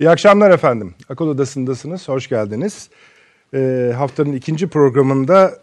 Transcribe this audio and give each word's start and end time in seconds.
İyi 0.00 0.10
akşamlar 0.10 0.50
efendim. 0.50 0.94
Akıl 1.08 1.28
Odası'ndasınız. 1.28 2.08
Hoş 2.08 2.28
geldiniz. 2.28 2.88
Ee, 3.54 3.92
haftanın 3.96 4.32
ikinci 4.32 4.68
programında 4.68 5.58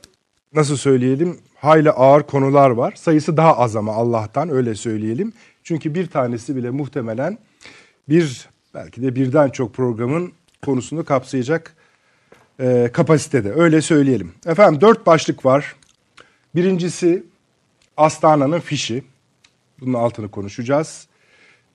nasıl 0.54 0.78
söyleyelim 0.78 1.40
hayli 1.56 1.92
ağır 1.92 2.24
konular 2.24 2.70
var. 2.70 2.94
Sayısı 2.96 3.38
daha 3.38 3.58
az 3.58 3.76
ama 3.76 3.94
Allah'tan 3.94 4.50
öyle 4.50 4.76
söyleyelim. 4.76 5.34
Çünkü 5.64 5.96
bir 5.96 6.08
tanesi 6.08 6.56
bile 6.56 6.70
muhtemelen 6.70 7.38
bir 8.10 8.50
belki 8.74 9.02
de 9.02 9.16
birden 9.16 9.50
çok 9.50 9.74
programın 9.74 10.32
konusunu 10.66 11.06
kapsayacak 11.06 11.76
e, 12.60 12.90
kapasitede. 12.94 13.54
Öyle 13.54 13.82
söyleyelim. 13.82 14.34
Efendim 14.46 14.82
dört 14.82 15.06
başlık 15.06 15.46
var. 15.46 15.76
Birincisi 16.56 17.24
Astana'nın 17.98 18.60
fişi. 18.60 19.04
Bunun 19.82 19.94
altını 19.94 20.32
konuşacağız. 20.32 21.08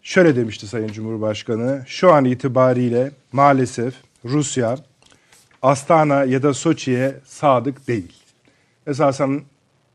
Şöyle 0.03 0.37
demişti 0.37 0.67
Sayın 0.67 0.89
Cumhurbaşkanı, 0.89 1.83
şu 1.87 2.13
an 2.13 2.25
itibariyle 2.25 3.13
maalesef 3.33 3.95
Rusya 4.25 4.79
Astana 5.63 6.25
ya 6.25 6.43
da 6.43 6.55
Soçi'ye 6.55 7.15
sadık 7.25 7.89
değil. 7.89 8.13
Esasen 8.87 9.43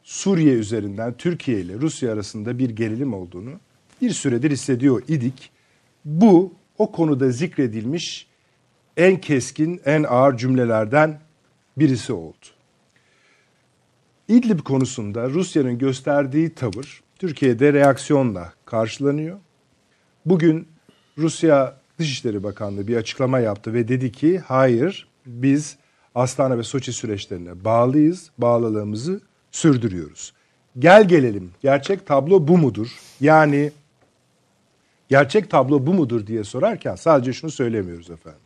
Suriye 0.03 0.53
üzerinden 0.53 1.13
Türkiye 1.13 1.59
ile 1.59 1.73
Rusya 1.73 2.13
arasında 2.13 2.59
bir 2.59 2.69
gerilim 2.69 3.13
olduğunu 3.13 3.51
bir 4.01 4.09
süredir 4.09 4.51
hissediyor 4.51 5.03
idik. 5.07 5.51
Bu 6.05 6.53
o 6.77 6.91
konuda 6.91 7.29
zikredilmiş 7.29 8.27
en 8.97 9.21
keskin, 9.21 9.81
en 9.85 10.03
ağır 10.03 10.37
cümlelerden 10.37 11.19
birisi 11.77 12.13
oldu. 12.13 12.45
İdlib 14.27 14.59
konusunda 14.59 15.29
Rusya'nın 15.29 15.77
gösterdiği 15.77 16.49
tavır 16.49 17.03
Türkiye'de 17.19 17.73
reaksiyonla 17.73 18.53
karşılanıyor. 18.65 19.39
Bugün 20.25 20.67
Rusya 21.17 21.77
Dışişleri 21.99 22.43
Bakanlığı 22.43 22.87
bir 22.87 22.97
açıklama 22.97 23.39
yaptı 23.39 23.73
ve 23.73 23.87
dedi 23.87 24.11
ki 24.11 24.39
hayır 24.39 25.07
biz 25.25 25.77
Astana 26.15 26.57
ve 26.57 26.63
Soçi 26.63 26.93
süreçlerine 26.93 27.65
bağlıyız, 27.65 28.31
bağlılığımızı 28.37 29.21
sürdürüyoruz. 29.51 30.33
Gel 30.79 31.07
gelelim 31.07 31.51
gerçek 31.61 32.07
tablo 32.07 32.47
bu 32.47 32.57
mudur? 32.57 32.87
Yani 33.21 33.71
gerçek 35.09 35.49
tablo 35.49 35.85
bu 35.85 35.93
mudur 35.93 36.27
diye 36.27 36.43
sorarken 36.43 36.95
sadece 36.95 37.33
şunu 37.33 37.51
söylemiyoruz 37.51 38.09
efendim. 38.09 38.41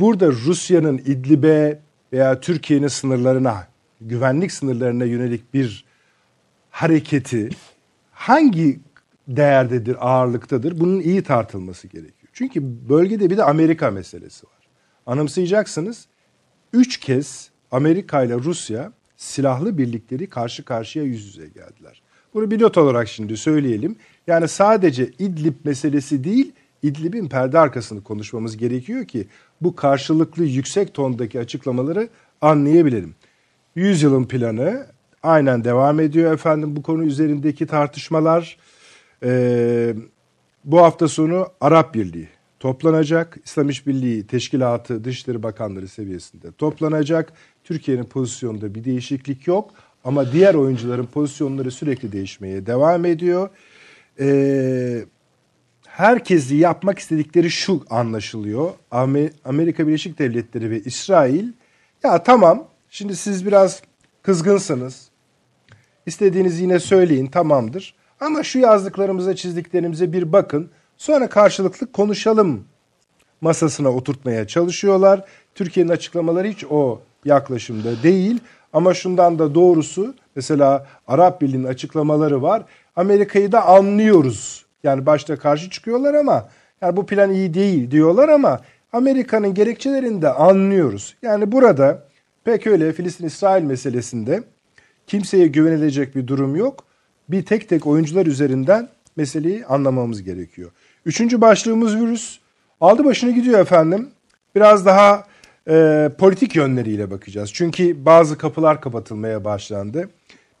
Burada 0.00 0.26
Rusya'nın 0.26 0.98
İdlib'e 0.98 1.80
veya 2.12 2.40
Türkiye'nin 2.40 2.88
sınırlarına, 2.88 3.66
güvenlik 4.00 4.52
sınırlarına 4.52 5.04
yönelik 5.04 5.54
bir 5.54 5.84
hareketi 6.70 7.48
hangi 8.12 8.80
değerdedir, 9.36 9.96
ağırlıktadır? 10.00 10.80
Bunun 10.80 11.00
iyi 11.00 11.22
tartılması 11.22 11.88
gerekiyor. 11.88 12.30
Çünkü 12.32 12.88
bölgede 12.88 13.30
bir 13.30 13.36
de 13.36 13.44
Amerika 13.44 13.90
meselesi 13.90 14.46
var. 14.46 14.68
Anımsayacaksınız, 15.06 16.06
üç 16.72 17.00
kez 17.00 17.50
Amerika 17.70 18.22
ile 18.22 18.34
Rusya 18.34 18.92
silahlı 19.16 19.78
birlikleri 19.78 20.26
karşı 20.26 20.64
karşıya 20.64 21.04
yüz 21.04 21.26
yüze 21.26 21.48
geldiler. 21.48 22.02
Bunu 22.34 22.50
bir 22.50 22.60
not 22.62 22.78
olarak 22.78 23.08
şimdi 23.08 23.36
söyleyelim. 23.36 23.96
Yani 24.26 24.48
sadece 24.48 25.10
İdlib 25.18 25.54
meselesi 25.64 26.24
değil, 26.24 26.52
İdlib'in 26.82 27.28
perde 27.28 27.58
arkasını 27.58 28.02
konuşmamız 28.02 28.56
gerekiyor 28.56 29.04
ki 29.04 29.26
bu 29.60 29.76
karşılıklı 29.76 30.44
yüksek 30.44 30.94
tondaki 30.94 31.40
açıklamaları 31.40 32.08
anlayabilelim. 32.40 33.14
Yüzyılın 33.74 34.24
planı 34.24 34.86
aynen 35.22 35.64
devam 35.64 36.00
ediyor 36.00 36.34
efendim 36.34 36.76
bu 36.76 36.82
konu 36.82 37.04
üzerindeki 37.04 37.66
tartışmalar. 37.66 38.56
Ee, 39.24 39.94
bu 40.64 40.78
hafta 40.82 41.08
sonu 41.08 41.48
Arap 41.60 41.94
Birliği 41.94 42.28
toplanacak. 42.60 43.38
İslam 43.44 43.68
İşbirliği 43.68 44.26
Teşkilatı 44.26 45.04
Dışişleri 45.04 45.42
Bakanları 45.42 45.88
seviyesinde 45.88 46.52
toplanacak. 46.52 47.32
Türkiye'nin 47.64 48.04
pozisyonunda 48.04 48.74
bir 48.74 48.84
değişiklik 48.84 49.46
yok. 49.46 49.70
Ama 50.04 50.32
diğer 50.32 50.54
oyuncuların 50.54 51.06
pozisyonları 51.06 51.70
sürekli 51.70 52.12
değişmeye 52.12 52.66
devam 52.66 53.04
ediyor. 53.04 53.48
Ee, 54.20 55.04
herkesi 55.86 56.56
yapmak 56.56 56.98
istedikleri 56.98 57.50
şu 57.50 57.82
anlaşılıyor. 57.90 58.70
Amerika 59.44 59.86
Birleşik 59.86 60.18
Devletleri 60.18 60.70
ve 60.70 60.80
İsrail 60.80 61.52
ya 62.04 62.22
tamam 62.22 62.68
şimdi 62.90 63.16
siz 63.16 63.46
biraz 63.46 63.82
kızgınsınız. 64.22 65.08
İstediğinizi 66.06 66.62
yine 66.62 66.80
söyleyin 66.80 67.26
tamamdır. 67.26 67.94
Ama 68.22 68.42
şu 68.42 68.58
yazdıklarımıza 68.58 69.36
çizdiklerimize 69.36 70.12
bir 70.12 70.32
bakın. 70.32 70.70
Sonra 70.96 71.28
karşılıklı 71.28 71.92
konuşalım 71.92 72.64
masasına 73.40 73.88
oturtmaya 73.88 74.46
çalışıyorlar. 74.46 75.24
Türkiye'nin 75.54 75.90
açıklamaları 75.90 76.48
hiç 76.48 76.64
o 76.70 77.00
yaklaşımda 77.24 78.02
değil. 78.02 78.40
Ama 78.72 78.94
şundan 78.94 79.38
da 79.38 79.54
doğrusu 79.54 80.14
mesela 80.36 80.86
Arap 81.06 81.40
Birliği'nin 81.40 81.64
açıklamaları 81.64 82.42
var. 82.42 82.62
Amerika'yı 82.96 83.52
da 83.52 83.66
anlıyoruz. 83.66 84.66
Yani 84.84 85.06
başta 85.06 85.36
karşı 85.36 85.70
çıkıyorlar 85.70 86.14
ama 86.14 86.48
yani 86.80 86.96
bu 86.96 87.06
plan 87.06 87.32
iyi 87.32 87.54
değil 87.54 87.90
diyorlar 87.90 88.28
ama 88.28 88.60
Amerika'nın 88.92 89.54
gerekçelerini 89.54 90.22
de 90.22 90.28
anlıyoruz. 90.28 91.16
Yani 91.22 91.52
burada 91.52 92.04
pek 92.44 92.66
öyle 92.66 92.92
Filistin-İsrail 92.92 93.62
meselesinde 93.62 94.42
kimseye 95.06 95.46
güvenilecek 95.46 96.16
bir 96.16 96.26
durum 96.26 96.56
yok. 96.56 96.91
Bir 97.32 97.44
tek 97.44 97.68
tek 97.68 97.86
oyuncular 97.86 98.26
üzerinden 98.26 98.88
meseleyi 99.16 99.66
anlamamız 99.66 100.22
gerekiyor. 100.22 100.70
Üçüncü 101.06 101.40
başlığımız 101.40 101.96
virüs. 101.96 102.38
Aldı 102.80 103.04
başını 103.04 103.30
gidiyor 103.30 103.60
efendim. 103.60 104.08
Biraz 104.54 104.86
daha 104.86 105.26
e, 105.68 106.10
politik 106.18 106.56
yönleriyle 106.56 107.10
bakacağız. 107.10 107.50
Çünkü 107.52 108.04
bazı 108.04 108.38
kapılar 108.38 108.80
kapatılmaya 108.80 109.44
başlandı. 109.44 110.08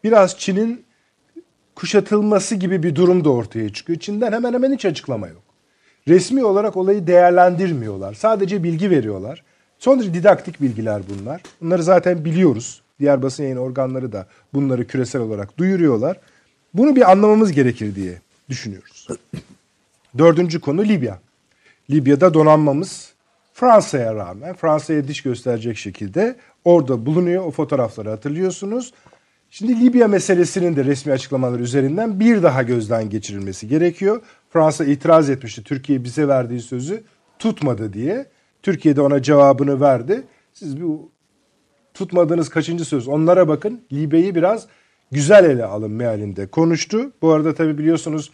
Biraz 0.04 0.38
Çin'in 0.38 0.84
kuşatılması 1.74 2.54
gibi 2.54 2.82
bir 2.82 2.94
durum 2.94 3.24
da 3.24 3.30
ortaya 3.30 3.72
çıkıyor. 3.72 3.98
Çin'den 3.98 4.32
hemen 4.32 4.52
hemen 4.52 4.72
hiç 4.72 4.84
açıklama 4.84 5.28
yok. 5.28 5.42
Resmi 6.08 6.44
olarak 6.44 6.76
olayı 6.76 7.06
değerlendirmiyorlar. 7.06 8.14
Sadece 8.14 8.62
bilgi 8.62 8.90
veriyorlar. 8.90 9.42
Son 9.78 9.98
derece 9.98 10.14
didaktik 10.14 10.60
bilgiler 10.60 11.02
bunlar. 11.08 11.42
Bunları 11.60 11.82
zaten 11.82 12.24
biliyoruz. 12.24 12.82
Diğer 13.00 13.22
basın 13.22 13.42
yayın 13.42 13.56
organları 13.56 14.12
da 14.12 14.26
bunları 14.54 14.86
küresel 14.86 15.22
olarak 15.22 15.58
duyuruyorlar. 15.58 16.20
Bunu 16.74 16.96
bir 16.96 17.10
anlamamız 17.10 17.52
gerekir 17.52 17.94
diye 17.94 18.18
düşünüyoruz. 18.48 19.08
Dördüncü 20.18 20.60
konu 20.60 20.84
Libya. 20.84 21.20
Libya'da 21.90 22.34
donanmamız 22.34 23.12
Fransa'ya 23.54 24.14
rağmen 24.14 24.54
Fransa'ya 24.54 25.08
diş 25.08 25.22
gösterecek 25.22 25.76
şekilde 25.76 26.36
orada 26.64 27.06
bulunuyor. 27.06 27.44
O 27.44 27.50
fotoğrafları 27.50 28.10
hatırlıyorsunuz. 28.10 28.92
Şimdi 29.50 29.80
Libya 29.80 30.08
meselesinin 30.08 30.76
de 30.76 30.84
resmi 30.84 31.12
açıklamalar 31.12 31.58
üzerinden 31.58 32.20
bir 32.20 32.42
daha 32.42 32.62
gözden 32.62 33.10
geçirilmesi 33.10 33.68
gerekiyor. 33.68 34.22
Fransa 34.50 34.84
itiraz 34.84 35.30
etmişti 35.30 35.64
Türkiye 35.64 36.04
bize 36.04 36.28
verdiği 36.28 36.60
sözü 36.60 37.04
tutmadı 37.38 37.92
diye. 37.92 38.26
Türkiye 38.62 38.96
de 38.96 39.00
ona 39.00 39.22
cevabını 39.22 39.80
verdi. 39.80 40.22
Siz 40.52 40.82
bu 40.82 41.10
tutmadığınız 41.94 42.48
kaçıncı 42.48 42.84
söz 42.84 43.08
onlara 43.08 43.48
bakın. 43.48 43.80
Libya'yı 43.92 44.34
biraz 44.34 44.66
güzel 45.12 45.44
ele 45.44 45.64
alın 45.64 45.90
mealinde 45.90 46.46
konuştu. 46.46 47.12
Bu 47.22 47.32
arada 47.32 47.54
tabi 47.54 47.78
biliyorsunuz 47.78 48.30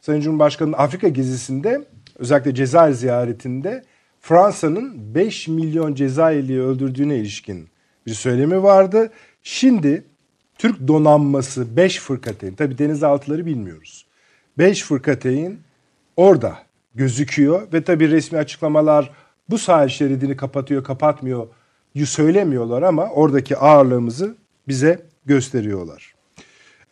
Sayın 0.00 0.20
Cumhurbaşkanı'nın 0.20 0.76
Afrika 0.78 1.08
gezisinde 1.08 1.84
özellikle 2.18 2.54
Cezayir 2.54 2.94
ziyaretinde 2.94 3.84
Fransa'nın 4.20 5.14
5 5.14 5.48
milyon 5.48 5.94
Cezayirli'yi 5.94 6.60
öldürdüğüne 6.60 7.16
ilişkin 7.16 7.68
bir 8.06 8.14
söylemi 8.14 8.62
vardı. 8.62 9.10
Şimdi 9.42 10.04
Türk 10.58 10.88
donanması 10.88 11.76
5 11.76 12.00
fırkateyn, 12.00 12.54
tabi 12.54 12.78
denizaltıları 12.78 13.46
bilmiyoruz. 13.46 14.06
5 14.58 14.82
fırkateyn 14.82 15.58
orada 16.16 16.58
gözüküyor 16.94 17.72
ve 17.72 17.84
tabi 17.84 18.10
resmi 18.10 18.38
açıklamalar 18.38 19.10
bu 19.50 19.58
sahil 19.58 19.88
şeridini 19.88 20.36
kapatıyor 20.36 20.84
kapatmıyor 20.84 21.46
söylemiyorlar 22.04 22.82
ama 22.82 23.10
oradaki 23.10 23.56
ağırlığımızı 23.56 24.36
bize 24.68 25.06
gösteriyorlar. 25.26 26.11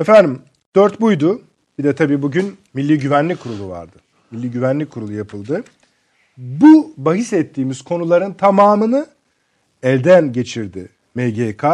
Efendim 0.00 0.42
dört 0.76 1.00
buydu. 1.00 1.42
Bir 1.78 1.84
de 1.84 1.94
tabii 1.94 2.22
bugün 2.22 2.56
Milli 2.74 2.98
Güvenlik 2.98 3.40
Kurulu 3.40 3.68
vardı. 3.68 3.96
Milli 4.30 4.50
Güvenlik 4.50 4.90
Kurulu 4.90 5.12
yapıldı. 5.12 5.64
Bu 6.36 6.92
bahis 6.96 7.32
ettiğimiz 7.32 7.82
konuların 7.82 8.32
tamamını 8.32 9.06
elden 9.82 10.32
geçirdi 10.32 10.88
MGK. 11.14 11.64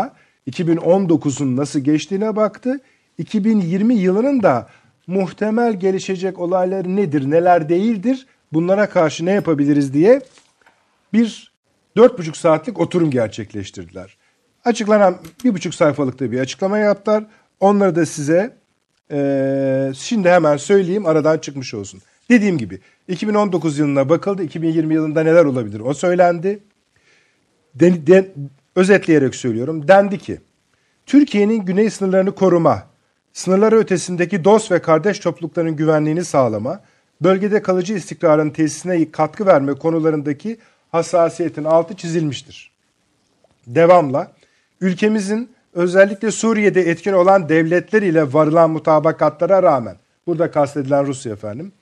2019'un 0.51 1.57
nasıl 1.57 1.81
geçtiğine 1.81 2.37
baktı. 2.37 2.81
2020 3.19 3.95
yılının 3.95 4.43
da 4.43 4.69
muhtemel 5.07 5.81
gelişecek 5.81 6.39
olaylar 6.39 6.87
nedir, 6.87 7.31
neler 7.31 7.69
değildir, 7.69 8.27
bunlara 8.53 8.89
karşı 8.89 9.27
ne 9.27 9.31
yapabiliriz 9.31 9.95
diye 9.95 10.21
bir 11.13 11.53
dört 11.97 12.19
buçuk 12.19 12.37
saatlik 12.37 12.81
oturum 12.81 13.11
gerçekleştirdiler. 13.11 14.17
Açıklanan 14.65 15.17
bir 15.45 15.55
buçuk 15.55 15.75
sayfalıkta 15.75 16.33
bir 16.33 16.41
açıklama 16.41 16.79
yaptılar. 16.79 17.25
Onları 17.61 17.97
da 17.97 18.07
size 18.07 18.57
e, 19.11 19.93
şimdi 19.97 20.29
hemen 20.29 20.57
söyleyeyim 20.57 21.07
aradan 21.07 21.39
çıkmış 21.39 21.75
olsun. 21.75 22.01
Dediğim 22.31 22.59
gibi 22.59 22.81
2019 23.09 23.79
yılına 23.79 24.09
bakıldı. 24.09 24.43
2020 24.43 24.95
yılında 24.95 25.23
neler 25.23 25.45
olabilir 25.45 25.81
o 25.81 25.95
söylendi. 25.95 26.59
Den, 27.75 28.07
den, 28.07 28.27
özetleyerek 28.77 29.35
söylüyorum. 29.35 29.89
Dendi 29.89 30.19
ki 30.19 30.41
Türkiye'nin 31.07 31.65
güney 31.65 31.91
sınırlarını 31.91 32.35
koruma, 32.35 32.87
sınırları 33.33 33.77
ötesindeki 33.77 34.45
dost 34.45 34.73
ve 34.73 34.83
kardeş 34.83 35.19
toplulukların 35.19 35.77
güvenliğini 35.77 36.25
sağlama, 36.25 36.81
bölgede 37.21 37.63
kalıcı 37.63 37.95
istikrarın 37.95 38.51
tesisine 38.51 39.11
katkı 39.11 39.47
verme 39.47 39.75
konularındaki 39.75 40.59
hassasiyetin 40.93 41.65
altı 41.65 41.97
çizilmiştir. 41.97 42.71
Devamla 43.67 44.33
ülkemizin 44.81 45.56
özellikle 45.77 46.31
Suriye'de 46.31 46.81
etkin 46.81 47.13
olan 47.13 47.49
devletler 47.49 48.03
ile 48.03 48.33
varılan 48.33 48.71
mutabakatlara 48.71 49.63
rağmen, 49.63 49.97
burada 50.27 50.51
kastedilen 50.51 51.07
Rusya 51.07 51.33
efendim, 51.33 51.73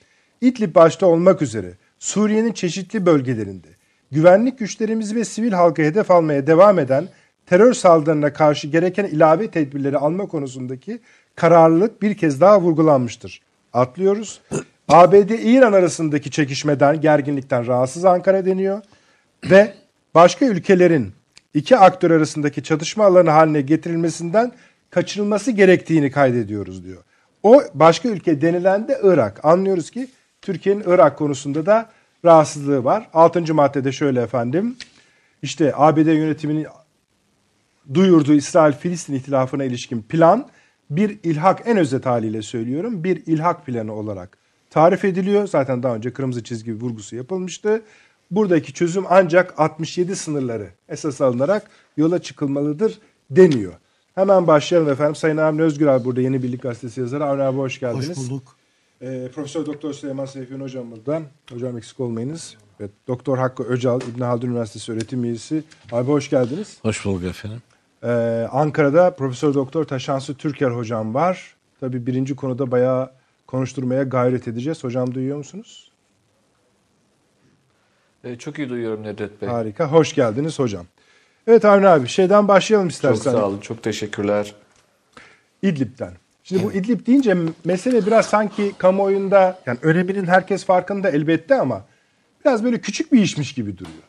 İdlib 0.41 0.75
başta 0.75 1.07
olmak 1.07 1.43
üzere 1.43 1.73
Suriye'nin 1.99 2.53
çeşitli 2.53 3.07
bölgelerinde 3.07 3.69
güvenlik 4.13 4.59
güçlerimiz 4.59 5.15
ve 5.15 5.25
sivil 5.25 5.53
halka 5.53 5.83
hedef 5.83 6.11
almaya 6.11 6.47
devam 6.47 6.79
eden 6.79 7.09
terör 7.47 7.73
saldırılarına 7.73 8.33
karşı 8.33 8.69
gereken 8.69 9.05
ilave 9.05 9.51
tedbirleri 9.51 9.99
alma 9.99 10.27
konusundaki 10.27 11.01
kararlılık 11.37 12.03
bir 12.03 12.17
kez 12.17 12.41
daha 12.41 12.61
vurgulanmıştır. 12.61 13.43
Atlıyoruz. 13.73 14.41
ABD-İran 14.89 15.73
arasındaki 15.73 16.31
çekişmeden, 16.31 17.01
gerginlikten 17.01 17.67
rahatsız 17.67 18.05
Ankara 18.05 18.47
deniyor 18.47 18.83
ve 19.51 19.75
başka 20.15 20.47
ülkelerin 20.47 21.13
iki 21.55 21.77
aktör 21.77 22.11
arasındaki 22.11 22.63
çatışma 22.63 23.05
alanı 23.05 23.31
haline 23.31 23.61
getirilmesinden 23.61 24.53
kaçırılması 24.91 25.51
gerektiğini 25.51 26.11
kaydediyoruz 26.11 26.85
diyor. 26.85 27.03
O 27.43 27.63
başka 27.75 28.09
ülke 28.09 28.41
denilen 28.41 28.89
de 28.89 29.01
Irak. 29.03 29.45
Anlıyoruz 29.45 29.91
ki 29.91 30.09
Türkiye'nin 30.43 30.85
Irak 30.87 31.19
konusunda 31.19 31.67
da 31.67 31.91
rahatsızlığı 32.25 32.85
var. 32.85 33.09
Altıncı 33.15 33.55
maddede 33.55 33.93
şöyle 33.93 34.23
efendim. 34.23 34.77
İşte 35.43 35.73
ABD 35.77 36.07
yönetiminin 36.07 36.67
duyurduğu 37.95 38.35
İsrail-Filistin 38.35 39.15
ihtilafına 39.15 39.65
ilişkin 39.65 40.03
plan 40.03 40.49
bir 40.91 41.19
ilhak 41.23 41.63
en 41.67 41.77
özet 41.77 42.07
haliyle 42.07 42.43
söylüyorum 42.43 43.05
bir 43.05 43.27
ilhak 43.27 43.67
planı 43.67 43.93
olarak 43.93 44.39
tarif 44.71 45.05
ediliyor. 45.05 45.47
Zaten 45.47 45.83
daha 45.83 45.95
önce 45.95 46.13
kırmızı 46.13 46.45
çizgi 46.45 46.75
vurgusu 46.75 47.17
yapılmıştı. 47.17 47.83
Buradaki 48.31 48.73
çözüm 48.73 49.05
ancak 49.09 49.61
67 49.61 50.17
sınırları 50.17 50.71
esas 50.89 51.21
alınarak 51.21 51.71
yola 51.97 52.23
çıkılmalıdır 52.23 52.99
deniyor. 53.31 53.73
Hemen 54.15 54.47
başlayalım 54.47 54.89
efendim. 54.89 55.15
Sayın 55.15 55.37
Avni 55.37 55.63
Özgür 55.63 55.87
abi 55.87 56.05
burada 56.05 56.21
Yeni 56.21 56.43
Birlik 56.43 56.63
Gazetesi 56.63 57.01
yazarı. 57.01 57.25
Avni 57.25 57.43
abi 57.43 57.59
hoş 57.59 57.81
geldiniz. 57.81 58.09
Hoş 58.09 58.17
bulduk. 58.31 58.57
Ee, 59.03 59.29
Profesör 59.35 59.67
Doktor 59.67 59.93
Süleyman 59.93 60.27
Seyfi'nin 60.27 60.61
hocam 60.61 60.91
buradan. 60.91 61.23
Hocam 61.53 61.79
eksik 61.79 62.01
olmayınız. 62.01 62.57
Evet, 62.81 62.91
Doktor 63.09 63.39
Hakkı 63.39 63.63
Öcal, 63.63 64.01
İbn 64.01 64.23
Haldun 64.23 64.49
Üniversitesi 64.49 64.93
öğretim 64.93 65.25
üyesi. 65.25 65.65
Abi 65.93 66.11
hoş 66.11 66.31
geldiniz. 66.31 66.79
Hoş 66.83 67.05
bulduk 67.05 67.25
efendim. 67.25 67.63
Ee, 68.03 68.09
Ankara'da 68.53 69.15
Profesör 69.15 69.55
Doktor 69.55 69.85
Taşansı 69.85 70.35
Türker 70.35 70.71
hocam 70.71 71.15
var. 71.15 71.55
Tabii 71.81 72.07
birinci 72.07 72.37
konuda 72.37 72.71
bayağı 72.71 73.11
konuşturmaya 73.47 74.03
gayret 74.03 74.49
edeceğiz. 74.49 74.85
Hocam 74.85 75.15
duyuyor 75.15 75.37
musunuz? 75.37 75.91
Ee, 78.25 78.37
çok 78.39 78.59
iyi 78.59 78.69
duyuyorum 78.69 79.03
Nedret 79.03 79.43
Bey. 79.43 79.49
Harika. 79.49 79.93
Hoş 79.93 80.15
geldiniz 80.15 80.59
hocam. 80.59 80.87
Evet 81.47 81.65
Avni 81.65 81.89
abi 81.89 82.09
şeyden 82.09 82.49
başlayalım 82.49 82.89
istersen. 82.89 83.33
Çok 83.33 83.41
sağ 83.41 83.47
olun. 83.47 83.61
Çok 83.61 83.83
teşekkürler. 83.83 84.55
İdlib'den. 85.63 86.13
Şimdi 86.45 86.63
bu 86.63 86.73
İdlib 86.73 87.07
deyince 87.07 87.37
mesele 87.65 88.07
biraz 88.07 88.27
sanki 88.27 88.73
kamuoyunda 88.79 89.59
yani 89.67 89.79
öneminin 89.83 90.27
herkes 90.27 90.65
farkında 90.65 91.11
elbette 91.11 91.61
ama 91.61 91.85
biraz 92.45 92.65
böyle 92.65 92.81
küçük 92.81 93.13
bir 93.13 93.23
işmiş 93.23 93.55
gibi 93.55 93.79
duruyor. 93.79 94.03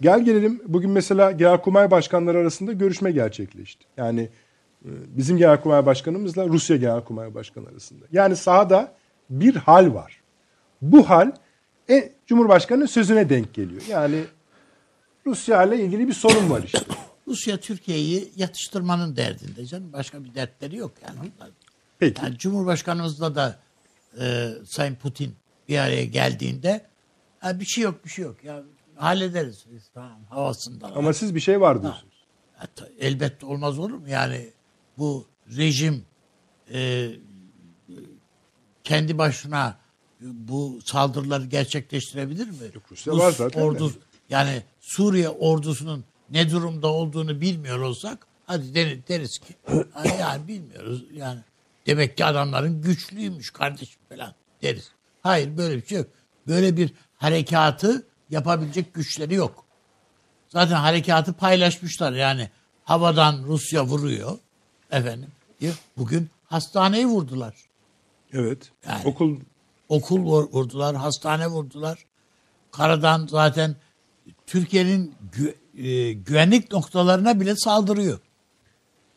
Gel 0.00 0.24
gelelim 0.24 0.62
bugün 0.66 0.90
mesela 0.90 1.30
Genelkurmay 1.32 1.90
Başkanları 1.90 2.38
arasında 2.38 2.72
görüşme 2.72 3.12
gerçekleşti. 3.12 3.84
Yani 3.96 4.20
e, 4.84 4.90
bizim 5.16 5.36
Genelkurmay 5.36 5.86
Başkanımızla 5.86 6.46
Rusya 6.46 6.76
Genelkurmay 6.76 7.34
Başkanı 7.34 7.68
arasında. 7.68 8.04
Yani 8.12 8.36
sahada 8.36 8.92
bir 9.30 9.56
hal 9.56 9.94
var. 9.94 10.20
Bu 10.82 11.10
hal 11.10 11.32
e, 11.90 12.12
Cumhurbaşkanı'nın 12.28 12.86
sözüne 12.86 13.28
denk 13.28 13.54
geliyor. 13.54 13.82
Yani 13.88 14.24
Rusya 15.26 15.64
ile 15.64 15.84
ilgili 15.84 16.08
bir 16.08 16.12
sorun 16.12 16.50
var 16.50 16.62
işte. 16.62 16.80
Rusya 17.26 17.56
Türkiye'yi 17.56 18.32
yatıştırmanın 18.36 19.16
derdinde 19.16 19.66
canım. 19.66 19.92
Başka 19.92 20.24
bir 20.24 20.34
dertleri 20.34 20.76
yok 20.76 20.92
yani. 21.02 21.30
Peki. 21.98 22.24
Yani 22.24 22.38
Cumhurbaşkanımızla 22.38 23.34
da 23.34 23.58
e, 24.20 24.48
Sayın 24.66 24.94
Putin 24.94 25.34
bir 25.68 25.78
araya 25.78 26.04
geldiğinde 26.04 26.86
ha, 27.38 27.60
bir 27.60 27.64
şey 27.64 27.84
yok 27.84 28.04
bir 28.04 28.10
şey 28.10 28.24
yok. 28.24 28.44
Ya 28.44 28.62
hallederiz 28.96 29.64
biz 29.72 29.90
tamam 29.94 30.20
havasında. 30.30 30.86
Ama 30.94 31.12
siz 31.12 31.34
bir 31.34 31.40
şey 31.40 31.60
var 31.60 31.82
diyorsunuz. 31.82 32.24
Ha, 32.56 32.66
elbette 32.98 33.46
olmaz 33.46 33.78
olur 33.78 33.94
mu? 33.94 34.08
Yani 34.08 34.52
bu 34.98 35.26
rejim 35.56 36.04
e, 36.72 37.10
kendi 38.84 39.18
başına 39.18 39.78
bu 40.20 40.78
saldırıları 40.84 41.44
gerçekleştirebilir 41.44 42.46
mi? 42.50 42.56
Rusya 42.90 43.18
var 43.18 43.32
zaten. 43.32 43.60
Ordu, 43.60 43.92
yani 44.30 44.62
Suriye 44.80 45.28
ordusunun 45.28 46.04
ne 46.30 46.50
durumda 46.50 46.86
olduğunu 46.88 47.40
bilmiyor 47.40 47.78
olsak 47.78 48.26
hadi 48.46 48.74
deriz, 48.74 48.98
deriz 49.08 49.38
ki 49.38 49.54
"Ha, 49.92 50.04
yani 50.20 50.48
bilmiyoruz 50.48 51.04
yani 51.14 51.40
demek 51.86 52.16
ki 52.16 52.24
adamların 52.24 52.82
güçlüymüş 52.82 53.50
kardeşim 53.50 54.00
falan 54.08 54.34
deriz. 54.62 54.90
Hayır 55.22 55.56
böyle 55.56 55.76
bir 55.82 55.86
şey 55.86 55.98
yok. 55.98 56.06
Böyle 56.46 56.76
bir 56.76 56.92
harekatı 57.16 58.06
yapabilecek 58.30 58.94
güçleri 58.94 59.34
yok. 59.34 59.64
Zaten 60.48 60.74
harekatı 60.76 61.32
paylaşmışlar 61.32 62.12
yani 62.12 62.50
havadan 62.84 63.42
Rusya 63.46 63.84
vuruyor 63.86 64.38
efendim. 64.90 65.28
Bugün 65.96 66.30
hastaneyi 66.46 67.06
vurdular. 67.06 67.54
Evet. 68.32 68.70
Yani- 68.88 69.02
Okul 69.04 69.36
Okul 69.88 70.18
vur- 70.20 70.52
vurdular, 70.52 70.96
hastane 70.96 71.46
vurdular. 71.48 72.04
Karadan 72.72 73.26
zaten 73.30 73.76
Türkiye'nin 74.46 75.14
gü- 75.32 75.54
e, 75.86 76.12
güvenlik 76.12 76.72
noktalarına 76.72 77.40
bile 77.40 77.56
saldırıyor. 77.56 78.18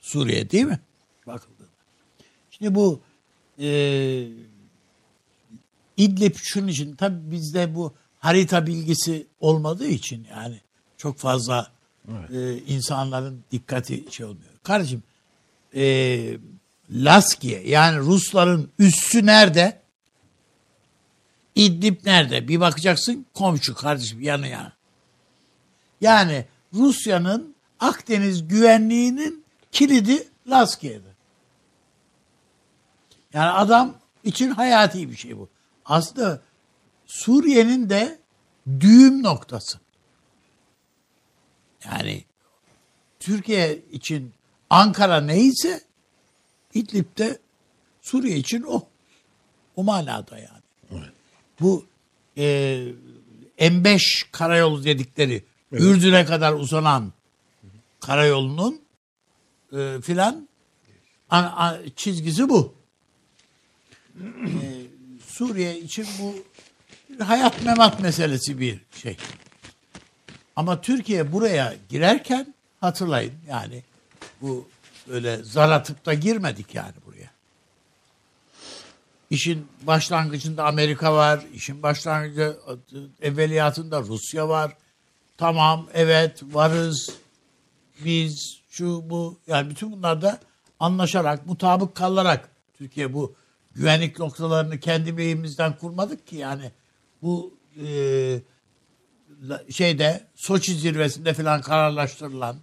Suriye 0.01 0.51
değil 0.51 0.65
mi? 0.65 0.79
Bakıldığında. 1.27 1.67
Şimdi 2.51 2.75
bu 2.75 3.01
e, 3.59 3.67
İdlib 5.97 6.35
şunun 6.35 6.67
için 6.67 6.95
tabii 6.95 7.31
bizde 7.31 7.75
bu 7.75 7.93
harita 8.19 8.67
bilgisi 8.67 9.27
olmadığı 9.39 9.87
için 9.87 10.27
yani 10.31 10.61
çok 10.97 11.17
fazla 11.17 11.71
e, 12.33 12.57
insanların 12.57 13.43
dikkati 13.51 14.05
şey 14.11 14.25
olmuyor. 14.25 14.51
Kardeşim 14.63 15.03
e, 15.75 16.37
Laskiye 16.91 17.67
yani 17.69 17.99
Rusların 17.99 18.69
üssü 18.79 19.25
nerede? 19.25 19.80
İdlib 21.55 22.05
nerede? 22.05 22.47
Bir 22.47 22.59
bakacaksın 22.59 23.25
komşu 23.33 23.75
kardeşim 23.75 24.21
yanı 24.21 24.47
yana. 24.47 24.73
Yani 26.01 26.45
Rusya'nın 26.73 27.55
Akdeniz 27.79 28.47
güvenliğinin 28.47 29.45
kilidi 29.71 30.27
Laskiye'de. 30.47 31.11
Yani 33.33 33.51
adam 33.51 33.95
için 34.23 34.49
hayati 34.49 35.11
bir 35.11 35.15
şey 35.15 35.37
bu. 35.37 35.49
Aslında 35.85 36.41
Suriye'nin 37.05 37.89
de 37.89 38.19
düğüm 38.79 39.23
noktası. 39.23 39.79
Yani 41.85 42.23
Türkiye 43.19 43.79
için 43.91 44.33
Ankara 44.69 45.21
neyse 45.21 45.81
İdlib'de 46.73 47.39
Suriye 48.01 48.37
için 48.37 48.63
o. 48.63 48.83
O 49.75 49.83
manada 49.83 50.37
yani. 50.37 50.60
Bu 51.61 51.85
e, 52.37 52.43
M5 53.59 54.01
karayolu 54.31 54.83
dedikleri 54.83 55.43
Ürdün'e 55.71 56.25
kadar 56.25 56.53
uzanan 56.53 57.13
karayolunun 57.99 58.81
e, 59.77 60.01
filan 60.01 60.47
an- 61.29 61.53
an- 61.55 61.77
çizgisi 61.95 62.49
bu. 62.49 62.73
E, 64.21 64.21
Suriye 65.27 65.79
için 65.79 66.07
bu 66.19 66.35
hayat 67.23 67.63
memat 67.65 67.99
meselesi 67.99 68.59
bir 68.59 68.79
şey. 69.01 69.17
Ama 70.55 70.81
Türkiye 70.81 71.31
buraya 71.31 71.75
girerken 71.89 72.53
hatırlayın 72.81 73.33
yani 73.49 73.83
bu 74.41 74.67
böyle 75.07 75.37
zar 75.43 75.71
atıp 75.71 76.05
da 76.05 76.13
girmedik 76.13 76.75
yani 76.75 76.93
buraya. 77.05 77.30
İşin 79.31 79.67
başlangıcında 79.83 80.65
Amerika 80.65 81.13
var, 81.13 81.45
işin 81.53 81.83
başlangıcı 81.83 82.57
evveliyatında 83.21 84.01
Rusya 84.01 84.49
var. 84.49 84.77
Tamam, 85.37 85.87
evet, 85.93 86.43
varız, 86.43 87.15
biz, 88.05 88.59
şu, 88.69 89.09
bu. 89.09 89.39
Yani 89.47 89.69
bütün 89.69 89.91
bunlarda 89.91 90.39
anlaşarak, 90.79 91.45
mutabık 91.45 91.95
kalarak 91.95 92.49
Türkiye 92.77 93.13
bu 93.13 93.35
güvenlik 93.75 94.19
noktalarını 94.19 94.79
kendi 94.79 95.17
beyimizden 95.17 95.77
kurmadık 95.77 96.27
ki 96.27 96.35
yani 96.35 96.71
bu 97.21 97.53
e, 97.85 98.39
şeyde 99.69 100.27
Soçi 100.35 100.75
zirvesinde 100.75 101.33
falan 101.33 101.61
kararlaştırılan 101.61 102.57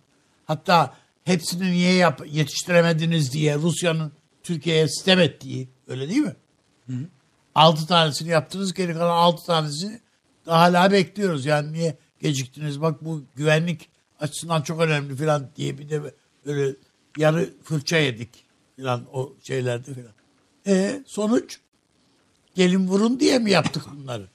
hatta 0.46 0.94
hepsini 1.24 1.72
niye 1.72 1.94
yap, 1.94 2.22
yetiştiremediniz 2.26 3.32
diye 3.32 3.56
Rusya'nın 3.56 4.12
Türkiye'ye 4.42 4.88
sistem 4.88 5.20
ettiği 5.20 5.68
öyle 5.86 6.08
değil 6.08 6.20
mi? 6.20 6.36
Altı 7.54 7.86
tanesini 7.86 8.28
yaptınız 8.28 8.74
geri 8.74 8.92
kalan 8.92 9.16
altı 9.16 9.46
tanesini 9.46 10.00
daha 10.46 10.60
hala 10.60 10.92
bekliyoruz. 10.92 11.46
Yani 11.46 11.72
niye 11.72 11.96
geciktiniz 12.20 12.80
bak 12.80 13.04
bu 13.04 13.24
güvenlik 13.36 13.88
açısından 14.20 14.62
çok 14.62 14.80
önemli 14.80 15.16
falan 15.16 15.50
diye 15.56 15.78
bir 15.78 15.88
de 15.88 16.14
böyle 16.46 16.76
yarı 17.16 17.50
fırça 17.62 17.96
yedik 17.96 18.44
falan 18.76 19.04
o 19.12 19.32
şeylerde 19.42 19.94
falan. 19.94 20.12
E 20.66 21.02
sonuç 21.06 21.60
gelin 22.54 22.88
vurun 22.88 23.20
diye 23.20 23.38
mi 23.38 23.50
yaptık 23.50 23.82
bunları? 23.96 24.28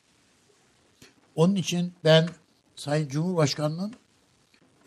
Onun 1.36 1.55
için 1.55 1.93
ben 2.03 2.29
Sayın 2.75 3.10
Cumhurbaşkanı'nın 3.10 3.93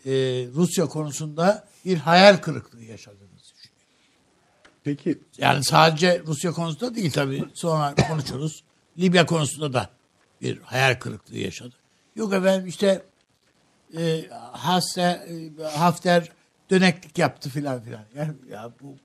e, 0.05 0.11
Rusya 0.53 0.85
konusunda 0.85 1.67
bir 1.85 1.97
hayal 1.97 2.37
kırıklığı 2.37 2.79
düşünüyorum. 2.79 3.26
Peki 4.87 5.19
Yani 5.37 5.63
sadece 5.63 6.21
Rusya 6.27 6.51
konusunda 6.51 6.95
değil 6.95 7.11
tabii 7.11 7.45
sonra 7.53 7.95
konuşuruz. 7.95 8.63
Libya 8.99 9.25
konusunda 9.25 9.73
da 9.73 9.89
bir 10.41 10.61
hayal 10.61 10.95
kırıklığı 10.99 11.37
yaşadı. 11.37 11.75
Yok 12.15 12.33
efendim 12.33 12.67
işte 12.67 13.05
e, 13.97 14.25
Hasse, 14.51 15.01
e, 15.59 15.63
Hafter 15.63 16.31
döneklik 16.69 17.17
yaptı 17.17 17.49
filan 17.49 17.81
filan. 17.81 18.01
Ya, 18.15 18.35
ya 18.49 18.71
bu 18.81 18.95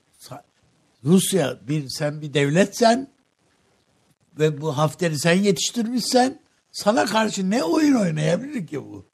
Rusya 1.03 1.67
bir 1.67 1.89
sen 1.89 2.21
bir 2.21 2.33
devletsen 2.33 3.07
ve 4.39 4.61
bu 4.61 4.77
Hafter'i 4.77 5.19
sen 5.19 5.33
yetiştirmişsen 5.33 6.39
sana 6.71 7.05
karşı 7.05 7.49
ne 7.49 7.63
oyun 7.63 7.95
oynayabilir 7.95 8.67
ki 8.67 8.83
bu? 8.83 9.05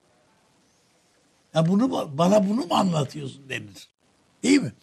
Ya 1.53 1.67
bunu 1.67 1.83
ba- 1.83 2.17
bana 2.17 2.49
bunu 2.49 2.65
mu 2.65 2.73
anlatıyorsun 2.75 3.49
denir. 3.49 3.89
Değil 4.43 4.61
mi? 4.61 4.73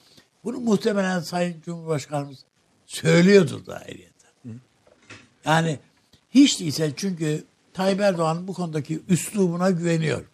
Bunu 0.46 0.60
muhtemelen 0.60 1.20
Sayın 1.20 1.60
Cumhurbaşkanımız 1.60 2.38
söylüyordur 2.86 3.66
da 3.66 3.76
ayrıyeten. 3.76 4.60
Yani 5.44 5.78
hiç 6.30 6.60
değilse 6.60 6.92
çünkü 6.96 7.44
Tayyip 7.74 8.00
Erdoğan 8.00 8.48
bu 8.48 8.52
konudaki 8.52 9.02
üslubuna 9.08 9.70
güveniyor. 9.70 10.24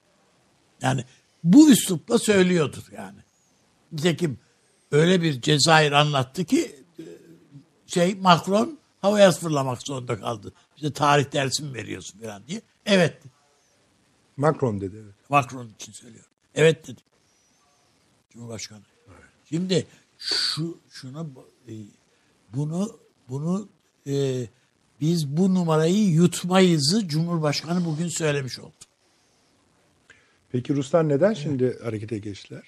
Yani 0.82 1.04
bu 1.44 1.70
üslupla 1.70 2.18
söylüyordur 2.18 2.84
yani. 2.96 3.18
Nitekim 3.92 4.38
öyle 4.90 5.22
bir 5.22 5.40
Cezayir 5.40 5.92
anlattı 5.92 6.44
ki 6.44 6.84
e, 6.98 7.04
şey 7.86 8.14
Macron 8.14 8.78
havaya 9.00 9.32
fırlamak 9.32 9.82
zorunda 9.82 10.20
kaldı. 10.20 10.52
Bize 10.76 10.92
tarih 10.92 11.32
dersi 11.32 11.62
mi 11.62 11.74
veriyorsun 11.74 12.20
falan 12.20 12.42
diye. 12.46 12.62
Evet 12.86 13.22
Macron 14.36 14.80
dedi. 14.80 14.96
Evet. 15.04 15.14
Macron 15.30 15.68
için 15.68 15.92
söylüyorum. 15.92 16.30
Evet 16.54 16.88
dedi. 16.88 17.00
Cumhurbaşkanı. 18.30 18.82
Şimdi 19.48 19.86
şu 20.22 20.78
şuna 20.90 21.26
e, 21.68 21.72
bunu 22.54 22.98
bunu 23.28 23.68
e, 24.06 24.46
biz 25.00 25.28
bu 25.28 25.54
numarayı 25.54 26.08
yutmayızı 26.08 27.08
Cumhurbaşkanı 27.08 27.84
bugün 27.84 28.08
söylemiş 28.08 28.58
oldu. 28.58 28.72
Peki 30.52 30.74
Ruslar 30.74 31.08
neden 31.08 31.34
şimdi 31.34 31.78
harekete 31.82 32.18
geçtiler? 32.18 32.62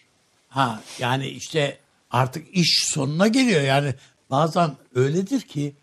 Ha 0.49 0.83
yani 0.99 1.29
işte 1.29 1.79
artık 2.11 2.57
iş 2.57 2.85
sonuna 2.87 3.29
geliyor. 3.29 3.61
Yani 3.61 3.95
bazen 4.31 4.77
öyledir 4.95 5.41
ki 5.41 5.75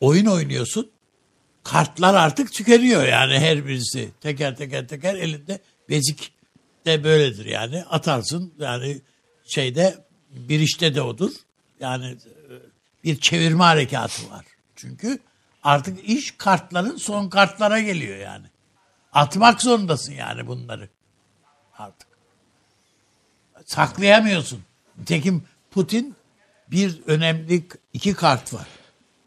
oyun 0.00 0.26
oynuyorsun. 0.26 0.90
Kartlar 1.64 2.14
artık 2.14 2.52
tükeniyor 2.52 3.04
yani 3.04 3.38
her 3.38 3.66
birisi. 3.66 4.10
Teker 4.20 4.56
teker 4.56 4.88
teker 4.88 5.14
elinde 5.14 5.60
bezik 5.88 6.32
de 6.86 7.04
böyledir 7.04 7.46
yani. 7.46 7.84
Atarsın 7.84 8.52
yani 8.58 9.00
şeyde 9.44 10.05
bir 10.36 10.60
işte 10.60 10.94
de 10.94 11.02
odur. 11.02 11.30
Yani 11.80 12.06
e, 12.06 12.52
bir 13.04 13.20
çevirme 13.20 13.64
harekatı 13.64 14.30
var. 14.30 14.44
Çünkü 14.76 15.18
artık 15.62 16.08
iş 16.08 16.30
kartların 16.30 16.96
son 16.96 17.28
kartlara 17.28 17.80
geliyor 17.80 18.18
yani. 18.18 18.46
Atmak 19.12 19.62
zorundasın 19.62 20.12
yani 20.12 20.46
bunları 20.46 20.88
artık 21.78 22.08
saklayamıyorsun. 23.64 24.62
Nitekim 24.98 25.42
Putin 25.70 26.16
bir 26.70 27.02
önemli 27.06 27.66
iki 27.92 28.14
kart 28.14 28.54
var. 28.54 28.66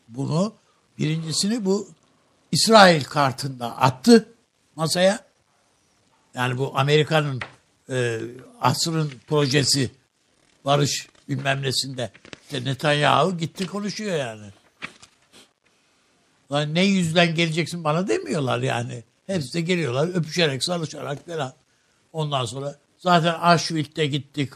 Bunu 0.08 0.54
birincisini 0.98 1.66
bu 1.66 1.88
İsrail 2.52 3.04
kartında 3.04 3.78
attı 3.78 4.30
masaya. 4.76 5.20
Yani 6.34 6.58
bu 6.58 6.80
Amerika'nın 6.80 7.42
e, 7.90 8.20
asrın 8.62 9.12
projesi 9.28 9.92
barış 10.70 11.08
bilmem 11.30 11.62
nesinde. 11.62 12.12
İşte 12.44 12.66
Netanyahu 12.66 13.38
gitti 13.38 13.68
konuşuyor 13.68 14.18
yani. 14.18 14.46
Lan 16.52 16.76
ne 16.76 16.86
yüzden 16.86 17.36
geleceksin 17.36 17.84
bana 17.84 18.08
demiyorlar 18.08 18.60
yani. 18.60 19.04
Hepsi 19.28 19.54
de 19.54 19.62
geliyorlar 19.62 20.08
öpüşerek, 20.08 20.64
sarışarak 20.64 21.26
falan. 21.26 21.54
Ondan 22.14 22.46
sonra 22.46 22.76
zaten 22.98 23.34
Auschwitz'te 23.34 24.08
gittik 24.08 24.54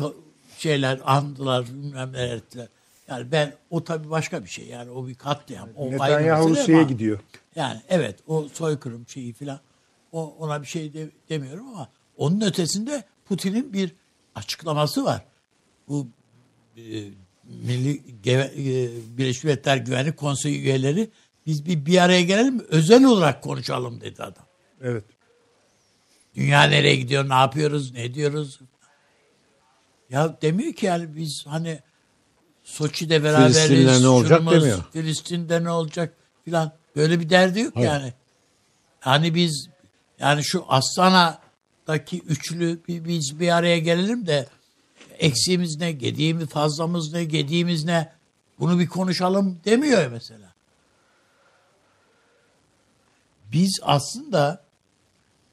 şeyler 0.58 1.00
andılar 1.05 1.65
bilmem 1.65 2.13
ne 2.13 2.22
ettiler. 2.22 2.67
Yani 3.08 3.32
ben 3.32 3.53
o 3.70 3.84
tabii 3.84 4.10
başka 4.10 4.43
bir 4.43 4.50
şey 4.50 4.65
yani 4.65 4.91
o 4.91 5.08
bir 5.08 5.15
katliam. 5.15 5.70
O 5.75 5.91
Netanyahu 5.91 6.50
Rusya'ya 6.50 6.84
gidiyor. 6.84 7.20
Yani 7.55 7.82
evet 7.89 8.20
o 8.27 8.48
soykırım 8.53 9.08
şeyi 9.08 9.34
filan 9.34 9.60
o, 10.12 10.36
ona 10.39 10.62
bir 10.62 10.67
şey 10.67 10.93
de, 10.93 11.10
demiyorum 11.29 11.67
ama 11.67 11.88
onun 12.17 12.41
ötesinde 12.41 13.03
Putin'in 13.25 13.74
bir 13.74 13.91
açıklaması 14.36 15.05
var. 15.05 15.22
Bu 15.88 16.08
e, 16.78 16.82
Milli 17.44 18.02
Geve- 18.24 18.54
e, 18.56 18.90
Birleşmiş 19.18 19.44
Milletler 19.44 19.78
Güvenlik 19.78 20.18
Konseyi 20.18 20.62
üyeleri 20.62 21.10
biz 21.46 21.66
bir 21.66 21.86
bir 21.86 22.04
araya 22.04 22.22
gelelim 22.22 22.66
özel 22.70 23.04
olarak 23.04 23.44
konuşalım 23.44 24.02
dedi 24.02 24.24
adam. 24.24 24.46
Evet. 24.82 25.04
Dünya 26.36 26.63
nereye 26.63 26.96
gidiyor, 26.96 27.30
ne 27.30 27.34
yapıyoruz, 27.34 27.94
ne 27.94 28.13
diyoruz? 28.13 28.60
Ya 30.10 30.38
demiyor 30.42 30.74
ki 30.74 30.86
yani 30.86 31.16
biz 31.16 31.44
hani 31.48 31.80
Soçi'de 32.63 33.24
beraberiz. 33.24 33.68
Filistin'le 33.68 34.04
ne 34.04 34.08
olacak 34.08 34.38
şunumuz, 34.38 34.54
demiyor. 34.62 34.84
Filistin'de 34.94 35.63
ne 35.63 35.72
olacak 35.72 36.13
filan. 36.46 36.72
Böyle 36.96 37.20
bir 37.20 37.30
derdi 37.30 37.60
yok 37.60 37.75
Hayır. 37.75 37.88
yani. 37.88 38.13
Hani 39.00 39.36
biz 39.36 39.70
yani 40.20 40.44
şu 40.44 40.66
Astana'daki 40.68 42.20
üçlü 42.20 42.80
biz 42.88 43.40
bir 43.40 43.56
araya 43.56 43.80
gelelim 43.80 44.28
de 44.28 44.48
eksiğimiz 45.24 45.80
ne, 45.80 45.92
gediğimiz 45.92 46.48
fazlamız 46.48 47.13
ne, 47.13 47.24
gediğimiz 47.24 47.86
ne 47.86 48.12
bunu 48.60 48.80
bir 48.80 48.88
konuşalım 48.88 49.60
demiyor 49.65 50.12
mesela. 50.12 50.53
Biz 53.51 53.80
aslında 53.84 54.63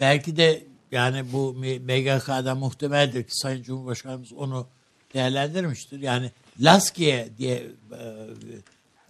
belki 0.01 0.37
de 0.37 0.65
yani 0.93 1.33
bu 1.33 1.55
MGK'da 1.55 2.55
muhtemeldir 2.55 3.23
ki 3.23 3.31
Sayın 3.33 3.63
Cumhurbaşkanımız 3.63 4.33
onu 4.33 4.67
değerlendirmiştir. 5.15 6.01
Yani 6.01 6.31
Laskiye 6.61 7.29
diye 7.39 7.67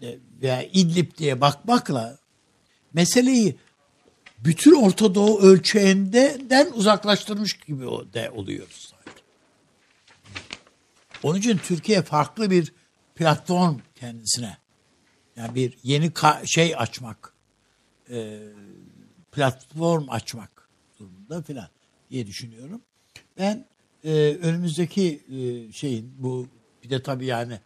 e, 0.03 0.19
veya 0.43 0.63
İdlib 0.63 1.17
diye 1.19 1.41
bakmakla 1.41 2.19
meseleyi 2.93 3.57
bütün 4.39 4.83
Orta 4.83 5.15
Doğu 5.15 5.41
ölçeğinden 5.41 6.73
uzaklaştırmış 6.75 7.53
gibi 7.53 7.85
de 8.13 8.31
oluyoruz. 8.31 8.90
Onun 11.23 11.39
için 11.39 11.59
Türkiye 11.59 12.03
farklı 12.03 12.51
bir 12.51 12.73
platform 13.15 13.79
kendisine. 13.95 14.59
Yani 15.37 15.55
bir 15.55 15.79
yeni 15.83 16.13
şey 16.45 16.77
açmak, 16.77 17.35
e, 18.11 18.41
platform 19.33 20.11
açmak 20.11 20.69
durumunda 20.99 21.43
filan 21.43 21.69
diye 22.11 22.27
düşünüyorum. 22.27 22.83
Ben 23.39 23.67
e, 24.05 24.39
önümüzdeki 24.43 25.23
e, 25.29 25.73
şeyin 25.73 26.15
bu 26.19 26.47
bir 26.85 26.91
de 26.91 27.03
tabii 27.03 27.27
yani 27.27 27.61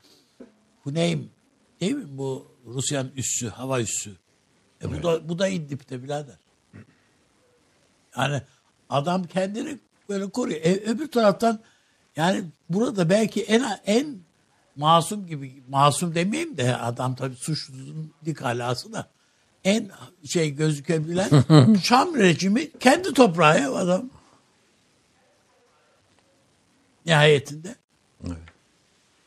bu 0.84 0.94
neyim 0.94 1.30
değil 1.80 1.94
mi 1.94 2.18
bu 2.18 2.54
Rusya'nın 2.66 3.12
üssü, 3.16 3.48
hava 3.48 3.80
üssü. 3.80 4.16
E 4.82 4.92
bu 4.92 5.02
da 5.02 5.28
bu 5.28 5.38
da 5.38 5.48
İdlib'de 5.48 6.02
birader. 6.02 6.38
Yani 8.16 8.42
adam 8.88 9.24
kendini 9.24 9.78
böyle 10.08 10.30
koruyor. 10.30 10.60
E, 10.62 10.72
öbür 10.72 11.10
taraftan 11.10 11.60
yani 12.16 12.44
burada 12.68 13.10
belki 13.10 13.42
en 13.42 13.80
en 13.86 14.18
masum 14.76 15.26
gibi 15.26 15.62
masum 15.68 16.14
demeyeyim 16.14 16.56
de 16.56 16.76
adam 16.76 17.14
tabii 17.14 17.36
suçlunun 17.36 18.12
dik 18.24 18.42
alası 18.42 18.92
da 18.92 19.08
en 19.64 19.90
şey 20.32 20.50
gözükebilen 20.50 21.30
Şam 21.82 22.14
rejimi 22.14 22.70
kendi 22.78 23.12
toprağı 23.14 23.60
ya 23.60 23.74
adam. 23.74 24.10
Nihayetinde. 27.06 27.74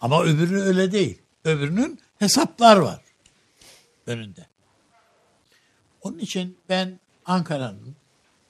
Ama 0.02 0.24
öbürü 0.24 0.62
öyle 0.62 0.92
değil. 0.92 1.22
Öbürünün 1.44 2.00
hesaplar 2.20 2.78
var. 2.78 3.02
önünde. 4.08 4.46
Onun 6.02 6.20
için 6.20 6.58
ben 6.70 7.00
Ankara'nın 7.26 7.96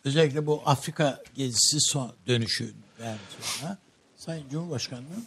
özellikle 0.06 0.46
bu 0.46 0.62
Afrika 0.66 1.24
gezisi 1.36 1.78
son 1.80 2.14
dönüşünden 2.28 3.18
sonra 3.40 3.78
Sayın 4.28 4.50
Cumhurbaşkanı'nın 4.52 5.26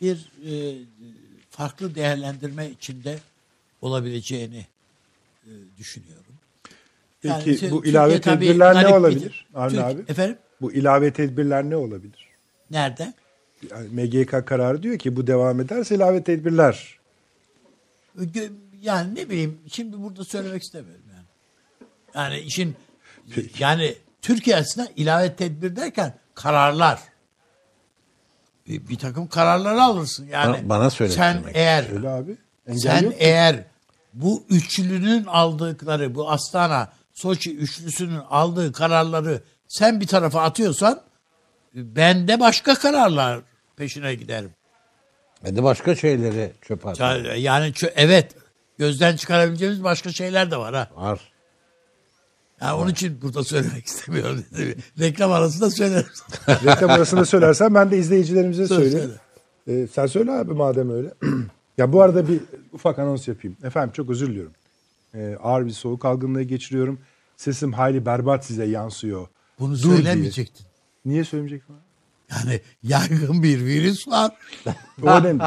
bir 0.00 0.30
e, 0.46 0.78
farklı 1.50 1.94
değerlendirme 1.94 2.70
içinde 2.70 3.18
olabileceğini 3.82 4.66
e, 5.44 5.50
düşünüyorum. 5.78 6.34
Peki 7.22 7.50
Yani 7.50 7.70
bu 7.70 7.86
ilave 7.86 8.20
tedbirler 8.20 8.84
ne 8.84 8.94
olabilir? 8.94 9.46
Avni 9.54 9.82
abi. 9.82 10.00
Efendim? 10.08 10.36
Bu 10.60 10.72
ilave 10.72 11.12
tedbirler 11.12 11.64
ne 11.64 11.76
olabilir? 11.76 12.28
Nerede? 12.70 13.14
Yani 13.70 13.88
MGK 13.88 14.46
kararı 14.46 14.82
diyor 14.82 14.98
ki 14.98 15.16
bu 15.16 15.26
devam 15.26 15.60
ederse 15.60 15.94
ilave 15.94 16.22
tedbirler. 16.22 16.98
Yani 18.82 19.14
ne 19.14 19.30
bileyim 19.30 19.58
şimdi 19.72 20.02
burada 20.02 20.24
söylemek 20.24 20.62
istemiyorum 20.62 21.04
yani. 21.14 21.26
Yani 22.14 22.40
işin 22.40 22.74
yani 23.58 23.94
Türkiye 24.22 24.56
açısından 24.56 24.88
ilave 24.96 25.36
tedbir 25.36 25.76
derken 25.76 26.14
kararlar. 26.34 27.15
Bir, 28.68 28.98
takım 28.98 29.26
kararları 29.28 29.82
alırsın 29.82 30.26
yani. 30.26 30.52
Bana- 30.58 30.68
bana 30.68 30.90
söyle 30.90 31.12
Sen 31.12 31.42
eğer 31.54 31.92
Öyle 31.92 32.08
abi. 32.08 32.36
Engel 32.66 32.80
sen 32.80 33.02
yok. 33.02 33.14
eğer 33.18 33.64
bu 34.14 34.44
üçlünün 34.50 35.24
aldıkları 35.24 36.14
bu 36.14 36.30
Astana 36.30 36.88
Soçi 37.14 37.56
üçlüsünün 37.56 38.20
aldığı 38.30 38.72
kararları 38.72 39.42
sen 39.68 40.00
bir 40.00 40.06
tarafa 40.06 40.42
atıyorsan 40.42 41.00
ben 41.74 42.28
de 42.28 42.40
başka 42.40 42.74
kararlar 42.74 43.40
peşine 43.76 44.14
giderim. 44.14 44.50
Ben 45.44 45.56
de 45.56 45.62
başka 45.62 45.94
şeyleri 45.96 46.52
çöpe 46.62 46.88
atarım. 46.88 47.24
Ya- 47.24 47.34
Yani 47.34 47.66
çö- 47.72 47.92
evet 47.96 48.34
gözden 48.78 49.16
çıkarabileceğimiz 49.16 49.84
başka 49.84 50.12
şeyler 50.12 50.50
de 50.50 50.56
var 50.56 50.74
ha. 50.74 50.88
Var. 50.94 51.20
Yani 52.60 52.72
onun 52.72 52.90
için 52.90 53.22
burada 53.22 53.44
söylemek 53.44 53.86
istemiyorum. 53.86 54.44
Reklam 54.98 55.32
arasında 55.32 55.70
söylerim. 55.70 56.06
Reklam 56.48 56.90
arasında 56.90 57.24
söylersen 57.24 57.74
ben 57.74 57.90
de 57.90 57.98
izleyicilerimize 57.98 58.66
Söyle, 58.66 58.90
söyleyeyim. 58.90 59.10
Ee, 59.68 59.86
sen 59.92 60.06
söyle 60.06 60.32
abi 60.32 60.52
madem 60.52 60.90
öyle. 60.90 61.14
ya 61.78 61.92
bu 61.92 62.02
arada 62.02 62.28
bir 62.28 62.40
ufak 62.72 62.98
anons 62.98 63.28
yapayım. 63.28 63.56
Efendim 63.64 63.92
çok 63.92 64.10
özür 64.10 64.28
diliyorum. 64.28 64.52
Ee, 65.14 65.36
ağır 65.42 65.66
bir 65.66 65.70
soğuk 65.70 66.04
algınlığı 66.04 66.42
geçiriyorum. 66.42 66.98
Sesim 67.36 67.72
hayli 67.72 68.06
berbat 68.06 68.44
size 68.44 68.64
yansıyor. 68.64 69.26
Bunu 69.60 69.72
Dur 69.72 69.78
söylemeyecektin. 69.78 70.64
diye. 70.64 70.70
Niye 71.04 71.24
söylemeyecektim? 71.24 71.76
Yani 72.30 72.60
yaygın 72.82 73.42
bir 73.42 73.64
virüs 73.64 74.08
var. 74.08 74.32
O 75.02 75.06
önemli. 75.10 75.42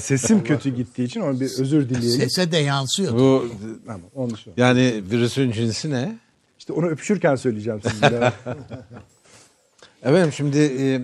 Sesim 0.00 0.44
kötü 0.44 0.76
gittiği 0.76 1.04
için 1.04 1.20
onu 1.20 1.40
bir 1.40 1.46
özür 1.46 1.88
dileyelim. 1.88 2.20
Sese 2.20 2.52
de 2.52 2.56
yansıyor. 2.56 3.12
Bu 3.12 3.48
Tamam, 3.86 4.00
onu 4.14 4.30
düşün. 4.30 4.52
yani 4.56 5.02
virüsün 5.10 5.52
cinsi 5.52 5.90
ne? 5.90 6.18
İşte 6.58 6.72
onu 6.72 6.86
öpüşürken 6.86 7.36
söyleyeceğim 7.36 7.80
sizinle. 7.82 8.32
Efendim 10.02 10.32
şimdi 10.32 10.58
e, 10.58 10.94
e, 10.94 11.00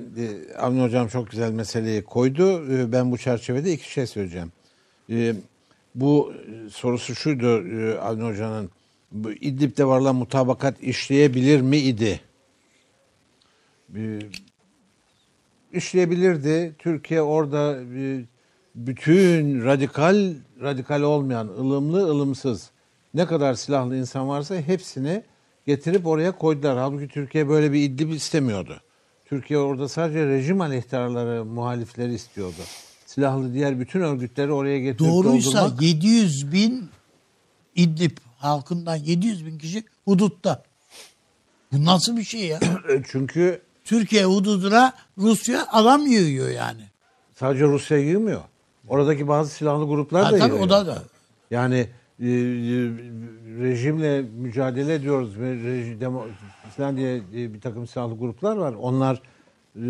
Avni 0.58 0.82
Hocam 0.82 1.08
çok 1.08 1.30
güzel 1.30 1.52
meseleyi 1.52 2.02
koydu. 2.02 2.74
E, 2.74 2.92
ben 2.92 3.12
bu 3.12 3.18
çerçevede 3.18 3.72
iki 3.72 3.92
şey 3.92 4.06
söyleyeceğim. 4.06 4.52
E, 5.10 5.34
bu 5.94 6.32
sorusu 6.70 7.14
şuydu 7.14 7.68
e, 7.68 7.98
Avni 7.98 8.22
Hoca'nın. 8.22 8.70
Bu 9.12 9.32
İdlib'de 9.32 9.84
varılan 9.84 10.16
mutabakat 10.16 10.82
işleyebilir 10.82 11.60
mi 11.60 11.76
idi? 11.76 12.20
E, 13.96 14.18
işleyebilirdi. 15.72 16.74
Türkiye 16.78 17.22
orada 17.22 17.80
e, 17.96 18.24
bütün 18.74 19.64
radikal, 19.64 20.34
radikal 20.62 21.02
olmayan, 21.02 21.48
ılımlı, 21.48 22.10
ılımsız 22.10 22.70
ne 23.14 23.26
kadar 23.26 23.54
silahlı 23.54 23.96
insan 23.96 24.28
varsa 24.28 24.54
hepsini 24.56 25.22
getirip 25.66 26.06
oraya 26.06 26.32
koydular. 26.32 26.78
Halbuki 26.78 27.08
Türkiye 27.08 27.48
böyle 27.48 27.72
bir 27.72 27.82
İdlib 27.82 28.10
istemiyordu. 28.10 28.80
Türkiye 29.24 29.58
orada 29.58 29.88
sadece 29.88 30.26
rejim 30.26 30.60
aleyhtarları, 30.60 31.44
muhalifleri 31.44 32.14
istiyordu. 32.14 32.62
Silahlı 33.06 33.54
diğer 33.54 33.80
bütün 33.80 34.00
örgütleri 34.00 34.52
oraya 34.52 34.78
getirip 34.78 35.10
Doğruysa 35.10 35.60
doldurmak. 35.60 35.82
700 35.82 36.52
bin 36.52 36.88
İdlib 37.74 38.16
halkından 38.36 38.96
700 38.96 39.46
bin 39.46 39.58
kişi 39.58 39.84
hudutta. 40.04 40.62
Bu 41.72 41.84
nasıl 41.84 42.16
bir 42.16 42.24
şey 42.24 42.40
ya? 42.40 42.60
Çünkü 43.08 43.62
Türkiye 43.84 44.24
hududuna 44.24 44.92
Rusya 45.18 45.66
adam 45.72 46.06
yığıyor 46.06 46.48
yani. 46.48 46.82
sadece 47.34 47.64
Rusya 47.64 47.98
yığmıyor. 47.98 48.40
Oradaki 48.88 49.28
bazı 49.28 49.50
silahlı 49.50 49.84
gruplar 49.86 50.24
Ha, 50.24 50.32
da 50.32 50.38
tabii 50.38 50.50
yığıyor. 50.52 50.66
o 50.66 50.70
da 50.70 50.86
da. 50.86 51.02
Yani 51.50 51.76
e, 52.20 52.26
e, 52.28 52.30
rejimle 53.60 54.22
mücadele 54.22 54.94
ediyoruz 54.94 55.38
ve 55.38 55.54
reji, 55.54 56.00
demo, 56.00 56.26
falan 56.76 56.96
diye 56.96 57.16
e, 57.16 57.54
bir 57.54 57.60
takım 57.60 57.86
silahlı 57.86 58.18
gruplar 58.18 58.56
var. 58.56 58.74
Onlar 58.74 59.22
e, 59.76 59.80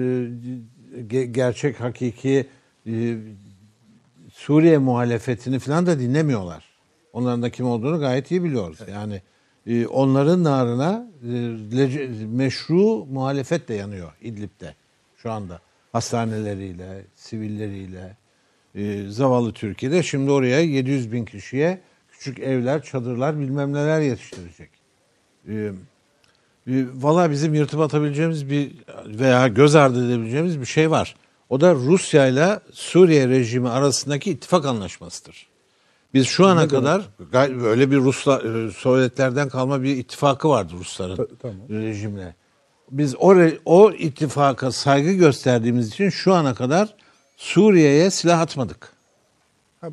ge- 1.01 1.25
gerçek, 1.25 1.81
hakiki 1.81 2.47
e, 2.87 3.17
Suriye 4.33 4.79
muhalefetini 4.79 5.59
falan 5.59 5.87
da 5.87 5.99
dinlemiyorlar. 6.01 6.65
Onların 7.13 7.43
da 7.43 7.51
kim 7.51 7.67
olduğunu 7.67 8.01
gayet 8.01 8.31
iyi 8.31 8.45
biliyoruz. 8.45 8.79
Yani 8.93 9.23
e, 9.67 9.87
onların 9.87 10.45
narına 10.45 11.07
e, 11.23 12.27
meşru 12.27 13.07
muhalefet 13.07 13.69
de 13.69 13.75
yanıyor 13.75 14.13
İdlib'de 14.21 14.75
şu 15.17 15.31
anda. 15.31 15.61
Hastaneleriyle, 15.93 17.05
sivilleriyle, 17.15 18.17
e, 18.75 19.09
zavallı 19.09 19.53
Türkiye'de 19.53 20.03
şimdi 20.03 20.31
oraya 20.31 20.61
700 20.61 21.13
bin 21.13 21.25
kişiye 21.25 21.81
küçük 22.11 22.39
evler, 22.39 22.83
çadırlar 22.83 23.39
bilmem 23.39 23.73
neler 23.73 24.01
yetiştirecek. 24.01 24.71
E, 25.49 25.55
e, 25.55 25.73
Valla 26.95 27.31
bizim 27.31 27.55
yırtıp 27.55 27.81
atabileceğimiz 27.81 28.51
bir 28.51 28.73
veya 29.07 29.49
göz 29.49 29.75
ardı 29.75 30.07
edebileceğimiz 30.07 30.61
bir 30.61 30.67
şey 30.67 30.91
var. 30.91 31.17
O 31.49 31.61
da 31.61 31.75
Rusya 31.75 32.27
ile 32.27 32.61
Suriye 32.73 33.29
rejimi 33.29 33.69
arasındaki 33.69 34.31
ittifak 34.31 34.67
anlaşmasıdır. 34.67 35.52
Biz 36.15 36.27
şu 36.27 36.47
ana 36.47 36.69
kadar 36.69 37.03
gay- 37.33 37.55
öyle 37.65 37.91
bir 37.91 37.97
Rusla, 37.97 38.43
e, 38.43 38.71
Sovyetlerden 38.71 39.49
kalma 39.49 39.83
bir 39.83 39.97
ittifakı 39.97 40.49
vardı 40.49 40.73
Rusların 40.79 41.17
Ta- 41.17 41.27
tamam. 41.43 41.57
rejimle. 41.71 42.35
Biz 42.91 43.15
o, 43.19 43.35
re- 43.35 43.59
o 43.65 43.93
ittifaka 43.93 44.73
saygı 44.73 45.13
gösterdiğimiz 45.13 45.89
için 45.89 46.11
şu 46.11 46.35
ana 46.35 46.55
kadar 46.55 46.95
Suriye'ye 47.37 48.11
silah 48.11 48.41
atmadık. 48.41 48.93
Ha. 49.81 49.89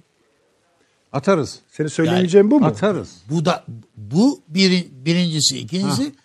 Atarız. 1.14 1.60
Senin 1.72 1.88
söyleyemeyeceğin 1.90 2.52
bu 2.52 2.60
mu? 2.60 2.66
Atarız. 2.66 3.18
Bu 3.30 3.46
da 3.46 3.64
bu 3.98 4.42
bir, 4.48 4.88
birincisi. 4.92 5.60
ikincisi 5.60 6.16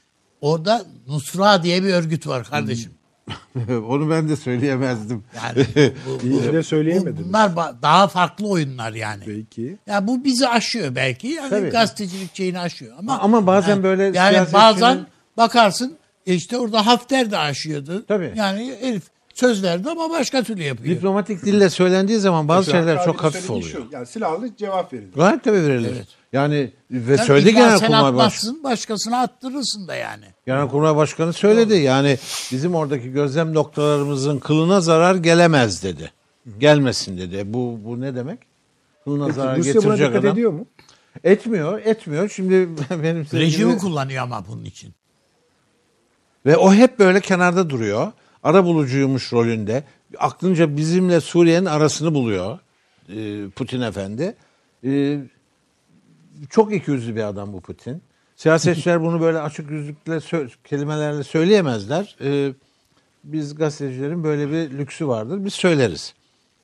orada 0.40 0.84
Nusra 1.06 1.62
diye 1.62 1.82
bir 1.82 1.92
örgüt 1.94 2.26
var 2.26 2.44
kardeşim. 2.44 2.92
Onu 3.88 4.10
ben 4.10 4.28
de 4.28 4.36
söyleyemezdim. 4.36 5.24
Yani 5.36 5.66
bu, 6.06 6.26
İyi 6.26 6.42
ki 6.42 6.52
de 6.52 6.58
bu- 6.58 6.62
söyleyemediniz. 6.62 7.28
bunlar 7.28 7.50
ba- 7.50 7.82
daha 7.82 8.08
farklı 8.08 8.48
oyunlar 8.48 8.92
yani. 8.92 9.22
Peki. 9.26 9.76
Ya 9.86 10.06
bu 10.06 10.24
bizi 10.24 10.48
aşıyor 10.48 10.94
belki. 10.94 11.28
Yani 11.28 11.50
Tabii. 11.50 11.68
gazetecilik 11.70 12.36
şeyini 12.36 12.58
aşıyor. 12.58 12.92
Ama 12.98 13.18
Ama 13.18 13.46
bazen 13.46 13.70
yani, 13.70 13.82
böyle 13.82 14.02
yani 14.02 14.14
siyasetçinin- 14.36 14.52
bazen 14.52 15.06
bakarsın 15.36 15.96
e 16.26 16.34
işte 16.34 16.58
orada 16.58 16.86
Hafter 16.86 17.30
de 17.30 17.38
aşıyordu. 17.38 18.04
Tabii. 18.08 18.32
Yani 18.36 18.74
herif 18.80 19.02
söz 19.34 19.62
verdi 19.62 19.90
ama 19.90 20.10
başka 20.10 20.42
türlü 20.42 20.62
yapıyor. 20.62 20.96
Diplomatik 20.96 21.44
dille 21.44 21.70
söylendiği 21.70 22.18
zaman 22.18 22.48
bazı 22.48 22.70
Mesela 22.70 22.84
şeyler 22.86 23.04
çok 23.04 23.24
hafif 23.24 23.50
oluyor. 23.50 23.68
Şu, 23.70 23.86
yani 23.92 24.06
silahlı 24.06 24.56
cevap 24.56 24.92
verilir. 24.92 25.12
Gayet 25.14 25.44
tabii 25.44 25.62
verilir. 25.66 25.96
Yani 26.32 26.70
ve 26.90 27.16
Sen 27.16 27.24
söyledi 27.24 27.50
illa 27.50 27.58
Genelkurmay 27.58 28.00
sen 28.02 28.16
Başkanı. 28.16 28.62
başkasına 28.62 29.20
attırırsın 29.20 29.88
da 29.88 29.94
yani. 29.94 30.24
Genelkurmay 30.46 30.96
Başkanı 30.96 31.32
söyledi. 31.32 31.74
Yani 31.74 32.18
bizim 32.52 32.74
oradaki 32.74 33.12
gözlem 33.12 33.54
noktalarımızın 33.54 34.38
kılına 34.38 34.80
zarar 34.80 35.14
gelemez 35.14 35.82
dedi. 35.82 36.12
Gelmesin 36.58 37.18
dedi. 37.18 37.42
Bu 37.54 37.80
bu 37.84 38.00
ne 38.00 38.14
demek? 38.14 38.38
Kılına 39.04 39.24
Peki, 39.26 39.36
zarar 39.36 39.58
Rusya 39.58 39.74
buna 39.74 39.82
getirecek 39.82 40.08
dikkat 40.08 40.24
adam. 40.24 40.32
ediyor 40.32 40.52
mu? 40.52 40.66
Etmiyor, 41.24 41.78
etmiyor. 41.84 42.28
Şimdi 42.28 42.68
benim 42.90 43.26
sevgili- 43.26 43.40
Rejimi 43.40 43.78
kullanıyor 43.78 44.22
ama 44.22 44.44
bunun 44.48 44.64
için. 44.64 44.94
Ve 46.46 46.56
o 46.56 46.74
hep 46.74 46.98
böyle 46.98 47.20
kenarda 47.20 47.70
duruyor. 47.70 48.12
Ara 48.44 48.64
bulucuymuş 48.64 49.32
rolünde. 49.32 49.84
Aklınca 50.18 50.76
bizimle 50.76 51.20
Suriye'nin 51.20 51.66
arasını 51.66 52.14
buluyor 52.14 52.58
e, 53.08 53.48
Putin 53.48 53.80
efendi. 53.80 54.34
E, 54.84 55.20
çok 56.50 56.74
ikiyüzlü 56.74 57.16
bir 57.16 57.28
adam 57.28 57.52
bu 57.52 57.60
Putin. 57.60 58.02
Siyasetçiler 58.36 59.02
bunu 59.02 59.20
böyle 59.20 59.40
açık 59.40 59.70
yüzlükle 59.70 60.18
kelimelerle 60.64 61.22
söyleyemezler. 61.22 62.16
E, 62.20 62.52
biz 63.24 63.54
gazetecilerin 63.54 64.24
böyle 64.24 64.50
bir 64.50 64.78
lüksü 64.78 65.08
vardır. 65.08 65.44
Biz 65.44 65.54
söyleriz. 65.54 66.14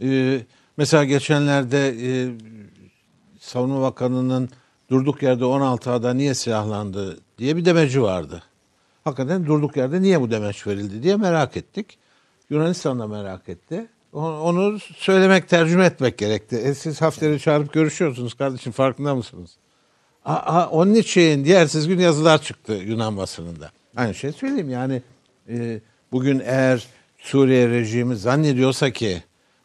E, 0.03 0.41
mesela 0.77 1.05
geçenlerde 1.05 1.89
e, 1.89 2.31
Savunma 3.41 3.83
Bakanı'nın 3.83 4.49
durduk 4.91 5.23
yerde 5.23 5.45
16 5.45 5.91
ada 5.91 6.15
niye 6.15 6.35
silahlandı 6.35 7.19
diye 7.39 7.57
bir 7.57 7.65
demeci 7.65 8.03
vardı. 8.03 8.43
Hakikaten 9.05 9.47
durduk 9.47 9.77
yerde 9.77 10.03
niye 10.03 10.21
bu 10.21 10.31
demeç 10.31 10.67
verildi 10.67 11.03
diye 11.03 11.17
merak 11.17 11.57
ettik. 11.57 11.99
Yunanistan 12.51 13.01
da 13.01 13.07
merak 13.07 13.49
etti. 13.49 13.87
Onu 14.13 14.79
söylemek, 14.81 15.49
tercüme 15.49 15.85
etmek 15.87 16.19
gerekti. 16.19 16.57
E 16.57 16.75
siz 16.75 17.01
Hafter'i 17.01 17.41
çağırıp 17.41 17.73
görüşüyorsunuz 17.73 18.35
kardeşim 18.35 18.73
farkında 18.73 19.15
mısınız? 19.15 19.51
A- 20.25 20.35
a- 20.35 20.69
onun 20.71 20.95
için 20.95 21.45
diğersiz 21.45 21.89
gün 21.89 21.99
yazılar 21.99 22.43
çıktı 22.43 22.73
Yunan 22.73 23.17
basınında. 23.17 23.71
Aynı 23.97 24.15
şey 24.15 24.33
söyleyeyim 24.33 24.71
yani 24.71 25.03
e, 25.49 25.81
bugün 26.13 26.41
eğer 26.45 26.87
Suriye 27.19 27.69
rejimi 27.69 28.17
zannediyorsa 28.17 28.91
ki 28.91 29.23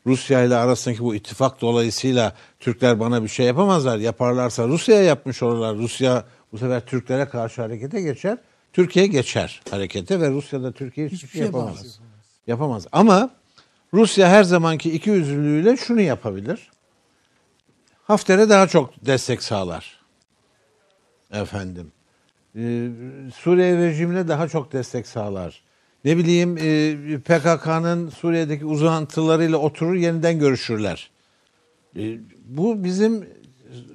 Rusya 0.07 0.43
ile 0.43 0.55
arasındaki 0.55 1.03
bu 1.03 1.15
ittifak 1.15 1.61
dolayısıyla 1.61 2.33
Türkler 2.59 2.99
bana 2.99 3.23
bir 3.23 3.27
şey 3.27 3.45
yapamazlar. 3.45 3.97
Yaparlarsa 3.97 4.67
Rusya'ya 4.67 5.03
yapmış 5.03 5.43
olurlar. 5.43 5.75
Rusya 5.75 6.23
bu 6.51 6.57
sefer 6.57 6.85
Türklere 6.85 7.25
karşı 7.25 7.61
harekete 7.61 8.01
geçer. 8.01 8.37
Türkiye 8.75 9.07
geçer 9.07 9.61
harekete 9.69 10.21
ve 10.21 10.29
Rusya 10.29 10.63
da 10.63 10.71
Türkiye 10.71 11.07
hiçbir, 11.07 11.17
Hiçbir 11.17 11.29
şey 11.29 11.39
şey 11.39 11.45
yapamaz. 11.45 11.75
yapamaz. 11.75 11.99
Yapamaz. 12.47 12.87
Ama 12.91 13.29
Rusya 13.93 14.29
her 14.29 14.43
zamanki 14.43 14.91
iki 14.91 15.09
yüzlülüğüyle 15.09 15.77
şunu 15.77 16.01
yapabilir. 16.01 16.71
Hafter'e 18.03 18.49
daha 18.49 18.67
çok 18.67 19.05
destek 19.05 19.43
sağlar. 19.43 19.99
Efendim. 21.31 21.91
Ee, 22.55 22.89
Suriye 23.35 23.77
rejimine 23.77 24.27
daha 24.27 24.47
çok 24.47 24.73
destek 24.73 25.07
sağlar. 25.07 25.61
Ne 26.05 26.17
bileyim 26.17 26.57
e, 26.57 27.19
PKK'nın 27.19 28.09
Suriye'deki 28.09 28.65
uzantılarıyla 28.65 29.57
oturur 29.57 29.95
yeniden 29.95 30.39
görüşürler. 30.39 31.09
E, 31.97 32.17
bu 32.45 32.83
bizim 32.83 33.29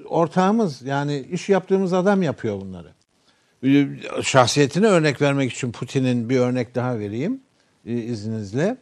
ortağımız 0.09 0.83
yani 0.83 1.19
iş 1.31 1.49
yaptığımız 1.49 1.93
adam 1.93 2.23
yapıyor 2.23 2.61
bunları. 2.61 3.00
E, 3.65 3.87
Şahsiyetine 4.23 4.87
örnek 4.87 5.23
vermek 5.23 5.53
için 5.53 5.73
Putin'in 5.73 6.31
bir 6.31 6.39
örnek 6.39 6.75
daha 6.75 6.99
vereyim 6.99 7.41
e, 7.87 7.93
izninizle. 7.93 8.77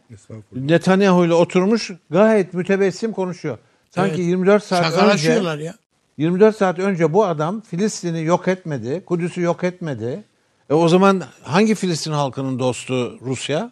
Netanyahu 0.55 1.25
ile 1.25 1.33
oturmuş 1.33 1.91
gayet 2.09 2.53
mütebessim 2.53 3.11
konuşuyor. 3.11 3.57
Sanki 3.89 4.15
Evet. 4.15 4.27
24 4.27 4.63
saat 4.63 5.03
önce 5.03 5.31
ya. 5.63 5.75
24 6.17 6.57
saat 6.57 6.79
önce 6.79 7.13
bu 7.13 7.25
adam 7.25 7.61
Filistin'i 7.61 8.23
yok 8.23 8.47
etmedi, 8.47 9.03
Kudüs'ü 9.05 9.41
yok 9.41 9.63
etmedi. 9.63 10.23
E 10.69 10.73
o 10.73 10.87
zaman 10.87 11.23
hangi 11.43 11.75
Filistin 11.75 12.11
halkının 12.11 12.59
dostu 12.59 13.19
Rusya? 13.21 13.71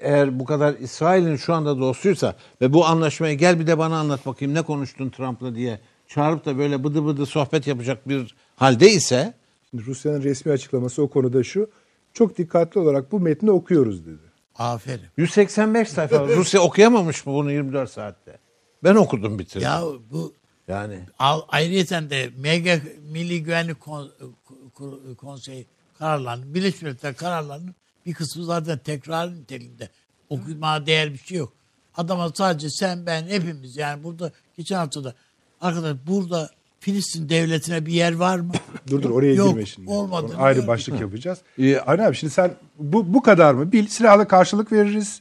Eğer 0.00 0.38
bu 0.38 0.44
kadar 0.44 0.74
İsrail'in 0.74 1.36
şu 1.36 1.54
anda 1.54 1.78
dostuysa 1.78 2.34
ve 2.60 2.72
bu 2.72 2.86
anlaşmayı 2.86 3.38
gel 3.38 3.60
bir 3.60 3.66
de 3.66 3.78
bana 3.78 3.98
anlat 3.98 4.26
bakayım 4.26 4.54
ne 4.54 4.62
konuştun 4.62 5.10
Trump'la 5.10 5.54
diye 5.54 5.80
çağırıp 6.08 6.44
da 6.44 6.58
böyle 6.58 6.84
bıdı 6.84 7.06
bıdı 7.06 7.26
sohbet 7.26 7.66
yapacak 7.66 8.08
bir 8.08 8.34
halde 8.56 8.90
ise 8.90 9.34
Şimdi 9.70 9.86
Rusya'nın 9.86 10.22
resmi 10.22 10.52
açıklaması 10.52 11.02
o 11.02 11.10
konuda 11.10 11.44
şu. 11.44 11.70
Çok 12.12 12.38
dikkatli 12.38 12.80
olarak 12.80 13.12
bu 13.12 13.20
metni 13.20 13.50
okuyoruz 13.50 14.06
dedi. 14.06 14.22
Aferin. 14.54 15.06
185 15.16 15.88
sayfa 15.88 16.28
Rusya 16.36 16.60
okuyamamış 16.60 17.26
mı 17.26 17.32
bunu 17.34 17.52
24 17.52 17.90
saatte? 17.90 18.38
Ben 18.84 18.94
okudum 18.94 19.38
bitirdim. 19.38 19.62
Ya 19.62 19.82
bu 20.10 20.32
Yani 20.68 21.00
Al, 21.18 21.42
ayrıca 21.48 22.10
de 22.10 22.30
MG 22.36 22.82
Milli 23.12 23.42
Güvenlik 23.42 23.80
Kon- 23.80 24.10
Kur- 24.74 25.16
Konseyi 25.16 25.66
kararlarının, 25.98 26.54
Birleşmiş 26.54 26.82
Milletler 26.82 27.16
kararlarının 27.16 27.74
bir 28.06 28.14
kısmı 28.14 28.44
zaten 28.44 28.78
tekrar 28.78 29.34
niteliğinde. 29.34 29.88
Okuma 30.30 30.86
değer 30.86 31.12
bir 31.12 31.18
şey 31.18 31.38
yok. 31.38 31.52
Adama 31.96 32.32
sadece 32.34 32.70
sen, 32.70 33.06
ben, 33.06 33.26
hepimiz 33.26 33.76
yani 33.76 34.04
burada 34.04 34.32
geçen 34.56 34.76
hafta 34.76 35.04
da 35.04 35.14
arkadaş 35.60 35.96
burada 36.06 36.50
Filistin 36.80 37.28
devletine 37.28 37.86
bir 37.86 37.92
yer 37.92 38.14
var 38.14 38.38
mı? 38.38 38.52
Dur 38.90 39.02
dur 39.02 39.10
oraya 39.10 39.34
Yok, 39.34 39.48
girme 39.48 39.66
şimdi. 39.66 39.90
olmadı. 39.90 40.26
Onu 40.34 40.42
ayrı 40.42 40.66
başlık 40.66 41.00
yapacağız. 41.00 41.38
İyi. 41.58 41.80
Aynen 41.80 42.04
abi 42.04 42.16
şimdi 42.16 42.32
sen 42.32 42.50
bu, 42.78 43.14
bu 43.14 43.22
kadar 43.22 43.54
mı? 43.54 43.72
Bil 43.72 43.86
silahlı 43.86 44.28
karşılık 44.28 44.72
veririz. 44.72 45.20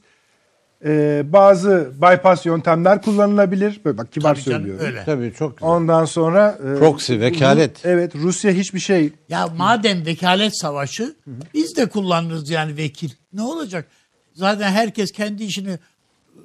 Ee, 0.85 1.23
bazı 1.25 1.91
bypass 2.01 2.45
yöntemler 2.45 3.01
kullanılabilir. 3.01 3.81
Böyle 3.85 3.97
bak 3.97 4.11
kibar 4.11 4.35
Tabii 4.35 4.43
canım, 4.43 4.59
söylüyorum. 4.61 4.85
öyle. 4.85 5.03
tabii 5.05 5.33
çok 5.37 5.57
güzel. 5.57 5.69
Ondan 5.69 6.05
sonra 6.05 6.59
e, 6.59 6.79
Proxy, 6.79 7.19
vekalet. 7.19 7.85
Evet 7.85 8.15
Rusya 8.15 8.51
hiçbir 8.51 8.79
şey 8.79 9.13
Ya 9.29 9.47
madem 9.47 10.05
vekalet 10.05 10.57
savaşı 10.59 11.15
biz 11.53 11.75
de 11.77 11.85
kullanırız 11.85 12.49
yani 12.49 12.77
vekil. 12.77 13.09
Ne 13.33 13.41
olacak? 13.41 13.87
Zaten 14.33 14.71
herkes 14.71 15.11
kendi 15.11 15.43
işini 15.43 15.79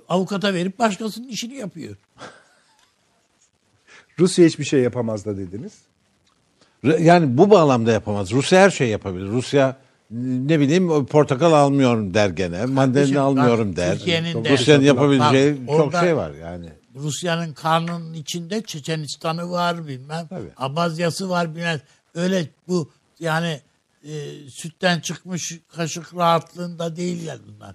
avukata 0.09 0.55
verip 0.55 0.79
başkasının 0.79 1.29
işini 1.29 1.55
yapıyor. 1.55 1.97
Rusya 4.23 4.47
hiçbir 4.47 4.65
şey 4.65 4.81
yapamaz 4.81 5.25
da 5.25 5.37
dediniz. 5.37 5.73
Yani 6.99 7.39
bu 7.39 7.51
bağlamda 7.51 7.93
yapamaz. 7.93 8.33
Rusya 8.33 8.61
her 8.61 8.71
şey 8.71 8.89
yapabilir. 8.89 9.27
Rusya 9.27 9.77
ne 10.11 10.61
bileyim 10.61 11.07
portakal 11.07 11.53
almıyorum 11.53 12.15
der 12.15 12.29
gene. 12.31 12.67
Mandalina 12.67 13.21
almıyorum 13.21 13.71
bak, 13.71 13.77
der. 13.77 13.99
Türkiye'nin 13.99 14.45
de- 14.45 14.53
Rusya'nın 14.53 14.85
yapabileceği 14.85 15.67
Bak, 15.67 15.77
çok 15.77 15.95
şey 15.95 16.17
var 16.17 16.31
yani. 16.31 16.69
Rusya'nın 16.95 17.53
karnının 17.53 18.15
içinde 18.15 18.63
Çeçenistan'ı 18.63 19.51
var 19.51 19.89
bilmem. 19.89 20.27
Tabii. 20.29 20.51
Abazya'sı 20.57 21.31
var 21.31 21.55
bilmem. 21.57 21.81
Öyle 22.15 22.49
bu 22.69 22.91
yani 23.21 23.61
e, 24.05 24.11
sütten 24.51 25.01
çıkmış 25.01 25.61
kaşık 25.77 26.17
rahatlığında 26.17 26.97
değiller 26.97 27.39
bunlar. 27.47 27.75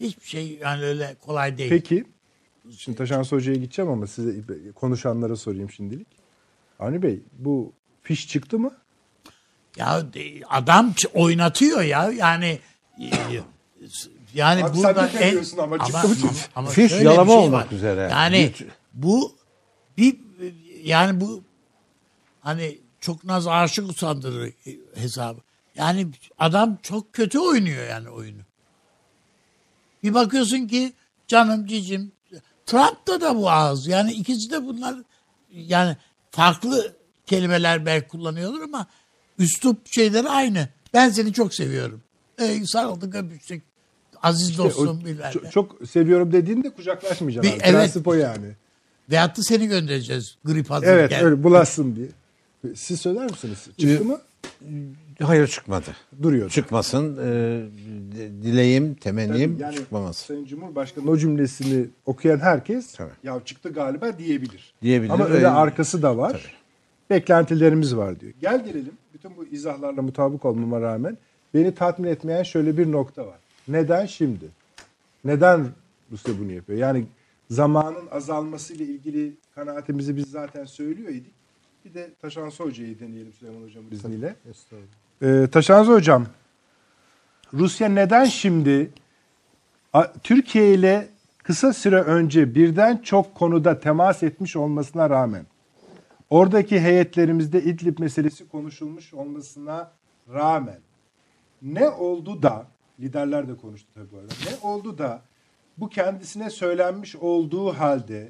Hiçbir 0.00 0.26
şey 0.26 0.58
yani 0.62 0.84
öyle 0.84 1.16
kolay 1.26 1.58
değil. 1.58 1.70
Peki 1.70 2.04
şimdi 2.78 2.98
Taşan 2.98 3.24
Hoca'ya 3.24 3.56
gideceğim 3.56 3.90
ama 3.90 4.06
size 4.06 4.42
konuşanlara 4.74 5.36
sorayım 5.36 5.70
şimdilik. 5.70 6.06
Avni 6.80 7.02
Bey 7.02 7.20
bu 7.38 7.72
fiş 8.02 8.28
çıktı 8.28 8.58
mı? 8.58 8.74
Ya 9.76 10.12
de- 10.12 10.40
adam 10.50 10.94
oynatıyor 11.14 11.82
ya 11.82 12.10
yani 12.10 12.58
e, 13.00 13.06
yani 14.34 14.64
Abi 14.64 14.76
sen 14.76 14.84
burada 14.84 15.12
de 15.12 15.18
demiyorsun 15.20 15.58
ama 15.58 15.78
çıktı 15.84 16.08
mı 16.08 16.14
çıktı? 16.16 16.50
ama 16.56 16.70
Fiş 16.70 16.92
yalama 16.92 17.32
şey 17.32 17.40
olmak 17.40 17.66
var. 17.72 17.76
üzere. 17.76 18.00
Yani 18.10 18.50
Hiç- 18.54 18.64
bu 18.94 19.32
bir 19.98 20.16
yani 20.82 21.20
bu 21.20 21.42
hani 22.40 22.78
çok 23.00 23.24
naz 23.24 23.46
aşık 23.46 23.88
usandırır 23.90 24.52
hesabı. 24.94 25.40
Yani 25.76 26.06
adam 26.38 26.78
çok 26.82 27.12
kötü 27.12 27.38
oynuyor 27.38 27.88
yani 27.88 28.08
oyunu. 28.08 28.40
Bir 30.02 30.14
bakıyorsun 30.14 30.66
ki 30.66 30.92
canım 31.28 31.66
cicim 31.66 32.12
Trump'ta 32.66 33.20
da 33.20 33.36
bu 33.36 33.50
ağız. 33.50 33.86
Yani 33.86 34.12
ikisi 34.12 34.50
de 34.50 34.66
bunlar 34.66 34.94
yani 35.52 35.96
farklı 36.30 36.92
kelimeler 37.26 37.86
belki 37.86 38.08
kullanıyorlar 38.08 38.60
ama 38.60 38.86
üslup 39.38 39.78
şeyleri 39.86 40.28
aynı. 40.28 40.68
Ben 40.94 41.10
seni 41.10 41.32
çok 41.32 41.54
seviyorum. 41.54 42.00
Ey 42.38 42.66
sarıldık 42.66 43.14
öpüştük. 43.14 43.62
Aziz 44.22 44.60
O 44.60 44.64
dostum 44.64 45.04
bilmem 45.04 45.32
çok, 45.32 45.52
çok 45.52 45.76
seviyorum 45.90 46.32
dediğinde 46.32 46.70
kucaklaşmayacaksın. 46.70 47.52
Bir- 47.52 47.60
abi. 47.60 47.68
evet. 47.68 47.80
Prensip 47.80 48.08
o 48.08 48.14
yani. 48.14 48.46
Veyahut 49.10 49.36
da 49.38 49.42
seni 49.42 49.66
göndereceğiz 49.66 50.36
grip 50.44 50.70
hazır 50.70 50.86
Evet 50.86 51.12
öyle 51.22 51.42
bulaşsın 51.42 51.96
diye. 51.96 52.08
Siz 52.74 53.00
söyler 53.00 53.30
misiniz? 53.30 53.58
Çıktı 53.78 54.04
mı? 54.04 54.20
Hayır 55.22 55.46
çıkmadı. 55.46 55.96
Duruyor. 56.22 56.50
Çıkmasın. 56.50 57.16
e, 57.16 57.62
dileğim, 58.14 58.94
temennim 58.94 59.56
Yani 59.60 59.74
çıkmaması. 59.74 60.24
Sayın 60.26 60.44
Cumhurbaşkanı 60.44 61.10
o 61.10 61.16
cümlesini 61.16 61.86
okuyan 62.06 62.38
herkes 62.38 62.92
Tabii. 62.92 63.10
ya 63.22 63.40
çıktı 63.44 63.72
galiba 63.72 64.18
diyebilir. 64.18 64.74
Diyebilir 64.82 65.10
Ama 65.10 65.26
öyle 65.26 65.48
arkası 65.48 66.02
da 66.02 66.16
var. 66.16 66.54
Beklentilerimiz 67.10 67.96
var 67.96 68.20
diyor. 68.20 68.32
Gel 68.40 68.64
gelelim. 68.64 68.92
Bütün 69.14 69.36
bu 69.36 69.44
izahlarla 69.44 70.02
mutabık 70.02 70.44
olmama 70.44 70.80
rağmen 70.80 71.18
beni 71.54 71.74
tatmin 71.74 72.08
etmeyen 72.08 72.42
şöyle 72.42 72.78
bir 72.78 72.92
nokta 72.92 73.26
var. 73.26 73.38
Neden 73.68 74.06
şimdi? 74.06 74.44
Neden 75.24 75.66
Rusya 76.12 76.38
bunu 76.40 76.52
yapıyor? 76.52 76.78
Yani 76.78 77.04
zamanın 77.50 78.06
azalmasıyla 78.10 78.84
ilgili 78.84 79.32
kanaatimizi 79.54 80.16
biz 80.16 80.30
zaten 80.30 80.64
söylüyor 80.64 81.08
idik. 81.08 81.32
Bir 81.84 81.94
de 81.94 82.10
Taşansı 82.22 82.62
Hoca'yı 82.62 83.00
deneyelim 83.00 83.32
Süleyman 83.32 83.62
Hocam'ın 83.62 83.90
izniyle. 83.90 84.36
Ee, 85.22 85.48
Taşansı 85.52 85.92
Hocam, 85.92 86.26
Rusya 87.54 87.88
neden 87.88 88.24
şimdi 88.24 88.90
Türkiye 90.22 90.74
ile 90.74 91.08
kısa 91.42 91.72
süre 91.72 92.00
önce 92.00 92.54
birden 92.54 92.96
çok 92.96 93.34
konuda 93.34 93.80
temas 93.80 94.22
etmiş 94.22 94.56
olmasına 94.56 95.10
rağmen 95.10 95.46
oradaki 96.30 96.80
heyetlerimizde 96.80 97.62
İdlib 97.62 97.98
meselesi 97.98 98.48
konuşulmuş 98.48 99.14
olmasına 99.14 99.90
rağmen 100.34 100.78
ne 101.62 101.88
oldu 101.88 102.42
da 102.42 102.66
liderler 103.00 103.48
de 103.48 103.56
konuştu 103.56 103.88
tabii 103.94 104.06
bu 104.12 104.18
arada. 104.18 104.32
Ne 104.50 104.68
oldu 104.68 104.98
da 104.98 105.22
bu 105.78 105.88
kendisine 105.88 106.50
söylenmiş 106.50 107.16
olduğu 107.16 107.72
halde 107.72 108.28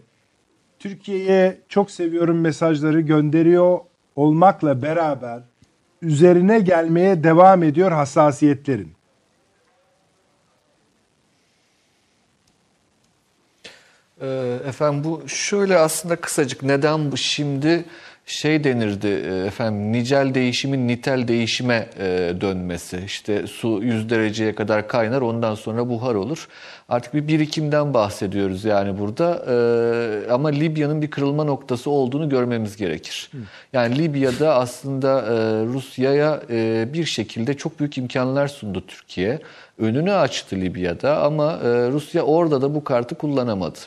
Türkiye'ye 0.79 1.61
çok 1.69 1.91
seviyorum 1.91 2.41
mesajları 2.41 3.01
gönderiyor 3.01 3.79
olmakla 4.17 4.83
beraber 4.83 5.43
üzerine 6.03 6.61
gelmeye 6.61 7.25
devam 7.25 7.63
ediyor 7.63 7.93
hassasiyetlerin. 7.93 8.95
Ee, 14.14 14.14
Efendim 14.69 15.05
bu 15.05 15.29
şöyle 15.29 15.79
aslında 15.79 16.17
kısacık 16.17 16.63
neden 16.63 17.13
bu 17.13 17.17
şimdi 17.17 17.85
şey 18.27 18.65
denirdi 18.65 19.07
e, 19.07 19.47
efendim 19.47 19.93
nicel 19.93 20.35
değişimin 20.35 20.89
nitel 20.89 21.29
değişime 21.29 21.89
e, 21.99 22.33
dönmesi. 22.41 23.03
İşte 23.07 23.47
su 23.47 23.81
100 23.83 24.11
dereceye 24.11 24.55
kadar 24.55 24.89
kaynar 24.89 25.21
ondan 25.21 25.55
sonra 25.55 25.89
buhar 25.89 26.15
olur. 26.15 26.49
Artık 26.89 27.15
bir 27.15 27.29
birikimden 27.29 27.95
bahsediyoruz 27.95 28.65
yani 28.65 28.99
burada. 28.99 29.45
E, 29.49 30.33
ama 30.33 30.49
Libya'nın 30.49 31.03
bir 31.03 31.11
kırılma 31.11 31.45
noktası 31.45 31.91
olduğunu 31.91 32.29
görmemiz 32.29 32.77
gerekir. 32.77 33.31
Yani 33.73 33.99
Libya'da 33.99 34.55
aslında 34.55 35.23
Rusya'ya 35.67 36.41
bir 36.93 37.05
şekilde 37.05 37.55
çok 37.55 37.81
büyük 37.81 37.99
imkanlar 37.99 38.49
sundu 38.49 38.85
Türkiye. 38.87 39.39
Önünü 39.79 40.13
açtı 40.13 40.57
Libya'da 40.57 41.23
ama 41.23 41.59
Rusya 41.93 42.23
orada 42.23 42.63
da 42.63 42.75
bu 42.75 42.85
kartı 42.85 43.15
kullanamadı. 43.15 43.79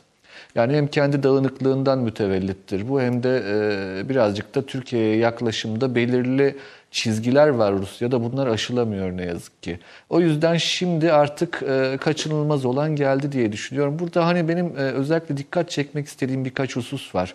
Yani 0.57 0.75
hem 0.75 0.87
kendi 0.87 1.23
dağınıklığından 1.23 1.99
mütevellittir 1.99 2.89
bu 2.89 3.01
hem 3.01 3.23
de 3.23 3.43
e, 3.47 4.09
birazcık 4.09 4.55
da 4.55 4.65
Türkiye'ye 4.65 5.17
yaklaşımda 5.17 5.95
belirli 5.95 6.55
çizgiler 6.91 7.47
var 7.47 7.73
Rusya'da 7.73 8.23
bunlar 8.23 8.47
aşılamıyor 8.47 9.17
ne 9.17 9.25
yazık 9.25 9.63
ki. 9.63 9.79
O 10.09 10.19
yüzden 10.19 10.57
şimdi 10.57 11.11
artık 11.11 11.63
e, 11.69 11.97
kaçınılmaz 12.01 12.65
olan 12.65 12.95
geldi 12.95 13.31
diye 13.31 13.51
düşünüyorum. 13.51 13.99
Burada 13.99 14.25
hani 14.25 14.47
benim 14.47 14.65
e, 14.65 14.81
özellikle 14.81 15.37
dikkat 15.37 15.69
çekmek 15.69 16.07
istediğim 16.07 16.45
birkaç 16.45 16.75
husus 16.75 17.15
var. 17.15 17.33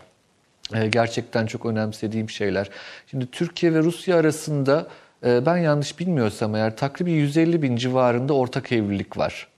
E, 0.74 0.86
gerçekten 0.86 1.46
çok 1.46 1.66
önemsediğim 1.66 2.30
şeyler. 2.30 2.70
Şimdi 3.10 3.26
Türkiye 3.26 3.74
ve 3.74 3.78
Rusya 3.78 4.16
arasında 4.16 4.86
e, 5.26 5.46
ben 5.46 5.56
yanlış 5.56 5.98
bilmiyorsam 5.98 6.54
eğer 6.54 6.76
takribi 6.76 7.12
150 7.12 7.62
bin 7.62 7.76
civarında 7.76 8.32
ortak 8.32 8.72
evlilik 8.72 9.18
var. 9.18 9.48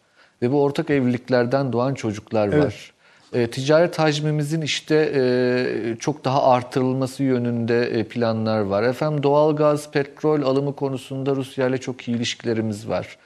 Ve 0.42 0.52
bu 0.52 0.62
ortak 0.62 0.90
evliliklerden 0.90 1.72
doğan 1.72 1.94
çocuklar 1.94 2.48
evet. 2.48 2.64
var 2.64 2.93
e, 3.34 3.50
ticaret 3.50 3.98
hacmimizin 3.98 4.60
işte 4.60 5.12
e, 5.14 5.96
çok 5.98 6.24
daha 6.24 6.44
artırılması 6.44 7.22
yönünde 7.22 7.86
e, 7.86 8.04
planlar 8.04 8.60
var. 8.60 8.82
Efendim 8.82 9.22
doğalgaz, 9.22 9.90
petrol 9.90 10.42
alımı 10.42 10.76
konusunda 10.76 11.36
Rusya 11.36 11.68
ile 11.68 11.78
çok 11.78 12.08
iyi 12.08 12.16
ilişkilerimiz 12.16 12.88
var. 12.88 13.18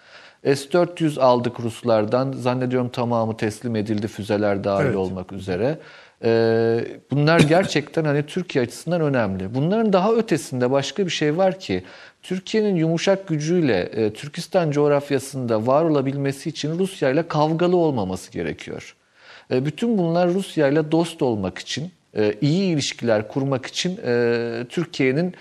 S-400 0.44 1.20
aldık 1.20 1.60
Ruslardan. 1.60 2.32
Zannediyorum 2.32 2.88
tamamı 2.88 3.36
teslim 3.36 3.76
edildi 3.76 4.08
füzeler 4.08 4.64
dahil 4.64 4.86
evet. 4.86 4.96
olmak 4.96 5.32
üzere. 5.32 5.78
Ee, 6.24 6.84
bunlar 7.10 7.40
gerçekten 7.40 8.04
hani 8.04 8.26
Türkiye 8.26 8.64
açısından 8.64 9.00
önemli. 9.00 9.54
Bunların 9.54 9.92
daha 9.92 10.12
ötesinde 10.12 10.70
başka 10.70 11.06
bir 11.06 11.10
şey 11.10 11.36
var 11.36 11.58
ki 11.58 11.84
Türkiye'nin 12.22 12.76
yumuşak 12.76 13.28
gücüyle 13.28 13.80
e, 13.80 14.12
Türkistan 14.12 14.70
coğrafyasında 14.70 15.66
var 15.66 15.84
olabilmesi 15.84 16.48
için 16.48 16.78
Rusya 16.78 17.10
ile 17.10 17.28
kavgalı 17.28 17.76
olmaması 17.76 18.32
gerekiyor. 18.32 18.94
E, 19.50 19.64
bütün 19.64 19.98
bunlar 19.98 20.34
Rusya 20.34 20.68
ile 20.68 20.92
dost 20.92 21.22
olmak 21.22 21.58
için, 21.58 21.92
e, 22.16 22.34
iyi 22.40 22.74
ilişkiler 22.74 23.28
kurmak 23.28 23.66
için 23.66 24.00
e, 24.06 24.64
Türkiye'nin 24.68 25.34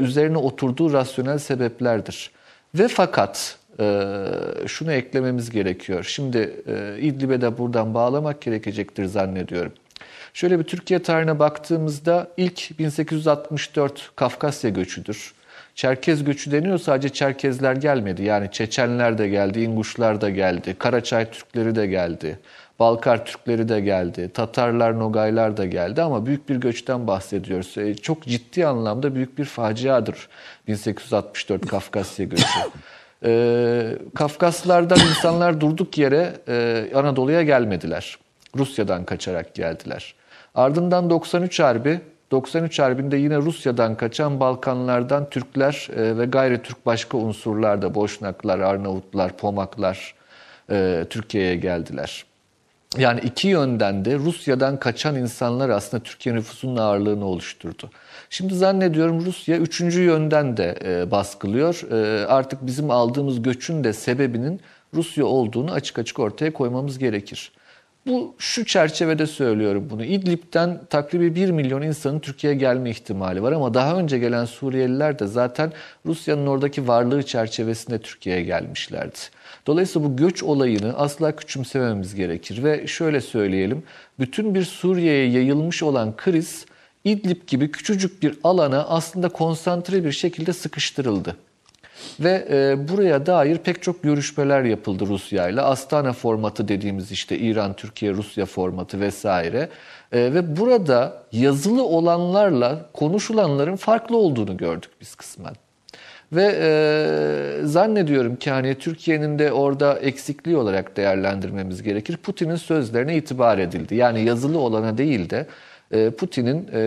üzerine 0.00 0.38
oturduğu 0.38 0.92
rasyonel 0.92 1.38
sebeplerdir. 1.38 2.30
Ve 2.74 2.88
fakat 2.88 3.58
şunu 4.66 4.92
eklememiz 4.92 5.50
gerekiyor. 5.50 6.04
Şimdi 6.04 6.38
İdlib'e 7.00 7.40
de 7.40 7.58
buradan 7.58 7.94
bağlamak 7.94 8.40
gerekecektir 8.40 9.04
zannediyorum. 9.04 9.72
Şöyle 10.34 10.58
bir 10.58 10.64
Türkiye 10.64 11.02
tarihine 11.02 11.38
baktığımızda 11.38 12.28
ilk 12.36 12.78
1864 12.78 14.10
Kafkasya 14.16 14.70
göçüdür. 14.70 15.34
Çerkez 15.74 16.24
göçü 16.24 16.52
deniyor 16.52 16.78
sadece 16.78 17.08
Çerkezler 17.08 17.76
gelmedi. 17.76 18.22
Yani 18.22 18.50
Çeçenler 18.52 19.18
de 19.18 19.28
geldi, 19.28 19.60
İnguşlar 19.60 20.20
da 20.20 20.30
geldi, 20.30 20.76
Karaçay 20.78 21.30
Türkleri 21.30 21.74
de 21.74 21.86
geldi. 21.86 22.38
Balkar 22.82 23.24
Türkleri 23.24 23.68
de 23.68 23.80
geldi, 23.80 24.30
Tatarlar, 24.34 24.98
Nogaylar 24.98 25.56
da 25.56 25.66
geldi 25.66 26.02
ama 26.02 26.26
büyük 26.26 26.48
bir 26.48 26.56
göçten 26.56 27.06
bahsediyoruz. 27.06 27.78
E, 27.78 27.94
çok 27.94 28.22
ciddi 28.22 28.66
anlamda 28.66 29.14
büyük 29.14 29.38
bir 29.38 29.44
faciadır 29.44 30.28
1864 30.68 31.66
Kafkasya 31.66 32.26
göçü. 32.26 32.44
E, 33.24 33.98
Kafkaslardan 34.14 34.98
insanlar 35.10 35.60
durduk 35.60 35.98
yere 35.98 36.32
e, 36.48 36.86
Anadolu'ya 36.94 37.42
gelmediler. 37.42 38.18
Rusya'dan 38.56 39.04
kaçarak 39.04 39.54
geldiler. 39.54 40.14
Ardından 40.54 41.10
93 41.10 41.60
Harbi, 41.60 42.00
93 42.30 42.78
Harbi'nde 42.78 43.16
yine 43.16 43.36
Rusya'dan 43.36 43.94
kaçan 43.94 44.40
Balkanlardan 44.40 45.30
Türkler 45.30 45.88
e, 45.96 46.18
ve 46.18 46.24
gayri 46.24 46.62
Türk 46.62 46.86
başka 46.86 47.18
unsurlar 47.18 47.82
da 47.82 47.94
Boşnaklar, 47.94 48.58
Arnavutlar, 48.58 49.36
Pomaklar 49.36 50.14
e, 50.70 51.04
Türkiye'ye 51.10 51.56
geldiler. 51.56 52.31
Yani 52.98 53.20
iki 53.20 53.48
yönden 53.48 54.04
de 54.04 54.16
Rusya'dan 54.16 54.78
kaçan 54.78 55.16
insanlar 55.16 55.68
aslında 55.68 56.02
Türkiye 56.02 56.34
nüfusunun 56.34 56.76
ağırlığını 56.76 57.24
oluşturdu. 57.24 57.90
Şimdi 58.30 58.54
zannediyorum 58.54 59.24
Rusya 59.24 59.56
üçüncü 59.56 60.02
yönden 60.02 60.56
de 60.56 60.78
e, 60.84 61.10
baskılıyor. 61.10 61.82
E, 61.90 62.26
artık 62.26 62.66
bizim 62.66 62.90
aldığımız 62.90 63.42
göçün 63.42 63.84
de 63.84 63.92
sebebinin 63.92 64.60
Rusya 64.94 65.24
olduğunu 65.24 65.72
açık 65.72 65.98
açık 65.98 66.18
ortaya 66.18 66.52
koymamız 66.52 66.98
gerekir. 66.98 67.52
Bu 68.06 68.34
şu 68.38 68.64
çerçevede 68.64 69.26
söylüyorum 69.26 69.88
bunu. 69.90 70.04
İdlib'den 70.04 70.80
takribi 70.90 71.34
1 71.34 71.50
milyon 71.50 71.82
insanın 71.82 72.20
Türkiye'ye 72.20 72.58
gelme 72.58 72.90
ihtimali 72.90 73.42
var 73.42 73.52
ama 73.52 73.74
daha 73.74 73.96
önce 73.96 74.18
gelen 74.18 74.44
Suriyeliler 74.44 75.18
de 75.18 75.26
zaten 75.26 75.72
Rusya'nın 76.06 76.46
oradaki 76.46 76.88
varlığı 76.88 77.22
çerçevesinde 77.22 77.98
Türkiye'ye 77.98 78.42
gelmişlerdi. 78.42 79.18
Dolayısıyla 79.66 80.08
bu 80.08 80.16
göç 80.16 80.42
olayını 80.42 80.98
asla 80.98 81.36
küçümsememiz 81.36 82.14
gerekir 82.14 82.64
ve 82.64 82.86
şöyle 82.86 83.20
söyleyelim. 83.20 83.82
Bütün 84.18 84.54
bir 84.54 84.64
Suriye'ye 84.64 85.30
yayılmış 85.30 85.82
olan 85.82 86.16
kriz 86.16 86.66
İdlib 87.04 87.46
gibi 87.46 87.70
küçücük 87.70 88.22
bir 88.22 88.38
alana 88.44 88.84
aslında 88.84 89.28
konsantre 89.28 90.04
bir 90.04 90.12
şekilde 90.12 90.52
sıkıştırıldı. 90.52 91.36
Ve 92.20 92.48
e, 92.50 92.88
buraya 92.88 93.26
dair 93.26 93.58
pek 93.58 93.82
çok 93.82 94.02
görüşmeler 94.02 94.62
yapıldı 94.62 95.06
Rusya 95.06 95.48
ile. 95.48 95.60
Astana 95.60 96.12
formatı 96.12 96.68
dediğimiz 96.68 97.12
işte 97.12 97.38
İran, 97.38 97.76
Türkiye, 97.76 98.12
Rusya 98.12 98.46
formatı 98.46 99.00
vesaire. 99.00 99.68
E, 100.12 100.34
ve 100.34 100.56
burada 100.56 101.22
yazılı 101.32 101.84
olanlarla 101.84 102.90
konuşulanların 102.92 103.76
farklı 103.76 104.16
olduğunu 104.16 104.56
gördük 104.56 104.90
biz 105.00 105.14
kısmen. 105.14 105.54
Ve 106.32 106.58
e, 106.60 107.66
zannediyorum 107.66 108.36
ki 108.36 108.50
hani 108.50 108.74
Türkiye'nin 108.74 109.38
de 109.38 109.52
orada 109.52 109.98
eksikliği 109.98 110.56
olarak 110.56 110.96
değerlendirmemiz 110.96 111.82
gerekir. 111.82 112.16
Putin'in 112.16 112.56
sözlerine 112.56 113.16
itibar 113.16 113.58
edildi. 113.58 113.94
Yani 113.94 114.24
yazılı 114.24 114.58
olana 114.58 114.98
değil 114.98 115.30
de 115.30 115.46
e, 115.90 116.10
Putin'in 116.10 116.68
e, 116.72 116.80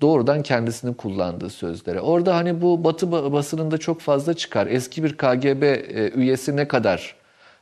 doğrudan 0.00 0.42
kendisinin 0.42 0.94
kullandığı 0.94 1.50
sözlere. 1.50 2.00
Orada 2.00 2.36
hani 2.36 2.62
bu 2.62 2.84
Batı 2.84 3.12
basınında 3.12 3.78
çok 3.78 4.00
fazla 4.00 4.34
çıkar. 4.34 4.66
Eski 4.66 5.04
bir 5.04 5.16
KGB 5.16 5.62
e, 5.62 6.10
üyesi 6.14 6.56
ne 6.56 6.68
kadar 6.68 7.18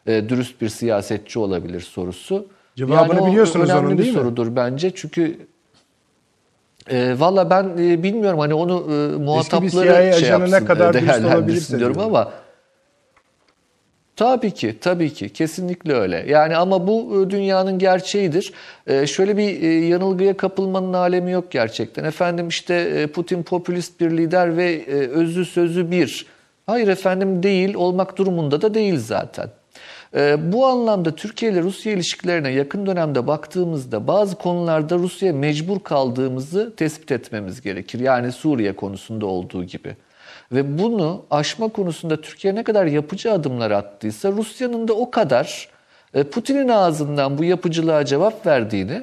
dürüst 0.06 0.60
bir 0.60 0.68
siyasetçi 0.68 1.38
olabilir 1.38 1.80
sorusu. 1.80 2.46
Cevabını 2.76 3.20
yani 3.20 3.30
biliyorsunuz 3.30 3.70
onun 3.70 3.80
değil 3.80 3.90
mi? 3.90 3.96
Önemli 3.96 4.08
bir 4.08 4.12
sorudur 4.12 4.56
bence. 4.56 4.92
Çünkü 4.94 5.38
e, 6.90 7.14
Valla 7.18 7.50
ben 7.50 7.64
e, 7.78 8.02
bilmiyorum 8.02 8.38
hani 8.38 8.54
onu 8.54 8.86
e, 8.90 9.16
muhatapları 9.16 10.18
şey 10.20 10.28
yapsın, 10.28 10.52
ne 10.52 10.64
kadar 10.64 10.94
değerlendirsin 10.94 11.78
diyorum 11.78 11.98
ama 11.98 12.32
Tabii 14.16 14.50
ki, 14.50 14.76
tabii 14.80 15.12
ki. 15.12 15.28
Kesinlikle 15.28 15.92
öyle. 15.92 16.24
Yani 16.28 16.56
ama 16.56 16.86
bu 16.86 17.22
e, 17.26 17.30
dünyanın 17.30 17.78
gerçeğidir. 17.78 18.52
Ee, 18.86 19.06
şöyle 19.06 19.36
bir 19.36 19.62
e, 19.62 19.66
yanılgıya 19.66 20.36
kapılmanın 20.36 20.92
alemi 20.92 21.30
yok 21.30 21.50
gerçekten. 21.50 22.04
Efendim 22.04 22.48
işte 22.48 22.74
e, 22.74 23.06
Putin 23.06 23.42
popülist 23.42 24.00
bir 24.00 24.10
lider 24.10 24.56
ve 24.56 24.86
özü 25.08 25.44
sözü 25.44 25.90
bir. 25.90 26.26
Hayır 26.66 26.88
efendim 26.88 27.42
değil, 27.42 27.74
olmak 27.74 28.18
durumunda 28.18 28.62
da 28.62 28.74
değil 28.74 28.98
zaten. 28.98 29.48
Ee, 30.14 30.52
bu 30.52 30.66
anlamda 30.66 31.14
Türkiye 31.14 31.52
ile 31.52 31.62
Rusya 31.62 31.92
ilişkilerine 31.92 32.50
yakın 32.50 32.86
dönemde 32.86 33.26
baktığımızda 33.26 34.06
bazı 34.06 34.36
konularda 34.36 34.96
Rusya'ya 34.96 35.34
mecbur 35.34 35.80
kaldığımızı 35.80 36.76
tespit 36.76 37.12
etmemiz 37.12 37.60
gerekir. 37.60 38.00
Yani 38.00 38.32
Suriye 38.32 38.76
konusunda 38.76 39.26
olduğu 39.26 39.64
gibi. 39.64 39.96
Ve 40.52 40.78
bunu 40.78 41.24
aşma 41.30 41.68
konusunda 41.68 42.20
Türkiye 42.20 42.54
ne 42.54 42.64
kadar 42.64 42.86
yapıcı 42.86 43.32
adımlar 43.32 43.70
attıysa 43.70 44.32
Rusya'nın 44.32 44.88
da 44.88 44.92
o 44.92 45.10
kadar 45.10 45.68
e, 46.14 46.24
Putin'in 46.24 46.68
ağzından 46.68 47.38
bu 47.38 47.44
yapıcılığa 47.44 48.04
cevap 48.04 48.46
verdiğini 48.46 49.02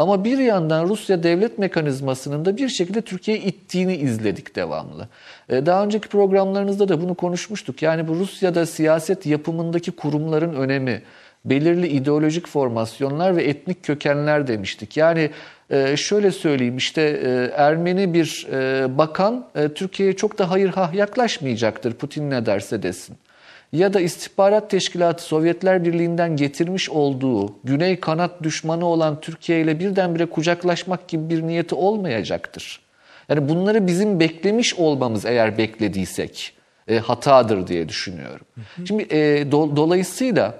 ama 0.00 0.24
bir 0.24 0.38
yandan 0.38 0.88
Rusya 0.88 1.22
devlet 1.22 1.58
mekanizmasının 1.58 2.44
da 2.44 2.56
bir 2.56 2.68
şekilde 2.68 3.00
Türkiye'yi 3.00 3.42
ittiğini 3.42 3.96
izledik 3.96 4.56
devamlı. 4.56 5.08
E, 5.48 5.66
daha 5.66 5.84
önceki 5.84 6.08
programlarınızda 6.08 6.88
da 6.88 7.02
bunu 7.02 7.14
konuşmuştuk. 7.14 7.82
Yani 7.82 8.08
bu 8.08 8.14
Rusya'da 8.14 8.66
siyaset 8.66 9.26
yapımındaki 9.26 9.90
kurumların 9.90 10.54
önemi, 10.54 11.02
belirli 11.44 11.88
ideolojik 11.88 12.46
formasyonlar 12.46 13.36
ve 13.36 13.44
etnik 13.44 13.82
kökenler 13.82 14.46
demiştik. 14.46 14.96
Yani 14.96 15.30
e, 15.70 15.96
şöyle 15.96 16.30
söyleyeyim 16.30 16.76
işte 16.76 17.02
e, 17.02 17.62
Ermeni 17.62 18.14
bir 18.14 18.46
bakan 18.98 19.46
Türkiye'ye 19.74 20.16
çok 20.16 20.38
da 20.38 20.50
hayır 20.50 20.68
hah 20.68 20.94
yaklaşmayacaktır 20.94 21.92
Putin 21.92 22.30
ne 22.30 22.46
derse 22.46 22.82
desin 22.82 23.16
ya 23.72 23.92
da 23.94 24.00
istihbarat 24.00 24.70
teşkilatı 24.70 25.22
Sovyetler 25.22 25.84
Birliği'nden 25.84 26.36
getirmiş 26.36 26.90
olduğu 26.90 27.54
güney 27.64 28.00
kanat 28.00 28.42
düşmanı 28.42 28.86
olan 28.86 29.20
Türkiye 29.20 29.60
ile 29.60 29.78
birdenbire 29.78 30.26
kucaklaşmak 30.26 31.08
gibi 31.08 31.30
bir 31.30 31.42
niyeti 31.42 31.74
olmayacaktır. 31.74 32.80
Yani 33.28 33.48
bunları 33.48 33.86
bizim 33.86 34.20
beklemiş 34.20 34.74
olmamız 34.74 35.26
eğer 35.26 35.58
beklediysek 35.58 36.52
e, 36.88 36.98
hatadır 36.98 37.66
diye 37.66 37.88
düşünüyorum. 37.88 38.46
Şimdi 38.84 39.02
e, 39.02 39.16
do- 39.42 39.76
dolayısıyla 39.76 40.54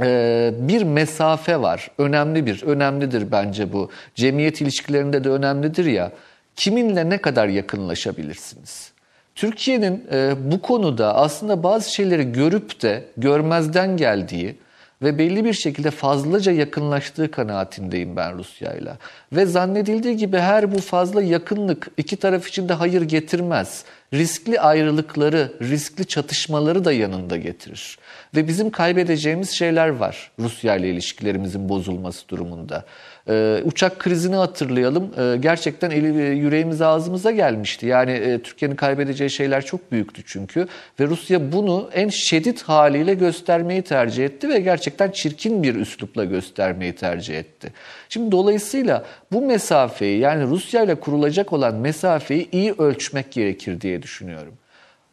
e, 0.00 0.50
bir 0.58 0.82
mesafe 0.82 1.60
var. 1.60 1.90
Önemli 1.98 2.46
bir, 2.46 2.62
önemlidir 2.62 3.32
bence 3.32 3.72
bu. 3.72 3.90
Cemiyet 4.14 4.60
ilişkilerinde 4.60 5.24
de 5.24 5.28
önemlidir 5.28 5.84
ya. 5.84 6.12
Kiminle 6.56 7.10
ne 7.10 7.18
kadar 7.18 7.48
yakınlaşabilirsiniz? 7.48 8.92
Türkiye'nin 9.34 10.06
e, 10.12 10.34
bu 10.50 10.60
konuda 10.62 11.14
aslında 11.14 11.62
bazı 11.62 11.94
şeyleri 11.94 12.32
görüp 12.32 12.82
de 12.82 13.04
görmezden 13.16 13.96
geldiği 13.96 14.56
ve 15.02 15.18
belli 15.18 15.44
bir 15.44 15.52
şekilde 15.52 15.90
fazlaca 15.90 16.52
yakınlaştığı 16.52 17.30
kanaatindeyim 17.30 18.16
ben 18.16 18.38
Rusya'yla. 18.38 18.96
Ve 19.32 19.46
zannedildiği 19.46 20.16
gibi 20.16 20.38
her 20.38 20.72
bu 20.72 20.78
fazla 20.78 21.22
yakınlık 21.22 21.88
iki 21.96 22.16
taraf 22.16 22.48
için 22.48 22.68
de 22.68 22.72
hayır 22.72 23.02
getirmez. 23.02 23.84
Riskli 24.12 24.60
ayrılıkları, 24.60 25.52
riskli 25.62 26.06
çatışmaları 26.06 26.84
da 26.84 26.92
yanında 26.92 27.36
getirir. 27.36 27.98
Ve 28.36 28.48
bizim 28.48 28.70
kaybedeceğimiz 28.70 29.50
şeyler 29.50 29.88
var 29.88 30.30
Rusya 30.38 30.76
ile 30.76 30.90
ilişkilerimizin 30.90 31.68
bozulması 31.68 32.28
durumunda. 32.28 32.84
Ee, 33.28 33.62
uçak 33.64 33.98
krizini 33.98 34.36
hatırlayalım. 34.36 35.10
Ee, 35.18 35.36
gerçekten 35.36 35.90
eli, 35.90 36.38
yüreğimiz 36.38 36.82
ağzımıza 36.82 37.30
gelmişti. 37.30 37.86
Yani 37.86 38.10
e, 38.10 38.42
Türkiye'nin 38.42 38.76
kaybedeceği 38.76 39.30
şeyler 39.30 39.64
çok 39.64 39.92
büyüktü 39.92 40.22
çünkü. 40.26 40.66
Ve 41.00 41.06
Rusya 41.06 41.52
bunu 41.52 41.90
en 41.94 42.08
şiddet 42.08 42.62
haliyle 42.62 43.14
göstermeyi 43.14 43.82
tercih 43.82 44.24
etti 44.24 44.48
ve 44.48 44.60
gerçekten 44.60 45.10
çirkin 45.10 45.62
bir 45.62 45.74
üslupla 45.74 46.24
göstermeyi 46.24 46.92
tercih 46.92 47.38
etti. 47.38 47.72
Şimdi 48.08 48.32
dolayısıyla 48.32 49.04
bu 49.32 49.42
mesafeyi 49.42 50.18
yani 50.18 50.44
Rusya 50.44 50.82
ile 50.82 50.94
kurulacak 50.94 51.52
olan 51.52 51.74
mesafeyi 51.74 52.48
iyi 52.52 52.72
ölçmek 52.78 53.32
gerekir 53.32 53.80
diye 53.80 54.02
düşünüyorum. 54.02 54.54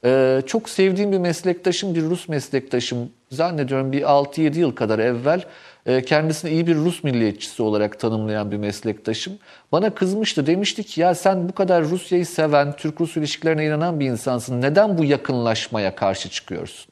Ee, 0.05 0.41
çok 0.45 0.69
sevdiğim 0.69 1.11
bir 1.11 1.17
meslektaşım, 1.17 1.95
bir 1.95 2.01
Rus 2.01 2.29
meslektaşım 2.29 3.09
zannediyorum 3.31 3.91
bir 3.91 4.01
6-7 4.01 4.59
yıl 4.59 4.71
kadar 4.71 4.99
evvel 4.99 5.39
e, 5.39 5.43
kendisini 5.85 6.51
iyi 6.51 6.67
bir 6.67 6.75
Rus 6.75 7.03
milliyetçisi 7.03 7.63
olarak 7.63 7.99
tanımlayan 7.99 8.51
bir 8.51 8.57
meslektaşım 8.57 9.33
bana 9.71 9.89
kızmıştı. 9.89 10.47
Demişti 10.47 10.83
ki 10.83 11.01
ya 11.01 11.15
sen 11.15 11.49
bu 11.49 11.53
kadar 11.53 11.83
Rusya'yı 11.83 12.25
seven, 12.25 12.75
Türk-Rus 12.75 13.17
ilişkilerine 13.17 13.65
inanan 13.65 13.99
bir 13.99 14.05
insansın. 14.05 14.61
Neden 14.61 14.97
bu 14.97 15.03
yakınlaşmaya 15.03 15.95
karşı 15.95 16.29
çıkıyorsun? 16.29 16.91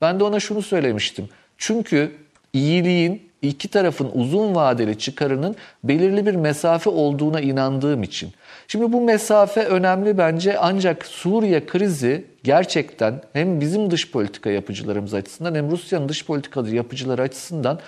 Ben 0.00 0.20
de 0.20 0.24
ona 0.24 0.40
şunu 0.40 0.62
söylemiştim. 0.62 1.28
Çünkü 1.58 2.12
iyiliğin 2.52 3.30
iki 3.42 3.68
tarafın 3.68 4.10
uzun 4.14 4.54
vadeli 4.54 4.98
çıkarının 4.98 5.56
belirli 5.84 6.26
bir 6.26 6.34
mesafe 6.34 6.90
olduğuna 6.90 7.40
inandığım 7.40 8.02
için. 8.02 8.32
Şimdi 8.68 8.92
bu 8.92 9.00
mesafe 9.00 9.64
önemli 9.64 10.18
bence 10.18 10.58
ancak 10.58 11.06
Suriye 11.06 11.66
krizi 11.66 12.24
gerçekten 12.44 13.22
hem 13.32 13.60
bizim 13.60 13.90
dış 13.90 14.10
politika 14.10 14.50
yapıcılarımız 14.50 15.14
açısından 15.14 15.54
hem 15.54 15.70
Rusya'nın 15.70 16.08
dış 16.08 16.26
politika 16.26 16.68
yapıcıları 16.68 17.22
açısından 17.22 17.80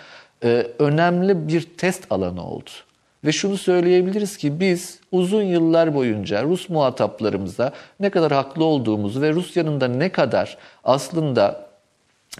önemli 0.78 1.48
bir 1.48 1.60
test 1.60 2.06
alanı 2.10 2.46
oldu. 2.46 2.70
Ve 3.24 3.32
şunu 3.32 3.58
söyleyebiliriz 3.58 4.36
ki 4.36 4.60
biz 4.60 5.00
uzun 5.12 5.42
yıllar 5.42 5.94
boyunca 5.94 6.44
Rus 6.44 6.68
muhataplarımıza 6.68 7.72
ne 8.00 8.10
kadar 8.10 8.32
haklı 8.32 8.64
olduğumuzu 8.64 9.22
ve 9.22 9.32
Rusya'nın 9.32 9.80
da 9.80 9.88
ne 9.88 10.08
kadar 10.08 10.58
aslında 10.84 11.66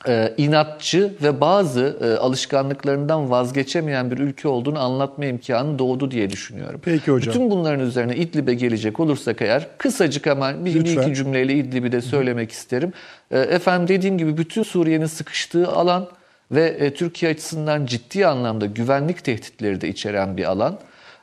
e, 0.08 0.34
inatçı 0.36 1.14
ve 1.22 1.40
bazı 1.40 1.96
e, 2.02 2.20
alışkanlıklarından 2.20 3.30
vazgeçemeyen 3.30 4.10
bir 4.10 4.18
ülke 4.18 4.48
olduğunu 4.48 4.78
anlatma 4.78 5.24
imkanı 5.24 5.78
doğdu 5.78 6.10
diye 6.10 6.30
düşünüyorum. 6.30 6.80
Peki 6.84 7.10
hocam. 7.10 7.34
Bütün 7.34 7.50
bunların 7.50 7.86
üzerine 7.86 8.16
İdlib'e 8.16 8.54
gelecek 8.54 9.00
olursak 9.00 9.42
eğer 9.42 9.68
kısacık 9.78 10.26
hemen 10.26 10.64
bir, 10.64 10.74
bir 10.74 11.02
iki 11.02 11.14
cümleyle 11.14 11.54
İdlib'i 11.54 11.92
de 11.92 12.00
söylemek 12.00 12.52
isterim. 12.52 12.92
E, 13.30 13.38
efendim 13.38 13.88
dediğim 13.88 14.18
gibi 14.18 14.36
bütün 14.36 14.62
Suriye'nin 14.62 15.06
sıkıştığı 15.06 15.68
alan 15.68 16.08
ve 16.50 16.64
e, 16.66 16.94
Türkiye 16.94 17.32
açısından 17.32 17.86
ciddi 17.86 18.26
anlamda 18.26 18.66
güvenlik 18.66 19.24
tehditleri 19.24 19.80
de 19.80 19.88
içeren 19.88 20.36
bir 20.36 20.44
alan. 20.44 20.78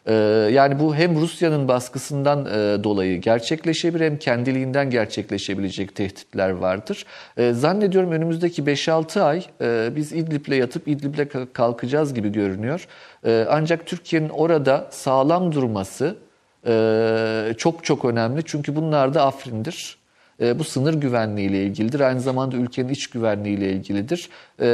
Ee, 0.07 0.13
yani 0.53 0.79
bu 0.79 0.95
hem 0.95 1.21
Rusya'nın 1.21 1.67
baskısından 1.67 2.45
e, 2.45 2.83
dolayı 2.83 3.21
gerçekleşebilir 3.21 4.05
hem 4.05 4.17
kendiliğinden 4.17 4.89
gerçekleşebilecek 4.89 5.95
tehditler 5.95 6.49
vardır. 6.49 7.05
Ee, 7.37 7.53
zannediyorum 7.53 8.11
önümüzdeki 8.11 8.63
5-6 8.63 9.21
ay 9.21 9.45
e, 9.61 9.89
biz 9.95 10.13
İdlib'le 10.13 10.51
yatıp 10.51 10.87
İdlib'le 10.87 11.19
ka- 11.19 11.53
kalkacağız 11.53 12.13
gibi 12.13 12.31
görünüyor. 12.31 12.87
Ancak 13.49 13.85
Türkiye'nin 13.85 14.29
orada 14.29 14.87
sağlam 14.91 15.51
durması 15.51 16.17
e, 16.67 17.53
çok 17.57 17.83
çok 17.83 18.05
önemli. 18.05 18.41
Çünkü 18.45 18.75
bunlar 18.75 19.13
da 19.13 19.25
Afrin'dir. 19.25 19.97
E, 20.41 20.59
bu 20.59 20.63
sınır 20.63 20.93
güvenliği 20.93 21.49
ile 21.49 21.63
ilgilidir. 21.63 21.99
Aynı 21.99 22.21
zamanda 22.21 22.55
ülkenin 22.57 22.89
iç 22.89 23.07
güvenliği 23.07 23.57
ile 23.57 23.71
ilgilidir. 23.71 24.29
E, 24.59 24.67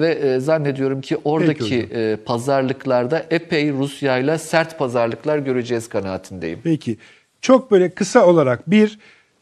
ve 0.00 0.12
e, 0.12 0.40
zannediyorum 0.40 1.00
ki 1.00 1.16
oradaki 1.24 1.82
hocam. 1.82 2.00
e, 2.00 2.16
pazarlıklarda 2.16 3.26
epey 3.30 3.72
Rusya 3.72 4.18
ile 4.18 4.38
sert 4.38 4.78
pazarlıklar 4.78 5.38
göreceğiz 5.38 5.88
kanaatindeyim. 5.88 6.60
Peki. 6.64 6.96
Çok 7.40 7.70
böyle 7.70 7.90
kısa 7.90 8.26
olarak 8.26 8.70
bir 8.70 8.98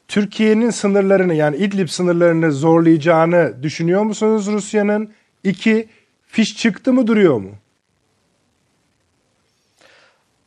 Türkiye'nin 0.09 0.71
sınırlarını 0.71 1.35
yani 1.35 1.57
İdlib 1.57 1.89
sınırlarını 1.89 2.53
zorlayacağını 2.53 3.63
düşünüyor 3.63 4.03
musunuz 4.03 4.47
Rusya'nın? 4.47 5.11
İki, 5.45 5.89
fiş 6.27 6.57
çıktı 6.57 6.93
mı 6.93 7.07
duruyor 7.07 7.37
mu? 7.37 7.51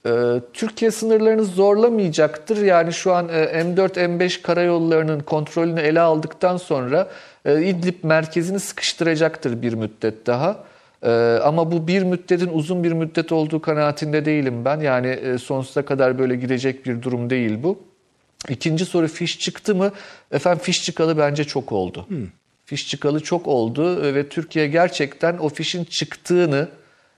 Ee, 0.07 0.41
Türkiye 0.53 0.91
sınırlarını 0.91 1.43
zorlamayacaktır. 1.45 2.57
Yani 2.57 2.93
şu 2.93 3.13
an 3.13 3.29
e, 3.29 3.43
M4, 3.43 3.89
M5 3.89 4.41
karayollarının 4.41 5.19
kontrolünü 5.19 5.79
ele 5.79 5.99
aldıktan 5.99 6.57
sonra 6.57 7.09
e, 7.45 7.63
İdlib 7.63 8.03
merkezini 8.03 8.59
sıkıştıracaktır 8.59 9.61
bir 9.61 9.73
müddet 9.73 10.27
daha. 10.27 10.63
Ee, 11.03 11.39
Ama 11.43 11.71
bu 11.71 11.87
bir 11.87 12.03
müddetin 12.03 12.49
uzun 12.53 12.83
bir 12.83 12.91
müddet 12.91 13.31
olduğu 13.31 13.61
kanaatinde 13.61 14.25
değilim 14.25 14.65
ben. 14.65 14.79
Yani 14.79 15.07
e, 15.07 15.37
sonsuza 15.37 15.85
kadar 15.85 16.19
böyle 16.19 16.35
gidecek 16.35 16.85
bir 16.85 17.01
durum 17.01 17.29
değil 17.29 17.63
bu. 17.63 17.79
İkinci 18.49 18.85
soru 18.85 19.07
fiş 19.07 19.39
çıktı 19.39 19.75
mı? 19.75 19.91
Efendim 20.31 20.63
fiş 20.63 20.83
çıkalı 20.83 21.17
bence 21.17 21.43
çok 21.43 21.71
oldu. 21.71 22.07
Fiş 22.65 22.87
çıkalı 22.87 23.19
çok 23.19 23.47
oldu 23.47 24.05
e, 24.05 24.15
ve 24.15 24.29
Türkiye 24.29 24.67
gerçekten 24.67 25.37
o 25.37 25.49
fişin 25.49 25.83
çıktığını 25.83 26.67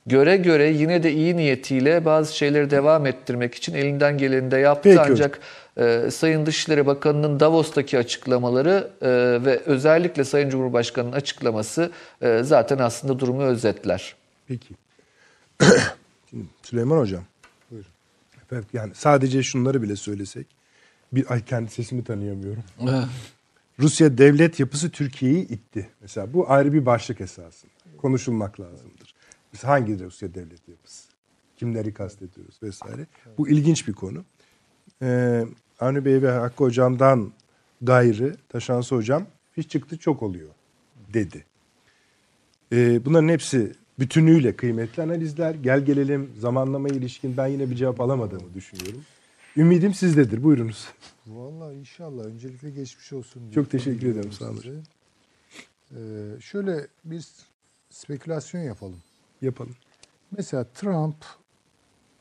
göre 0.09 0.37
göre 0.37 0.71
yine 0.71 1.03
de 1.03 1.13
iyi 1.13 1.37
niyetiyle 1.37 2.05
bazı 2.05 2.37
şeyleri 2.37 2.69
devam 2.69 3.05
ettirmek 3.05 3.55
için 3.55 3.73
elinden 3.73 4.17
geleni 4.17 4.51
de 4.51 4.57
yaptı. 4.57 4.89
Peki. 4.89 5.01
Ancak 5.01 5.39
e, 5.77 6.11
Sayın 6.11 6.45
Dışişleri 6.45 6.85
Bakanı'nın 6.85 7.39
Davos'taki 7.39 7.97
açıklamaları 7.97 8.91
e, 9.01 9.09
ve 9.45 9.59
özellikle 9.65 10.23
Sayın 10.23 10.49
Cumhurbaşkanı'nın 10.49 11.11
açıklaması 11.11 11.91
e, 12.21 12.43
zaten 12.43 12.77
aslında 12.77 13.19
durumu 13.19 13.41
özetler. 13.41 14.15
Peki. 14.47 14.73
Şimdi 16.29 16.45
Süleyman 16.63 16.97
Hocam. 16.97 17.23
Buyurun. 17.71 17.91
Efendim, 18.43 18.67
yani 18.73 18.91
sadece 18.95 19.43
şunları 19.43 19.81
bile 19.81 19.95
söylesek. 19.95 20.47
Bir 21.11 21.31
ay 21.31 21.45
kendi 21.45 21.71
sesimi 21.71 22.03
tanıyamıyorum. 22.03 22.63
Rusya 23.79 24.17
devlet 24.17 24.59
yapısı 24.59 24.89
Türkiye'yi 24.89 25.47
itti. 25.47 25.89
Mesela 26.01 26.33
bu 26.33 26.51
ayrı 26.51 26.73
bir 26.73 26.85
başlık 26.85 27.21
esasında. 27.21 27.71
Konuşulmak 27.97 28.59
lazımdır. 28.59 29.08
Biz 29.53 29.63
hangi 29.63 29.99
Rusya 29.99 30.33
devlet 30.33 30.67
yapısı? 30.67 31.09
Kimleri 31.57 31.93
kastediyoruz 31.93 32.63
vesaire. 32.63 33.07
Bu 33.37 33.49
ilginç 33.49 33.87
bir 33.87 33.93
konu. 33.93 34.25
Ee, 35.01 35.45
Avni 35.79 36.05
Bey 36.05 36.21
ve 36.21 36.31
Hakkı 36.31 36.63
Hocam'dan 36.63 37.33
gayrı 37.81 38.37
Taşansı 38.49 38.95
Hocam 38.95 39.25
fiş 39.51 39.67
çıktı 39.67 39.97
çok 39.97 40.23
oluyor 40.23 40.49
dedi. 41.13 41.45
Ee, 42.71 43.05
bunların 43.05 43.29
hepsi 43.29 43.73
bütünüyle 43.99 44.55
kıymetli 44.55 45.03
analizler. 45.03 45.55
Gel 45.55 45.85
gelelim 45.85 46.31
zamanlama 46.39 46.89
ilişkin 46.89 47.37
ben 47.37 47.47
yine 47.47 47.69
bir 47.69 47.75
cevap 47.75 48.01
alamadığımı 48.01 48.53
düşünüyorum. 48.53 49.01
Ümidim 49.57 49.93
sizdedir. 49.93 50.43
Buyurunuz. 50.43 50.87
Vallahi 51.27 51.75
inşallah. 51.75 52.25
Öncelikle 52.25 52.69
geçmiş 52.69 53.13
olsun. 53.13 53.41
diye 53.41 53.51
Çok 53.51 53.71
teşekkür 53.71 54.07
ederim, 54.07 54.31
sağ 54.31 54.49
olun. 54.49 54.83
Ee, 55.91 56.41
şöyle 56.41 56.87
bir 57.05 57.25
spekülasyon 57.89 58.61
yapalım. 58.61 58.99
Yapalım. 59.41 59.75
Mesela 60.37 60.63
Trump 60.63 61.15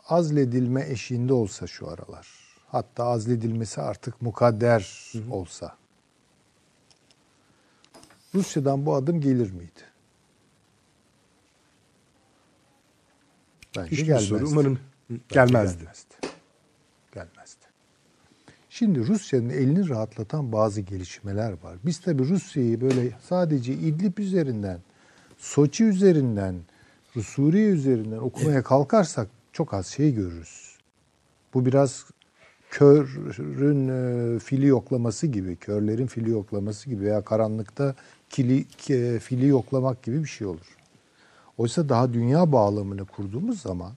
azledilme 0.09 0.87
eşiğinde 0.89 1.33
olsa 1.33 1.67
şu 1.67 1.89
aralar. 1.89 2.29
Hatta 2.67 3.05
azledilmesi 3.05 3.81
artık 3.81 4.23
mukadder 4.23 5.13
olsa. 5.31 5.77
Rusya'dan 8.35 8.87
bu 8.87 8.95
adım 8.95 9.21
gelir 9.21 9.51
miydi? 9.51 9.81
Bence 13.77 13.91
Güçlü 13.91 14.03
bir 14.03 14.07
gelmezdi. 14.07 14.29
soru. 14.29 14.49
Umarım 14.49 14.79
Bence 15.11 15.23
gelmezdi. 15.29 15.79
Gelmezdi. 15.79 16.15
Gelmezdi. 17.15 17.65
Şimdi 18.71 19.07
Rusya'nın 19.07 19.49
elini 19.51 19.89
rahatlatan 19.89 20.53
bazı 20.53 20.81
gelişmeler 20.81 21.53
var. 21.63 21.77
Biz 21.85 22.01
tabii 22.01 22.29
Rusya'yı 22.29 22.81
böyle 22.81 23.11
sadece 23.29 23.73
İdlib 23.73 24.19
üzerinden, 24.19 24.81
Soçi 25.39 25.85
üzerinden, 25.85 26.55
Suriye 27.23 27.69
üzerinden 27.69 28.19
okumaya 28.19 28.63
kalkarsak 28.63 29.29
çok 29.53 29.75
az 29.75 29.87
şey 29.87 30.15
görürüz. 30.15 30.79
Bu 31.55 31.67
biraz 31.67 32.05
körün 32.71 33.89
e, 33.89 34.39
fili 34.39 34.67
yoklaması 34.67 35.27
gibi, 35.27 35.57
körlerin 35.57 36.07
fili 36.07 36.31
yoklaması 36.31 36.91
gibi 36.91 37.05
veya 37.05 37.25
karanlıkta 37.25 37.95
kili, 38.31 38.65
ki- 38.69 39.19
fili 39.23 39.47
yoklamak 39.47 40.03
gibi 40.03 40.23
bir 40.23 40.29
şey 40.29 40.47
olur. 40.47 40.77
Oysa 41.59 41.89
daha 41.89 42.13
dünya 42.13 42.53
bağlamını 42.53 43.05
kurduğumuz 43.05 43.61
zaman 43.61 43.93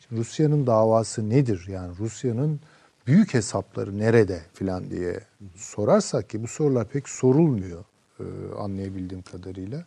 şimdi 0.00 0.20
Rusya'nın 0.20 0.66
davası 0.66 1.30
nedir? 1.30 1.66
Yani 1.68 1.98
Rusya'nın 1.98 2.60
büyük 3.06 3.34
hesapları 3.34 3.98
nerede 3.98 4.40
filan 4.54 4.90
diye 4.90 5.20
sorarsak 5.56 6.30
ki 6.30 6.42
bu 6.42 6.46
sorular 6.46 6.88
pek 6.88 7.08
sorulmuyor 7.08 7.84
e, 8.20 8.24
anlayabildiğim 8.58 9.22
kadarıyla. 9.22 9.84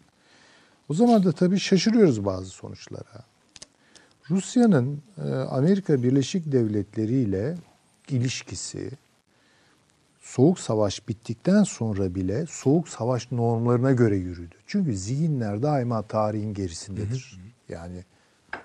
O 0.89 0.93
zaman 0.93 1.23
da 1.23 1.31
tabii 1.31 1.59
şaşırıyoruz 1.59 2.25
bazı 2.25 2.49
sonuçlara. 2.49 3.25
Rusya'nın 4.29 5.01
e, 5.17 5.29
Amerika 5.31 6.03
Birleşik 6.03 6.51
Devletleri 6.51 7.13
ile 7.13 7.57
ilişkisi 8.09 8.91
Soğuk 10.21 10.59
Savaş 10.59 11.07
bittikten 11.07 11.63
sonra 11.63 12.15
bile 12.15 12.45
Soğuk 12.45 12.89
Savaş 12.89 13.31
normlarına 13.31 13.91
göre 13.91 14.17
yürüdü. 14.17 14.55
Çünkü 14.67 14.97
zihinler 14.97 15.63
daima 15.63 16.01
tarihin 16.01 16.53
gerisindedir. 16.53 17.39
Yani 17.69 18.03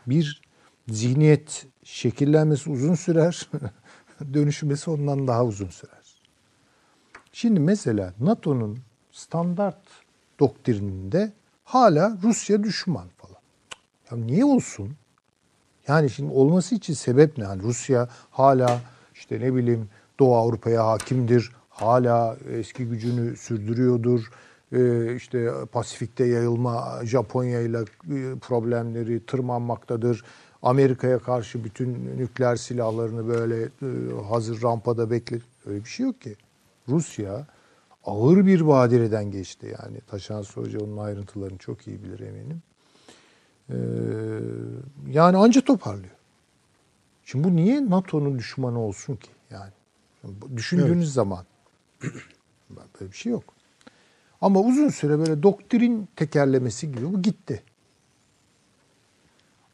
bir 0.06 0.42
zihniyet 0.88 1.66
şekillenmesi 1.84 2.70
uzun 2.70 2.94
sürer, 2.94 3.50
dönüşmesi 4.34 4.90
ondan 4.90 5.26
daha 5.26 5.44
uzun 5.44 5.68
sürer. 5.68 6.20
Şimdi 7.32 7.60
mesela 7.60 8.14
NATO'nun 8.20 8.78
standart 9.12 9.80
doktrininde 10.40 11.32
hala 11.68 12.18
Rusya 12.22 12.62
düşman 12.62 13.08
falan. 13.16 13.40
Ya 14.10 14.26
niye 14.26 14.44
olsun? 14.44 14.96
Yani 15.88 16.10
şimdi 16.10 16.32
olması 16.32 16.74
için 16.74 16.94
sebep 16.94 17.38
ne? 17.38 17.44
Yani 17.44 17.62
Rusya 17.62 18.08
hala 18.30 18.80
işte 19.14 19.40
ne 19.40 19.54
bileyim 19.54 19.88
Doğu 20.20 20.36
Avrupa'ya 20.36 20.86
hakimdir. 20.86 21.52
Hala 21.70 22.36
eski 22.50 22.84
gücünü 22.84 23.36
sürdürüyordur. 23.36 24.30
Ee, 24.72 25.14
işte 25.16 25.50
Pasifik'te 25.72 26.24
yayılma 26.24 27.00
Japonya 27.04 27.60
ile 27.60 27.78
e, 27.78 28.38
problemleri 28.38 29.26
tırmanmaktadır. 29.26 30.24
Amerika'ya 30.62 31.18
karşı 31.18 31.64
bütün 31.64 32.18
nükleer 32.18 32.56
silahlarını 32.56 33.28
böyle 33.28 33.62
e, 33.62 33.68
hazır 34.28 34.62
rampada 34.62 35.10
bekler. 35.10 35.40
Öyle 35.66 35.84
bir 35.84 35.88
şey 35.88 36.06
yok 36.06 36.20
ki. 36.20 36.36
Rusya 36.88 37.46
ağır 38.08 38.46
bir 38.46 38.66
badireden 38.66 39.30
geçti 39.30 39.76
yani. 39.82 40.00
Taşan 40.00 40.42
Hoca 40.42 40.78
onun 40.78 40.96
ayrıntılarını 40.96 41.58
çok 41.58 41.86
iyi 41.86 42.02
bilir 42.02 42.20
eminim. 42.20 42.62
Ee, 43.70 43.76
yani 45.12 45.36
anca 45.36 45.60
toparlıyor. 45.60 46.14
Şimdi 47.24 47.44
bu 47.44 47.56
niye 47.56 47.90
NATO'nun 47.90 48.38
düşmanı 48.38 48.80
olsun 48.80 49.16
ki? 49.16 49.30
Yani 49.50 49.70
düşündüğünüz 50.56 51.12
zaman 51.12 51.44
böyle 52.70 53.12
bir 53.12 53.16
şey 53.16 53.32
yok. 53.32 53.44
Ama 54.40 54.60
uzun 54.60 54.88
süre 54.88 55.18
böyle 55.18 55.42
doktrin 55.42 56.08
tekerlemesi 56.16 56.92
gibi 56.92 57.12
bu 57.12 57.22
gitti. 57.22 57.62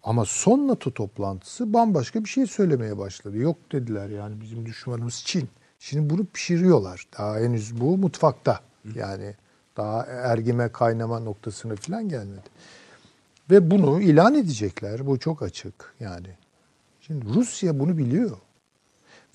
Ama 0.03 0.25
son 0.25 0.69
NATO 0.69 0.91
toplantısı 0.91 1.73
bambaşka 1.73 2.25
bir 2.25 2.29
şey 2.29 2.47
söylemeye 2.47 2.99
başladı. 2.99 3.37
Yok 3.37 3.57
dediler 3.73 4.09
yani 4.09 4.41
bizim 4.41 4.67
düşmanımız 4.67 5.23
Çin. 5.25 5.49
Şimdi 5.85 6.11
bunu 6.11 6.27
pişiriyorlar. 6.27 7.07
Daha 7.19 7.37
henüz 7.37 7.81
bu 7.81 7.99
mutfakta. 7.99 8.61
Yani 8.95 9.35
daha 9.77 10.07
ergime 10.07 10.69
kaynama 10.69 11.21
noktasına 11.21 11.77
falan 11.77 12.09
gelmedi. 12.09 12.49
Ve 13.51 13.71
bunu 13.71 14.01
ilan 14.01 14.35
edecekler. 14.35 15.07
Bu 15.07 15.19
çok 15.19 15.43
açık 15.43 15.95
yani. 16.01 16.29
Şimdi 17.01 17.27
Rusya 17.35 17.79
bunu 17.79 17.99
biliyor. 17.99 18.37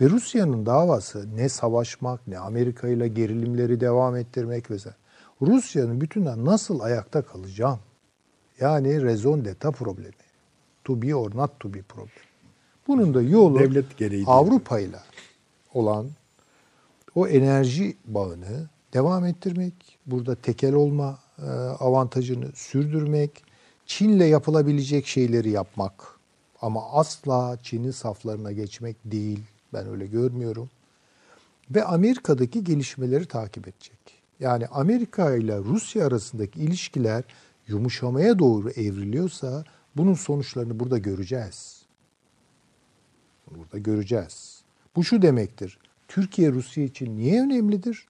Ve 0.02 0.10
Rusya'nın 0.10 0.66
davası 0.66 1.38
ne 1.38 1.50
savaşmak 1.50 2.28
ne 2.28 2.38
Amerika 2.38 2.88
ile 2.88 3.08
gerilimleri 3.08 3.80
devam 3.80 4.16
ettirmek 4.16 4.72
vesaire. 4.72 4.98
Rusya'nın 5.42 6.02
bütünden 6.02 6.46
nasıl 6.46 6.80
ayakta 6.80 7.22
kalacağım? 7.22 7.80
Yani 8.60 9.04
raison 9.04 9.46
d'etat 9.46 9.76
problemi. 9.76 10.14
To 10.84 11.02
be 11.02 11.16
or 11.16 11.36
not 11.36 11.60
to 11.60 11.74
be 11.74 11.82
problem. 11.82 12.10
Bunun 12.88 13.14
da 13.14 13.22
yolu 13.22 13.60
Devlet. 13.60 13.86
Avrupa 14.28 14.80
ile 14.80 15.00
olan 15.74 16.08
o 17.16 17.28
enerji 17.28 17.98
bağını 18.06 18.70
devam 18.94 19.26
ettirmek, 19.26 19.74
burada 20.06 20.36
tekel 20.36 20.74
olma 20.74 21.20
e, 21.40 21.50
avantajını 21.80 22.52
sürdürmek, 22.56 23.44
Çin'le 23.86 24.28
yapılabilecek 24.28 25.08
şeyleri 25.08 25.50
yapmak 25.50 26.20
ama 26.62 26.92
asla 26.92 27.58
Çin'in 27.64 27.92
saflarına 27.92 28.52
geçmek 28.52 28.96
değil. 29.06 29.40
Ben 29.74 29.88
öyle 29.88 30.06
görmüyorum. 30.08 30.70
Ve 31.72 31.84
Amerika'daki 31.84 32.64
gelişmeleri 32.64 33.26
takip 33.26 33.68
edecek. 33.68 34.00
Yani 34.40 34.68
Amerika 34.68 35.36
ile 35.36 35.58
Rusya 35.58 36.08
arasındaki 36.08 36.60
ilişkiler 36.60 37.24
yumuşamaya 37.68 38.40
doğru 38.40 38.70
evriliyorsa 38.70 39.64
bunun 39.98 40.14
sonuçlarını 40.14 40.80
burada 40.80 40.98
göreceğiz. 40.98 41.82
Burada 43.52 43.78
göreceğiz. 43.78 44.62
Bu 44.96 45.04
şu 45.04 45.22
demektir. 45.22 45.80
Türkiye 46.10 46.52
Rusya 46.52 46.84
için 46.84 47.18
niye 47.18 47.42
önemlidir? 47.42 48.08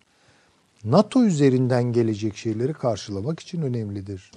NATO 0.83 1.25
üzerinden 1.25 1.83
gelecek 1.83 2.35
şeyleri 2.35 2.73
karşılamak 2.73 3.39
için 3.39 3.61
önemlidir. 3.61 4.31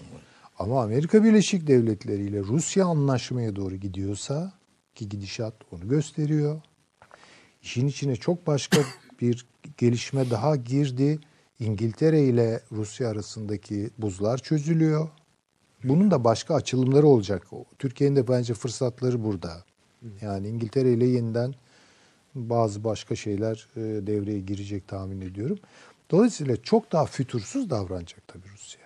Ama 0.59 0.83
Amerika 0.83 1.25
Birleşik 1.25 1.67
Devletleri 1.67 2.23
ile 2.23 2.41
Rusya 2.41 2.87
anlaşmaya 2.87 3.57
doğru 3.57 3.77
gidiyorsa 3.77 4.53
ki 4.95 5.09
gidişat 5.09 5.55
onu 5.73 5.89
gösteriyor. 5.89 6.61
İşin 7.63 7.87
içine 7.87 8.17
çok 8.17 8.47
başka 8.47 8.79
bir 9.21 9.47
gelişme 9.77 10.31
daha 10.31 10.57
girdi. 10.57 11.19
İngiltere 11.59 12.25
ile 12.25 12.63
Rusya 12.73 13.09
arasındaki 13.09 13.91
buzlar 13.99 14.39
çözülüyor. 14.39 15.09
Bunun 15.85 16.11
da 16.11 16.25
başka 16.25 16.55
açılımları 16.55 17.07
olacak. 17.07 17.47
Türkiye'nin 17.79 18.17
de 18.17 18.29
bence 18.29 18.55
fırsatları 18.55 19.25
burada. 19.25 19.65
Yani 20.21 20.49
İngiltere 20.49 20.93
ile 20.93 21.07
yeniden 21.07 21.55
bazı 22.35 22.85
başka 22.85 23.17
şeyler 23.17 23.69
e, 23.77 23.81
devreye 23.81 24.41
girecek 24.41 24.89
tahmin 24.89 25.21
ediyorum. 25.21 25.59
Dolayısıyla 26.11 26.57
çok 26.57 26.93
daha 26.93 27.07
fütursuz 27.07 27.71
davranacak 27.71 28.29
tabii 28.29 28.49
Rusya. 28.55 28.81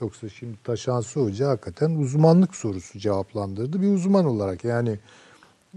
Yoksa 0.00 0.28
şimdi 0.28 0.56
Taşan 0.64 1.00
Su 1.00 1.24
Hoca 1.24 1.48
hakikaten 1.48 1.90
uzmanlık 1.90 2.56
sorusu 2.56 2.98
cevaplandırdı. 2.98 3.82
Bir 3.82 3.94
uzman 3.94 4.24
olarak 4.24 4.64
yani 4.64 4.98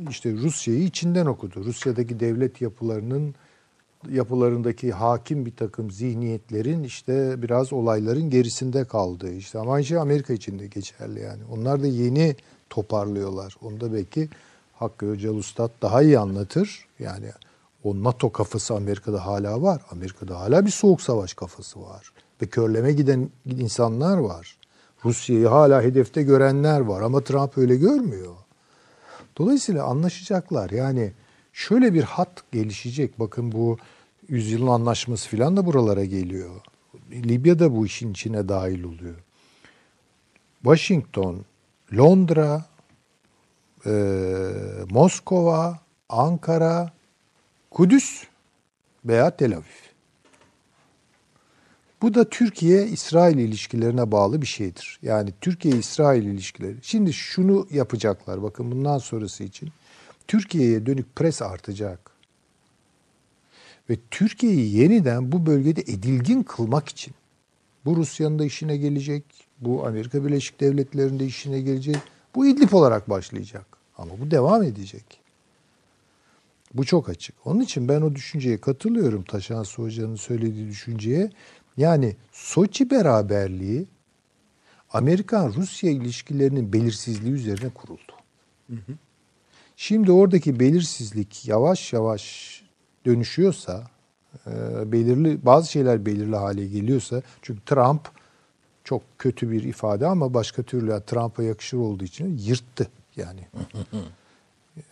işte 0.10 0.34
Rusya'yı 0.34 0.84
içinden 0.84 1.26
okudu. 1.26 1.66
Rusya'daki 1.66 2.20
devlet 2.20 2.62
yapılarının 2.62 3.36
yapılarındaki 4.10 4.92
hakim 4.92 5.46
bir 5.46 5.56
takım 5.56 5.92
zihniyetlerin 5.92 6.84
işte 6.84 7.42
biraz 7.42 7.74
olayların 7.74 8.30
gerisinde 8.30 8.86
kaldığı. 8.86 9.34
İşte 9.34 9.60
ama 9.60 9.84
şey 9.84 9.98
Amerika 9.98 10.34
için 10.34 10.60
de 10.60 10.68
geçerli 10.68 11.20
yani. 11.20 11.42
Onlar 11.52 11.84
da 11.84 11.88
yeni 11.88 12.36
toparlıyorlar. 12.70 13.56
Onu 13.62 13.82
da 13.82 13.94
belki 13.94 14.30
Hakkı 14.86 15.06
Öcal 15.06 15.36
Ustad 15.36 15.72
daha 15.82 16.02
iyi 16.02 16.20
anlatır. 16.20 16.86
Yani 17.00 17.32
o 17.84 18.04
NATO 18.04 18.32
kafası 18.32 18.74
Amerika'da 18.74 19.26
hala 19.26 19.62
var. 19.62 19.82
Amerika'da 19.92 20.40
hala 20.40 20.66
bir 20.66 20.72
soğuk 20.72 21.02
savaş 21.02 21.34
kafası 21.34 21.82
var. 21.82 22.12
Ve 22.42 22.46
körleme 22.46 22.92
giden 22.94 23.30
insanlar 23.46 24.18
var. 24.18 24.58
Rusya'yı 25.06 25.48
hala 25.48 25.82
hedefte 25.82 26.24
görenler 26.24 26.80
var 26.80 27.02
ama 27.02 27.22
Trump 27.22 27.58
öyle 27.58 27.76
görmüyor. 27.76 28.36
Dolayısıyla 29.38 29.84
anlaşacaklar. 29.84 30.70
Yani 30.70 31.12
şöyle 31.54 31.94
bir 31.94 32.04
hat 32.04 32.44
gelişecek. 32.52 33.20
Bakın 33.20 33.52
bu 33.52 33.78
yüzyılın 34.28 34.68
anlaşması 34.68 35.38
falan 35.38 35.58
da 35.58 35.66
buralara 35.66 36.06
geliyor. 36.06 36.62
Libya 37.12 37.60
da 37.60 37.76
bu 37.76 37.86
işin 37.86 38.12
içine 38.12 38.50
dahil 38.50 38.84
oluyor. 38.84 39.16
Washington, 40.64 41.46
Londra, 41.94 42.66
e, 43.86 43.92
Moskova, 44.90 45.80
Ankara, 46.10 46.92
Kudüs 47.72 48.24
veya 49.06 49.38
Tel 49.38 49.54
Aviv. 49.54 49.86
Bu 52.02 52.14
da 52.14 52.30
Türkiye-İsrail 52.30 53.38
ilişkilerine 53.38 54.12
bağlı 54.12 54.42
bir 54.42 54.48
şeydir. 54.48 55.00
Yani 55.02 55.30
Türkiye-İsrail 55.42 56.24
ilişkileri. 56.24 56.76
Şimdi 56.82 57.14
şunu 57.14 57.68
yapacaklar 57.72 58.44
bakın 58.44 58.72
bundan 58.72 58.98
sonrası 58.98 59.44
için. 59.44 59.70
Türkiye'ye 60.28 60.86
dönük 60.86 61.16
pres 61.16 61.42
artacak. 61.42 62.12
Ve 63.90 63.98
Türkiye'yi 64.12 64.76
yeniden 64.76 65.32
bu 65.32 65.46
bölgede 65.46 65.82
edilgin 65.82 66.44
kılmak 66.44 66.90
için 66.90 67.14
bu 67.86 67.96
Rusya'nın 67.96 68.40
da 68.40 68.46
işine 68.46 68.78
gelecek, 68.78 69.24
bu 69.60 69.88
Amerika 69.88 70.26
Birleşik 70.26 70.62
Devletleri'nin 70.62 71.20
de 71.20 71.26
işine 71.26 71.62
gelecek. 71.62 71.98
Bu 72.36 72.46
İdlib 72.46 72.74
olarak 72.74 73.10
başlayacak. 73.10 73.75
Ama 73.98 74.12
bu 74.20 74.32
devam 74.32 74.64
edecek. 74.64 75.06
Bu 76.74 76.86
çok 76.86 77.10
açık. 77.10 77.36
Onun 77.46 77.60
için 77.60 77.88
ben 77.88 78.02
o 78.02 78.16
düşünceye 78.16 78.58
katılıyorum 78.58 79.24
Taşan 79.24 79.66
Hoca'nın 79.76 80.16
söylediği 80.16 80.68
düşünceye. 80.68 81.30
Yani 81.78 82.16
Soçi 82.32 82.90
beraberliği 82.90 83.86
Amerikan-Rusya 84.94 85.92
ilişkilerinin 85.92 86.74
belirsizliği 86.74 87.34
üzerine 87.34 87.70
kuruldu. 87.70 88.12
Hı 88.70 88.76
hı. 88.76 88.94
Şimdi 89.78 90.12
oradaki 90.12 90.60
belirsizlik 90.60 91.48
yavaş 91.48 91.94
yavaş 91.94 92.64
dönüşüyorsa, 93.06 93.88
e, 94.48 94.52
belirli 94.92 95.46
bazı 95.46 95.72
şeyler 95.72 96.06
belirli 96.06 96.36
hale 96.36 96.68
geliyorsa 96.68 97.22
çünkü 97.42 97.62
Trump 97.66 98.02
çok 98.84 99.02
kötü 99.18 99.52
bir 99.52 99.64
ifade 99.64 100.08
ama 100.08 100.34
başka 100.34 100.64
türlü 100.64 101.02
Trump'a 101.08 101.44
yakışır 101.44 101.78
olduğu 101.78 102.04
için 102.04 102.38
yırttı 102.38 102.88
yani. 103.18 103.42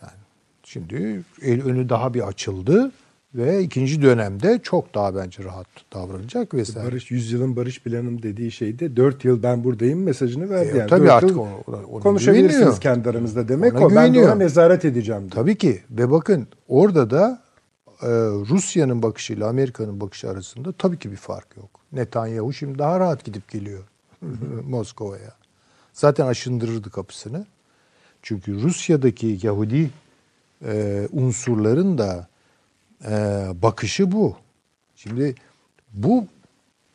yani 0.02 0.18
şimdi 0.64 1.24
el 1.42 1.64
önü 1.64 1.90
daha 1.90 2.14
bir 2.14 2.28
açıldı 2.28 2.92
ve 3.36 3.62
ikinci 3.64 4.02
dönemde 4.02 4.60
çok 4.64 4.96
daha 4.96 5.16
bence 5.16 5.44
rahat 5.44 5.68
davranacak 5.94 6.54
vesaire. 6.54 6.88
Barış 6.88 7.12
yüzyılın 7.12 7.56
barış 7.56 7.82
planının 7.82 8.24
dediği 8.24 8.52
şeyde 8.52 8.96
4 8.96 9.26
yıl 9.26 9.44
ben 9.44 9.64
buradayım 9.64 10.04
mesajını 10.04 10.50
verdi. 10.50 10.72
E, 10.74 10.78
yani. 10.78 10.90
tabii 10.90 11.12
artık 11.12 11.38
onu- 11.38 11.64
ona 11.68 12.00
konuşabilirsiniz 12.00 12.60
güveniyor. 12.60 12.82
kendi 12.82 13.10
aranızda 13.10 13.48
demek 13.48 13.74
Ona 13.74 13.86
o. 13.86 13.90
Ben 13.90 13.96
de 13.96 14.00
ona 14.00 14.08
güveniyor. 14.08 14.40
nezaret 14.40 14.86
edeceğim. 14.86 15.22
diyor. 15.22 15.32
Tabii 15.32 15.56
ki 15.58 15.82
ve 15.92 16.12
bakın 16.12 16.48
orada 16.68 17.10
da 17.10 17.42
e, 18.02 18.08
Rusya'nın 18.50 19.04
bakışıyla 19.04 19.48
Amerika'nın 19.50 20.02
bakışı 20.02 20.30
arasında 20.30 20.72
tabii 20.72 21.00
ki 21.00 21.12
bir 21.12 21.18
fark 21.18 21.58
yok. 21.58 21.70
Netanyahu 21.92 22.54
şimdi 22.54 22.80
daha 22.80 23.00
rahat 23.00 23.24
gidip 23.24 23.52
geliyor 23.52 23.84
Moskova'ya. 24.70 25.32
Zaten 25.94 26.26
aşındırırdı 26.28 26.90
kapısını. 26.90 27.46
Çünkü 28.24 28.62
Rusya'daki 28.62 29.40
Yahudi 29.44 29.90
e, 30.66 31.08
unsurların 31.12 31.98
da 31.98 32.28
e, 33.06 33.12
bakışı 33.62 34.12
bu. 34.12 34.36
Şimdi 34.96 35.36
bu 35.94 36.28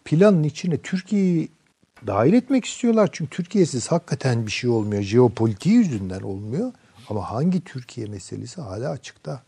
planın 0.04 0.42
içine 0.42 0.78
Türkiye'yi 0.78 1.48
dahil 2.06 2.32
etmek 2.32 2.64
istiyorlar. 2.64 3.08
Çünkü 3.12 3.30
Türkiye'siz 3.30 3.92
hakikaten 3.92 4.46
bir 4.46 4.50
şey 4.50 4.70
olmuyor. 4.70 5.02
Jeopolitiği 5.02 5.74
yüzünden 5.74 6.20
olmuyor. 6.20 6.72
Ama 7.08 7.30
hangi 7.30 7.64
Türkiye 7.64 8.06
meselesi 8.06 8.60
hala 8.60 8.90
açıkta. 8.90 9.42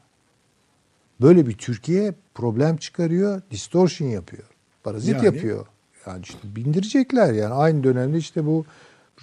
Böyle 1.20 1.46
bir 1.46 1.52
Türkiye 1.52 2.14
problem 2.34 2.76
çıkarıyor, 2.76 3.42
distortion 3.50 4.08
yapıyor. 4.08 4.44
Parazit 4.82 5.14
Yani? 5.14 5.24
yapıyor. 5.24 5.66
Yani 6.06 6.22
işte 6.22 6.38
bindirecekler 6.44 7.32
yani 7.32 7.54
aynı 7.54 7.84
dönemde 7.84 8.18
işte 8.18 8.46
bu 8.46 8.64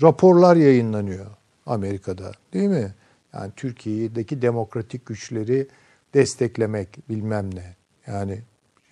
raporlar 0.02 0.56
yayınlanıyor 0.56 1.37
Amerika'da 1.68 2.32
değil 2.54 2.70
mi? 2.70 2.94
Yani 3.34 3.52
Türkiye'deki 3.56 4.42
demokratik 4.42 5.06
güçleri 5.06 5.68
desteklemek 6.14 7.10
bilmem 7.10 7.56
ne. 7.56 7.76
Yani 8.08 8.42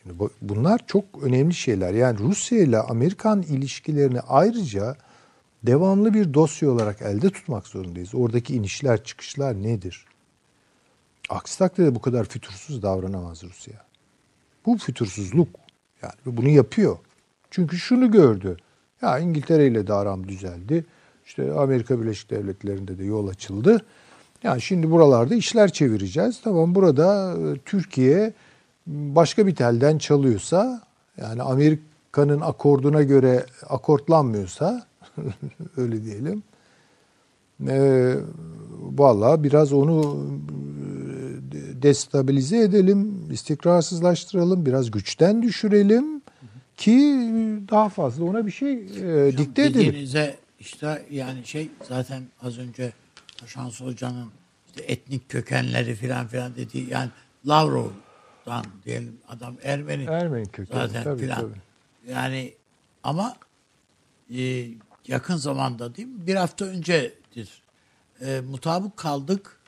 şimdi 0.04 0.20
bu- 0.20 0.32
bunlar 0.42 0.82
çok 0.88 1.06
önemli 1.24 1.54
şeyler. 1.54 1.94
Yani 1.94 2.20
Rusya 2.20 2.60
ile 2.60 2.80
Amerikan 2.80 3.42
ilişkilerini 3.42 4.20
ayrıca 4.20 4.96
devamlı 5.64 6.14
bir 6.14 6.34
dosya 6.34 6.70
olarak 6.70 7.02
elde 7.02 7.30
tutmak 7.30 7.68
zorundayız. 7.68 8.16
Oradaki 8.16 8.56
inişler 8.56 9.04
çıkışlar 9.04 9.64
nedir? 9.64 10.06
Aksi 11.30 11.58
takdirde 11.58 11.96
bu 11.96 12.02
kadar 12.02 12.26
fütursuz 12.26 12.82
davranamaz 12.82 13.44
Rusya. 13.44 13.86
Bu 14.66 14.78
fütursuzluk. 14.78 15.50
Yani 16.02 16.14
bunu 16.26 16.50
yapıyor. 16.50 16.98
Çünkü 17.52 17.78
şunu 17.78 18.12
gördü. 18.12 18.58
Ya 19.02 19.20
İngiltere 19.20 19.68
ile 19.68 19.88
de 19.88 19.94
aram 19.94 20.28
düzeldi. 20.28 20.86
İşte 21.26 21.54
Amerika 21.54 22.02
Birleşik 22.02 22.30
Devletleri'nde 22.30 22.98
de 22.98 23.04
yol 23.04 23.28
açıldı. 23.28 23.86
Yani 24.44 24.62
şimdi 24.62 24.92
buralarda 24.92 25.36
işler 25.36 25.72
çevireceğiz. 25.74 26.42
Tamam 26.44 26.76
burada 26.76 27.34
e, 27.34 27.58
Türkiye 27.66 28.34
başka 28.88 29.48
bir 29.48 29.56
telden 29.56 29.98
çalıyorsa 29.98 30.82
yani 31.18 31.42
Amerika'nın 31.42 32.42
akorduna 32.42 33.04
göre 33.04 33.46
akortlanmıyorsa 33.70 34.86
öyle 35.78 36.04
diyelim. 36.04 36.44
E, 37.68 38.14
Valla 38.98 39.44
biraz 39.44 39.74
onu 39.74 40.26
e, 41.54 41.82
destabilize 41.82 42.58
edelim, 42.58 43.28
istikrarsızlaştıralım, 43.32 44.66
biraz 44.66 44.92
güçten 44.92 45.42
düşürelim 45.42 46.22
ki 46.78 46.94
daha 47.72 47.90
fazla 47.90 48.26
ona 48.26 48.46
bir 48.46 48.52
şey 48.52 48.74
e, 48.74 49.38
dikte 49.38 49.62
edelim. 49.62 49.88
Dediğinize 49.88 50.36
işte 50.66 51.06
yani 51.12 51.46
şey 51.46 51.70
zaten 51.88 52.24
az 52.42 52.58
önce 52.58 52.94
Şans 53.48 53.82
Hoca'nın 53.82 54.32
işte 54.68 54.84
etnik 54.84 55.30
kökenleri 55.30 55.96
filan 55.96 56.28
filan 56.28 56.56
dediği 56.56 56.90
yani 56.90 57.10
Lavrov'dan 57.48 58.66
diyelim 58.86 59.18
adam 59.28 59.58
Ermeni. 59.64 60.04
Ermeni 60.04 60.52
kökenli, 60.52 60.88
zaten 60.88 61.04
tabii, 61.04 61.22
filan. 61.22 61.42
tabii. 61.42 61.62
Yani 62.12 62.54
ama 63.04 63.38
e, 64.38 64.68
yakın 65.08 65.36
zamanda 65.36 65.96
değil 65.96 66.08
mi? 66.08 66.28
Bir 66.28 66.36
hafta 66.36 66.66
öncedir. 66.66 67.62
E, 68.22 68.42
mutabık 68.42 68.98
kaldık. 68.98 69.60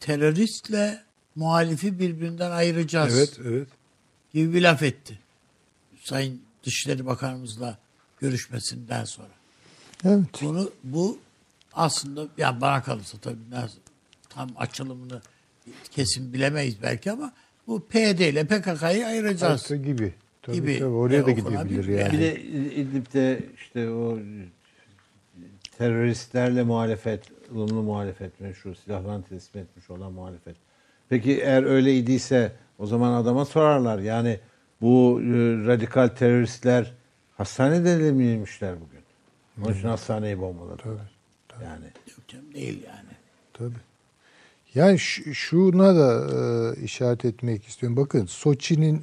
Teröristle 0.00 1.02
muhalifi 1.34 1.98
birbirinden 1.98 2.50
ayıracağız 2.50 3.18
Evet, 3.18 3.40
evet. 3.44 3.68
gibi 4.32 4.54
bir 4.54 4.62
laf 4.62 4.82
etti. 4.82 5.18
Sayın 6.00 6.42
Dışişleri 6.62 7.06
Bakanımızla 7.06 7.78
görüşmesinden 8.20 9.04
sonra. 9.04 9.28
Evet. 10.04 10.24
Bunu 10.42 10.70
bu 10.84 11.18
aslında 11.72 12.26
yani 12.38 12.60
bana 12.60 12.82
kalırsa 12.82 13.18
tabii 13.18 13.50
nasıl, 13.50 13.78
tam 14.28 14.50
açılımını 14.56 15.20
kesin 15.90 16.32
bilemeyiz 16.32 16.82
belki 16.82 17.12
ama 17.12 17.32
bu 17.66 17.80
PYD 17.80 18.18
ile 18.20 18.44
PKK'yı 18.44 19.06
ayıracağız. 19.06 19.62
Arka 19.62 19.76
gibi. 19.76 20.14
Tabii, 20.42 20.56
Gibi. 20.56 20.78
tabii, 20.78 20.88
oraya 20.88 21.22
E, 21.22 21.26
da 21.26 21.30
gidebilir 21.30 21.88
yani. 21.88 22.12
Bir 22.12 22.18
de 22.18 22.40
İdlib'de 22.74 23.40
işte 23.56 23.90
o 23.90 24.18
teröristlerle 25.78 26.62
muhalefet, 26.62 27.24
ılımlı 27.54 27.82
muhalefet 27.82 28.40
meşhur, 28.40 28.74
silahlarını 28.74 29.22
teslim 29.24 29.62
etmiş 29.62 29.90
olan 29.90 30.12
muhalefet. 30.12 30.56
Peki 31.08 31.40
eğer 31.40 31.62
öyle 31.62 31.96
idiyse 31.96 32.52
o 32.78 32.86
zaman 32.86 33.12
adama 33.12 33.44
sorarlar. 33.44 33.98
Yani 33.98 34.40
bu 34.80 35.20
e, 35.20 35.24
radikal 35.66 36.08
teröristler 36.08 36.92
hastanede 37.36 38.00
de 38.00 38.12
mi 38.12 38.44
bugün? 38.60 38.95
Onun 39.62 39.74
için 39.74 39.88
hastaneyi 39.88 40.40
bombaladılar. 40.40 41.16
Yani 41.64 41.84
Yok 41.84 42.28
canım, 42.28 42.54
değil 42.54 42.82
yani. 42.86 43.08
Tabii. 43.52 43.80
Yani 44.74 44.98
şuna 45.32 45.96
da 45.96 46.26
e, 46.76 46.80
işaret 46.84 47.24
etmek 47.24 47.64
istiyorum. 47.68 47.96
Bakın 47.96 48.26
Soçi'nin 48.26 49.02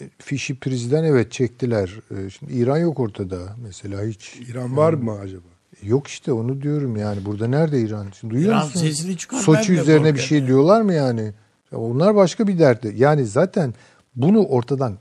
e, 0.00 0.10
fişi 0.18 0.58
prizden 0.58 1.04
evet 1.04 1.32
çektiler. 1.32 2.00
E, 2.10 2.30
şimdi 2.30 2.52
İran 2.52 2.78
yok 2.78 3.00
ortada 3.00 3.56
mesela 3.62 4.04
hiç. 4.04 4.36
İran 4.36 4.76
var 4.76 4.92
mı 4.92 5.18
acaba? 5.18 5.42
Yok 5.82 6.06
işte 6.06 6.32
onu 6.32 6.62
diyorum 6.62 6.96
yani. 6.96 7.24
Burada 7.24 7.46
nerede 7.46 7.80
İran? 7.80 8.06
Şimdi 8.20 8.34
duyuyor 8.34 8.52
İran 8.52 8.64
musun? 8.64 8.80
sesini 8.80 9.16
çıkarmaya 9.16 9.44
Soçi 9.44 9.72
üzerine 9.72 10.14
bir 10.14 10.20
şey 10.20 10.38
yani. 10.38 10.48
diyorlar 10.48 10.80
mı 10.80 10.94
yani? 10.94 11.32
Ya 11.72 11.78
Onlar 11.78 12.14
başka 12.14 12.46
bir 12.46 12.58
derdi. 12.58 12.94
Yani 12.96 13.26
zaten 13.26 13.74
bunu 14.16 14.44
ortadan 14.44 14.98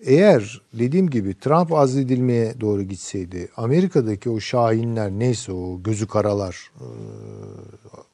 eğer 0.00 0.60
dediğim 0.72 1.10
gibi 1.10 1.38
Trump 1.38 1.72
azledilmeye 1.72 2.60
doğru 2.60 2.82
gitseydi, 2.82 3.48
Amerika'daki 3.56 4.30
o 4.30 4.40
şahinler 4.40 5.10
neyse 5.10 5.52
o 5.52 5.82
gözü 5.82 6.06
karalar, 6.06 6.70
e, 6.80 6.86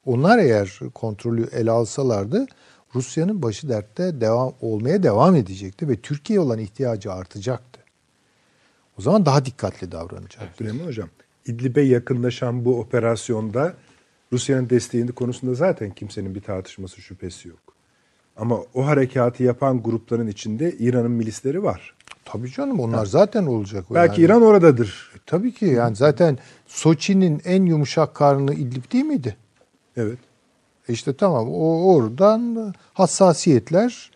onlar 0.06 0.38
eğer 0.38 0.78
kontrolü 0.94 1.48
ele 1.52 1.70
alsalardı 1.70 2.46
Rusya'nın 2.94 3.42
başı 3.42 3.68
dertte 3.68 4.20
devam 4.20 4.54
olmaya 4.60 5.02
devam 5.02 5.36
edecekti 5.36 5.88
ve 5.88 5.96
Türkiye 5.96 6.40
olan 6.40 6.58
ihtiyacı 6.58 7.12
artacaktı. 7.12 7.80
O 8.98 9.02
zaman 9.02 9.26
daha 9.26 9.44
dikkatli 9.44 9.92
davranacak. 9.92 10.56
Süleyman 10.58 10.86
Hocam, 10.86 11.08
İdlib'e 11.46 11.82
yakınlaşan 11.82 12.64
bu 12.64 12.80
operasyonda 12.80 13.74
Rusya'nın 14.32 14.70
desteğinde 14.70 15.12
konusunda 15.12 15.54
zaten 15.54 15.90
kimsenin 15.90 16.34
bir 16.34 16.40
tartışması 16.40 17.00
şüphesi 17.00 17.48
yok. 17.48 17.65
Ama 18.36 18.58
o 18.74 18.86
harekatı 18.86 19.42
yapan 19.42 19.82
grupların 19.82 20.26
içinde 20.26 20.72
İran'ın 20.72 21.10
milisleri 21.10 21.62
var. 21.62 21.94
Tabii 22.24 22.52
canım 22.52 22.80
onlar 22.80 23.06
zaten 23.06 23.46
olacak. 23.46 23.84
Belki 23.94 24.20
yani. 24.20 24.26
İran 24.26 24.42
oradadır. 24.42 25.12
E, 25.16 25.18
tabii 25.26 25.54
ki 25.54 25.64
yani 25.64 25.96
zaten 25.96 26.38
Soçi'nin 26.66 27.42
en 27.44 27.66
yumuşak 27.66 28.14
karnı 28.14 28.54
İdlib 28.54 28.92
değil 28.92 29.04
miydi? 29.04 29.36
Evet. 29.96 30.18
E 30.88 30.92
İşte 30.92 31.12
tamam 31.12 31.48
o 31.48 31.94
oradan 31.94 32.74
hassasiyetler 32.92 34.10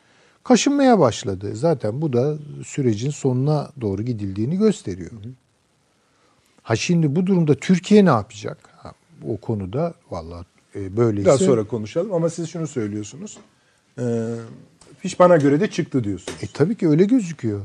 kaşınmaya 0.44 0.98
başladı. 0.98 1.50
Zaten 1.54 2.02
bu 2.02 2.12
da 2.12 2.36
sürecin 2.66 3.10
sonuna 3.10 3.70
doğru 3.80 4.02
gidildiğini 4.02 4.56
gösteriyor. 4.56 5.10
Ha 6.62 6.76
şimdi 6.76 7.16
bu 7.16 7.26
durumda 7.26 7.54
Türkiye 7.54 8.04
ne 8.04 8.08
yapacak? 8.08 8.58
Ha, 8.76 8.92
o 9.28 9.36
konuda 9.36 9.94
vallahi 10.10 10.44
e, 10.74 10.96
böyleyse 10.96 11.28
Biraz 11.28 11.40
sonra 11.40 11.64
konuşalım 11.64 12.12
ama 12.12 12.30
siz 12.30 12.48
şunu 12.48 12.66
söylüyorsunuz. 12.66 13.38
Ee, 13.98 14.34
fiş 14.98 15.20
bana 15.20 15.36
göre 15.36 15.60
de 15.60 15.70
çıktı 15.70 16.04
diyorsunuz. 16.04 16.38
e, 16.42 16.46
tabii 16.54 16.74
ki 16.74 16.88
öyle 16.88 17.04
gözüküyor. 17.04 17.60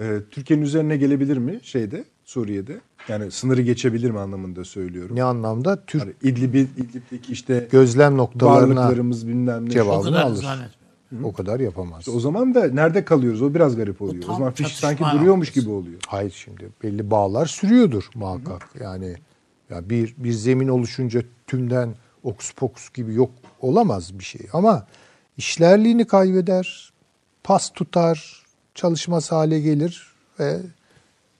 Ee, 0.00 0.18
Türkiye'nin 0.30 0.64
üzerine 0.64 0.96
gelebilir 0.96 1.36
mi 1.36 1.60
şeyde 1.62 2.04
Suriye'de? 2.24 2.80
Yani 3.08 3.30
sınırı 3.30 3.62
geçebilir 3.62 4.10
mi 4.10 4.18
anlamında 4.20 4.64
söylüyorum. 4.64 5.16
Ne 5.16 5.22
anlamda? 5.22 5.84
Türk 5.86 6.02
Yani 6.02 6.14
İdlib'i, 6.22 6.58
İdlib'deki 6.58 7.32
işte 7.32 7.68
gözlem 7.72 8.16
noktalarına 8.16 8.80
varlıklarımız 8.80 9.28
bilmem 9.28 9.66
ne. 9.66 9.70
cevabını 9.70 9.98
O 10.00 10.02
kadar 10.02 10.22
alır. 10.22 10.42
zannetmiyorum. 10.42 11.24
O 11.24 11.32
kadar 11.32 11.60
yapamaz. 11.60 12.08
O 12.08 12.20
zaman 12.20 12.54
da 12.54 12.68
nerede 12.68 13.04
kalıyoruz? 13.04 13.42
O 13.42 13.54
biraz 13.54 13.76
garip 13.76 14.02
oluyor. 14.02 14.22
O, 14.24 14.26
tam 14.26 14.36
zaman 14.36 14.52
fiş 14.52 14.76
sanki 14.76 15.04
duruyormuş 15.14 15.50
gibi 15.52 15.70
oluyor. 15.70 16.00
Hayır 16.06 16.30
şimdi 16.44 16.68
belli 16.82 17.10
bağlar 17.10 17.46
sürüyordur 17.46 18.08
muhakkak. 18.14 18.68
Yani 18.80 19.14
ya 19.70 19.90
bir 19.90 20.14
bir 20.18 20.32
zemin 20.32 20.68
oluşunca 20.68 21.22
tümden 21.46 21.94
okus 22.22 22.52
pokus 22.52 22.90
gibi 22.92 23.14
yok 23.14 23.30
olamaz 23.60 24.18
bir 24.18 24.24
şey. 24.24 24.40
Ama 24.52 24.86
işlerliğini 25.36 26.06
kaybeder, 26.06 26.92
pas 27.44 27.70
tutar, 27.72 28.42
çalışmaz 28.74 29.32
hale 29.32 29.60
gelir 29.60 30.12
ve 30.40 30.60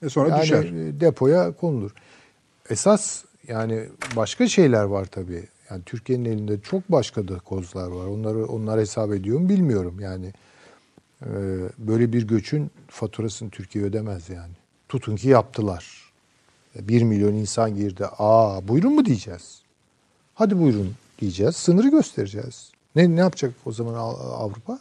Ve 0.03 0.09
sonra 0.09 0.29
yani 0.29 0.41
düşer. 0.41 0.63
e, 0.63 0.99
depoya 0.99 1.51
konulur. 1.51 1.91
Esas 2.69 3.23
yani 3.47 3.85
başka 4.15 4.47
şeyler 4.47 4.83
var 4.83 5.05
tabii. 5.05 5.47
Yani 5.69 5.83
Türkiye'nin 5.85 6.25
elinde 6.25 6.61
çok 6.61 6.91
başka 6.91 7.27
da 7.27 7.39
kozlar 7.39 7.87
var. 7.87 8.05
Onları 8.05 8.45
onlar 8.45 8.79
hesap 8.79 9.13
ediyor 9.13 9.39
mu 9.39 9.49
bilmiyorum. 9.49 9.99
Yani 9.99 10.33
e, 11.21 11.29
böyle 11.77 12.13
bir 12.13 12.27
göçün 12.27 12.71
faturasını 12.87 13.49
Türkiye 13.49 13.83
ödemez 13.85 14.29
yani. 14.29 14.53
Tutun 14.89 15.15
ki 15.15 15.29
yaptılar. 15.29 16.11
Bir 16.75 17.03
milyon 17.03 17.33
insan 17.33 17.75
girdi. 17.75 18.05
Aa 18.17 18.67
buyurun 18.67 18.95
mu 18.95 19.05
diyeceğiz? 19.05 19.61
Hadi 20.33 20.59
buyurun 20.59 20.93
diyeceğiz. 21.19 21.55
Sınırı 21.55 21.87
göstereceğiz. 21.89 22.71
Ne 22.95 23.15
ne 23.15 23.19
yapacak 23.19 23.53
o 23.65 23.71
zaman 23.71 23.93
Av- 23.93 24.19
Avrupa? 24.45 24.79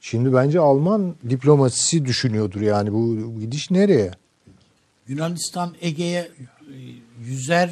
Şimdi 0.00 0.32
bence 0.32 0.60
Alman 0.60 1.14
diplomasisi 1.30 2.04
düşünüyordur 2.04 2.60
yani 2.60 2.92
bu 2.92 3.16
gidiş 3.40 3.70
nereye? 3.70 4.10
Yunanistan 5.08 5.74
Ege'ye 5.80 6.20
e, 6.20 6.30
yüzer 7.24 7.70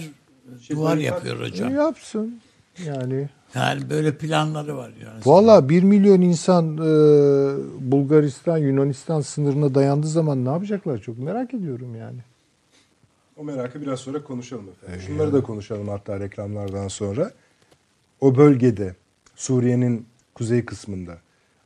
duvar 0.70 0.96
yapıyor 0.96 1.40
hocam. 1.40 1.74
yapsın. 1.74 2.40
Yani 2.86 3.28
Yani 3.54 3.90
böyle 3.90 4.16
planları 4.18 4.76
var 4.76 4.92
Yunanistan. 5.00 5.32
valla 5.32 5.68
bir 5.68 5.82
milyon 5.82 6.20
insan 6.20 6.74
e, 6.76 6.80
Bulgaristan, 7.92 8.58
Yunanistan 8.58 9.20
sınırına 9.20 9.74
dayandığı 9.74 10.06
zaman 10.08 10.44
ne 10.44 10.48
yapacaklar 10.48 10.98
çok 10.98 11.18
merak 11.18 11.54
ediyorum 11.54 11.94
yani. 11.96 12.18
O 13.38 13.44
merakı 13.44 13.80
biraz 13.80 14.00
sonra 14.00 14.24
konuşalım 14.24 14.68
efendim. 14.68 15.00
Şunları 15.06 15.32
da 15.32 15.42
konuşalım 15.42 15.88
hatta 15.88 16.20
reklamlardan 16.20 16.88
sonra. 16.88 17.30
O 18.20 18.36
bölgede 18.36 18.94
Suriye'nin 19.36 20.06
kuzey 20.34 20.64
kısmında 20.64 21.18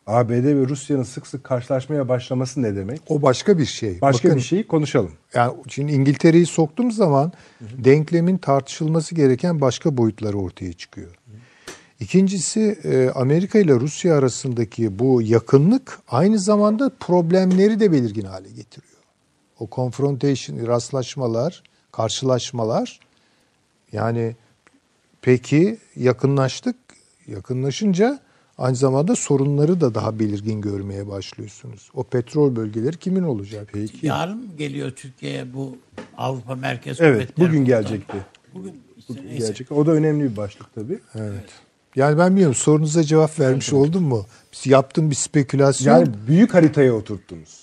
ABD 0.07 0.31
ve 0.31 0.69
Rusya'nın 0.69 1.03
sık 1.03 1.27
sık 1.27 1.45
karşılaşmaya 1.45 2.09
başlaması 2.09 2.63
ne 2.63 2.77
demek? 2.77 3.01
O 3.09 3.23
başka 3.23 3.59
bir 3.59 3.67
şey. 3.67 4.01
Başka 4.01 4.29
Bakın, 4.29 4.39
bir 4.39 4.45
şeyi 4.45 4.67
konuşalım. 4.67 5.13
Yani 5.35 5.55
şimdi 5.69 5.93
İngiltere'yi 5.93 6.47
soktuğum 6.47 6.91
zaman 6.91 7.33
denklemin 7.61 8.39
tartışılması 8.39 9.15
gereken 9.15 9.61
başka 9.61 9.97
boyutları 9.97 10.39
ortaya 10.39 10.73
çıkıyor. 10.73 11.15
İkincisi 12.01 12.79
e, 12.85 13.11
Amerika 13.11 13.59
ile 13.59 13.75
Rusya 13.75 14.17
arasındaki 14.17 14.99
bu 14.99 15.23
yakınlık 15.23 15.99
aynı 16.09 16.39
zamanda 16.39 16.91
problemleri 17.01 17.81
de 17.81 17.93
belirgin 17.93 18.25
hale 18.25 18.49
getiriyor. 18.49 18.92
O 19.63 19.69
confrontation, 19.73 20.67
rastlaşmalar, 20.67 21.63
karşılaşmalar 21.93 23.01
yani 23.93 24.37
peki 25.21 25.79
yakınlaştık, 25.97 26.77
yakınlaşınca 27.27 28.21
aynı 28.59 28.77
zamanda 28.77 29.17
sorunları 29.17 29.81
da 29.81 29.95
daha 29.95 30.19
belirgin 30.19 30.61
görmeye 30.61 31.09
başlıyorsunuz. 31.09 31.91
O 31.95 32.05
petrol 32.05 32.57
bölgeleri 32.57 32.97
kimin 32.97 33.23
olacak? 33.23 33.69
Peki. 33.73 34.07
Yarın 34.07 34.57
geliyor 34.59 34.91
Türkiye'ye 34.91 35.55
bu 35.55 35.77
Avrupa 36.17 36.55
Merkez 36.55 37.01
Evet, 37.01 37.15
Kuvvetleri 37.15 37.49
bugün 37.49 37.65
gelecekti. 37.65 38.17
Bugün 38.55 38.83
işte 38.99 39.15
Bugün 39.15 39.27
neyse. 39.29 39.39
gelecek. 39.47 39.73
O 39.73 39.87
da 39.87 39.93
önemli 39.93 40.31
bir 40.31 40.37
başlık 40.37 40.75
tabii. 40.75 40.99
Evet. 41.15 41.45
Yani 41.97 42.19
ben 42.19 42.31
bilmiyorum 42.31 42.55
sorunuza 42.55 43.03
cevap 43.03 43.41
vermiş 43.41 43.73
oldum 43.73 44.05
mu? 44.05 44.27
Yaptığım 44.65 45.11
bir 45.11 45.15
spekülasyon. 45.15 45.99
Yani 45.99 46.09
büyük 46.27 46.55
haritaya 46.55 46.95
oturttunuz. 46.95 47.62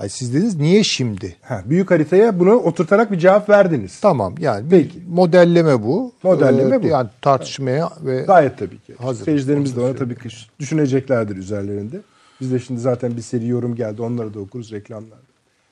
Hayır, 0.00 0.10
siz 0.10 0.34
dediniz 0.34 0.56
niye 0.56 0.84
şimdi? 0.84 1.36
Ha, 1.42 1.62
büyük 1.66 1.90
haritaya 1.90 2.40
bunu 2.40 2.54
oturtarak 2.54 3.12
bir 3.12 3.18
cevap 3.18 3.48
verdiniz. 3.48 4.00
Tamam 4.00 4.34
yani 4.38 4.68
Peki. 4.70 5.00
bir 5.00 5.06
modelleme 5.08 5.82
bu. 5.82 6.12
Modelleme 6.22 6.76
Ee, 6.76 6.82
bu. 6.82 6.86
Yani 6.86 7.08
tartışmaya 7.22 7.90
ve 8.04 8.22
Gayet 8.22 8.58
tabii 8.58 8.78
ki. 8.78 8.94
Hazır. 8.98 9.24
Seyircilerimiz 9.24 9.76
de 9.76 9.80
ona 9.80 9.96
tabii 9.96 10.14
ki 10.18 10.28
düşüneceklerdir 10.60 11.36
üzerlerinde. 11.36 12.00
Biz 12.40 12.52
de 12.52 12.58
şimdi 12.58 12.80
zaten 12.80 13.16
bir 13.16 13.22
seri 13.22 13.46
yorum 13.46 13.74
geldi. 13.74 14.02
Onları 14.02 14.34
da 14.34 14.40
okuruz 14.40 14.72
reklamlarda. 14.72 15.22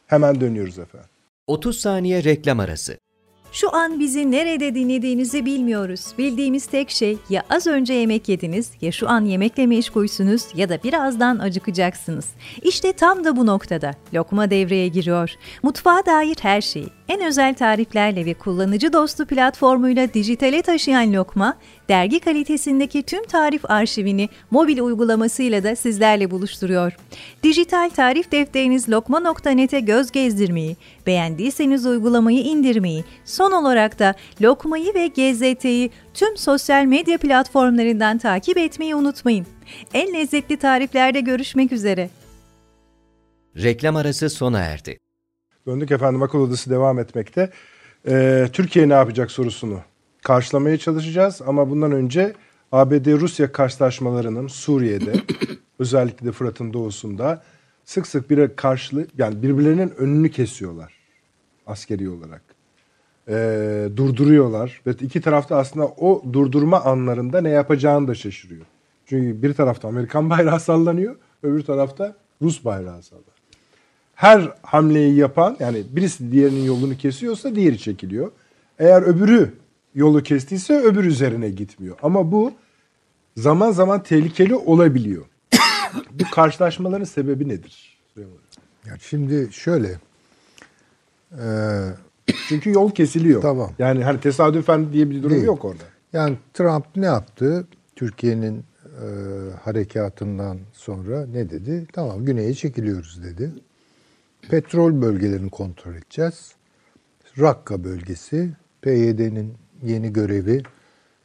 Hemen 0.07 0.41
dönüyoruz 0.41 0.79
efendim. 0.79 1.09
30 1.47 1.81
saniye 1.81 2.25
reklam 2.25 2.61
arası. 2.61 2.99
Şu 3.61 3.75
an 3.75 4.01
bizi 4.01 4.31
nerede 4.31 4.75
dinlediğinizi 4.75 5.45
bilmiyoruz. 5.45 6.07
Bildiğimiz 6.19 6.67
tek 6.67 6.91
şey 6.91 7.19
ya 7.29 7.43
az 7.51 7.67
önce 7.67 7.95
yemek 7.95 8.29
yediniz 8.29 8.71
ya 8.81 8.93
şu 8.93 9.09
an 9.09 9.25
yemekle 9.25 9.67
meşgulsünüz 9.67 10.43
ya 10.55 10.69
da 10.69 10.83
birazdan 10.83 11.39
acıkacaksınız. 11.39 12.27
İşte 12.63 12.93
tam 12.93 13.25
da 13.25 13.37
bu 13.37 13.47
noktada 13.47 13.95
Lokma 14.15 14.51
devreye 14.51 14.89
giriyor. 14.89 15.31
Mutfağa 15.63 16.07
dair 16.07 16.37
her 16.43 16.61
şeyi 16.61 16.98
en 17.09 17.21
özel 17.21 17.55
tariflerle 17.55 18.27
ve 18.27 18.35
kullanıcı 18.35 18.93
dostu 18.93 19.27
platformuyla 19.27 20.15
dijitale 20.15 20.63
taşıyan 20.63 21.13
Lokma, 21.13 21.57
dergi 21.89 22.21
kalitesindeki 22.21 23.03
tüm 23.03 23.27
tarif 23.27 23.71
arşivini 23.71 24.29
mobil 24.51 24.79
uygulamasıyla 24.79 25.65
da 25.65 25.77
sizlerle 25.77 26.31
buluşturuyor. 26.31 26.97
Dijital 27.43 27.91
tarif 27.91 28.33
defteriniz 28.33 28.89
lokma.net'e 28.89 29.81
göz 29.81 30.11
gezdirmeyi, 30.11 30.77
beğendiyseniz 31.07 31.87
uygulamayı 31.87 32.41
indirmeyi, 32.41 33.05
son 33.25 33.53
olarak 33.53 33.99
da 33.99 34.15
Lokma'yı 34.43 34.95
ve 34.95 35.07
GZT'yi 35.07 35.91
tüm 36.15 36.37
sosyal 36.37 36.85
medya 36.85 37.19
platformlarından 37.19 38.19
takip 38.19 38.59
etmeyi 38.59 38.95
unutmayın. 38.95 39.47
En 39.95 40.15
lezzetli 40.15 40.57
tariflerde 40.57 41.21
görüşmek 41.21 41.73
üzere. 41.73 42.11
Reklam 43.57 43.97
arası 43.97 44.31
sona 44.31 44.59
erdi. 44.59 44.99
Döndük 45.69 45.91
efendim 45.91 46.23
akıl 46.23 46.39
odası 46.39 46.71
devam 46.71 46.99
etmekte. 46.99 47.51
Ee, 48.09 48.49
Türkiye 48.53 48.89
ne 48.89 48.93
yapacak 48.93 49.31
sorusunu 49.31 49.81
karşılamaya 50.23 50.79
çalışacağız. 50.79 51.43
Ama 51.47 51.71
bundan 51.71 51.93
önce 51.93 52.33
ABD-Rusya 52.73 53.53
karşılaşmalarının 53.53 54.47
Suriye'de 54.47 55.13
özellikle 55.79 56.27
de 56.27 56.33
Fırat'ın 56.33 56.73
doğusunda 56.73 57.43
sık 57.85 58.07
sık 58.07 58.31
bir 58.31 58.57
karşılığı 58.57 59.07
yani 59.19 59.43
birbirlerinin 59.43 59.93
önünü 59.99 60.31
kesiyorlar 60.31 60.95
askeri 61.67 62.11
olarak. 62.11 62.43
Ee, 63.29 63.89
durduruyorlar 63.97 64.81
ve 64.87 64.91
iki 64.91 65.21
tarafta 65.21 65.57
aslında 65.57 65.87
o 65.87 66.23
durdurma 66.33 66.81
anlarında 66.81 67.41
ne 67.41 67.51
yapacağını 67.51 68.09
da 68.09 68.15
şaşırıyor. 68.15 68.67
Çünkü 69.07 69.43
bir 69.43 69.55
tarafta 69.55 69.89
Amerikan 69.89 70.31
bayrağı 70.31 70.61
sallanıyor, 70.61 71.17
öbür 71.43 71.63
tarafta 71.63 72.17
Rus 72.43 72.65
bayrağı 72.65 73.03
sallanıyor 73.03 73.28
her 74.19 74.53
hamleyi 74.63 75.15
yapan 75.15 75.57
yani 75.61 75.83
birisi 75.91 76.33
diğerinin 76.33 76.65
yolunu 76.65 76.97
kesiyorsa 76.97 77.55
diğeri 77.55 77.79
çekiliyor. 77.79 78.33
Eğer 78.79 79.03
öbürü 79.03 79.53
yolu 79.95 80.23
kestiyse 80.23 80.81
öbür 80.81 81.05
üzerine 81.05 81.51
gitmiyor. 81.51 81.97
Ama 82.03 82.33
bu 82.33 82.53
zaman 83.37 83.71
zaman 83.71 84.03
tehlikeli 84.03 84.55
olabiliyor. 84.55 85.25
bu 86.13 86.25
karşılaşmaların 86.33 87.05
sebebi 87.05 87.49
nedir? 87.49 87.99
yani 88.87 88.99
şimdi 89.01 89.49
şöyle 89.53 89.99
e, 91.33 91.45
Çünkü 92.49 92.71
yol 92.71 92.91
kesiliyor. 92.91 93.43
Tamam. 93.43 93.73
Yani 93.79 94.05
hani 94.05 94.21
tesadüfen 94.21 94.93
diye 94.93 95.11
bir 95.11 95.23
durum 95.23 95.37
Değil. 95.37 95.45
yok 95.45 95.65
orada. 95.65 95.85
yani 96.13 96.37
Trump 96.55 96.85
ne 96.97 97.07
yaptı? 97.07 97.67
Türkiye'nin 97.97 98.65
e, 98.85 99.07
harekatından 99.65 100.59
sonra 100.73 101.27
ne 101.27 101.51
dedi? 101.51 101.87
Tamam 101.93 102.25
güneye 102.25 102.55
çekiliyoruz 102.55 103.23
dedi. 103.25 103.51
Petrol 104.49 105.03
bölgelerini 105.03 105.51
kontrol 105.51 105.95
edeceğiz. 105.95 106.53
Rakka 107.39 107.85
bölgesi 107.85 108.53
PYD'nin 108.83 109.55
yeni 109.83 110.13
görevi 110.13 110.63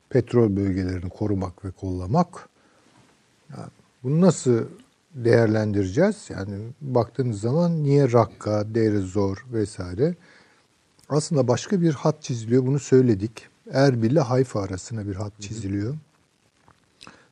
petrol 0.10 0.56
bölgelerini 0.56 1.10
korumak 1.10 1.66
ve 1.66 1.72
kollamak. 1.72 2.50
Yani 3.50 3.70
bunu 4.04 4.22
nasıl 4.22 4.66
değerlendireceğiz? 5.16 6.30
Yani 6.30 6.56
baktığınız 6.82 7.42
zaman 7.42 7.84
niye 7.84 8.12
Rakka, 8.12 8.76
Deir 8.76 9.00
Zor 9.00 9.46
vesaire? 9.54 10.16
Aslında 11.10 11.48
başka 11.48 11.82
bir 11.82 11.94
hat 11.94 12.22
çiziliyor. 12.22 12.66
Bunu 12.66 12.80
söyledik. 12.80 13.48
Erbil 13.72 14.12
ile 14.12 14.20
Hayfa 14.20 14.62
arasına 14.62 15.08
bir 15.08 15.16
hat 15.16 15.34
çiziliyor. 15.40 15.96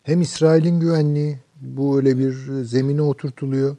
Hem 0.04 0.22
İsrail'in 0.22 0.80
güvenliği 0.80 1.40
bu 1.62 1.98
öyle 1.98 2.18
bir 2.18 2.64
zemine 2.64 3.02
oturtuluyor. 3.02 3.76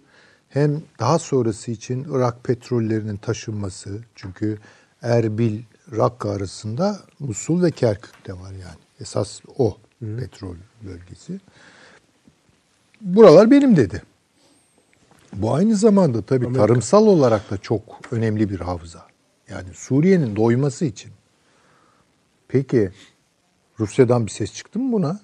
Hem 0.52 0.82
daha 0.98 1.18
sonrası 1.18 1.70
için 1.70 2.06
Irak 2.10 2.44
petrollerinin 2.44 3.16
taşınması. 3.16 4.04
Çünkü 4.14 4.58
Erbil, 5.02 5.62
Rakka 5.96 6.30
arasında 6.30 7.00
Musul 7.18 7.62
ve 7.62 7.70
Kerkük 7.70 8.26
de 8.26 8.32
var 8.32 8.52
yani. 8.52 8.78
Esas 9.00 9.40
o 9.58 9.76
petrol 10.00 10.56
bölgesi. 10.82 11.40
Buralar 13.00 13.50
benim 13.50 13.76
dedi. 13.76 14.02
Bu 15.32 15.54
aynı 15.54 15.76
zamanda 15.76 16.22
tabii 16.22 16.52
tarımsal 16.52 17.06
olarak 17.06 17.50
da 17.50 17.58
çok 17.58 17.82
önemli 18.10 18.50
bir 18.50 18.60
havza. 18.60 19.06
Yani 19.48 19.68
Suriye'nin 19.74 20.36
doyması 20.36 20.84
için. 20.84 21.12
Peki 22.48 22.90
Rusya'dan 23.80 24.26
bir 24.26 24.30
ses 24.30 24.54
çıktı 24.54 24.78
mı 24.78 24.92
buna? 24.92 25.20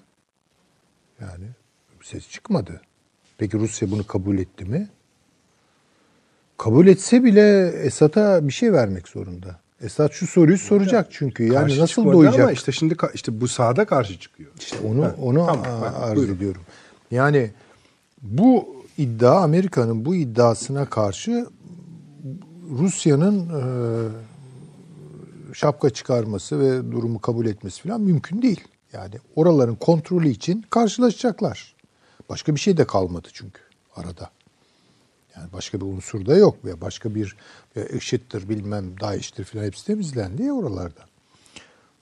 Yani 1.21 1.45
bir 1.99 2.05
ses 2.05 2.29
çıkmadı. 2.29 2.81
Peki 3.37 3.59
Rusya 3.59 3.91
bunu 3.91 4.07
kabul 4.07 4.37
etti 4.37 4.65
mi? 4.65 4.89
Kabul 6.59 6.87
etse 6.87 7.23
bile 7.23 7.67
Esad'a 7.67 8.47
bir 8.47 8.53
şey 8.53 8.73
vermek 8.73 9.07
zorunda. 9.07 9.59
Esad 9.81 10.11
şu 10.11 10.27
soruyu 10.27 10.57
soracak 10.57 11.07
çünkü 11.11 11.43
yani 11.43 11.53
Karşı 11.55 11.81
nasıl 11.81 12.05
doyacak? 12.05 12.39
Ama 12.39 12.51
işte 12.51 12.71
şimdi 12.71 12.95
işte 13.13 13.41
bu 13.41 13.47
sahada 13.47 13.85
karşı 13.85 14.19
çıkıyor. 14.19 14.51
İşte 14.59 14.77
onu 14.87 15.03
Ha, 15.03 15.15
onu 15.21 15.45
tamam, 15.45 15.65
arz 16.01 16.15
buyurun. 16.15 16.35
ediyorum. 16.35 16.61
Yani 17.11 17.51
bu 18.21 18.75
iddia 18.97 19.41
Amerika'nın 19.41 20.05
bu 20.05 20.15
iddiasına 20.15 20.85
karşı 20.85 21.47
Rusya'nın 22.69 23.39
e, 23.39 23.63
şapka 25.53 25.89
çıkarması 25.89 26.59
ve 26.59 26.91
durumu 26.91 27.19
kabul 27.19 27.45
etmesi 27.45 27.81
falan 27.81 28.01
mümkün 28.01 28.41
değil. 28.41 28.61
Yani 28.93 29.15
oraların 29.35 29.75
kontrolü 29.75 30.29
için 30.29 30.65
karşılaşacaklar. 30.69 31.75
Başka 32.29 32.55
bir 32.55 32.59
şey 32.59 32.77
de 32.77 32.87
kalmadı 32.87 33.27
çünkü 33.33 33.61
arada. 33.95 34.29
Yani 35.39 35.53
başka 35.53 35.81
bir 35.81 35.85
unsur 35.85 36.25
da 36.25 36.37
yok 36.37 36.65
ve 36.65 36.81
başka 36.81 37.15
bir 37.15 37.35
e, 37.75 37.97
IŞİD'dir 37.97 38.49
bilmem 38.49 38.99
DAEŞ'tir 38.99 39.43
falan 39.43 39.63
hepsi 39.63 39.85
temizlendi 39.85 40.43
ya 40.43 40.53
oralarda. 40.53 41.09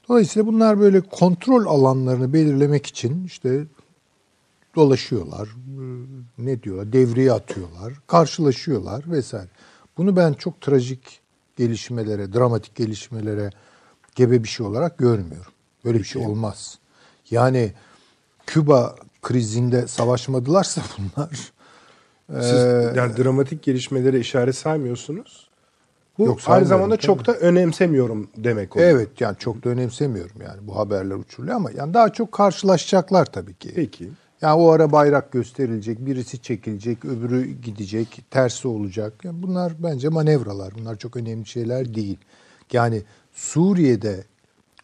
Dolayısıyla 0.09 0.47
bunlar 0.47 0.79
böyle 0.79 1.01
kontrol 1.01 1.65
alanlarını 1.65 2.33
belirlemek 2.33 2.85
için 2.85 3.25
işte 3.25 3.65
dolaşıyorlar, 4.75 5.47
e, 5.47 5.83
ne 6.37 6.63
diyorlar, 6.63 6.93
devreye 6.93 7.31
atıyorlar, 7.31 7.93
karşılaşıyorlar 8.07 9.03
vesaire. 9.11 9.49
Bunu 9.97 10.15
ben 10.15 10.33
çok 10.33 10.61
trajik 10.61 11.19
gelişmelere, 11.57 12.33
dramatik 12.33 12.75
gelişmelere 12.75 13.49
gebe 14.15 14.43
bir 14.43 14.49
şey 14.49 14.65
olarak 14.65 14.97
görmüyorum. 14.97 15.51
Böyle 15.85 15.99
bir 15.99 16.03
şey 16.03 16.25
olmaz. 16.25 16.79
Yani 17.31 17.73
Küba 18.45 18.95
krizinde 19.21 19.87
savaşmadılarsa 19.87 20.81
bunlar 20.97 21.51
Siz 22.31 22.53
e, 22.53 22.93
yani 22.95 23.17
dramatik 23.17 23.63
gelişmelere 23.63 24.19
işaret 24.19 24.55
saymıyorsunuz. 24.55 25.47
Bu 26.17 26.25
Yok, 26.25 26.39
aynı 26.45 26.65
zamanda 26.65 26.97
çok 26.97 27.27
da 27.27 27.33
önemsemiyorum 27.33 28.29
demek 28.37 28.75
oluyor. 28.75 28.89
Evet 28.89 29.21
yani 29.21 29.37
çok 29.39 29.63
da 29.63 29.69
önemsemiyorum 29.69 30.41
yani 30.41 30.67
bu 30.67 30.75
haberler 30.75 31.15
uçuruluyor 31.15 31.55
ama 31.55 31.71
yani 31.71 31.93
daha 31.93 32.13
çok 32.13 32.31
karşılaşacaklar 32.31 33.25
tabii 33.25 33.53
ki. 33.53 33.71
Peki. 33.75 34.09
Yani 34.41 34.61
o 34.61 34.69
ara 34.71 34.91
bayrak 34.91 35.31
gösterilecek, 35.31 36.05
birisi 36.05 36.41
çekilecek, 36.41 37.05
öbürü 37.05 37.45
gidecek, 37.45 38.25
tersi 38.31 38.67
olacak. 38.67 39.13
Yani 39.23 39.43
bunlar 39.43 39.73
bence 39.83 40.09
manevralar. 40.09 40.73
Bunlar 40.79 40.95
çok 40.95 41.15
önemli 41.15 41.45
şeyler 41.45 41.93
değil. 41.93 42.17
Yani 42.73 43.03
Suriye'de 43.33 44.23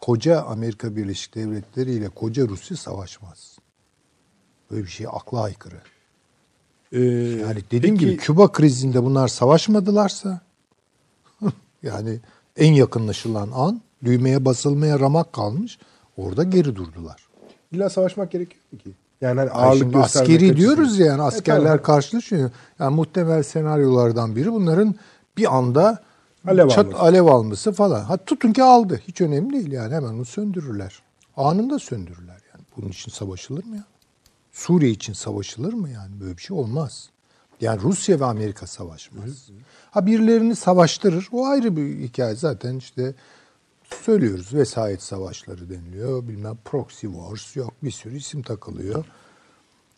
koca 0.01 0.41
Amerika 0.41 0.95
Birleşik 0.95 1.35
Devletleri 1.35 1.91
ile 1.91 2.09
koca 2.09 2.47
Rusya 2.47 2.77
savaşmaz. 2.77 3.57
Böyle 4.71 4.83
bir 4.83 4.89
şey 4.89 5.07
akla 5.09 5.41
aykırı. 5.41 5.81
Ee, 6.93 6.99
Yani 7.41 7.59
dediğim 7.71 7.95
peki, 7.95 8.05
gibi 8.05 8.17
Küba 8.17 8.51
krizinde 8.51 9.03
bunlar 9.03 9.27
savaşmadılarsa 9.27 10.39
yani 11.83 12.19
en 12.57 12.73
yakınlaşılan 12.73 13.49
an 13.53 13.81
düğmeye 14.03 14.45
basılmaya 14.45 14.99
ramak 14.99 15.33
kalmış. 15.33 15.79
Orada 16.17 16.43
geri 16.43 16.75
durdular. 16.75 17.27
illa 17.71 17.89
savaşmak 17.89 18.31
gerekiyor 18.31 18.63
mu 18.71 18.77
ki? 18.79 18.91
Yani 19.21 19.39
hani 19.39 19.49
ağırlık 19.51 19.93
göstermek 19.93 20.05
askeri 20.31 20.57
diyoruz 20.57 20.99
ya 20.99 21.05
yani 21.05 21.19
E, 21.19 21.23
askerler 21.23 21.63
tamam. 21.63 21.81
karşılaşıyor. 21.81 22.51
Yani 22.79 22.95
muhtemel 22.95 23.43
senaryolardan 23.43 24.35
biri 24.35 24.51
bunların 24.53 24.95
bir 25.37 25.55
anda 25.57 26.03
Alev 26.47 26.67
çat, 26.69 26.85
alması. 26.85 26.99
alev 26.99 27.25
alması 27.25 27.71
falan. 27.71 28.03
Ha 28.03 28.17
tutun 28.17 28.53
ki 28.53 28.63
aldı. 28.63 29.01
Hiç 29.07 29.21
önemli 29.21 29.53
değil 29.53 29.71
yani 29.71 29.95
hemen 29.95 30.09
onu 30.09 30.25
söndürürler. 30.25 31.01
Anında 31.37 31.79
söndürürler 31.79 32.41
yani. 32.53 32.65
Bunun 32.77 32.89
için 32.89 33.11
savaşılır 33.11 33.63
mı 33.65 33.75
ya? 33.75 33.83
Suriye 34.53 34.91
için 34.91 35.13
savaşılır 35.13 35.73
mı 35.73 35.89
yani? 35.89 36.19
Böyle 36.21 36.37
bir 36.37 36.41
şey 36.41 36.57
olmaz. 36.57 37.09
Yani 37.61 37.81
Rusya 37.81 38.19
ve 38.19 38.25
Amerika 38.25 38.67
savaşmaz. 38.67 39.49
Ha 39.91 40.05
birilerini 40.05 40.55
savaştırır. 40.55 41.29
O 41.31 41.45
ayrı 41.45 41.77
bir 41.77 41.99
hikaye 41.99 42.35
zaten 42.35 42.77
işte 42.77 43.15
söylüyoruz. 44.01 44.53
Vesayet 44.53 45.01
savaşları 45.01 45.69
deniliyor. 45.69 46.27
Bilmem 46.27 46.57
proxy 46.65 47.07
wars 47.07 47.55
yok 47.55 47.73
bir 47.83 47.91
sürü 47.91 48.17
isim 48.17 48.41
takılıyor. 48.41 49.05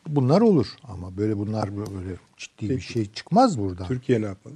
Bunlar 0.07 0.41
olur 0.41 0.67
ama 0.83 1.17
böyle 1.17 1.37
bunlar 1.37 1.77
böyle 1.77 2.15
ciddi 2.37 2.69
bir 2.69 2.81
şey 2.81 3.11
çıkmaz 3.11 3.59
buradan. 3.59 3.87
Türkiye 3.87 4.21
ne 4.21 4.25
yapmalı? 4.25 4.55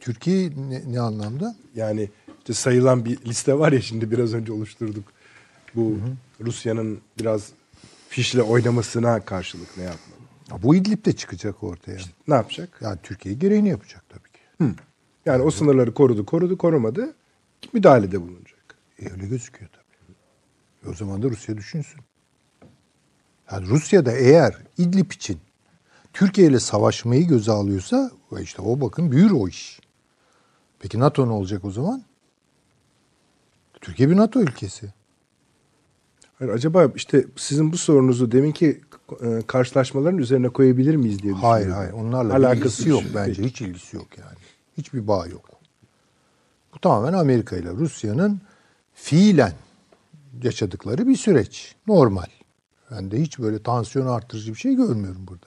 Türkiye 0.00 0.50
ne, 0.50 0.92
ne 0.92 1.00
anlamda? 1.00 1.56
Yani 1.74 2.10
işte 2.38 2.54
sayılan 2.54 3.04
bir 3.04 3.24
liste 3.24 3.58
var 3.58 3.72
ya 3.72 3.80
şimdi 3.80 4.10
biraz 4.10 4.34
önce 4.34 4.52
oluşturduk. 4.52 5.04
Bu 5.74 5.98
Rusya'nın 6.40 7.00
biraz 7.18 7.52
fişle 8.16 8.42
oynamasına 8.42 9.20
karşılık 9.20 9.76
ne 9.76 9.82
yapmalı? 9.82 10.20
Ha, 10.48 10.62
Bu 10.62 10.74
İdlib'de 10.74 11.12
çıkacak 11.12 11.62
ortaya. 11.62 11.98
Ne 12.28 12.34
yapacak? 12.34 12.78
Yani 12.80 12.98
Türkiye 13.02 13.34
gereğini 13.34 13.68
yapacak 13.68 14.04
tabii 14.08 14.32
ki. 14.32 14.74
Yani 15.26 15.42
o 15.42 15.50
sınırları 15.50 15.94
korudu, 15.94 16.26
korudu, 16.26 16.58
korumadı. 16.58 17.14
Müdahalede 17.72 18.22
bulunacak. 18.22 18.78
E, 18.98 19.10
öyle 19.10 19.26
gözüküyor 19.26 19.70
tabii. 19.70 20.14
E, 20.84 20.90
o 20.90 20.94
zaman 20.94 21.22
da 21.22 21.30
Rusya 21.30 21.56
düşünsün. 21.56 22.00
Yani 23.52 23.66
Rusya 23.66 24.06
da 24.06 24.12
eğer 24.12 24.56
İdlib 24.78 25.10
için 25.10 25.38
Türkiye 26.12 26.46
ile 26.48 26.60
savaşmayı 26.60 27.28
göze 27.28 27.52
alıyorsa 27.52 28.10
işte 28.40 28.62
o 28.62 28.80
bakın 28.80 29.12
büyür 29.12 29.30
o 29.30 29.48
iş. 29.48 29.80
Peki 30.78 31.00
NATO 31.00 31.26
ne 31.26 31.32
olacak 31.32 31.64
o 31.64 31.70
zaman? 31.70 32.02
Türkiye 33.80 34.10
bir 34.10 34.16
NATO 34.16 34.40
ülkesi. 34.40 34.92
Hayır, 36.38 36.52
acaba 36.52 36.90
işte 36.94 37.24
sizin 37.36 37.72
bu 37.72 37.76
sorunuzu 37.78 38.32
deminki 38.32 38.80
e, 39.22 39.42
karşılaşmaların 39.46 40.18
üzerine 40.18 40.48
koyabilir 40.48 40.96
miyiz 40.96 41.22
diye 41.22 41.34
düşünüyorum. 41.34 41.50
Hayır 41.50 41.70
hayır 41.70 41.92
onlarla 41.92 42.34
Alakası 42.34 42.82
ilgisi 42.82 42.88
yok 42.88 43.02
şey. 43.02 43.14
bence. 43.14 43.42
Hiç 43.42 43.60
ilgisi 43.60 43.96
yok 43.96 44.18
yani. 44.18 44.38
Hiçbir 44.78 45.08
bağ 45.08 45.26
yok. 45.26 45.50
Bu 46.74 46.78
tamamen 46.80 47.12
Amerika 47.12 47.56
ile 47.56 47.70
Rusya'nın 47.70 48.40
fiilen 48.94 49.52
yaşadıkları 50.42 51.06
bir 51.06 51.16
süreç. 51.16 51.74
Normal. 51.86 52.26
Ben 52.90 53.10
de 53.10 53.20
hiç 53.20 53.38
böyle 53.38 53.62
tansiyon 53.62 54.06
artırıcı 54.06 54.52
bir 54.54 54.58
şey 54.58 54.74
görmüyorum 54.74 55.26
burada. 55.26 55.46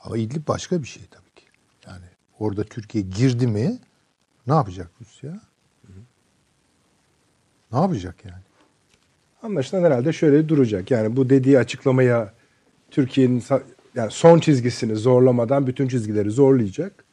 Ama 0.00 0.16
İdlib 0.18 0.48
başka 0.48 0.82
bir 0.82 0.88
şey 0.88 1.02
tabii 1.10 1.34
ki. 1.36 1.46
Yani 1.86 2.04
orada 2.38 2.64
Türkiye 2.64 3.04
girdi 3.04 3.46
mi 3.46 3.78
ne 4.46 4.54
yapacak 4.54 4.90
Rusya? 5.00 5.40
Ne 7.72 7.78
yapacak 7.78 8.24
yani? 8.24 8.42
Anlaşılan 9.46 9.82
herhalde 9.82 10.12
şöyle 10.12 10.48
duracak. 10.48 10.90
Yani 10.90 11.16
bu 11.16 11.30
dediği 11.30 11.58
açıklamaya 11.58 12.32
Türkiye'nin 12.90 13.42
yani 13.94 14.10
son 14.10 14.38
çizgisini 14.38 14.96
zorlamadan 14.96 15.66
bütün 15.66 15.88
çizgileri 15.88 16.30
zorlayacak. 16.30 17.04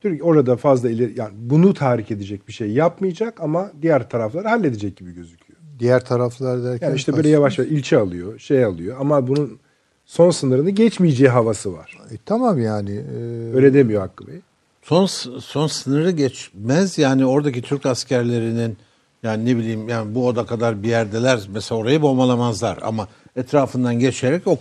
Türkiye 0.00 0.22
orada 0.22 0.56
fazla 0.56 0.90
ileri 0.90 1.12
yani 1.16 1.32
bunu 1.36 1.74
tahrik 1.74 2.10
edecek 2.10 2.48
bir 2.48 2.52
şey 2.52 2.70
yapmayacak 2.70 3.40
ama 3.40 3.70
diğer 3.82 4.10
tarafları 4.10 4.48
halledecek 4.48 4.96
gibi 4.96 5.14
gözüküyor. 5.14 5.58
Diğer 5.78 6.04
taraflar 6.04 6.64
derken 6.64 6.86
Yani 6.86 6.96
işte 6.96 7.16
böyle 7.16 7.28
yavaş 7.28 7.58
yavaş 7.58 7.72
ilçe 7.72 7.98
alıyor, 7.98 8.38
şey 8.38 8.64
alıyor 8.64 8.96
ama 9.00 9.28
bunun 9.28 9.58
son 10.06 10.30
sınırını 10.30 10.70
geçmeyeceği 10.70 11.30
havası 11.30 11.72
var. 11.72 11.98
E, 12.10 12.14
tamam 12.26 12.60
yani. 12.60 12.90
e, 12.90 13.54
Öyle 13.54 13.74
demiyor 13.74 14.00
Hakkı 14.00 14.26
Bey. 14.26 14.40
Son 14.82 15.06
son 15.40 15.66
sınırı 15.66 16.10
geçmez 16.10 16.98
yani 16.98 17.26
oradaki 17.26 17.62
Türk 17.62 17.86
askerlerinin 17.86 18.76
yani 19.22 19.46
ne 19.46 19.56
bileyim 19.56 19.88
yani 19.88 20.14
bu 20.14 20.26
oda 20.26 20.46
kadar 20.46 20.82
bir 20.82 20.88
yerdeler 20.88 21.40
mesela 21.54 21.78
orayı 21.78 22.02
bombalamazlar 22.02 22.78
ama 22.82 23.08
etrafından 23.36 23.98
geçerek 23.98 24.42
o 24.46 24.58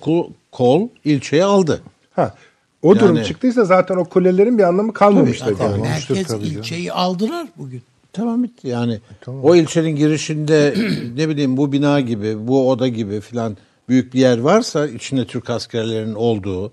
kol, 0.51 0.87
ilçeyi 1.05 1.43
aldı. 1.43 1.81
Ha. 2.11 2.35
O 2.81 2.99
durum 2.99 3.15
Yani- 3.15 3.27
çıktıysa 3.27 3.65
zaten 3.65 3.95
o 3.95 4.05
kulelerin 4.05 4.57
bir 4.57 4.63
anlamı 4.63 4.93
kalmamış 4.93 5.39
Tabii, 5.39 5.55
tabii. 5.57 5.63
Yani. 5.71 5.81
olmuştur 5.81 6.15
Herkes 6.15 6.27
tabii 6.27 6.45
canım. 6.45 6.59
ilçeyi 6.59 6.93
aldılar 6.93 7.47
bugün. 7.57 7.81
Tamam 8.13 8.43
bitti 8.43 8.67
yani. 8.67 8.93
E, 8.93 8.99
tamam. 9.21 9.43
O 9.43 9.55
ilçenin 9.55 9.95
girişinde 9.95 10.75
ne 11.15 11.29
bileyim 11.29 11.57
bu 11.57 11.71
bina 11.71 11.99
gibi, 11.99 12.47
bu 12.47 12.69
oda 12.69 12.87
gibi 12.87 13.21
filan 13.21 13.57
büyük 13.89 14.13
bir 14.13 14.19
yer 14.19 14.37
varsa 14.37 14.87
içinde 14.87 15.25
Türk 15.25 15.49
askerlerinin 15.49 16.15
olduğu, 16.15 16.71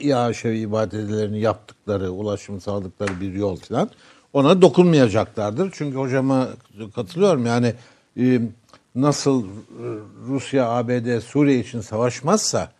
İHŞ 0.00 0.44
ibadetlerini 0.44 1.40
yaptıkları, 1.40 2.10
ulaşım 2.12 2.60
sağladıkları 2.60 3.20
bir 3.20 3.32
yol 3.32 3.56
filan 3.56 3.90
ona 4.32 4.62
dokunmayacaklardır. 4.62 5.70
Çünkü 5.74 5.96
hocama 5.96 6.48
katılıyorum 6.94 7.46
yani 7.46 7.74
e, 8.20 8.40
nasıl 8.94 9.44
e, 9.44 9.48
Rusya, 10.28 10.68
ABD, 10.68 11.20
Suriye 11.20 11.58
için 11.60 11.80
savaşmazsa 11.80 12.72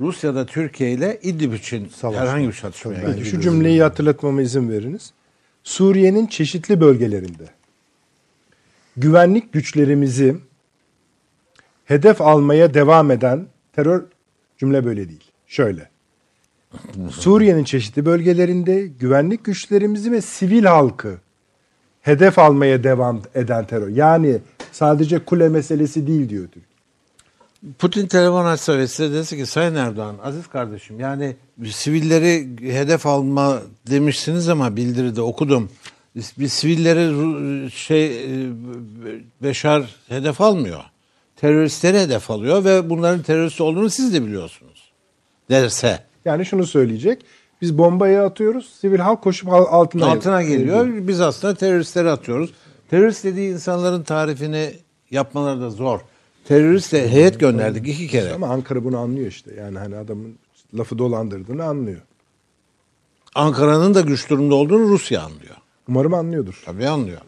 Rusya 0.00 0.34
da 0.34 0.46
Türkiye 0.46 0.92
ile 0.92 1.18
İdlib 1.22 1.52
için 1.52 1.88
Savaşmaz. 1.88 2.28
herhangi 2.28 2.48
bir 2.48 2.52
çatışmaya 2.52 3.00
girecek. 3.00 3.26
şu 3.26 3.40
cümleyi 3.40 3.82
hatırlatmama 3.82 4.42
izin 4.42 4.70
veriniz. 4.70 5.12
Suriye'nin 5.64 6.26
çeşitli 6.26 6.80
bölgelerinde 6.80 7.44
güvenlik 8.96 9.52
güçlerimizi 9.52 10.36
hedef 11.84 12.20
almaya 12.20 12.74
devam 12.74 13.10
eden 13.10 13.46
terör 13.72 14.04
cümle 14.58 14.84
böyle 14.84 15.08
değil. 15.08 15.24
Şöyle. 15.46 15.91
Suriye'nin 17.10 17.64
çeşitli 17.64 18.06
bölgelerinde 18.06 18.86
güvenlik 18.86 19.44
güçlerimizi 19.44 20.12
ve 20.12 20.20
sivil 20.20 20.64
halkı 20.64 21.18
hedef 22.02 22.38
almaya 22.38 22.84
devam 22.84 23.22
eden 23.34 23.66
terör. 23.66 23.88
Yani 23.88 24.38
sadece 24.72 25.18
kule 25.18 25.48
meselesi 25.48 26.06
değil 26.06 26.28
diyor 26.28 26.44
Türkiye. 26.44 26.72
Putin 27.78 28.06
telefon 28.06 28.44
açsa 28.44 28.78
ve 28.78 28.88
size 28.88 29.12
dese 29.12 29.36
ki 29.36 29.46
Sayın 29.46 29.74
Erdoğan, 29.74 30.16
aziz 30.22 30.46
kardeşim 30.46 31.00
yani 31.00 31.36
sivilleri 31.70 32.48
hedef 32.72 33.06
alma 33.06 33.62
demişsiniz 33.90 34.48
ama 34.48 34.76
bildiride 34.76 35.22
okudum. 35.22 35.70
bir 36.38 36.48
sivilleri 36.48 37.70
şey 37.70 38.06
e, 38.06 38.50
Beşar 39.42 39.96
hedef 40.08 40.40
almıyor. 40.40 40.80
Teröristleri 41.36 41.98
hedef 42.00 42.30
alıyor 42.30 42.64
ve 42.64 42.90
bunların 42.90 43.22
terörist 43.22 43.60
olduğunu 43.60 43.90
siz 43.90 44.14
de 44.14 44.26
biliyorsunuz. 44.26 44.92
Derse. 45.50 46.11
Yani 46.24 46.46
şunu 46.46 46.66
söyleyecek. 46.66 47.24
Biz 47.62 47.78
bombayı 47.78 48.22
atıyoruz. 48.22 48.70
Sivil 48.80 48.98
halk 48.98 49.22
koşup 49.22 49.48
al- 49.48 49.66
altına 49.70 50.06
Altına 50.06 50.42
geliyor. 50.42 50.86
Biz 51.08 51.20
aslında 51.20 51.54
teröristleri 51.54 52.10
atıyoruz. 52.10 52.52
Terörist 52.90 53.24
dediği 53.24 53.52
insanların 53.52 54.02
tarifini 54.02 54.72
yapmaları 55.10 55.60
da 55.60 55.70
zor. 55.70 56.00
Teröriste 56.44 57.08
heyet 57.12 57.40
gönderdik 57.40 57.88
iki 57.88 58.08
kere. 58.08 58.32
Ama 58.32 58.46
Ankara 58.48 58.84
bunu 58.84 58.98
anlıyor 58.98 59.26
işte. 59.26 59.54
Yani 59.54 59.78
hani 59.78 59.96
adamın 59.96 60.34
lafı 60.78 60.98
dolandırdığını 60.98 61.64
anlıyor. 61.64 62.00
Ankara'nın 63.34 63.94
da 63.94 64.00
güç 64.00 64.30
durumda 64.30 64.54
olduğunu 64.54 64.88
Rusya 64.88 65.22
anlıyor. 65.22 65.56
Umarım 65.88 66.14
anlıyordur. 66.14 66.62
Tabii 66.64 66.88
anlıyor. 66.88 67.20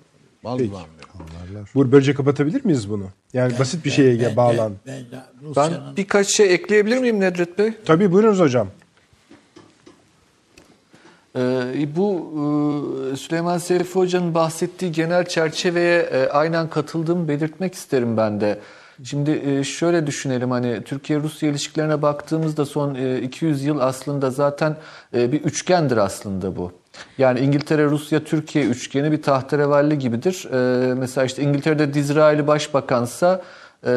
Vallahi 0.45 0.59
Peki. 0.59 0.73
anlıyor. 0.75 1.69
Bu 1.75 1.93
böylece 1.93 2.15
kapatabilir 2.15 2.65
miyiz 2.65 2.91
bunu? 2.91 3.07
Yani 3.33 3.59
basit 3.59 3.85
bir 3.85 3.91
şeye 3.91 4.21
Ben- 4.21 4.37
bağlan. 4.37 4.73
Ben, 4.87 5.03
ben, 5.13 5.23
Ben 5.43 5.49
Rusya'nın 5.49 5.97
birkaç 5.97 6.27
şey 6.29 6.55
ekleyebilir 6.55 6.99
miyim 6.99 7.21
Nedret 7.21 7.59
Bey? 7.59 7.73
Tabii 7.85 8.13
buyurunuz 8.13 8.39
hocam. 8.41 8.69
Ee, 11.37 11.97
bu 11.97 12.33
e, 13.13 13.17
Süleyman 13.17 13.59
Serifi 13.59 13.95
Hoca'nın 13.95 14.35
bahsettiği 14.35 14.93
genel 14.93 15.25
çerçeveye 15.25 16.01
e, 16.01 16.29
aynen 16.29 16.71
katıldığımı 16.71 17.29
belirtmek 17.29 17.75
isterim 17.75 18.17
ben 18.17 18.41
de. 18.41 18.59
Şimdi 19.05 19.31
e, 19.31 19.65
şöyle 19.65 20.07
düşünelim 20.07 20.51
hani 20.51 20.83
Türkiye-Rusya 20.85 21.51
ilişkilerine 21.51 22.03
baktığımızda 22.03 22.67
son 22.67 22.95
e, 22.95 23.21
200 23.21 23.65
yıl 23.65 23.79
aslında 23.79 24.31
zaten 24.31 24.77
bir 25.13 25.41
üçgendir 25.41 25.97
aslında 25.97 26.57
bu. 26.57 26.73
Yani 27.19 27.41
İngiltere-Rusya-Türkiye 27.41 28.65
üçgeni 28.65 29.13
bir 29.13 29.23
tahterevalli 29.23 29.99
gibidir. 29.99 30.47
Mesela 30.95 31.25
işte 31.25 31.43
İngiltere'de 31.43 31.95
Dizraeli 31.95 32.47
başbakansa 32.47 33.43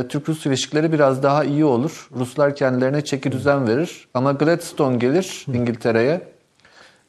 Türk-Rus 0.09 0.45
ilişkileri 0.45 0.91
biraz 0.91 1.23
daha 1.23 1.43
iyi 1.43 1.65
olur. 1.65 2.09
Ruslar 2.15 2.55
kendilerine 2.55 3.05
çeki 3.05 3.31
düzen 3.31 3.67
verir. 3.67 4.07
Ama 4.13 4.31
Gladstone 4.31 4.97
gelir 4.97 5.45
İngiltere'ye. 5.53 6.36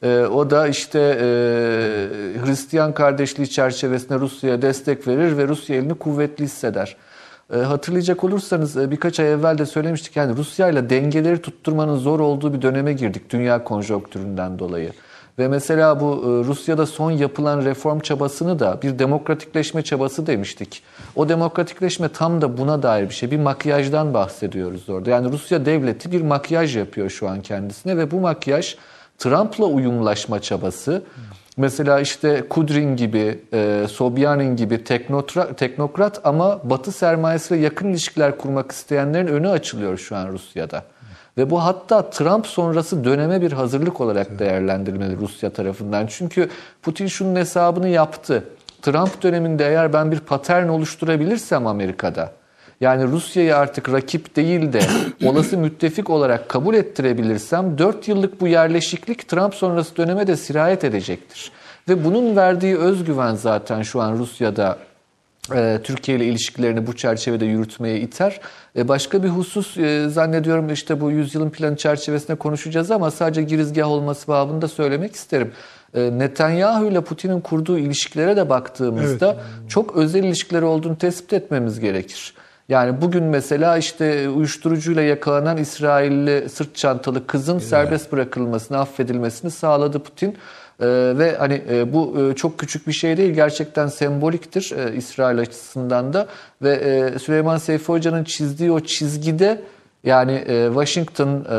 Ee, 0.03 0.19
o 0.19 0.49
da 0.49 0.67
işte 0.67 0.99
e, 0.99 1.25
Hristiyan 2.45 2.93
kardeşliği 2.93 3.49
çerçevesinde 3.49 4.19
Rusya'ya 4.19 4.61
destek 4.61 5.07
verir 5.07 5.37
ve 5.37 5.47
Rusya 5.47 5.75
elini 5.75 5.93
kuvvetli 5.93 6.43
hisseder. 6.43 6.97
E, 7.53 7.57
hatırlayacak 7.57 8.23
olursanız 8.23 8.77
e, 8.77 8.91
birkaç 8.91 9.19
ay 9.19 9.31
evvel 9.31 9.57
de 9.57 9.65
söylemiştik 9.65 10.15
yani 10.15 10.37
Rusya 10.37 10.69
ile 10.69 10.89
dengeleri 10.89 11.41
tutturmanın 11.41 11.97
zor 11.97 12.19
olduğu 12.19 12.53
bir 12.53 12.61
döneme 12.61 12.93
girdik 12.93 13.29
dünya 13.29 13.63
konjonktüründen 13.63 14.59
dolayı. 14.59 14.91
Ve 15.39 15.47
mesela 15.47 15.99
bu 15.99 16.05
e, 16.05 16.47
Rusya'da 16.47 16.85
son 16.85 17.11
yapılan 17.11 17.65
reform 17.65 17.99
çabasını 17.99 18.59
da 18.59 18.79
bir 18.81 18.99
demokratikleşme 18.99 19.81
çabası 19.81 20.27
demiştik. 20.27 20.83
O 21.15 21.29
demokratikleşme 21.29 22.09
tam 22.09 22.41
da 22.41 22.57
buna 22.57 22.83
dair 22.83 23.09
bir 23.09 23.13
şey. 23.13 23.31
Bir 23.31 23.39
makyajdan 23.39 24.13
bahsediyoruz 24.13 24.89
orada. 24.89 25.09
Yani 25.09 25.31
Rusya 25.31 25.65
devleti 25.65 26.11
bir 26.11 26.21
makyaj 26.21 26.77
yapıyor 26.77 27.09
şu 27.09 27.29
an 27.29 27.41
kendisine 27.41 27.97
ve 27.97 28.11
bu 28.11 28.19
makyaj 28.19 28.75
Trump'la 29.19 29.65
uyumlaşma 29.65 30.41
çabası. 30.41 31.03
Mesela 31.57 31.99
işte 31.99 32.43
Kudrin 32.49 32.95
gibi, 32.95 33.39
e, 33.53 33.85
Sobyanin 33.89 34.55
gibi 34.55 34.75
teknotra- 34.75 35.55
teknokrat 35.55 36.21
ama 36.23 36.59
Batı 36.69 36.91
sermayesiyle 36.91 37.61
yakın 37.61 37.87
ilişkiler 37.89 38.37
kurmak 38.37 38.71
isteyenlerin 38.71 39.27
önü 39.27 39.49
açılıyor 39.49 39.97
şu 39.97 40.15
an 40.15 40.27
Rusya'da. 40.27 40.83
Ve 41.37 41.49
bu 41.49 41.63
hatta 41.63 42.09
Trump 42.09 42.47
sonrası 42.47 43.03
döneme 43.03 43.41
bir 43.41 43.51
hazırlık 43.51 44.01
olarak 44.01 44.39
değerlendirilmeli 44.39 45.17
Rusya 45.17 45.49
tarafından. 45.49 46.07
Çünkü 46.07 46.49
Putin 46.81 47.07
şunun 47.07 47.35
hesabını 47.35 47.87
yaptı. 47.89 48.43
Trump 48.81 49.23
döneminde 49.23 49.67
eğer 49.67 49.93
ben 49.93 50.11
bir 50.11 50.19
patern 50.19 50.67
oluşturabilirsem 50.67 51.67
Amerika'da, 51.67 52.31
yani 52.81 53.03
Rusya'yı 53.03 53.57
artık 53.57 53.91
rakip 53.91 54.35
değil 54.35 54.73
de 54.73 54.81
olası 55.25 55.57
müttefik 55.57 56.09
olarak 56.09 56.49
kabul 56.49 56.75
ettirebilirsem 56.75 57.77
4 57.77 58.07
yıllık 58.07 58.41
bu 58.41 58.47
yerleşiklik 58.47 59.27
Trump 59.27 59.55
sonrası 59.55 59.97
döneme 59.97 60.27
de 60.27 60.37
sirayet 60.37 60.83
edecektir. 60.83 61.51
Ve 61.89 62.05
bunun 62.05 62.35
verdiği 62.35 62.77
özgüven 62.77 63.35
zaten 63.35 63.81
şu 63.81 64.01
an 64.01 64.17
Rusya'da 64.17 64.77
e, 65.55 65.79
Türkiye 65.83 66.17
ile 66.17 66.25
ilişkilerini 66.25 66.87
bu 66.87 66.95
çerçevede 66.95 67.45
yürütmeye 67.45 67.99
iter. 67.99 68.39
E, 68.75 68.87
başka 68.87 69.23
bir 69.23 69.29
husus 69.29 69.77
e, 69.77 70.09
zannediyorum 70.09 70.69
işte 70.69 71.01
bu 71.01 71.11
yüzyılın 71.11 71.49
planı 71.49 71.77
çerçevesinde 71.77 72.35
konuşacağız 72.35 72.91
ama 72.91 73.11
sadece 73.11 73.43
girizgah 73.43 73.87
olması 73.87 74.27
babında 74.27 74.67
söylemek 74.67 75.15
isterim. 75.15 75.51
Netanyahu 75.95 76.85
ile 76.85 77.01
Putin'in 77.01 77.41
kurduğu 77.41 77.77
ilişkilere 77.77 78.37
de 78.37 78.49
baktığımızda 78.49 79.37
çok 79.69 79.95
özel 79.95 80.23
ilişkileri 80.23 80.65
olduğunu 80.65 80.97
tespit 80.97 81.33
etmemiz 81.33 81.79
gerekir. 81.79 82.33
Yani 82.69 83.01
bugün 83.01 83.23
mesela 83.23 83.77
işte 83.77 84.29
uyuşturucuyla 84.29 85.01
yakalanan 85.01 85.57
İsrailli 85.57 86.49
sırt 86.49 86.75
çantalı 86.75 87.27
kızın 87.27 87.59
serbest 87.59 88.11
bırakılmasını, 88.11 88.77
affedilmesini 88.79 89.51
sağladı 89.51 89.99
Putin. 89.99 90.37
Ee, 90.81 90.85
ve 91.17 91.35
hani 91.37 91.61
e, 91.69 91.93
bu 91.93 92.15
e, 92.19 92.35
çok 92.35 92.57
küçük 92.57 92.87
bir 92.87 92.93
şey 92.93 93.17
değil 93.17 93.33
gerçekten 93.33 93.87
semboliktir 93.87 94.73
e, 94.77 94.95
İsrail 94.95 95.39
açısından 95.39 96.13
da 96.13 96.27
ve 96.61 96.73
e, 96.73 97.19
Süleyman 97.19 97.57
Seyfi 97.57 97.85
Hoca'nın 97.85 98.23
çizdiği 98.23 98.71
o 98.71 98.79
çizgide 98.79 99.61
yani 100.03 100.31
e, 100.31 100.67
Washington, 100.67 101.27
e, 101.27 101.55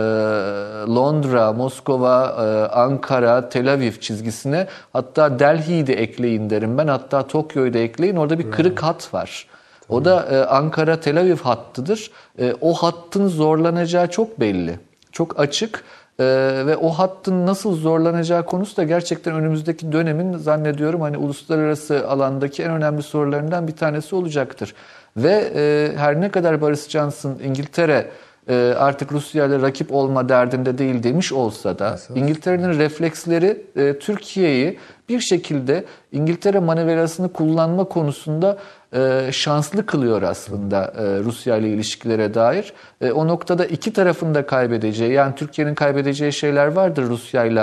Londra, 0.95 1.53
Moskova, 1.53 2.27
e, 2.27 2.75
Ankara, 2.75 3.49
Tel 3.49 3.73
Aviv 3.73 3.93
çizgisine 3.93 4.67
hatta 4.93 5.39
Delhi'yi 5.39 5.87
de 5.87 5.95
ekleyin 5.95 6.51
derim 6.51 6.79
ben 6.79 6.87
hatta 6.87 7.27
Tokyo'yu 7.27 7.75
da 7.75 7.79
ekleyin 7.79 8.17
orada 8.17 8.39
bir 8.39 8.51
kırık 8.51 8.83
hat 8.83 9.15
var. 9.15 9.47
O 9.91 10.05
da 10.05 10.27
e, 10.31 10.37
Ankara 10.45 11.01
Tel 11.01 11.21
Aviv 11.21 11.37
hattıdır. 11.37 12.11
E, 12.39 12.55
o 12.61 12.75
hattın 12.75 13.29
zorlanacağı 13.29 14.11
çok 14.11 14.41
belli. 14.41 14.79
Çok 15.13 15.41
açık. 15.41 15.85
E, 16.21 16.25
ve 16.67 16.77
o 16.77 16.89
hattın 16.89 17.47
nasıl 17.47 17.77
zorlanacağı 17.77 18.47
konusu 18.47 18.77
da 18.77 18.85
gerçekten 18.85 19.35
önümüzdeki 19.35 19.93
dönemin 19.93 20.39
zannediyorum 20.39 21.01
hani 21.01 21.17
uluslararası 21.17 22.09
alandaki 22.09 22.63
en 22.63 22.71
önemli 22.71 23.03
sorularından 23.03 23.69
bir 23.69 23.77
tanesi 23.77 24.15
olacaktır. 24.15 24.75
Ve 25.17 25.53
e, 25.55 25.93
her 25.97 26.21
ne 26.21 26.31
kadar 26.31 26.61
Boris 26.61 26.89
Johnson 26.89 27.39
İngiltere 27.45 28.11
e, 28.49 28.75
artık 28.79 29.13
Rusya 29.13 29.47
ile 29.47 29.63
rakip 29.63 29.93
olma 29.93 30.29
derdinde 30.29 30.79
değil 30.79 31.03
demiş 31.03 31.33
olsa 31.33 31.79
da 31.79 31.99
İngiltere'nin 32.15 32.79
refleksleri 32.79 33.63
e, 33.77 33.99
Türkiye'yi 33.99 34.79
bir 35.11 35.21
şekilde 35.21 35.85
İngiltere 36.13 36.59
manevrasını 36.59 37.33
kullanma 37.33 37.85
konusunda 37.85 38.59
e, 38.95 39.31
şanslı 39.33 39.87
kılıyor 39.87 40.23
aslında 40.23 40.85
e, 40.99 41.25
Rusya 41.25 41.57
ile 41.57 41.69
ilişkilere 41.69 42.35
dair. 42.35 42.73
E, 43.01 43.11
o 43.11 43.29
noktada 43.29 43.67
iki 43.67 43.93
tarafın 43.93 44.35
da 44.35 44.47
kaybedeceği 44.47 45.13
yani 45.13 45.35
Türkiye'nin 45.35 45.75
kaybedeceği 45.75 46.33
şeyler 46.33 46.67
vardır 46.67 47.03
Rusya 47.03 47.45
ile 47.45 47.61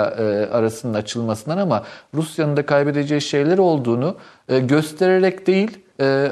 arasının 0.48 0.94
açılmasından 0.94 1.58
ama 1.58 1.84
Rusya'nın 2.14 2.56
da 2.56 2.66
kaybedeceği 2.66 3.20
şeyler 3.20 3.58
olduğunu 3.58 4.16
göstererek 4.48 5.46
değil 5.46 5.78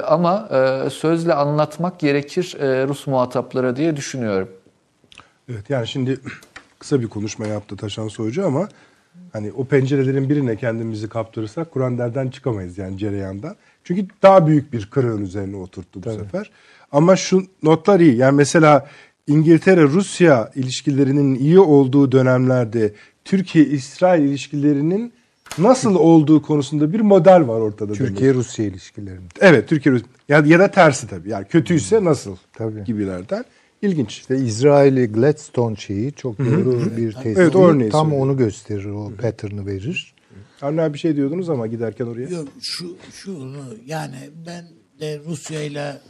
ama 0.07 0.49
sözle 0.89 1.33
anlatmak 1.33 1.99
gerekir 1.99 2.57
Rus 2.61 3.07
muhataplara 3.07 3.75
diye 3.75 3.95
düşünüyorum. 3.95 4.49
Evet 5.49 5.69
yani 5.69 5.87
şimdi 5.87 6.19
kısa 6.79 7.01
bir 7.01 7.07
konuşma 7.07 7.47
yaptı 7.47 7.77
Taşan 7.77 8.07
Soycu 8.07 8.45
ama 8.45 8.67
hani 9.33 9.51
o 9.51 9.65
pencerelerin 9.65 10.29
birine 10.29 10.55
kendimizi 10.55 11.09
kaptırırsak 11.09 11.71
Kur'an 11.71 11.97
derden 11.97 12.29
çıkamayız 12.29 12.77
yani 12.77 12.97
cereyandan. 12.97 13.55
Çünkü 13.83 14.07
daha 14.23 14.47
büyük 14.47 14.73
bir 14.73 14.85
kırığın 14.85 15.21
üzerine 15.21 15.55
oturttu 15.55 16.03
bu 16.03 16.09
sefer. 16.11 16.51
Ama 16.91 17.15
şu 17.15 17.43
notlar 17.63 17.99
iyi. 17.99 18.15
Yani 18.15 18.35
mesela 18.35 18.87
İngiltere-Rusya 19.27 20.51
ilişkilerinin 20.55 21.35
iyi 21.35 21.59
olduğu 21.59 22.11
dönemlerde 22.11 22.93
Türkiye-İsrail 23.25 24.23
ilişkilerinin 24.23 25.13
nasıl 25.57 25.95
olduğu 25.95 26.41
konusunda 26.41 26.93
bir 26.93 26.99
model 26.99 27.47
var 27.47 27.59
ortada. 27.59 27.93
Türkiye-Rusya 27.93 28.65
ilişkilerinde. 28.65 29.33
Evet 29.39 29.69
Türkiye 29.69 29.95
ya, 30.29 30.43
ya 30.45 30.59
da 30.59 30.71
tersi 30.71 31.07
tabii. 31.07 31.29
Yani 31.29 31.45
kötüyse 31.45 32.03
nasıl 32.03 32.35
Tabii. 32.53 32.83
gibilerden. 32.83 33.45
İlginç. 33.81 34.17
İşte 34.17 34.37
İsrail'i 34.37 35.05
Gladstone 35.07 35.75
şeyi 35.75 36.13
çok 36.13 36.39
doğru 36.39 36.97
bir 36.97 37.13
tespit. 37.13 37.37
Evet, 37.37 37.55
örneği 37.55 37.89
Tam 37.89 38.07
söylüyor. 38.07 38.25
onu 38.25 38.37
gösterir, 38.37 38.85
o 38.85 39.11
pattern'ı 39.21 39.65
verir. 39.65 40.13
Avni 40.61 40.81
abi 40.81 40.93
bir 40.93 40.99
şey 40.99 41.15
diyordunuz 41.15 41.49
ama 41.49 41.67
giderken 41.67 42.05
oraya. 42.05 42.29
Yok 42.29 42.47
şu 42.61 42.97
şunu 43.11 43.75
yani 43.85 44.29
ben 44.47 44.67
de 44.99 45.19
Rusya 45.25 45.61
ile 45.61 46.01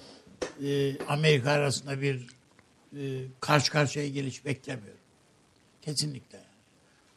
e, 0.64 0.98
Amerika 1.08 1.52
arasında 1.52 2.02
bir 2.02 2.28
e, 2.94 3.02
karşı 3.40 3.72
karşıya 3.72 4.08
geliş 4.08 4.46
beklemiyorum. 4.46 5.00
Kesinlikle. 5.82 6.40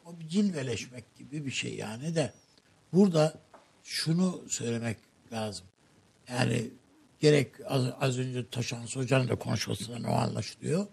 O 0.07 0.21
bir 0.21 0.29
cilveleşmek 0.29 1.05
gibi 1.17 1.47
bir 1.47 1.51
şey 1.51 1.75
yani 1.75 2.15
de 2.15 2.33
burada 2.93 3.35
şunu 3.85 4.41
söylemek 4.49 4.97
lazım. 5.33 5.67
Yani 6.31 6.71
gerek 7.21 7.55
az, 7.67 7.85
az 8.01 8.19
önce 8.19 8.51
Taşan 8.51 8.87
Hoca'nın 8.95 9.29
da 9.29 9.35
konuşmasından 9.35 10.05
o 10.05 10.13
anlaşılıyor. 10.13 10.87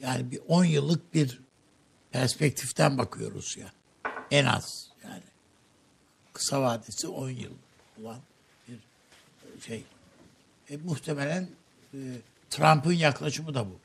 Yani 0.00 0.30
bir 0.30 0.40
10 0.48 0.64
yıllık 0.64 1.14
bir 1.14 1.40
perspektiften 2.12 2.98
bakıyoruz 2.98 3.56
ya. 3.56 3.72
En 4.30 4.44
az 4.44 4.88
yani 5.04 5.22
kısa 6.32 6.62
vadesi 6.62 7.08
10 7.08 7.30
yıl 7.30 7.52
olan 8.02 8.18
bir 8.68 9.60
şey. 9.66 9.84
E, 10.70 10.76
muhtemelen 10.76 11.48
e, 11.94 11.98
Trump'ın 12.50 12.92
yaklaşımı 12.92 13.54
da 13.54 13.66
bu. 13.66 13.78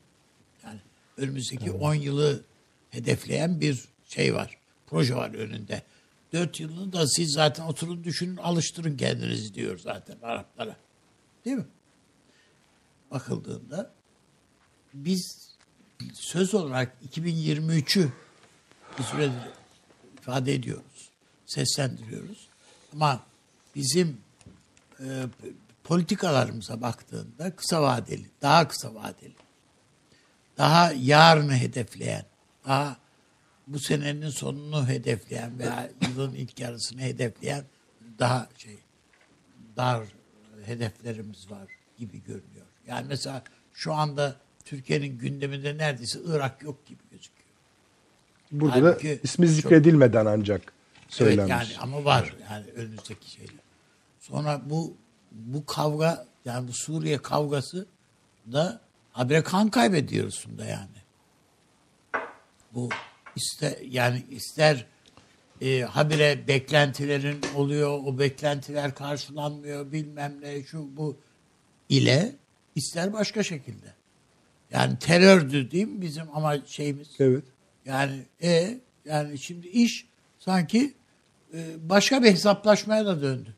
Yani 0.64 0.80
önümüzdeki 1.16 1.70
10 1.70 1.94
yılı 1.94 2.44
hedefleyen 2.90 3.60
bir 3.60 3.84
şey 4.08 4.34
var. 4.34 4.58
Proje 4.86 5.14
var 5.14 5.34
önünde. 5.34 5.82
4 6.32 6.60
yılını 6.60 6.92
da 6.92 7.06
siz 7.06 7.32
zaten 7.32 7.64
oturun 7.64 8.04
düşünün 8.04 8.36
alıştırın 8.36 8.96
kendinizi 8.96 9.54
diyor 9.54 9.78
zaten 9.78 10.16
Araplara. 10.22 10.76
Değil 11.44 11.56
mi? 11.56 11.66
Bakıldığında 13.10 13.90
biz 14.94 15.50
söz 16.14 16.54
olarak 16.54 16.96
2023'ü 17.12 18.08
bir 18.98 19.04
süredir 19.04 19.50
ifade 20.18 20.54
ediyoruz. 20.54 21.10
Seslendiriyoruz. 21.46 22.48
Ama 22.92 23.20
bizim 23.74 24.20
e, 25.00 25.24
politikalarımıza 25.84 26.80
baktığında 26.80 27.56
kısa 27.56 27.82
vadeli, 27.82 28.30
daha 28.42 28.68
kısa 28.68 28.94
vadeli, 28.94 29.36
daha 30.58 30.92
yarını 30.92 31.56
hedefleyen, 31.56 32.24
daha 32.66 32.96
bu 33.66 33.78
senenin 33.78 34.30
sonunu 34.30 34.88
hedefleyen 34.88 35.58
veya 35.58 35.90
yılın 36.08 36.34
ilk 36.34 36.60
yarısını 36.60 37.00
hedefleyen 37.00 37.64
daha 38.18 38.48
şey 38.58 38.78
dar 39.76 40.06
hedeflerimiz 40.64 41.50
var 41.50 41.68
gibi 41.98 42.22
görünüyor. 42.22 42.55
Yani 42.86 43.06
mesela 43.08 43.42
şu 43.74 43.92
anda 43.94 44.36
Türkiye'nin 44.64 45.18
gündeminde 45.18 45.78
neredeyse 45.78 46.18
Irak 46.26 46.62
yok 46.62 46.86
gibi 46.86 47.02
gözüküyor. 47.10 47.48
Burada 48.52 48.74
Halbuki 48.74 49.08
da 49.08 49.20
ismi 49.22 49.46
çok- 49.46 49.54
zikredilmeden 49.54 50.26
ancak 50.26 50.72
söylenmiş. 51.08 51.54
Evet 51.56 51.70
yani 51.70 51.78
ama 51.80 52.04
var 52.04 52.34
yani 52.50 52.66
önümüzdeki 52.70 53.30
şeyler. 53.30 53.54
Sonra 54.20 54.62
bu 54.70 54.96
bu 55.32 55.66
kavga 55.66 56.26
yani 56.44 56.68
bu 56.68 56.72
Suriye 56.72 57.18
kavgası 57.18 57.86
da 58.52 58.80
habire 59.12 59.42
kan 59.42 59.68
kaybediyoruz 59.68 60.46
da 60.58 60.64
yani. 60.64 60.86
Bu 62.74 62.88
ister 63.36 63.74
yani 63.90 64.24
ister 64.30 64.86
e, 65.60 65.80
habire 65.80 66.48
beklentilerin 66.48 67.40
oluyor, 67.54 68.00
o 68.04 68.18
beklentiler 68.18 68.94
karşılanmıyor 68.94 69.92
bilmem 69.92 70.34
ne 70.40 70.62
şu 70.62 70.96
bu 70.96 71.16
ile 71.88 72.32
ister 72.76 73.12
başka 73.12 73.42
şekilde. 73.42 73.94
Yani 74.70 74.98
terördü 74.98 75.70
değil 75.70 75.88
mi 75.88 76.00
bizim 76.00 76.24
ama 76.34 76.56
şeyimiz? 76.66 77.08
Evet. 77.18 77.44
Yani 77.84 78.22
e 78.42 78.78
yani 79.04 79.38
şimdi 79.38 79.68
iş 79.68 80.06
sanki 80.38 80.94
e, 81.54 81.88
başka 81.88 82.22
bir 82.22 82.30
hesaplaşmaya 82.30 83.06
da 83.06 83.22
döndü. 83.22 83.54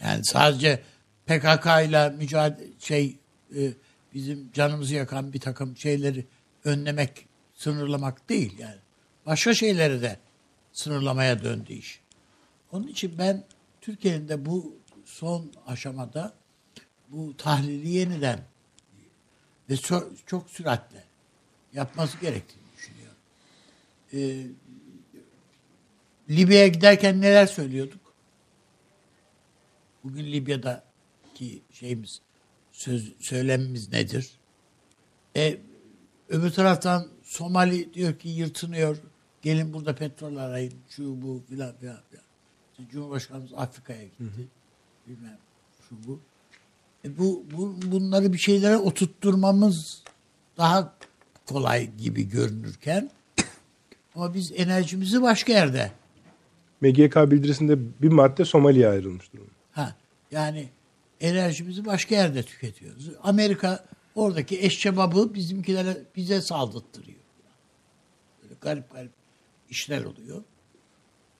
Yani 0.00 0.24
sadece 0.24 0.82
PKK 1.26 1.66
ile 1.88 2.10
mücadele 2.10 2.66
şey 2.78 3.16
e, 3.56 3.72
bizim 4.14 4.52
canımızı 4.52 4.94
yakan 4.94 5.32
bir 5.32 5.40
takım 5.40 5.76
şeyleri 5.76 6.26
önlemek, 6.64 7.26
sınırlamak 7.54 8.28
değil 8.28 8.58
yani. 8.58 8.78
Başka 9.26 9.54
şeyleri 9.54 10.02
de 10.02 10.18
sınırlamaya 10.72 11.42
döndü 11.42 11.72
iş. 11.72 12.00
Onun 12.72 12.86
için 12.86 13.18
ben 13.18 13.44
Türkiye'nin 13.80 14.28
de 14.28 14.46
bu 14.46 14.76
son 15.04 15.52
aşamada 15.66 16.34
bu 17.14 17.36
tahlili 17.36 17.88
yeniden 17.88 18.40
ve 19.70 19.76
çok, 19.76 20.26
çok 20.26 20.50
süratle 20.50 21.04
yapması 21.72 22.20
gerektiğini 22.20 22.64
düşünüyorum. 22.76 23.16
Ee, 24.12 24.46
Libya'ya 26.30 26.68
giderken 26.68 27.20
neler 27.20 27.46
söylüyorduk? 27.46 28.00
Bugün 30.04 30.24
Libya'daki 30.24 31.62
şeyimiz, 31.72 32.20
söz, 32.72 33.12
söylemimiz 33.20 33.92
nedir? 33.92 34.30
E, 35.36 35.58
öbür 36.28 36.50
taraftan 36.50 37.08
Somali 37.22 37.94
diyor 37.94 38.18
ki 38.18 38.28
yırtınıyor. 38.28 38.98
Gelin 39.42 39.72
burada 39.72 39.94
petrol 39.94 40.36
arayın. 40.36 40.74
Şu 40.88 41.22
bu 41.22 41.42
filan 41.48 41.76
filan 41.76 42.00
filan. 42.10 42.24
İşte 42.72 42.92
Cumhurbaşkanımız 42.92 43.52
Afrika'ya 43.54 44.04
gitti. 44.04 44.48
Bilmem 45.06 45.38
şu 45.88 46.08
bu. 46.08 46.20
E 47.04 47.18
bu, 47.18 47.44
bu 47.56 47.76
bunları 47.92 48.32
bir 48.32 48.38
şeylere 48.38 48.76
oturtturmamız 48.76 50.02
daha 50.58 50.94
kolay 51.46 51.90
gibi 51.96 52.28
görünürken 52.28 53.10
ama 54.14 54.34
biz 54.34 54.52
enerjimizi 54.56 55.22
başka 55.22 55.52
yerde 55.52 55.92
MGK 56.80 57.16
bildirisinde 57.16 57.78
bir 58.02 58.08
madde 58.08 58.44
Somali'ye 58.44 58.88
ayrılmış 58.88 59.32
durumda. 59.32 59.50
ha 59.72 59.96
yani 60.30 60.68
enerjimizi 61.20 61.86
başka 61.86 62.14
yerde 62.14 62.42
tüketiyoruz. 62.42 63.10
Amerika 63.22 63.84
oradaki 64.14 64.60
eşçebabı 64.60 65.34
bizimkilere 65.34 65.96
bize 66.16 66.40
saldırttırıyor. 66.40 67.18
Böyle 68.42 68.54
garip 68.60 68.92
garip 68.92 69.12
işler 69.70 70.04
oluyor. 70.04 70.42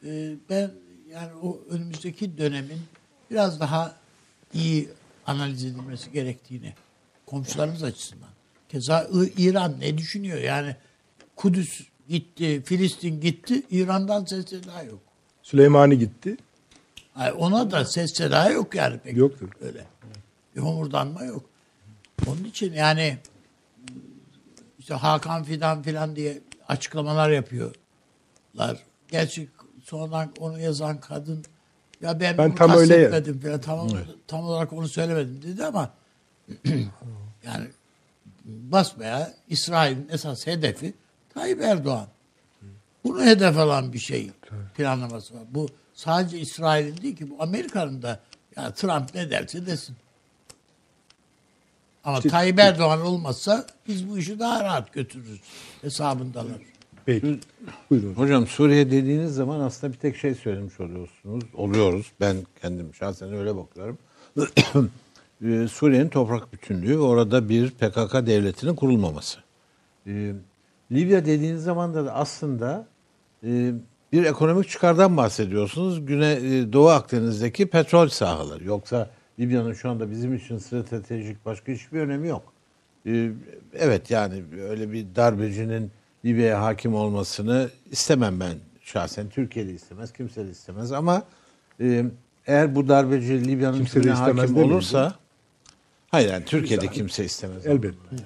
Ee, 0.04 0.34
ben 0.50 0.70
yani 1.12 1.34
o 1.42 1.60
önümüzdeki 1.70 2.38
dönemin 2.38 2.80
biraz 3.30 3.60
daha 3.60 3.96
iyi 4.54 4.88
analiz 5.26 5.64
edilmesi 5.64 6.12
gerektiğini 6.12 6.74
komşularımız 7.26 7.82
açısından. 7.82 8.28
Keza 8.68 9.08
İran 9.38 9.80
ne 9.80 9.98
düşünüyor? 9.98 10.38
Yani 10.38 10.76
Kudüs 11.36 11.80
gitti, 12.08 12.62
Filistin 12.64 13.20
gitti, 13.20 13.62
İran'dan 13.70 14.24
ses 14.24 14.52
daha 14.66 14.82
yok. 14.82 15.00
Süleymani 15.42 15.98
gitti. 15.98 16.36
Ay 17.16 17.34
ona 17.38 17.70
da 17.70 17.84
ses 17.84 18.14
seda 18.14 18.50
yok 18.50 18.74
yani 18.74 18.98
pek. 18.98 19.16
Yoktur. 19.16 19.48
Öyle. 19.60 19.84
Bir 20.56 20.60
homurdanma 20.60 21.24
yok. 21.24 21.44
Onun 22.26 22.44
için 22.44 22.72
yani 22.72 23.18
işte 24.78 24.94
Hakan 24.94 25.44
Fidan 25.44 25.82
filan 25.82 26.16
diye 26.16 26.40
açıklamalar 26.68 27.30
yapıyorlar. 27.30 28.78
Gerçi 29.08 29.48
sonradan 29.84 30.32
onu 30.38 30.60
yazan 30.60 31.00
kadın 31.00 31.44
ya 32.04 32.20
ben, 32.20 32.38
Ben 32.38 32.54
tam 32.54 32.70
öyle- 32.70 33.02
kastetmedim 33.02 33.40
falan 33.40 33.60
tam, 33.60 33.90
tam 34.26 34.40
olarak 34.44 34.72
onu 34.72 34.88
söylemedim 34.88 35.42
dedi 35.42 35.64
ama 35.64 35.90
yani 37.44 37.66
basmaya 38.44 39.34
İsrail'in 39.48 40.08
esas 40.12 40.46
hedefi 40.46 40.94
Tayyip 41.34 41.60
Erdoğan. 41.60 42.06
Bunu 43.04 43.24
hedef 43.24 43.58
alan 43.58 43.92
bir 43.92 43.98
şey 43.98 44.30
planlaması 44.76 45.34
var. 45.34 45.42
Bu 45.50 45.68
sadece 45.94 46.38
İsrail'in 46.38 46.96
değil 47.02 47.16
ki 47.16 47.30
bu 47.30 47.42
Amerika'nın 47.42 48.02
da 48.02 48.20
ya 48.56 48.70
Trump 48.70 49.14
ne 49.14 49.30
derse 49.30 49.66
desin. 49.66 49.96
Ama 52.04 52.20
Tayyip 52.20 52.58
Erdoğan 52.58 53.00
olmazsa 53.00 53.66
biz 53.88 54.08
bu 54.10 54.18
işi 54.18 54.38
daha 54.38 54.64
rahat 54.64 54.92
götürürüz 54.92 55.40
hesabındalar. 55.82 56.56
Peki. 57.06 57.38
Buyurun. 57.90 58.14
Hocam 58.14 58.46
Suriye 58.46 58.90
dediğiniz 58.90 59.34
zaman 59.34 59.60
aslında 59.60 59.92
bir 59.92 59.98
tek 59.98 60.16
şey 60.16 60.34
söylemiş 60.34 60.80
oluyorsunuz. 60.80 61.44
Oluyoruz. 61.54 62.12
Ben 62.20 62.36
kendim 62.62 62.94
şahsen 62.94 63.34
öyle 63.34 63.56
bakıyorum. 63.56 63.98
Ee, 65.44 65.68
Suriye'nin 65.68 66.08
toprak 66.08 66.52
bütünlüğü 66.52 66.98
ve 66.98 67.02
orada 67.02 67.48
bir 67.48 67.70
PKK 67.70 68.26
devletinin 68.26 68.74
kurulmaması. 68.74 69.38
Ee, 70.06 70.32
Libya 70.92 71.24
dediğiniz 71.24 71.62
zaman 71.62 71.94
da 71.94 72.14
aslında 72.14 72.86
e, 73.44 73.72
bir 74.12 74.24
ekonomik 74.24 74.68
çıkardan 74.68 75.16
bahsediyorsunuz. 75.16 76.06
Güney 76.06 76.60
e, 76.60 76.72
Doğu 76.72 76.88
Akdeniz'deki 76.88 77.66
petrol 77.66 78.08
sahaları. 78.08 78.64
Yoksa 78.64 79.10
Libya'nın 79.38 79.72
şu 79.72 79.90
anda 79.90 80.10
bizim 80.10 80.34
için 80.34 80.58
stratejik 80.58 81.46
başka 81.46 81.72
hiçbir 81.72 82.00
önemi 82.00 82.28
yok. 82.28 82.52
Ee, 83.06 83.30
Evet 83.74 84.10
yani 84.10 84.42
öyle 84.68 84.92
bir 84.92 85.06
darbecinin 85.16 85.90
Libya'ya 86.24 86.62
hakim 86.62 86.94
olmasını 86.94 87.70
istemem 87.90 88.40
ben 88.40 88.54
şahsen. 88.82 89.28
Türkiye 89.28 89.66
de 89.66 89.72
istemez, 89.72 90.12
kimse 90.12 90.46
de 90.46 90.50
istemez 90.50 90.92
ama 90.92 91.22
e, 91.80 92.04
eğer 92.46 92.74
bu 92.74 92.88
darbeci 92.88 93.48
Libya'nın 93.48 93.84
istemez 93.84 94.18
hakim 94.18 94.56
olursa 94.56 95.14
hayır 96.10 96.32
yani 96.32 96.44
Türkiye'de 96.44 96.88
kimse 96.88 97.24
istemez. 97.24 97.66
Elbette. 97.66 98.16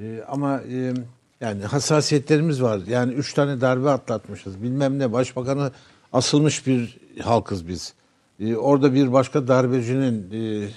Ee, 0.00 0.24
ama 0.28 0.60
e, 0.60 0.94
yani 1.40 1.62
hassasiyetlerimiz 1.62 2.62
var. 2.62 2.80
Yani 2.86 3.12
üç 3.12 3.34
tane 3.34 3.60
darbe 3.60 3.90
atlatmışız. 3.90 4.62
Bilmem 4.62 4.98
ne. 4.98 5.12
Başbakanı 5.12 5.72
asılmış 6.12 6.66
bir 6.66 6.98
halkız 7.22 7.68
biz. 7.68 7.94
Ee, 8.40 8.56
orada 8.56 8.94
bir 8.94 9.12
başka 9.12 9.48
darbecinin 9.48 10.30
e, 10.32 10.64
e, 10.64 10.68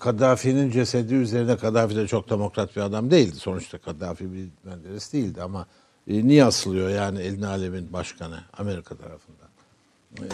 Kaddafi'nin 0.00 0.70
cesedi 0.70 1.14
üzerine 1.14 1.56
Kaddafi 1.56 1.96
de 1.96 2.06
çok 2.06 2.30
demokrat 2.30 2.76
bir 2.76 2.80
adam 2.80 3.10
değildi. 3.10 3.36
Sonuçta 3.36 3.78
Kaddafi 3.78 4.32
bir 4.32 4.48
Menderes 4.64 5.12
değildi 5.12 5.42
ama 5.42 5.66
e, 6.08 6.26
niye 6.26 6.44
asılıyor 6.44 6.88
yani 6.88 7.20
elini 7.20 7.46
alemin 7.46 7.92
başkanı 7.92 8.40
Amerika 8.58 8.96
tarafından? 8.96 9.48
E, 10.18 10.24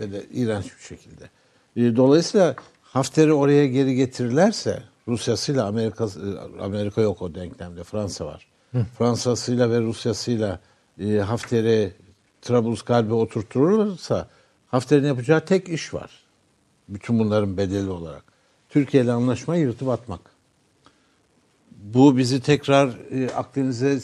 ve 0.00 0.12
de 0.12 0.26
iğrenç 0.32 0.64
bir 0.64 0.82
şekilde. 0.82 1.30
E, 1.76 1.96
Dolayısıyla 1.96 2.54
Hafter'i 2.82 3.32
oraya 3.32 3.66
geri 3.66 3.94
getirirlerse 3.94 4.82
Rusyasıyla 5.08 5.66
Amerika 5.66 6.08
Amerika 6.60 7.00
yok 7.00 7.22
o 7.22 7.34
denklemde 7.34 7.84
Fransa 7.84 8.26
var. 8.26 8.46
Fransa'sıyla 8.98 9.70
ve 9.70 9.80
Rusyasıyla 9.80 10.60
e, 11.00 11.16
Hafter'i 11.16 11.92
Trablusgarp'e 12.42 13.12
oturtulursa 13.14 14.28
Hafter'in 14.66 15.06
yapacağı 15.06 15.44
tek 15.44 15.68
iş 15.68 15.94
var. 15.94 16.10
Bütün 16.88 17.18
bunların 17.18 17.56
bedeli 17.56 17.90
olarak. 17.90 18.24
Türkiye 18.68 19.02
ile 19.04 19.12
anlaşmayı 19.12 19.62
yırtıp 19.62 19.88
atmak. 19.88 20.20
Bu 21.70 22.16
bizi 22.16 22.40
tekrar 22.40 22.88
e, 23.10 23.30
Akdeniz'e 23.30 23.98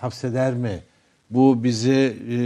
hapseder 0.00 0.54
mi? 0.54 0.82
Bu 1.30 1.64
bizi 1.64 2.16
e, 2.30 2.36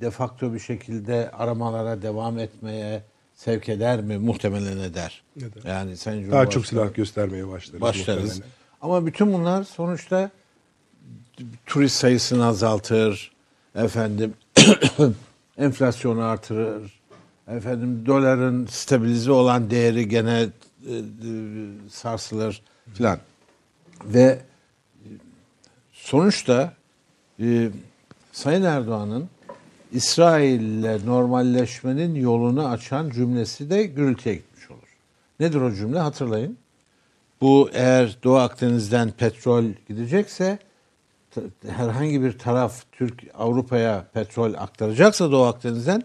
de 0.00 0.10
facto 0.10 0.54
bir 0.54 0.58
şekilde 0.58 1.30
aramalara 1.30 2.02
devam 2.02 2.38
etmeye 2.38 3.02
sevk 3.34 3.68
eder 3.68 4.00
mi? 4.00 4.18
Muhtemelen 4.18 4.78
eder. 4.78 5.22
Eder. 5.36 5.62
Yani 5.66 5.96
Sayın 5.96 6.30
Daha 6.30 6.50
çok 6.50 6.66
silah 6.66 6.94
göstermeye 6.94 7.48
başlarız. 7.48 7.80
başlarız. 7.80 8.22
muhtemelen. 8.22 8.52
Ama 8.82 9.06
bütün 9.06 9.32
bunlar 9.32 9.64
sonuçta 9.64 10.30
turist 11.66 11.96
sayısını 11.96 12.46
azaltır, 12.46 13.32
efendim 13.74 14.34
enflasyonu 15.58 16.22
artırır, 16.22 17.00
efendim 17.48 18.06
doların 18.06 18.66
stabilize 18.66 19.32
olan 19.32 19.70
değeri 19.70 20.08
gene 20.08 20.40
e, 20.40 20.94
e, 20.94 21.02
sarsılır 21.90 22.62
filan. 22.94 23.18
Ve 24.04 24.20
e, 24.20 24.40
sonuçta 25.92 26.74
e, 27.40 27.68
Sayın 28.32 28.62
Erdoğan'ın 28.62 29.28
İsrail'le 29.92 31.06
normalleşmenin 31.06 32.14
yolunu 32.14 32.68
açan 32.68 33.10
cümlesi 33.10 33.70
de 33.70 33.82
gürültüye 33.82 34.34
gitmiş 34.34 34.70
olur. 34.70 34.96
Nedir 35.40 35.60
o 35.60 35.72
cümle 35.72 35.98
hatırlayın. 35.98 36.58
Bu 37.40 37.70
eğer 37.72 38.18
Doğu 38.24 38.36
Akdeniz'den 38.36 39.10
petrol 39.10 39.64
gidecekse 39.88 40.58
herhangi 41.66 42.22
bir 42.22 42.38
taraf 42.38 42.84
Türk 42.92 43.22
Avrupa'ya 43.34 44.06
petrol 44.12 44.54
aktaracaksa 44.54 45.32
Doğu 45.32 45.44
Akdeniz'den 45.44 46.02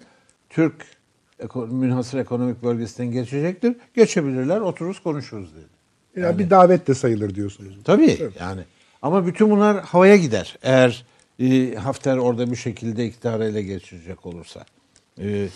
Türk 0.49 0.98
eko- 1.39 1.67
münhasır 1.67 2.17
ekonomik 2.17 2.63
bölgesinden 2.63 3.11
geçecektir. 3.11 3.75
Geçebilirler, 3.95 4.61
otururuz 4.61 4.99
konuşuruz 4.99 5.49
dedi. 5.55 5.79
Yani 6.15 6.39
bir 6.39 6.49
davet 6.49 6.87
de 6.87 6.95
sayılır 6.95 7.35
diyorsunuz. 7.35 7.77
Tabii 7.83 8.31
yani. 8.39 8.61
Ama 9.01 9.25
bütün 9.27 9.49
bunlar 9.49 9.83
havaya 9.83 10.15
gider. 10.15 10.57
Eğer 10.61 11.05
e, 11.39 11.75
Hafter 11.75 12.17
orada 12.17 12.51
bir 12.51 12.55
şekilde 12.55 13.05
iktidarı 13.05 13.45
ele 13.45 13.61
geçirecek 13.61 14.25
olursa. 14.25 14.65
E, 15.19 15.47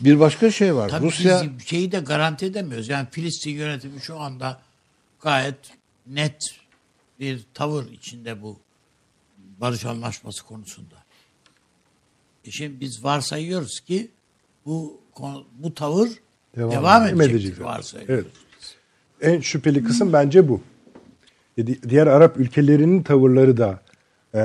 bir 0.00 0.20
başka 0.20 0.50
şey 0.50 0.74
var. 0.74 0.88
Tabii 0.88 1.06
Rusya 1.06 1.42
biz 1.58 1.66
şeyi 1.66 1.92
de 1.92 2.00
garanti 2.00 2.46
edemiyoruz. 2.46 2.88
Yani 2.88 3.08
Filistin 3.10 3.50
yönetimi 3.50 4.00
şu 4.00 4.18
anda 4.20 4.60
gayet 5.20 5.56
net 6.06 6.60
bir 7.20 7.44
tavır 7.54 7.90
içinde 7.90 8.42
bu 8.42 8.58
barış 9.60 9.84
anlaşması 9.84 10.44
konusunda. 10.44 10.94
E 12.44 12.50
şimdi 12.50 12.80
biz 12.80 13.04
varsayıyoruz 13.04 13.80
ki 13.80 14.10
bu 14.66 14.99
bu 15.58 15.74
tavır 15.74 16.08
Devam 16.56 16.70
devam, 16.72 17.06
edecek 17.06 17.30
edecek. 17.30 17.60
Varsayıyoruz. 17.64 18.14
Evet. 18.14 18.26
En 19.36 19.40
şüpheli 19.40 19.84
kısım 19.84 20.12
bence 20.12 20.48
bu. 20.48 20.60
E, 21.58 21.66
di- 21.66 21.88
Diğer 21.90 22.06
Arap 22.06 22.36
ülkelerinin 22.40 23.02
tavırları 23.02 23.56
da 23.56 23.80
e, 24.34 24.42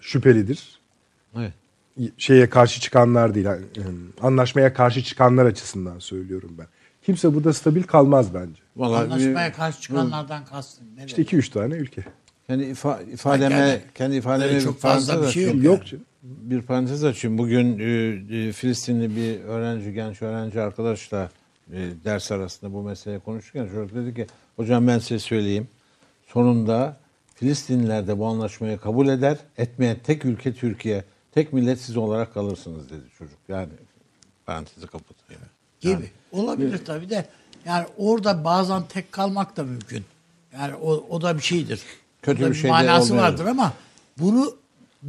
şüphelidir. 0.00 0.80
Evet. 1.36 1.52
Şeye 2.18 2.50
karşı 2.50 2.80
çıkanlar 2.80 3.34
değil, 3.34 3.46
yani, 3.46 3.62
e, 3.76 3.82
anlaşmaya 4.22 4.74
karşı 4.74 5.02
çıkanlar 5.02 5.46
açısından 5.46 5.98
söylüyorum 5.98 6.50
ben. 6.58 6.66
Kimse 7.02 7.34
burada 7.34 7.52
stabil 7.52 7.82
kalmaz 7.82 8.34
bence. 8.34 8.60
Vallahi 8.76 9.04
Anlaşmaya 9.04 9.52
karşı 9.52 9.80
çıkanlardan 9.80 10.44
kastın. 10.44 10.86
Ne 10.96 11.04
İşte 11.04 11.22
2-3 11.22 11.50
tane 11.52 11.74
ülke. 11.74 12.04
kendi 12.46 12.64
ifa- 12.64 13.10
ifademe 13.12 13.54
Yani 13.54 13.80
kendi 13.94 14.16
ifademe 14.16 14.60
çok 14.60 14.80
fazla 14.80 15.22
bir 15.22 15.28
şey 15.28 15.44
yok. 15.44 15.64
Yok 15.64 15.86
canım. 15.86 16.04
Bir 16.26 16.62
parantez 16.62 17.04
açayım. 17.04 17.38
Bugün 17.38 17.78
e, 17.78 17.84
e, 18.36 18.52
Filistinli 18.52 19.16
bir 19.16 19.40
öğrenci, 19.40 19.92
genç 19.92 20.22
öğrenci 20.22 20.60
arkadaşla 20.60 21.30
e, 21.72 21.88
ders 22.04 22.32
arasında 22.32 22.72
bu 22.72 22.82
meseleyi 22.82 23.20
konuşurken 23.20 23.66
çocuk 23.66 23.94
dedi 23.94 24.14
ki 24.14 24.26
hocam 24.56 24.86
ben 24.86 24.98
size 24.98 25.18
söyleyeyim. 25.18 25.68
Sonunda 26.26 26.96
Filistinliler 27.34 28.06
de 28.06 28.18
bu 28.18 28.26
anlaşmayı 28.26 28.78
kabul 28.78 29.08
eder. 29.08 29.38
Etmeyen 29.58 29.96
tek 30.04 30.24
ülke 30.24 30.54
Türkiye. 30.54 31.04
Tek 31.32 31.52
millet 31.52 31.80
siz 31.80 31.96
olarak 31.96 32.34
kalırsınız 32.34 32.90
dedi 32.90 33.04
çocuk. 33.18 33.38
Yani 33.48 33.72
parantezi 34.46 34.86
kapatayım. 34.86 35.42
gibi. 35.80 36.10
Olabilir 36.32 36.84
tabii 36.84 37.10
de 37.10 37.26
yani 37.64 37.86
orada 37.96 38.44
bazen 38.44 38.82
tek 38.88 39.12
kalmak 39.12 39.56
da 39.56 39.62
mümkün. 39.62 40.04
Yani 40.52 40.74
o, 40.74 41.06
o 41.10 41.22
da 41.22 41.36
bir 41.36 41.42
şeydir. 41.42 41.80
Kötü 42.22 42.50
bir 42.50 42.54
şey 42.54 42.70
manası 42.70 43.16
vardır 43.16 43.46
ama 43.46 43.72
bunu 44.18 44.56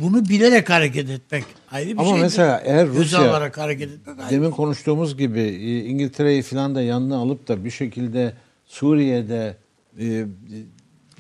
bunu 0.02 0.26
bilerek 0.30 0.70
hareket 0.70 1.10
etmek 1.10 1.44
ayrı 1.72 1.90
bir 1.90 1.98
Ama 1.98 2.06
şeydir. 2.10 2.22
mesela 2.22 2.62
eğer 2.66 2.88
Rusya- 2.88 3.30
alarak 3.30 3.58
hareket 3.58 3.92
etmek 3.92 4.20
ayrı. 4.20 4.30
Demin 4.30 4.52
konuştuğumuz 4.52 5.18
gibi 5.18 5.40
e, 5.40 5.86
İngiltere'yi 5.86 6.42
falan 6.42 6.76
da 6.76 6.82
yanına 6.82 7.18
alıp 7.18 7.48
da 7.48 7.66
bir 7.66 7.70
şekilde 7.72 8.34
Suriye'de 8.66 9.58
e, 10.00 10.26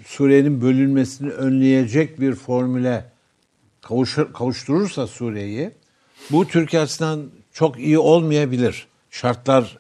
Suriye'nin 0.06 0.62
bölünmesini 0.62 1.30
önleyecek 1.30 2.20
bir 2.22 2.36
formüle 2.36 3.06
kavuşur, 3.82 4.34
kavuşturursa 4.34 5.08
Suriye'yi 5.08 5.72
bu 6.32 6.48
Türkiye 6.48 6.82
açısından 6.82 7.24
çok 7.54 7.80
iyi 7.80 8.00
olmayabilir. 8.00 8.88
Şartlar 9.10 9.78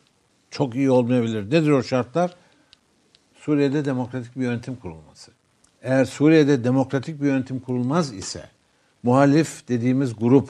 çok 0.51 0.75
iyi 0.75 0.91
olmayabilir. 0.91 1.45
Nedir 1.45 1.69
o 1.69 1.83
şartlar? 1.83 2.35
Suriye'de 3.39 3.85
demokratik 3.85 4.35
bir 4.35 4.41
yönetim 4.41 4.75
kurulması. 4.75 5.31
Eğer 5.81 6.05
Suriye'de 6.05 6.63
demokratik 6.63 7.21
bir 7.21 7.25
yönetim 7.25 7.59
kurulmaz 7.59 8.13
ise 8.13 8.41
muhalif 9.03 9.67
dediğimiz 9.67 10.15
grup 10.15 10.49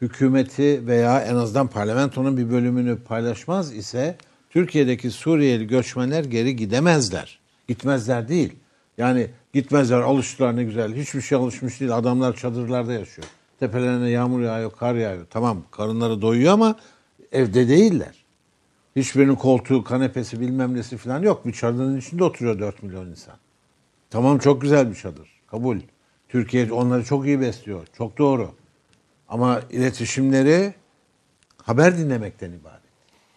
hükümeti 0.00 0.86
veya 0.86 1.20
en 1.20 1.34
azından 1.34 1.68
parlamentonun 1.68 2.36
bir 2.36 2.50
bölümünü 2.50 2.98
paylaşmaz 2.98 3.74
ise 3.74 4.16
Türkiye'deki 4.50 5.10
Suriyeli 5.10 5.66
göçmenler 5.66 6.24
geri 6.24 6.56
gidemezler. 6.56 7.38
Gitmezler 7.68 8.28
değil. 8.28 8.52
Yani 8.98 9.26
gitmezler 9.52 10.00
alıştılar 10.00 10.56
ne 10.56 10.64
güzel. 10.64 10.94
Hiçbir 10.94 11.20
şey 11.20 11.38
alışmış 11.38 11.80
değil. 11.80 11.96
Adamlar 11.96 12.36
çadırlarda 12.36 12.92
yaşıyor. 12.92 13.28
Tepelerine 13.60 14.10
yağmur 14.10 14.40
yağıyor, 14.40 14.72
kar 14.72 14.94
yağıyor. 14.94 15.26
Tamam 15.30 15.62
karınları 15.70 16.22
doyuyor 16.22 16.52
ama 16.52 16.76
evde 17.32 17.68
değiller. 17.68 18.24
Hiçbirinin 18.96 19.34
koltuğu, 19.34 19.84
kanepesi 19.84 20.40
bilmem 20.40 20.74
nesi 20.74 20.96
falan 20.96 21.22
yok. 21.22 21.46
Bir 21.46 21.52
çadırın 21.52 21.98
içinde 21.98 22.24
oturuyor 22.24 22.58
4 22.58 22.82
milyon 22.82 23.06
insan. 23.06 23.34
Tamam 24.10 24.38
çok 24.38 24.62
güzel 24.62 24.90
bir 24.90 24.94
çadır. 24.94 25.28
Kabul. 25.46 25.78
Türkiye 26.34 26.72
onları 26.72 27.04
çok 27.04 27.26
iyi 27.26 27.40
besliyor. 27.40 27.86
Çok 27.96 28.18
doğru. 28.18 28.50
Ama 29.28 29.60
iletişimleri 29.70 30.74
haber 31.62 31.98
dinlemekten 31.98 32.52
ibaret. 32.52 32.80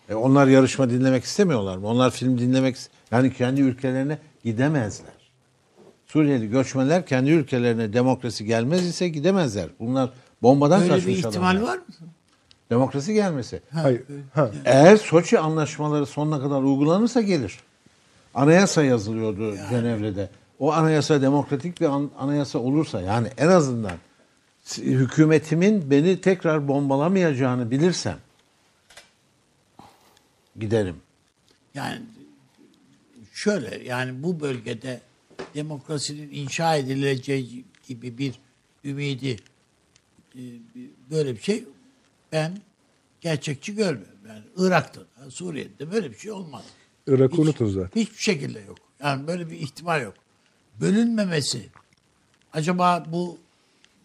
E 0.09 0.15
onlar 0.15 0.47
yarışma 0.47 0.89
dinlemek 0.89 1.23
istemiyorlar 1.23 1.77
mı? 1.77 1.87
Onlar 1.87 2.11
film 2.11 2.37
dinlemek 2.39 2.77
yani 3.11 3.33
kendi 3.33 3.61
ülkelerine 3.61 4.17
gidemezler. 4.43 5.13
Suriyeli 6.05 6.49
göçmenler 6.49 7.05
kendi 7.05 7.31
ülkelerine 7.31 7.93
demokrasi 7.93 8.45
gelmez 8.45 8.85
ise 8.85 9.09
gidemezler. 9.09 9.67
Bunlar 9.79 10.09
bombadan 10.41 10.81
Böyle 10.81 10.93
kaçmış 10.93 11.07
bir 11.07 11.17
ihtimal 11.17 11.51
adamlar. 11.51 11.67
var 11.71 11.77
mı? 11.77 11.83
Demokrasi 12.69 13.13
gelmesi. 13.13 13.61
Hayır. 13.71 14.01
Ha. 14.33 14.51
Eğer 14.65 14.97
Soçi 14.97 15.39
anlaşmaları 15.39 16.05
sonuna 16.05 16.41
kadar 16.41 16.61
uygulanırsa 16.61 17.21
gelir. 17.21 17.59
Anayasa 18.33 18.83
yazılıyordu 18.83 19.55
Cenevre'de. 19.69 20.29
O 20.59 20.71
anayasa 20.73 21.21
demokratik 21.21 21.81
bir 21.81 21.85
an- 21.85 22.11
anayasa 22.17 22.59
olursa 22.59 23.01
yani 23.01 23.27
en 23.37 23.47
azından 23.47 23.97
hükümetimin 24.77 25.91
beni 25.91 26.21
tekrar 26.21 26.67
bombalamayacağını 26.67 27.71
bilirsem 27.71 28.17
giderim. 30.59 30.95
Yani 31.73 32.01
şöyle 33.33 33.83
yani 33.83 34.23
bu 34.23 34.39
bölgede 34.39 35.01
demokrasinin 35.55 36.29
inşa 36.31 36.75
edileceği 36.75 37.65
gibi 37.87 38.17
bir 38.17 38.33
ümidi 38.85 39.35
e, 40.35 40.41
böyle 41.11 41.35
bir 41.35 41.41
şey 41.41 41.63
ben 42.31 42.57
gerçekçi 43.21 43.75
görmüyorum. 43.75 44.17
Yani 44.27 44.43
Irak'ta 44.57 45.01
da 45.01 45.31
Suriye'de 45.31 45.79
de 45.79 45.91
böyle 45.91 46.11
bir 46.11 46.17
şey 46.17 46.31
olmaz. 46.31 46.63
Irak'ı 47.07 47.41
unutun 47.41 47.69
zaten. 47.69 48.01
Hiçbir 48.01 48.21
şekilde 48.21 48.59
yok. 48.59 48.77
Yani 49.03 49.27
böyle 49.27 49.49
bir 49.49 49.55
ihtimal 49.59 50.01
yok. 50.01 50.13
Bölünmemesi 50.81 51.69
acaba 52.53 53.05
bu 53.07 53.37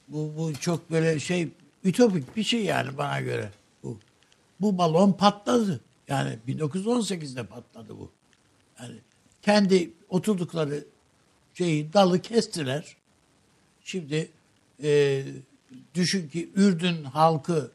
bu, 0.09 0.33
bu 0.37 0.55
çok 0.61 0.91
böyle 0.91 1.21
şey 1.21 1.49
ütopik 1.85 2.37
bir 2.37 2.43
şey 2.43 2.65
yani 2.65 2.99
bana 2.99 3.21
göre 3.21 3.51
bu. 3.83 3.99
Bu 4.61 4.79
balon 4.79 5.13
patladı. 5.13 5.81
Yani 6.09 6.39
1918'de 6.49 7.47
patladı 7.47 7.99
bu. 7.99 8.11
Yani 8.81 8.95
kendi 9.43 9.91
oturdukları 10.09 10.85
şeyi 11.55 11.93
dalı 11.93 12.23
kestiler. 12.23 12.97
Şimdi 13.85 14.31
e, 14.83 15.23
düşün 15.95 16.29
ki 16.29 16.51
Ürdün 16.55 17.05
halkı 17.05 17.71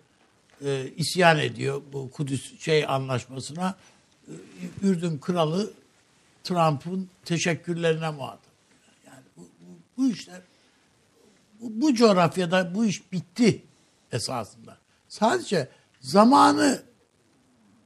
e, 0.65 0.87
isyan 0.97 1.39
ediyor 1.39 1.81
bu 1.93 2.11
Kudüs 2.11 2.59
şey 2.59 2.85
anlaşmasına. 2.85 3.77
E, 4.27 4.33
Ürdün 4.83 5.17
kralı 5.17 5.71
Trump'ın 6.43 7.09
teşekkürlerine 7.25 8.09
muhatap. 8.09 8.46
Bu, 9.97 10.07
işler 10.09 10.41
bu, 11.61 11.81
bu 11.81 11.95
coğrafyada 11.95 12.75
bu 12.75 12.85
iş 12.85 13.11
bitti. 13.11 13.63
esasında. 14.11 14.77
Sadece 15.07 15.67
zamanı 16.01 16.81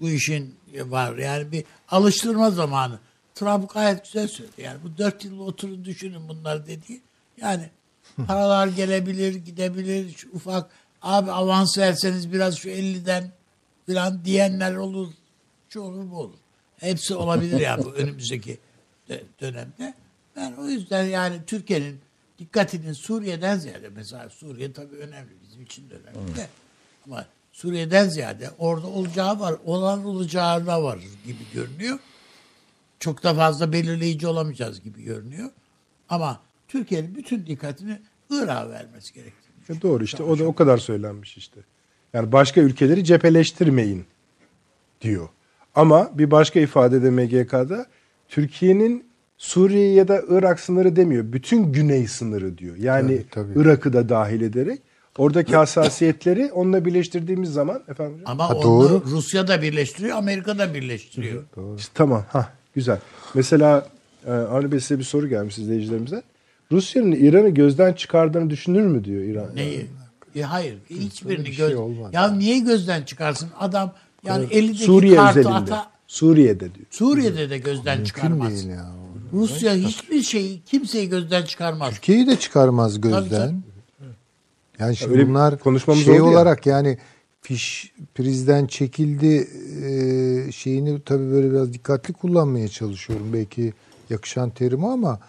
bu 0.01 0.09
işin 0.09 0.55
var. 0.75 1.17
Yani 1.17 1.51
bir 1.51 1.63
alıştırma 1.89 2.51
zamanı. 2.51 2.99
Trump 3.35 3.73
gayet 3.73 4.03
güzel 4.03 4.27
söyledi. 4.27 4.61
Yani 4.61 4.77
bu 4.83 4.97
dört 4.97 5.25
yıl 5.25 5.39
oturun 5.39 5.85
düşünün 5.85 6.27
bunlar 6.27 6.67
dediği. 6.67 7.01
Yani 7.37 7.69
paralar 8.27 8.67
gelebilir, 8.67 9.35
gidebilir. 9.35 10.13
Şu 10.17 10.29
ufak 10.31 10.71
abi 11.01 11.31
avans 11.31 11.77
verseniz 11.77 12.33
biraz 12.33 12.57
şu 12.57 12.69
50'den 12.69 13.31
falan 13.87 14.25
diyenler 14.25 14.75
olur. 14.75 15.13
Şu 15.69 15.81
olur 15.81 16.11
bu 16.11 16.17
olur. 16.17 16.37
Hepsi 16.77 17.15
olabilir 17.15 17.59
yani 17.59 17.83
bu 17.83 17.91
önümüzdeki 17.93 18.57
de- 19.09 19.23
dönemde. 19.41 19.93
Ben 20.35 20.53
o 20.53 20.65
yüzden 20.65 21.03
yani 21.03 21.35
Türkiye'nin 21.47 21.99
dikkatinin 22.39 22.93
Suriye'den 22.93 23.57
ziyade 23.57 23.89
mesela 23.95 24.29
Suriye 24.29 24.73
tabii 24.73 24.95
önemli 24.95 25.31
bizim 25.43 25.63
için 25.63 25.89
de 25.89 25.93
önemli 25.93 26.35
de 26.35 26.47
ama 27.05 27.25
Suriye'den 27.51 28.09
ziyade 28.09 28.49
orada 28.57 28.87
olacağı 28.87 29.39
var 29.39 29.55
olan 29.65 30.05
olacağına 30.05 30.83
var 30.83 30.99
gibi 31.25 31.43
görünüyor. 31.53 31.99
Çok 32.99 33.23
da 33.23 33.33
fazla 33.33 33.73
belirleyici 33.73 34.27
olamayacağız 34.27 34.81
gibi 34.81 35.03
görünüyor. 35.03 35.49
Ama 36.09 36.41
Türkiye'nin 36.67 37.15
bütün 37.15 37.45
dikkatini 37.45 37.99
Irak'a 38.29 38.69
vermesi 38.69 39.13
gerektiğini 39.13 39.77
E 39.77 39.81
doğru 39.81 40.03
işte 40.03 40.23
o 40.23 40.39
da 40.39 40.43
o 40.43 40.55
kadar 40.55 40.77
söylenmiş 40.77 41.37
işte. 41.37 41.61
Yani 42.13 42.31
başka 42.31 42.61
ülkeleri 42.61 43.03
cepheleştirmeyin 43.03 44.05
diyor. 45.01 45.29
Ama 45.75 46.17
bir 46.17 46.31
başka 46.31 46.59
ifade 46.59 47.03
de 47.03 47.09
MGK'da 47.09 47.85
Türkiye'nin 48.29 49.10
Suriye 49.41 49.93
ya 49.93 50.07
da 50.07 50.21
Irak 50.29 50.59
sınırı 50.59 50.95
demiyor. 50.95 51.33
Bütün 51.33 51.71
güney 51.73 52.07
sınırı 52.07 52.57
diyor. 52.57 52.75
Yani 52.75 53.23
Tabii, 53.31 53.53
tabii. 53.53 53.61
Irak'ı 53.61 53.93
da 53.93 54.09
dahil 54.09 54.41
ederek 54.41 54.81
oradaki 55.17 55.55
hassasiyetleri 55.55 56.51
onunla 56.51 56.85
birleştirdiğimiz 56.85 57.53
zaman 57.53 57.83
efendim? 57.87 58.21
Ama 58.25 58.49
Ha, 58.49 58.53
onu 58.53 58.63
doğru. 58.63 59.03
Rusya 59.05 59.47
da 59.47 59.61
birleştiriyor, 59.61 60.17
Amerika 60.17 60.57
da 60.57 60.73
birleştiriyor. 60.73 61.43
İşte 61.77 61.91
tamam. 61.93 62.23
Ha 62.29 62.53
güzel. 62.75 62.99
Mesela 63.33 63.87
e, 64.27 64.31
Avni 64.31 64.71
Bey 64.71 64.79
size 64.79 64.99
bir 64.99 65.03
soru 65.03 65.27
gelmiş 65.27 65.57
izleyicilerimize. 65.57 66.23
Rusya'nın 66.71 67.11
İran'ı 67.11 67.49
gözden 67.49 67.93
çıkardığını 67.93 68.49
düşünür 68.49 68.85
mü 68.85 69.03
diyor 69.03 69.23
İran. 69.23 69.55
Neyi? 69.55 69.87
E, 70.35 70.41
hayır. 70.41 70.77
Hiçbirini 70.89 71.45
bir 71.45 71.53
şey 71.53 71.67
göz... 71.67 71.77
olmaz. 71.77 72.13
ya 72.13 72.31
niye 72.31 72.59
gözden 72.59 73.03
çıkarsın? 73.03 73.49
Adam 73.59 73.93
yani 74.25 74.45
elindeki 74.51 74.83
Suriye 74.83 75.15
kartı 75.15 75.39
özelinde. 75.39 75.57
ata 75.57 75.91
Suriye'de 76.07 76.75
diyor. 76.75 76.85
Suriye'de 76.89 77.49
de 77.49 77.57
gözden 77.57 77.97
Mümkün 77.97 78.03
çıkarmaz. 78.05 78.49
değil 78.49 78.67
ya. 78.69 78.91
Rusya 79.33 79.73
hiçbir 79.73 80.21
şeyi 80.21 80.61
kimseyi 80.61 81.09
gözden 81.09 81.43
çıkarmaz. 81.43 81.93
Türkiye'yi 81.93 82.27
de 82.27 82.39
çıkarmaz 82.39 83.01
gözden. 83.01 83.63
Yani 84.79 84.95
şimdi 84.95 85.11
Öyle 85.11 85.29
bunlar 85.29 85.59
konuşmamız 85.59 86.05
şey 86.05 86.21
oldu 86.21 86.29
ya. 86.29 86.35
olarak 86.35 86.65
yani 86.65 86.97
fiş 87.41 87.93
prizden 88.15 88.65
çekildi 88.65 89.47
e, 89.85 90.51
şeyini 90.51 91.01
tabii 91.01 91.31
böyle 91.31 91.51
biraz 91.51 91.73
dikkatli 91.73 92.13
kullanmaya 92.13 92.67
çalışıyorum. 92.67 93.33
Belki 93.33 93.73
yakışan 94.09 94.49
terimi 94.49 94.87
ama 94.87 95.19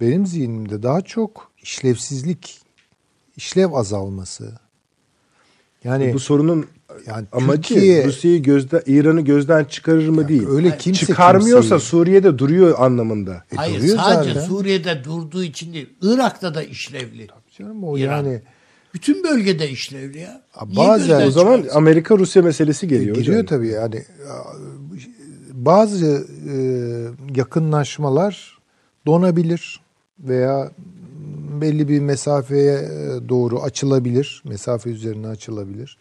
benim 0.00 0.26
zihnimde 0.26 0.82
daha 0.82 1.00
çok 1.00 1.50
işlevsizlik, 1.62 2.60
işlev 3.36 3.72
azalması. 3.72 4.52
Yani 5.84 6.14
Bu 6.14 6.18
sorunun 6.18 6.66
yani 7.06 7.26
amacı 7.32 7.62
Türkiye 7.74 8.04
Rusya'yı 8.06 8.42
gözden 8.42 8.82
İran'ı 8.86 9.20
gözden 9.20 9.64
çıkarır 9.64 10.08
mı 10.08 10.28
değil. 10.28 10.46
öyle 10.48 10.78
kimse 10.78 11.06
Çıkarmıyorsa 11.06 11.60
kimseyi- 11.76 11.88
Suriye'de 11.88 12.38
duruyor 12.38 12.74
anlamında. 12.78 13.44
E, 13.52 13.56
Hayır 13.56 13.78
duruyor 13.80 13.96
sadece 13.96 14.34
zaten. 14.34 14.46
Suriye'de 14.48 15.04
durduğu 15.04 15.44
için 15.44 15.72
değil. 15.72 15.88
Irak'ta 16.02 16.54
da 16.54 16.62
işlevli. 16.62 17.26
canım 17.58 17.84
o 17.84 17.98
İran. 17.98 18.16
yani 18.16 18.40
Bütün 18.94 19.24
bölgede 19.24 19.70
işlevli 19.70 20.18
ya. 20.18 20.42
Niye 20.66 20.76
bazen- 20.76 21.26
O 21.26 21.30
zaman 21.30 21.56
çıkarsın? 21.56 21.78
Amerika 21.78 22.18
Rusya 22.18 22.42
meselesi 22.42 22.88
geliyor. 22.88 23.16
Giriyor 23.16 23.36
hocam. 23.42 23.46
tabii 23.58 23.68
yani 23.68 24.04
bazı 25.52 26.26
e, 26.50 26.54
yakınlaşmalar 27.36 28.58
donabilir 29.06 29.80
veya 30.18 30.70
belli 31.60 31.88
bir 31.88 32.00
mesafeye 32.00 32.74
e, 32.74 33.28
doğru 33.28 33.62
açılabilir. 33.62 34.42
Mesafe 34.44 34.90
üzerine 34.90 35.26
açılabilir. 35.26 35.98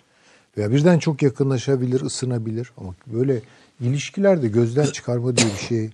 Veya 0.57 0.71
birden 0.71 0.99
çok 0.99 1.21
yakınlaşabilir, 1.21 2.01
ısınabilir. 2.01 2.71
Ama 2.77 2.95
böyle 3.07 3.41
ilişkilerde 3.79 4.47
gözden 4.47 4.85
çıkarma 4.93 5.37
diye 5.37 5.47
bir 5.47 5.67
şey 5.67 5.89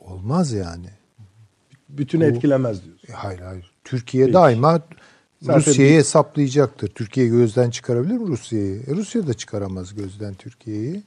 olmaz 0.00 0.52
yani. 0.52 0.86
Bütün 1.88 2.20
etkilemez 2.20 2.84
diyorsun. 2.84 3.08
E, 3.08 3.12
hayır 3.12 3.40
hayır. 3.40 3.70
Türkiye 3.84 4.32
daima 4.32 4.80
Zaten 5.42 5.60
Rusya'yı 5.60 5.98
hesaplayacaktır. 5.98 6.88
Türkiye 6.88 7.28
gözden 7.28 7.70
çıkarabilir 7.70 8.14
mi 8.14 8.28
Rusya'yı? 8.28 8.82
E, 8.86 8.94
Rusya 8.94 9.26
da 9.26 9.34
çıkaramaz 9.34 9.94
gözden 9.94 10.34
Türkiye'yi. 10.34 11.02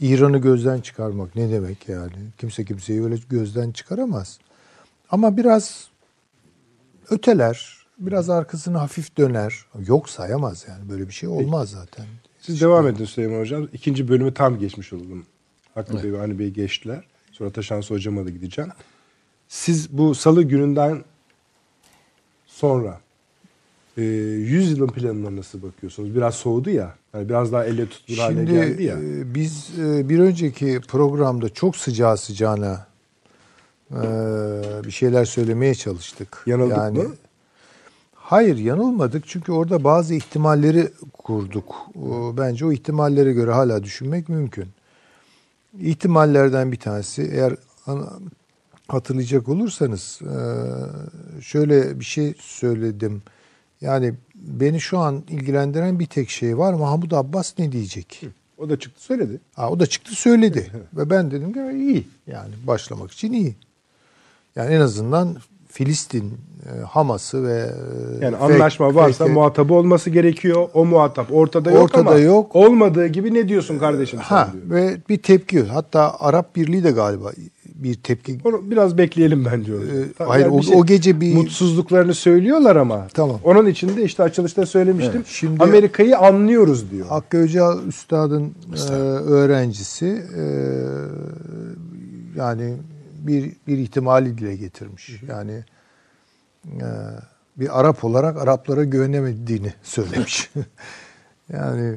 İran'ı 0.00 0.38
gözden 0.38 0.80
çıkarmak 0.80 1.36
ne 1.36 1.50
demek 1.50 1.88
yani? 1.88 2.12
Kimse 2.38 2.64
kimseyi 2.64 3.04
öyle 3.04 3.16
gözden 3.30 3.70
çıkaramaz. 3.72 4.38
Ama 5.10 5.36
biraz 5.36 5.88
öteler, 7.10 7.76
biraz 7.98 8.30
arkasını 8.30 8.78
hafif 8.78 9.16
döner. 9.16 9.54
Yok 9.86 10.08
sayamaz 10.08 10.64
yani. 10.68 10.88
Böyle 10.88 11.08
bir 11.08 11.12
şey 11.12 11.28
olmaz 11.28 11.70
zaten. 11.70 12.06
Siz 12.40 12.60
devam 12.60 12.88
edin 12.88 13.04
Süleyman 13.04 13.40
Hocam. 13.40 13.68
İkinci 13.72 14.08
bölümü 14.08 14.34
tam 14.34 14.58
geçmiş 14.58 14.92
olalım. 14.92 15.26
Hakkı 15.74 16.02
Bey 16.02 16.12
ve 16.12 16.18
Hani 16.18 16.38
Bey 16.38 16.50
geçtiler. 16.50 17.04
Sonra 17.32 17.50
Taşansı 17.50 17.94
Hocam'a 17.94 18.24
da 18.24 18.30
gideceğim. 18.30 18.70
Siz 19.48 19.98
bu 19.98 20.14
salı 20.14 20.42
gününden 20.42 21.04
sonra 22.46 23.00
e, 23.96 24.02
100 24.02 24.70
yılın 24.70 24.88
planına 24.88 25.36
nasıl 25.36 25.62
bakıyorsunuz? 25.62 26.14
Biraz 26.14 26.34
soğudu 26.34 26.70
ya. 26.70 26.94
Yani 27.14 27.28
biraz 27.28 27.52
daha 27.52 27.64
elle 27.64 27.88
tutulur 27.88 28.18
hale 28.18 28.44
geldi 28.44 28.82
ya. 28.82 28.94
e, 28.94 29.34
biz 29.34 29.70
e, 29.78 30.08
bir 30.08 30.18
önceki 30.18 30.80
programda 30.88 31.48
çok 31.48 31.76
sıcağı 31.76 32.16
sıcağına 32.16 32.86
bir 34.84 34.90
şeyler 34.90 35.24
söylemeye 35.24 35.74
çalıştık. 35.74 36.42
Yanıldık 36.46 37.08
mı? 37.08 37.14
Hayır 38.14 38.56
yanılmadık 38.56 39.24
çünkü 39.26 39.52
orada 39.52 39.84
bazı 39.84 40.14
ihtimalleri 40.14 40.88
kurduk. 41.12 41.74
O, 42.02 42.36
Bence 42.36 42.66
o 42.66 42.72
ihtimallere 42.72 43.32
göre 43.32 43.50
hala 43.52 43.82
düşünmek 43.84 44.28
mümkün. 44.28 44.68
İhtimallerden 45.80 46.72
bir 46.72 46.76
tanesi 46.76 47.22
eğer 47.32 47.56
hatırlayacak 48.88 49.48
olursanız 49.48 50.20
e, 50.22 50.36
şöyle 51.42 52.00
bir 52.00 52.04
şey 52.04 52.34
söyledim. 52.38 53.22
Yani 53.80 54.14
beni 54.34 54.80
şu 54.80 54.98
an 54.98 55.22
ilgilendiren 55.28 55.98
bir 55.98 56.06
tek 56.06 56.30
şey 56.30 56.58
var. 56.58 56.74
Mahmut 56.74 57.12
Abbas 57.12 57.58
ne 57.58 57.72
diyecek? 57.72 58.22
O 58.58 58.68
da 58.68 58.78
çıktı 58.78 59.02
söyledi. 59.02 59.40
Ha, 59.54 59.70
o 59.70 59.80
da 59.80 59.86
çıktı 59.86 60.14
söyledi. 60.14 60.70
Ve 60.96 61.10
ben 61.10 61.30
dedim 61.30 61.52
ki 61.52 61.60
iyi. 61.60 62.08
Yani 62.26 62.54
başlamak 62.66 63.10
için 63.10 63.32
iyi. 63.32 63.56
Yani 64.56 64.74
en 64.74 64.80
azından 64.80 65.36
Filistin, 65.68 66.24
e, 66.66 66.80
Hamas'ı 66.82 67.44
ve 67.44 67.70
e, 68.20 68.24
Yani 68.24 68.36
anlaşma 68.36 68.94
varsa 68.94 69.24
fake- 69.26 69.32
muhatabı 69.32 69.74
olması 69.74 70.10
gerekiyor. 70.10 70.68
O 70.74 70.84
muhatap 70.84 71.32
ortada 71.32 71.70
yok 71.70 71.82
Ortada 71.82 72.10
ama 72.10 72.18
yok. 72.18 72.56
olmadığı 72.56 73.06
gibi 73.06 73.34
ne 73.34 73.48
diyorsun 73.48 73.78
kardeşim 73.78 74.18
sen 74.28 74.36
Ha, 74.36 74.48
diyor. 74.52 74.64
ve 74.70 74.96
bir 75.08 75.18
tepki. 75.18 75.62
Hatta 75.62 76.16
Arap 76.20 76.56
Birliği 76.56 76.84
de 76.84 76.90
galiba 76.90 77.30
bir 77.74 77.94
tepki 77.94 78.38
Onu 78.44 78.70
biraz 78.70 78.98
bekleyelim 78.98 79.44
bence 79.44 79.74
onu. 79.74 79.82
Ee, 79.84 80.24
hayır, 80.24 80.44
yani 80.44 80.54
o- 80.54 80.62
şey- 80.62 80.76
o 80.76 80.86
gece 80.86 81.20
bir- 81.20 81.34
mutsuzluklarını 81.34 82.14
söylüyorlar 82.14 82.76
ama. 82.76 83.06
Tamam. 83.14 83.38
Onun 83.44 83.66
için 83.66 83.96
de 83.96 84.02
işte 84.04 84.22
açılışta 84.22 84.66
söylemiştim. 84.66 85.12
Evet, 85.16 85.26
şimdi- 85.26 85.62
Amerika'yı 85.64 86.18
anlıyoruz 86.18 86.90
diyor. 86.90 87.06
Hakkı 87.06 87.36
Öcal 87.36 87.86
Üstad'ın 87.86 88.54
e, 88.90 88.92
öğrencisi 89.32 90.06
e, 90.38 90.44
yani 92.36 92.74
bir 93.26 93.52
bir 93.66 93.78
ihtimali 93.78 94.38
dile 94.38 94.56
getirmiş. 94.56 95.22
Yani 95.28 95.64
e, 96.66 96.86
bir 97.56 97.80
Arap 97.80 98.04
olarak 98.04 98.36
Araplara 98.36 98.84
güvenemediğini 98.84 99.74
söylemiş. 99.82 100.50
yani 101.52 101.96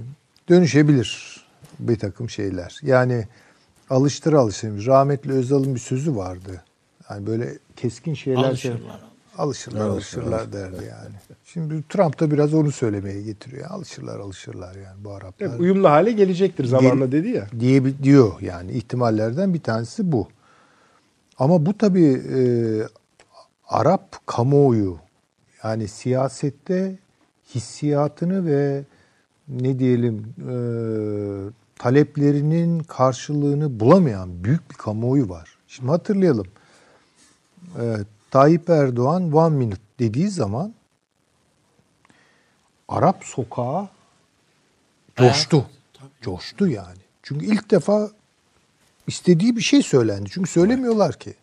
dönüşebilir 0.50 1.42
bir 1.80 2.00
takım 2.00 2.30
şeyler. 2.30 2.80
Yani 2.82 3.28
alıştır 3.90 4.34
alıştır. 4.34 4.86
Rahmetli 4.86 5.32
Özal'ın 5.32 5.76
bir 5.76 5.80
sözü 5.80 6.16
vardı. 6.16 6.64
Yani 7.10 7.28
böyle 7.28 7.58
keskin 7.76 8.14
şeyler 8.14 8.44
Alışırlar. 8.44 9.00
Alışırlar 9.38 9.90
alışırlar 9.90 10.54
derdi 10.54 10.76
yani. 10.76 11.16
Şimdi 11.46 11.84
Trump 11.90 12.20
da 12.20 12.32
biraz 12.32 12.54
onu 12.54 12.72
söylemeye 12.72 13.22
getiriyor. 13.22 13.66
Alışırlar 13.70 14.20
alışırlar 14.20 14.76
yani 14.76 15.04
bu 15.04 15.12
Araplar. 15.12 15.48
Tabii 15.48 15.62
uyumlu 15.62 15.90
hale 15.90 16.12
gelecektir 16.12 16.66
zamanla 16.66 17.12
dedi 17.12 17.28
ya. 17.30 17.48
diye 17.60 18.04
diyor 18.04 18.34
yani 18.42 18.72
ihtimallerden 18.72 19.54
bir 19.54 19.60
tanesi 19.60 20.12
bu. 20.12 20.28
Ama 21.40 21.66
bu 21.66 21.78
tabii 21.78 22.24
e, 22.36 22.40
Arap 23.68 24.26
kamuoyu 24.26 25.00
yani 25.64 25.88
siyasette 25.88 27.00
hissiyatını 27.56 28.46
ve 28.46 28.84
ne 29.48 29.80
diyelim 29.80 30.34
e, 30.40 30.56
taleplerinin 31.76 32.80
karşılığını 32.80 33.80
bulamayan 33.80 34.44
büyük 34.44 34.72
bir 34.72 34.76
kamuoyu 34.76 35.30
var. 35.30 35.58
Şimdi 35.68 35.90
hatırlayalım. 35.92 36.48
E, 37.80 37.96
Tayyip 38.32 38.70
Erdoğan 38.70 39.32
one 39.32 39.56
minute 39.56 39.82
dediği 40.00 40.30
zaman 40.30 40.74
Arap 42.88 43.24
sokağı 43.24 43.88
coştu. 45.16 45.66
Coştu 46.22 46.68
yani. 46.68 46.98
Çünkü 47.24 47.46
ilk 47.46 47.72
defa 47.72 48.12
istediği 49.08 49.56
bir 49.56 49.62
şey 49.62 49.82
söylendi. 49.82 50.30
Çünkü 50.34 50.50
söylemiyorlar 50.50 51.14
ki. 51.20 51.34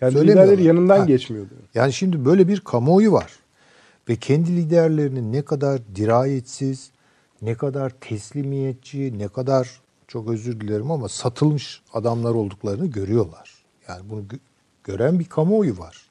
Yani 0.00 0.14
liderleri 0.26 0.64
yanından 0.64 0.98
Ha. 0.98 1.04
geçmiyor 1.04 1.50
diyor. 1.50 1.60
Yani 1.74 1.92
şimdi 1.92 2.24
böyle 2.24 2.48
bir 2.48 2.60
kamuoyu 2.60 3.12
var. 3.12 3.32
Ve 4.08 4.16
kendi 4.16 4.56
liderlerinin 4.56 5.32
ne 5.32 5.42
kadar 5.42 5.80
dirayetsiz, 5.94 6.90
ne 7.42 7.54
kadar 7.54 7.92
teslimiyetçi, 8.00 9.18
ne 9.18 9.28
kadar 9.28 9.80
çok 10.08 10.28
özür 10.28 10.60
dilerim 10.60 10.90
ama 10.90 11.08
satılmış 11.08 11.82
adamlar 11.92 12.30
olduklarını 12.30 12.86
görüyorlar. 12.86 13.54
Yani 13.88 14.00
bunu 14.10 14.20
gö- 14.20 14.38
gören 14.84 15.18
bir 15.18 15.24
kamuoyu 15.24 15.78
var. 15.78 16.08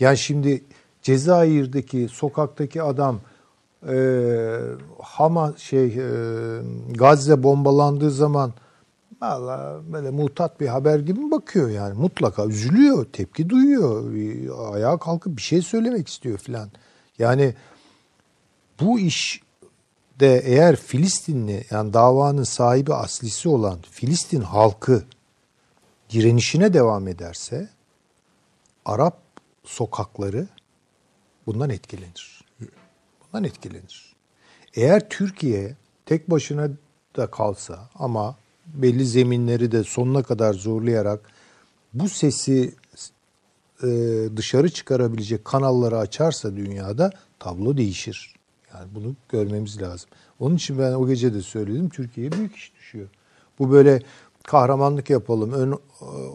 Yani 0.00 0.18
şimdi 0.18 0.62
Cezayir'deki 1.02 2.08
sokaktaki 2.12 2.82
adam 2.82 3.20
e, 3.88 4.56
Hama 4.98 5.54
şey 5.56 5.86
e, 5.86 6.08
Gazze 6.94 7.42
bombalandığı 7.42 8.10
zaman 8.10 8.52
valla 9.20 9.80
böyle 9.92 10.10
muhtat 10.10 10.60
bir 10.60 10.66
haber 10.66 10.98
gibi 10.98 11.30
bakıyor 11.30 11.70
yani 11.70 11.98
mutlaka 11.98 12.46
üzülüyor, 12.46 13.04
tepki 13.04 13.48
duyuyor, 13.48 14.14
ayağa 14.74 14.98
kalkıp 14.98 15.36
bir 15.36 15.42
şey 15.42 15.62
söylemek 15.62 16.08
istiyor 16.08 16.38
filan. 16.38 16.70
Yani 17.18 17.54
bu 18.80 19.00
iş 19.00 19.42
de 20.20 20.38
eğer 20.44 20.76
Filistinli 20.76 21.64
yani 21.70 21.92
davanın 21.92 22.44
sahibi 22.44 22.94
aslisi 22.94 23.48
olan 23.48 23.78
Filistin 23.90 24.40
halkı 24.40 25.04
direnişine 26.10 26.72
devam 26.74 27.08
ederse 27.08 27.68
Arap 28.84 29.18
sokakları 29.64 30.48
bundan 31.46 31.70
etkilenir. 31.70 32.44
Bundan 33.22 33.44
etkilenir. 33.44 34.16
Eğer 34.74 35.08
Türkiye 35.08 35.76
tek 36.06 36.30
başına 36.30 36.68
da 37.16 37.30
kalsa 37.30 37.88
ama 37.94 38.36
belli 38.74 39.06
zeminleri 39.06 39.72
de 39.72 39.84
sonuna 39.84 40.22
kadar 40.22 40.54
zorlayarak 40.54 41.20
bu 41.94 42.08
sesi 42.08 42.74
e, 43.82 43.88
dışarı 44.36 44.68
çıkarabilecek 44.68 45.44
kanalları 45.44 45.98
açarsa 45.98 46.56
dünyada 46.56 47.10
tablo 47.38 47.76
değişir. 47.76 48.34
Yani 48.74 48.88
bunu 48.94 49.16
görmemiz 49.28 49.82
lazım. 49.82 50.10
Onun 50.40 50.56
için 50.56 50.78
ben 50.78 50.92
o 50.92 51.06
gece 51.06 51.34
de 51.34 51.42
söyledim 51.42 51.88
Türkiye'ye 51.88 52.32
büyük 52.32 52.56
iş 52.56 52.72
düşüyor. 52.74 53.08
Bu 53.58 53.70
böyle 53.70 54.02
kahramanlık 54.44 55.10
yapalım, 55.10 55.52
ön 55.52 55.78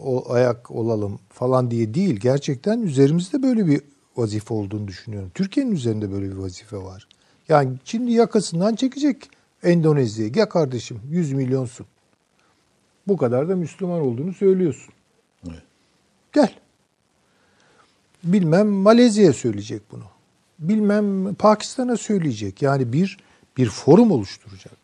o, 0.04 0.32
ayak 0.32 0.70
olalım 0.70 1.18
falan 1.28 1.70
diye 1.70 1.94
değil. 1.94 2.16
Gerçekten 2.16 2.80
üzerimizde 2.80 3.42
böyle 3.42 3.66
bir 3.66 3.80
vazife 4.16 4.54
olduğunu 4.54 4.88
düşünüyorum. 4.88 5.30
Türkiye'nin 5.34 5.72
üzerinde 5.72 6.12
böyle 6.12 6.30
bir 6.30 6.36
vazife 6.36 6.76
var. 6.76 7.08
Yani 7.48 7.76
şimdi 7.84 8.12
yakasından 8.12 8.74
çekecek 8.74 9.30
Endonezya'ya. 9.62 10.28
Gel 10.28 10.48
kardeşim 10.48 11.00
100 11.10 11.32
milyonsun. 11.32 11.86
Bu 13.08 13.16
kadar 13.16 13.48
da 13.48 13.56
Müslüman 13.56 14.00
olduğunu 14.00 14.32
söylüyorsun. 14.32 14.94
Gel. 16.32 16.54
Bilmem 18.24 18.68
Malezya'ya 18.68 19.32
söyleyecek 19.32 19.82
bunu. 19.92 20.04
Bilmem 20.58 21.34
Pakistan'a 21.34 21.96
söyleyecek. 21.96 22.62
Yani 22.62 22.92
bir 22.92 23.18
bir 23.56 23.68
forum 23.68 24.10
oluşturacak. 24.10 24.76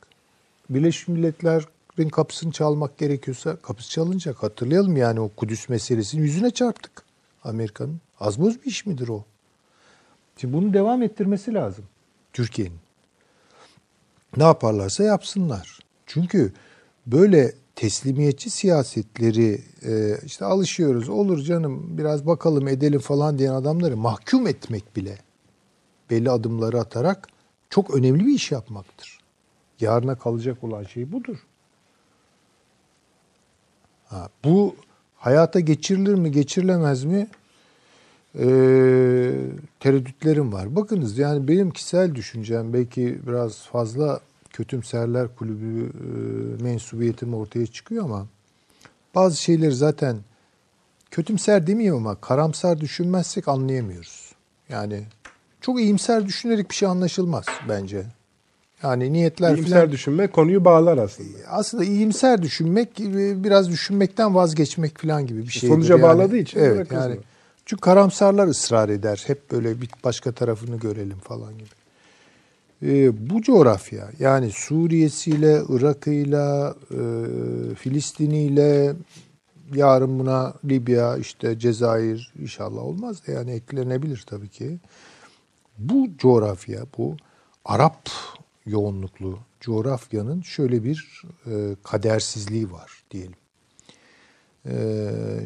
Birleşmiş 0.70 1.09
Milletler'in 1.09 2.09
kapısını 2.09 2.53
çalmak 2.53 2.99
gerekiyorsa 2.99 3.57
kapısı 3.57 3.90
çalınacak. 3.90 4.43
Hatırlayalım 4.43 4.97
yani 4.97 5.20
o 5.20 5.28
Kudüs 5.28 5.69
meselesini 5.69 6.20
yüzüne 6.20 6.51
çarptık 6.51 7.03
Amerika'nın. 7.44 8.01
Az 8.20 8.40
boz 8.40 8.62
bir 8.62 8.66
iş 8.66 8.86
midir 8.86 9.09
o? 9.09 9.24
Şimdi 10.36 10.55
bunu 10.55 10.74
devam 10.74 11.03
ettirmesi 11.03 11.55
lazım 11.55 11.85
Türkiye'nin. 12.32 12.78
Ne 14.36 14.43
yaparlarsa 14.43 15.05
yapsınlar. 15.05 15.78
Çünkü 16.07 16.53
böyle 17.07 17.53
teslimiyetçi 17.77 18.51
siyasetleri 18.51 19.61
e, 19.82 20.19
işte 20.24 20.44
alışıyoruz 20.44 21.09
olur 21.09 21.39
canım 21.39 21.99
biraz 21.99 22.27
bakalım 22.27 22.69
edelim 22.69 23.01
falan 23.01 23.39
diyen 23.39 23.53
adamları 23.53 23.97
mahkum 23.97 24.47
etmek 24.47 24.97
bile 24.97 25.19
belli 26.11 26.31
adımları 26.31 26.81
atarak 26.81 27.28
çok 27.70 27.94
önemli 27.94 28.27
bir 28.27 28.35
iş 28.35 28.53
yapmaktır. 28.53 29.19
Yarına 29.81 30.19
kalacak 30.19 30.65
olan 30.65 30.85
şey 30.85 31.12
budur. 31.12 31.36
Ha, 34.07 34.28
bu 34.44 34.77
hayata 35.16 35.61
geçirilir 35.61 36.15
mi 36.15 36.31
geçirilemez 36.31 37.05
mi 37.05 37.28
e, 38.39 38.44
tereddütlerim 39.81 40.53
var. 40.53 40.77
Bakınız 40.77 41.19
yani 41.19 41.49
benim 41.49 41.70
kişisel 41.70 42.15
düşüncem 42.15 42.73
belki 42.73 43.19
biraz 43.27 43.59
fazla 43.59 44.20
kötümserler 44.53 45.37
kulübü 45.37 45.85
e, 45.85 46.62
mensubiyetim 46.62 47.35
ortaya 47.35 47.66
çıkıyor 47.66 48.05
ama 48.05 48.27
bazı 49.15 49.43
şeyleri 49.43 49.74
zaten 49.74 50.16
kötümser 51.11 51.66
demeyeyim 51.66 51.95
ama 51.97 52.15
karamsar 52.20 52.81
düşünmezsek 52.81 53.49
anlayamıyoruz. 53.49 54.33
Yani 54.69 55.03
çok 55.61 55.81
iyimser 55.81 56.27
düşünerek 56.27 56.70
bir 56.70 56.74
şey 56.74 56.89
anlaşılmaz 56.89 57.47
bence. 57.69 58.07
Yani 58.83 59.12
niyetler 59.12 59.55
İyimser 59.55 59.79
falan- 59.81 59.93
düşünme 59.93 60.27
konuyu 60.27 60.65
bağlar 60.65 60.99
aslında. 60.99 61.39
aslında 61.51 61.85
iyimser 61.85 62.43
düşünmek 62.43 63.01
e, 63.01 63.45
biraz 63.45 63.70
düşünmekten 63.70 64.35
vazgeçmek 64.35 64.99
falan 64.99 65.27
gibi 65.27 65.43
bir 65.43 65.49
şey. 65.53 65.69
Sonuca 65.70 66.03
bağladığı 66.03 66.37
için 66.37 66.59
Evet 66.61 66.93
yani. 66.93 67.19
Çünkü 67.66 67.81
karamsarlar 67.81 68.47
ısrar 68.49 68.89
eder. 68.89 69.24
Hep 69.27 69.51
böyle 69.51 69.81
bir 69.81 69.91
başka 70.05 70.33
tarafını 70.33 70.77
görelim 70.77 71.19
falan 71.19 71.59
gibi. 71.59 71.69
Ee, 72.83 73.31
bu 73.31 73.43
coğrafya 73.43 74.11
yani 74.19 74.51
Suriye'siyle, 74.51 75.63
Irak'ıyla, 75.69 76.77
e, 76.91 77.01
Filistin'iyle 77.75 78.95
yarın 79.75 80.19
buna 80.19 80.55
Libya, 80.65 81.17
işte 81.17 81.59
Cezayir 81.59 82.33
inşallah 82.43 82.83
olmaz 82.83 83.27
da 83.27 83.33
yani 83.33 83.51
eklenebilir 83.51 84.25
tabii 84.27 84.49
ki. 84.49 84.79
Bu 85.79 86.09
coğrafya, 86.19 86.87
bu 86.99 87.17
Arap 87.65 88.09
yoğunluklu 88.67 89.39
coğrafyanın 89.61 90.43
şöyle 90.43 90.85
bir 90.85 91.23
e, 91.47 91.77
kadersizliği 91.83 92.73
var 92.73 93.03
diyelim. 93.11 93.35
E, 94.67 94.75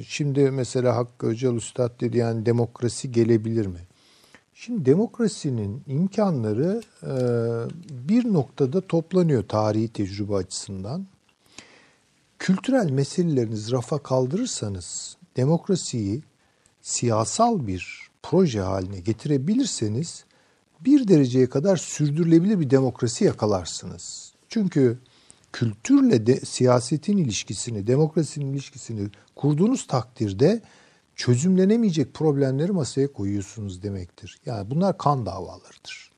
şimdi 0.07 0.51
mesela 0.51 0.97
Hakkı 0.97 1.27
Öcal 1.27 1.55
Üstad 1.55 2.01
dedi 2.01 2.19
yani 2.19 2.47
demokrasi 2.47 3.13
gelebilir 3.13 3.67
mi? 3.67 3.81
Şimdi 4.59 4.87
demokrasinin 4.87 5.83
imkanları 5.87 6.83
e, 7.03 7.13
bir 8.09 8.33
noktada 8.33 8.81
toplanıyor 8.81 9.49
tarihi 9.49 9.89
tecrübe 9.89 10.35
açısından. 10.35 11.07
Kültürel 12.39 12.91
meselelerinizi 12.91 13.73
rafa 13.73 13.99
kaldırırsanız 13.99 15.17
demokrasiyi 15.37 16.23
siyasal 16.83 17.67
bir 17.67 18.09
proje 18.23 18.61
haline 18.61 19.01
getirebilirseniz 19.01 20.25
bir 20.81 21.09
dereceye 21.09 21.49
kadar 21.49 21.77
sürdürülebilir 21.77 22.61
bir 22.61 22.71
demokrasi 22.71 23.25
yakalarsınız. 23.25 24.33
Çünkü 24.49 24.99
kültürle 25.53 26.27
de 26.27 26.41
siyasetin 26.41 27.17
ilişkisini, 27.17 27.87
demokrasinin 27.87 28.53
ilişkisini 28.53 29.09
kurduğunuz 29.35 29.87
takdirde 29.87 30.63
çözümlenemeyecek 31.17 32.15
problemleri 32.15 32.73
masaya 32.73 33.13
koyuyorsunuz 33.13 33.83
demektir. 33.83 34.39
Yani 34.47 34.71
bunlar 34.71 34.99
kan 34.99 35.27
davalarıdır. 35.27 36.11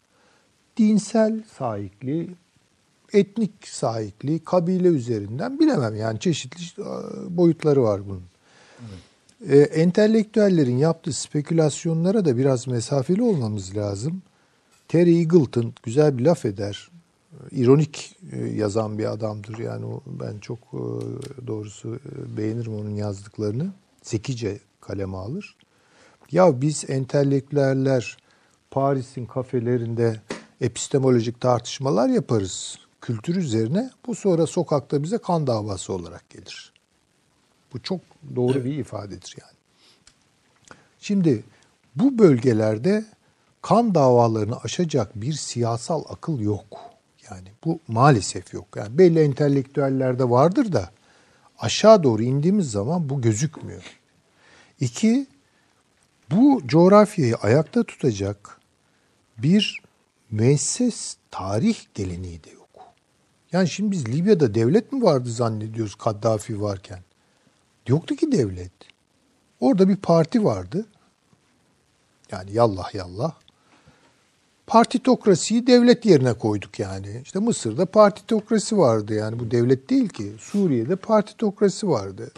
Dinsel 0.77 1.43
sahipli, 1.59 2.35
etnik 3.12 3.69
sahipli, 3.69 4.45
kabile 4.45 4.89
üzerinden 4.89 5.59
bilemem 5.59 5.97
yani 5.97 6.20
çeşitli 6.20 6.83
e, 6.83 6.87
boyutları 7.37 7.83
var 7.83 8.01
bunun. 8.09 8.23
E, 9.49 9.59
entelektüellerin 9.59 10.77
yaptığı 10.77 11.12
spekülasyonlara 11.12 12.25
da 12.25 12.37
biraz 12.37 12.66
mesafeli 12.66 13.23
olmamız 13.23 13.77
lazım. 13.77 14.23
Terry 14.89 15.19
Eagleton 15.19 15.73
güzel 15.83 16.19
bir 16.19 16.25
laf 16.25 16.45
eder. 16.45 16.89
İronik 17.51 18.16
e, 18.33 18.47
yazan 18.47 18.99
bir 18.99 19.12
adamdır. 19.12 19.59
Yani 19.59 19.87
o, 19.87 20.03
ben 20.07 20.39
çok 20.39 20.59
e, 20.59 20.83
doğrusu 21.47 21.97
e, 21.97 22.37
beğenirim 22.37 22.75
onun 22.75 22.95
yazdıklarını. 22.95 23.73
Zekice 24.03 24.59
kaleme 24.80 25.16
alır. 25.16 25.56
Ya 26.30 26.60
biz 26.60 26.90
entelektüeller 26.90 28.16
Paris'in 28.70 29.26
kafelerinde 29.26 30.20
epistemolojik 30.60 31.40
tartışmalar 31.40 32.09
yaparız 32.09 32.78
kültür 33.00 33.36
üzerine. 33.36 33.90
Bu 34.06 34.14
sonra 34.14 34.46
sokakta 34.46 35.02
bize 35.02 35.18
kan 35.18 35.46
davası 35.46 35.92
olarak 35.92 36.30
gelir. 36.30 36.72
Bu 37.72 37.82
çok 37.82 38.00
doğru 38.36 38.64
bir 38.64 38.78
ifadedir 38.78 39.36
yani. 39.40 39.59
Şimdi 40.98 41.44
bu 41.96 42.18
bölgelerde 42.18 43.05
kan 43.62 43.94
davalarını 43.94 44.60
aşacak 44.60 45.20
bir 45.20 45.32
siyasal 45.32 46.05
akıl 46.09 46.40
yok. 46.40 46.78
Yani 47.30 47.48
bu 47.64 47.80
maalesef 47.88 48.55
yok. 48.55 48.66
Yani 48.76 48.98
belli 48.98 49.20
entelektüellerde 49.20 50.30
vardır 50.30 50.72
da 50.72 50.90
aşağı 51.59 52.02
doğru 52.02 52.22
indiğimiz 52.22 52.70
zaman 52.70 53.09
bu 53.09 53.22
gözükmüyor. 53.22 53.82
İki, 54.80 55.26
bu 56.30 56.62
coğrafyayı 56.66 57.36
ayakta 57.36 57.84
tutacak 57.84 58.60
bir 59.38 59.82
müesses 60.30 61.16
tarih 61.30 61.78
geleneği 61.94 62.44
de 62.44 62.50
yok. 62.50 62.68
Yani 63.52 63.68
şimdi 63.68 63.90
biz 63.90 64.09
Libya'da 64.09 64.55
devlet 64.55 64.92
mi 64.92 65.02
vardı 65.02 65.30
zannediyoruz 65.30 65.94
Kaddafi 65.94 66.60
varken? 66.60 66.98
Yoktu 67.88 68.16
ki 68.16 68.32
devlet. 68.32 68.72
Orada 69.60 69.88
bir 69.88 69.96
parti 69.96 70.44
vardı. 70.44 70.86
Yani 72.30 72.52
yallah 72.52 72.94
yallah. 72.94 73.32
Partitokrasiyi 74.66 75.66
devlet 75.66 76.06
yerine 76.06 76.32
koyduk 76.32 76.78
yani. 76.78 77.20
İşte 77.24 77.38
Mısır'da 77.38 77.86
partitokrasi 77.86 78.78
vardı 78.78 79.14
yani 79.14 79.38
bu 79.38 79.50
devlet 79.50 79.90
değil 79.90 80.09
ki. 80.09 80.34
Suriye'de 80.38 80.96
partitokrasi 80.96 81.88
vardı. 81.88 82.30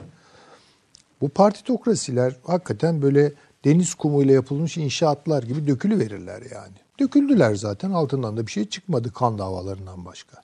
Bu 1.20 1.28
partitokrasiler 1.28 2.36
hakikaten 2.44 3.02
böyle 3.02 3.32
deniz 3.64 3.94
kumuyla 3.94 4.34
yapılmış 4.34 4.76
inşaatlar 4.76 5.42
gibi 5.42 5.66
dökülü 5.66 5.98
verirler 5.98 6.42
yani. 6.54 6.74
Döküldüler 7.00 7.54
zaten 7.54 7.90
altından 7.90 8.36
da 8.36 8.46
bir 8.46 8.52
şey 8.52 8.64
çıkmadı 8.64 9.12
kan 9.12 9.38
davalarından 9.38 10.04
başka. 10.04 10.42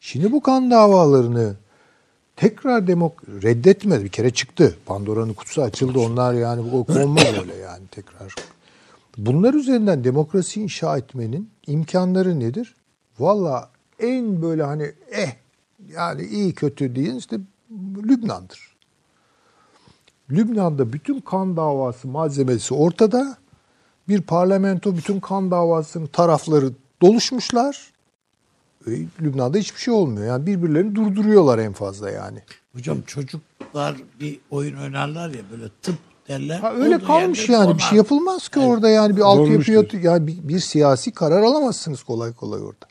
Şimdi 0.00 0.32
bu 0.32 0.42
kan 0.42 0.70
davalarını 0.70 1.54
tekrar 2.36 2.86
demok 2.86 3.28
reddetmedi. 3.28 4.04
Bir 4.04 4.08
kere 4.08 4.30
çıktı. 4.30 4.76
Pandora'nın 4.86 5.34
kutusu 5.34 5.62
açıldı. 5.62 5.98
Onlar 5.98 6.34
yani 6.34 6.72
bu 6.72 6.84
konmaz 6.84 7.24
öyle 7.40 7.54
yani 7.54 7.86
tekrar. 7.90 8.34
Bunlar 9.18 9.54
üzerinden 9.54 10.04
demokrasi 10.04 10.62
inşa 10.62 10.98
etmenin 10.98 11.50
imkanları 11.66 12.40
nedir? 12.40 12.74
Valla 13.18 13.70
en 13.98 14.42
böyle 14.42 14.62
hani 14.62 14.92
eh 15.10 15.32
yani 15.96 16.22
iyi 16.22 16.54
kötü 16.54 16.94
diyen 16.94 17.16
işte 17.16 17.36
Lübnan'dır. 18.02 18.69
Lübnan'da 20.30 20.92
bütün 20.92 21.20
kan 21.20 21.56
davası 21.56 22.08
malzemesi 22.08 22.74
ortada. 22.74 23.36
Bir 24.08 24.22
parlamento 24.22 24.96
bütün 24.96 25.20
kan 25.20 25.50
davasının 25.50 26.06
tarafları 26.06 26.72
doluşmuşlar. 27.02 27.92
E, 28.86 28.90
Lübnan'da 29.20 29.58
hiçbir 29.58 29.80
şey 29.80 29.94
olmuyor. 29.94 30.26
Yani 30.26 30.46
birbirlerini 30.46 30.94
durduruyorlar 30.94 31.58
en 31.58 31.72
fazla 31.72 32.10
yani. 32.10 32.38
Hocam 32.74 33.02
çocuklar 33.06 33.96
bir 34.20 34.40
oyun 34.50 34.76
oynarlar 34.76 35.28
ya 35.28 35.42
böyle 35.52 35.68
tıp 35.82 35.96
derler. 36.28 36.58
Ha, 36.58 36.72
öyle 36.72 36.96
Olduğu 36.96 37.06
kalmış 37.06 37.48
yani 37.48 37.78
bir 37.78 37.82
şey 37.82 37.98
yapılmaz 37.98 38.48
ki 38.48 38.60
orada 38.60 38.88
yani 38.88 39.16
bir 39.16 39.20
altyapı 39.20 39.96
yani 39.96 40.26
bir, 40.26 40.48
bir 40.48 40.58
siyasi 40.58 41.12
karar 41.12 41.42
alamazsınız 41.42 42.02
kolay 42.02 42.32
kolay 42.32 42.60
orada. 42.60 42.89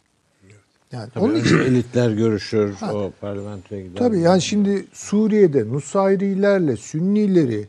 Yani 0.92 1.10
Tabii 1.14 1.24
onun 1.24 1.36
için 1.36 1.60
elitler 1.60 2.12
görüşür, 2.12 2.76
o 2.94 3.12
parlamentoya 3.22 3.82
gider. 3.82 4.00
tabii 4.00 4.20
yani 4.20 4.42
şimdi 4.42 4.86
Suriye'de 4.94 5.70
Nusayrilerle 5.70 6.78
Sünnileri 6.78 7.68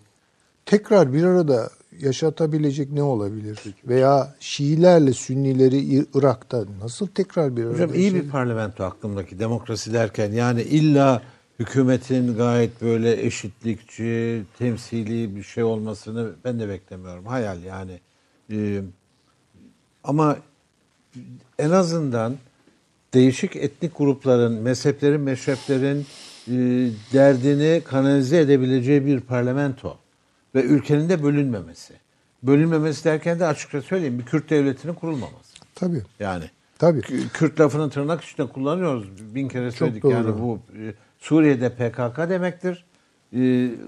tekrar 0.67 1.13
bir 1.13 1.25
arada 1.25 1.71
yaşatabilecek 2.01 2.93
ne 2.93 3.03
olabilir? 3.03 3.59
Veya 3.89 4.35
Şiilerle 4.41 5.13
Sünnileri 5.13 6.05
Irak'ta 6.15 6.65
nasıl 6.83 7.07
tekrar 7.07 7.57
bir 7.57 7.65
arada 7.65 7.75
Hocam 7.75 7.95
iyi 7.95 8.15
bir 8.15 8.29
parlamento 8.29 8.85
aklımdaki 8.85 9.39
demokrasi 9.39 9.93
derken 9.93 10.33
yani 10.33 10.63
illa 10.63 11.23
hükümetin 11.59 12.37
gayet 12.37 12.83
böyle 12.83 13.27
eşitlikçi, 13.27 14.43
temsili 14.59 15.37
bir 15.37 15.43
şey 15.43 15.65
olmasını 15.65 16.31
ben 16.45 16.61
de 16.61 16.69
beklemiyorum. 16.69 17.27
Hayal 17.27 17.63
yani. 17.63 18.01
Ee, 18.53 18.83
ama 20.05 20.37
en 21.59 21.71
azından 21.71 22.37
değişik 23.15 23.57
etnik 23.57 23.99
grupların, 23.99 24.53
mezheplerin, 24.63 25.21
meşreplerin 25.21 26.07
e, 26.49 26.53
derdini 27.13 27.83
kanalize 27.85 28.39
edebileceği 28.41 29.07
bir 29.07 29.21
parlamento 29.21 29.99
ve 30.55 30.63
ülkenin 30.63 31.09
de 31.09 31.23
bölünmemesi. 31.23 31.95
Bölünmemesi 32.43 33.05
derken 33.05 33.41
de 33.41 33.47
açıkça 33.47 33.83
söyleyeyim 33.83 34.19
bir 34.19 34.25
Kürt 34.25 34.51
devletinin 34.51 34.95
kurulmaması. 34.95 35.57
Tabii. 35.75 36.03
Yani 36.21 36.45
Tabii. 36.79 37.01
Kü- 37.01 37.29
Kürt 37.29 37.61
lafını 37.61 37.91
tırnak 37.91 38.25
içinde 38.25 38.47
kullanıyoruz. 38.49 39.35
Bin 39.35 39.49
kere 39.49 39.71
söyledik 39.73 40.03
doğru. 40.03 40.13
yani 40.13 40.39
bu 40.39 40.59
e, 40.79 40.95
Suriye'de 41.19 41.69
PKK 41.71 42.31
demektir. 42.31 42.85
E, 43.33 43.39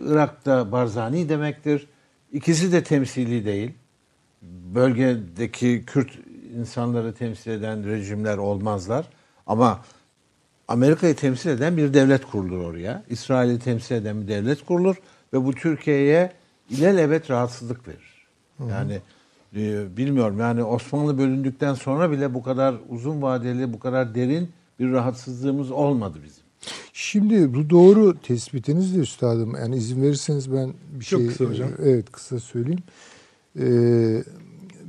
Irak'ta 0.07 0.73
Barzani 0.73 1.29
demektir. 1.29 1.87
İkisi 2.33 2.73
de 2.73 2.83
temsili 2.83 3.45
değil. 3.45 3.71
Bölgedeki 4.75 5.83
Kürt 5.87 6.11
insanları 6.59 7.15
temsil 7.15 7.51
eden 7.51 7.87
rejimler 7.87 8.39
olmazlar. 8.39 9.09
Ama 9.47 9.81
Amerika'yı 10.69 11.17
temsil 11.17 11.51
eden 11.51 11.77
bir 11.77 11.95
devlet 11.95 12.25
kurulur 12.25 12.65
oraya. 12.65 13.05
İsrail'i 13.11 13.59
temsil 13.59 13.95
eden 13.95 14.23
bir 14.23 14.29
devlet 14.29 14.65
kurulur 14.65 14.97
ve 15.33 15.45
bu 15.45 15.53
Türkiye'ye 15.53 16.33
ilelebet 16.71 17.31
rahatsızlık 17.31 17.89
verir. 17.89 18.27
Yani 18.71 19.01
e, 19.57 19.97
bilmiyorum 19.97 20.39
yani 20.39 20.65
Osmanlı 20.65 21.19
bölündükten 21.19 21.75
sonra 21.75 22.11
bile 22.11 22.35
bu 22.35 22.43
kadar 22.43 22.75
uzun 22.89 23.23
vadeli, 23.23 23.73
bu 23.73 23.79
kadar 23.79 24.15
derin 24.15 24.51
bir 24.79 24.93
rahatsızlığımız 24.93 25.71
olmadı 25.71 26.19
bizim. 26.25 26.43
Şimdi 26.93 27.55
bu 27.55 27.71
doğru 27.71 28.19
tespitiniz 28.19 28.95
de 28.97 28.99
üstadım. 28.99 29.55
Yani 29.55 29.77
izin 29.77 30.03
verirseniz 30.03 30.53
ben 30.53 30.73
bir 30.93 31.05
Çok 31.05 31.21
şey 31.21 31.29
kısa 31.29 31.45
hocam. 31.45 31.71
Evet 31.83 32.13
kısa 32.13 32.41
söyleyeyim. 32.41 32.83
Ee, 33.59 34.23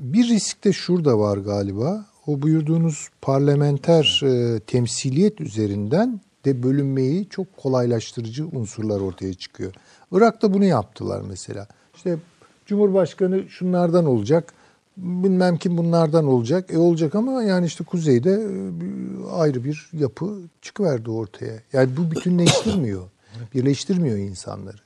bir 0.04 0.28
risk 0.30 0.64
de 0.64 0.74
şurada 0.74 1.20
var 1.20 1.38
galiba. 1.38 2.06
O 2.28 2.42
buyurduğunuz 2.42 3.10
parlamenter 3.22 4.22
e, 4.24 4.60
temsiliyet 4.60 5.42
üzerinden 5.42 6.22
de 6.46 6.64
bölünmeyi 6.64 7.30
çok 7.30 7.58
kolaylaştırıcı 7.58 8.48
unsurlar 8.48 9.00
ortaya 9.00 9.34
çıkıyor. 9.34 9.74
Irak'ta 10.12 10.54
bunu 10.54 10.66
yaptılar 10.66 11.22
mesela. 11.30 11.68
İşte 11.96 12.18
Cumhurbaşkanı 12.66 13.50
şunlardan 13.50 14.06
olacak, 14.06 14.54
bilmem 14.98 15.58
kim 15.58 15.78
bunlardan 15.78 16.26
olacak. 16.26 16.74
E 16.74 16.78
olacak 16.78 17.16
ama 17.16 17.44
yani 17.44 17.66
işte 17.66 17.84
kuzeyde 17.84 18.32
e, 18.32 19.32
ayrı 19.32 19.64
bir 19.64 19.90
yapı 19.94 20.40
çıkıverdi 20.62 21.10
ortaya. 21.10 21.60
Yani 21.74 21.98
bu 21.98 22.12
bütünleştirmiyor, 22.12 23.04
birleştirmiyor 23.54 24.18
insanları. 24.18 24.83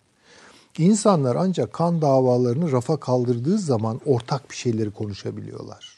İnsanlar 0.78 1.36
ancak 1.36 1.74
kan 1.74 2.02
davalarını 2.02 2.72
rafa 2.72 2.98
kaldırdığı 2.98 3.58
zaman 3.58 4.02
ortak 4.06 4.50
bir 4.50 4.56
şeyleri 4.56 4.92
konuşabiliyorlar. 4.92 5.98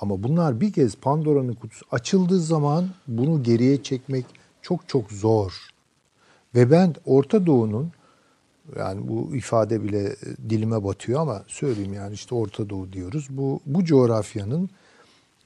Ama 0.00 0.22
bunlar 0.22 0.60
bir 0.60 0.72
kez 0.72 0.96
Pandora'nın 0.96 1.54
kutusu 1.54 1.86
açıldığı 1.90 2.40
zaman 2.40 2.88
bunu 3.08 3.42
geriye 3.42 3.82
çekmek 3.82 4.26
çok 4.62 4.88
çok 4.88 5.10
zor. 5.10 5.52
Ve 6.54 6.70
ben 6.70 6.94
Orta 7.06 7.46
Doğu'nun 7.46 7.92
yani 8.78 9.08
bu 9.08 9.36
ifade 9.36 9.82
bile 9.82 10.02
e, 10.06 10.16
dilime 10.50 10.84
batıyor 10.84 11.20
ama 11.20 11.42
söyleyeyim 11.46 11.94
yani 11.94 12.14
işte 12.14 12.34
Orta 12.34 12.70
Doğu 12.70 12.92
diyoruz. 12.92 13.26
Bu 13.30 13.60
bu 13.66 13.84
coğrafyanın 13.84 14.70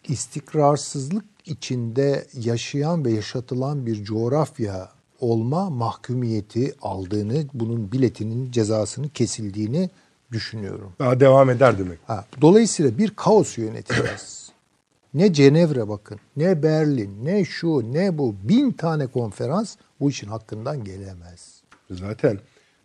istikrarsızlık 0.08 1.24
içinde 1.46 2.26
yaşayan 2.34 3.04
ve 3.04 3.12
yaşatılan 3.12 3.86
bir 3.86 4.04
coğrafya 4.04 4.88
olma 5.24 5.70
mahkumiyeti 5.70 6.72
aldığını, 6.82 7.44
bunun 7.54 7.92
biletinin 7.92 8.50
cezasını 8.50 9.08
kesildiğini 9.08 9.90
düşünüyorum. 10.32 10.92
Daha 10.98 11.20
devam 11.20 11.50
eder 11.50 11.78
demek. 11.78 11.98
Ha, 12.06 12.24
dolayısıyla 12.40 12.98
bir 12.98 13.10
kaos 13.10 13.58
yöneteceğiz. 13.58 14.50
ne 15.14 15.32
Cenevre 15.32 15.88
bakın, 15.88 16.18
ne 16.36 16.62
Berlin, 16.62 17.10
ne 17.24 17.44
şu, 17.44 17.92
ne 17.92 18.18
bu. 18.18 18.34
Bin 18.42 18.70
tane 18.72 19.06
konferans 19.06 19.76
bu 20.00 20.10
işin 20.10 20.28
hakkından 20.28 20.84
gelemez. 20.84 21.62
Zaten 21.90 22.38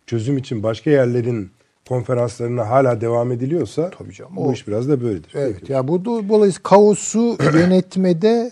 çözüm 0.06 0.38
için 0.38 0.62
başka 0.62 0.90
yerlerin 0.90 1.50
konferanslarına 1.88 2.68
hala 2.68 3.00
devam 3.00 3.32
ediliyorsa 3.32 3.90
Tabii 3.98 4.12
canım, 4.14 4.36
bu 4.36 4.46
o- 4.48 4.52
iş 4.52 4.68
biraz 4.68 4.88
da 4.88 5.00
böyledir. 5.00 5.32
Evet, 5.34 5.56
Peki. 5.60 5.72
ya 5.72 5.88
bu 5.88 5.96
do- 5.96 6.28
dolayısıyla 6.28 6.62
kaosu 6.62 7.36
yönetmede 7.54 8.50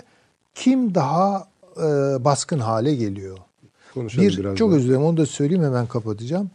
kim 0.54 0.94
daha 0.94 1.48
e, 1.76 1.80
baskın 2.24 2.58
hale 2.58 2.94
geliyor? 2.94 3.38
Konuşalım 3.98 4.28
bir 4.28 4.38
biraz 4.38 4.56
çok 4.56 4.70
daha. 4.70 4.76
özür 4.78 4.88
dilerim 4.88 5.04
onu 5.04 5.16
da 5.16 5.26
söyleyeyim 5.26 5.64
hemen 5.64 5.86
kapatacağım. 5.86 6.50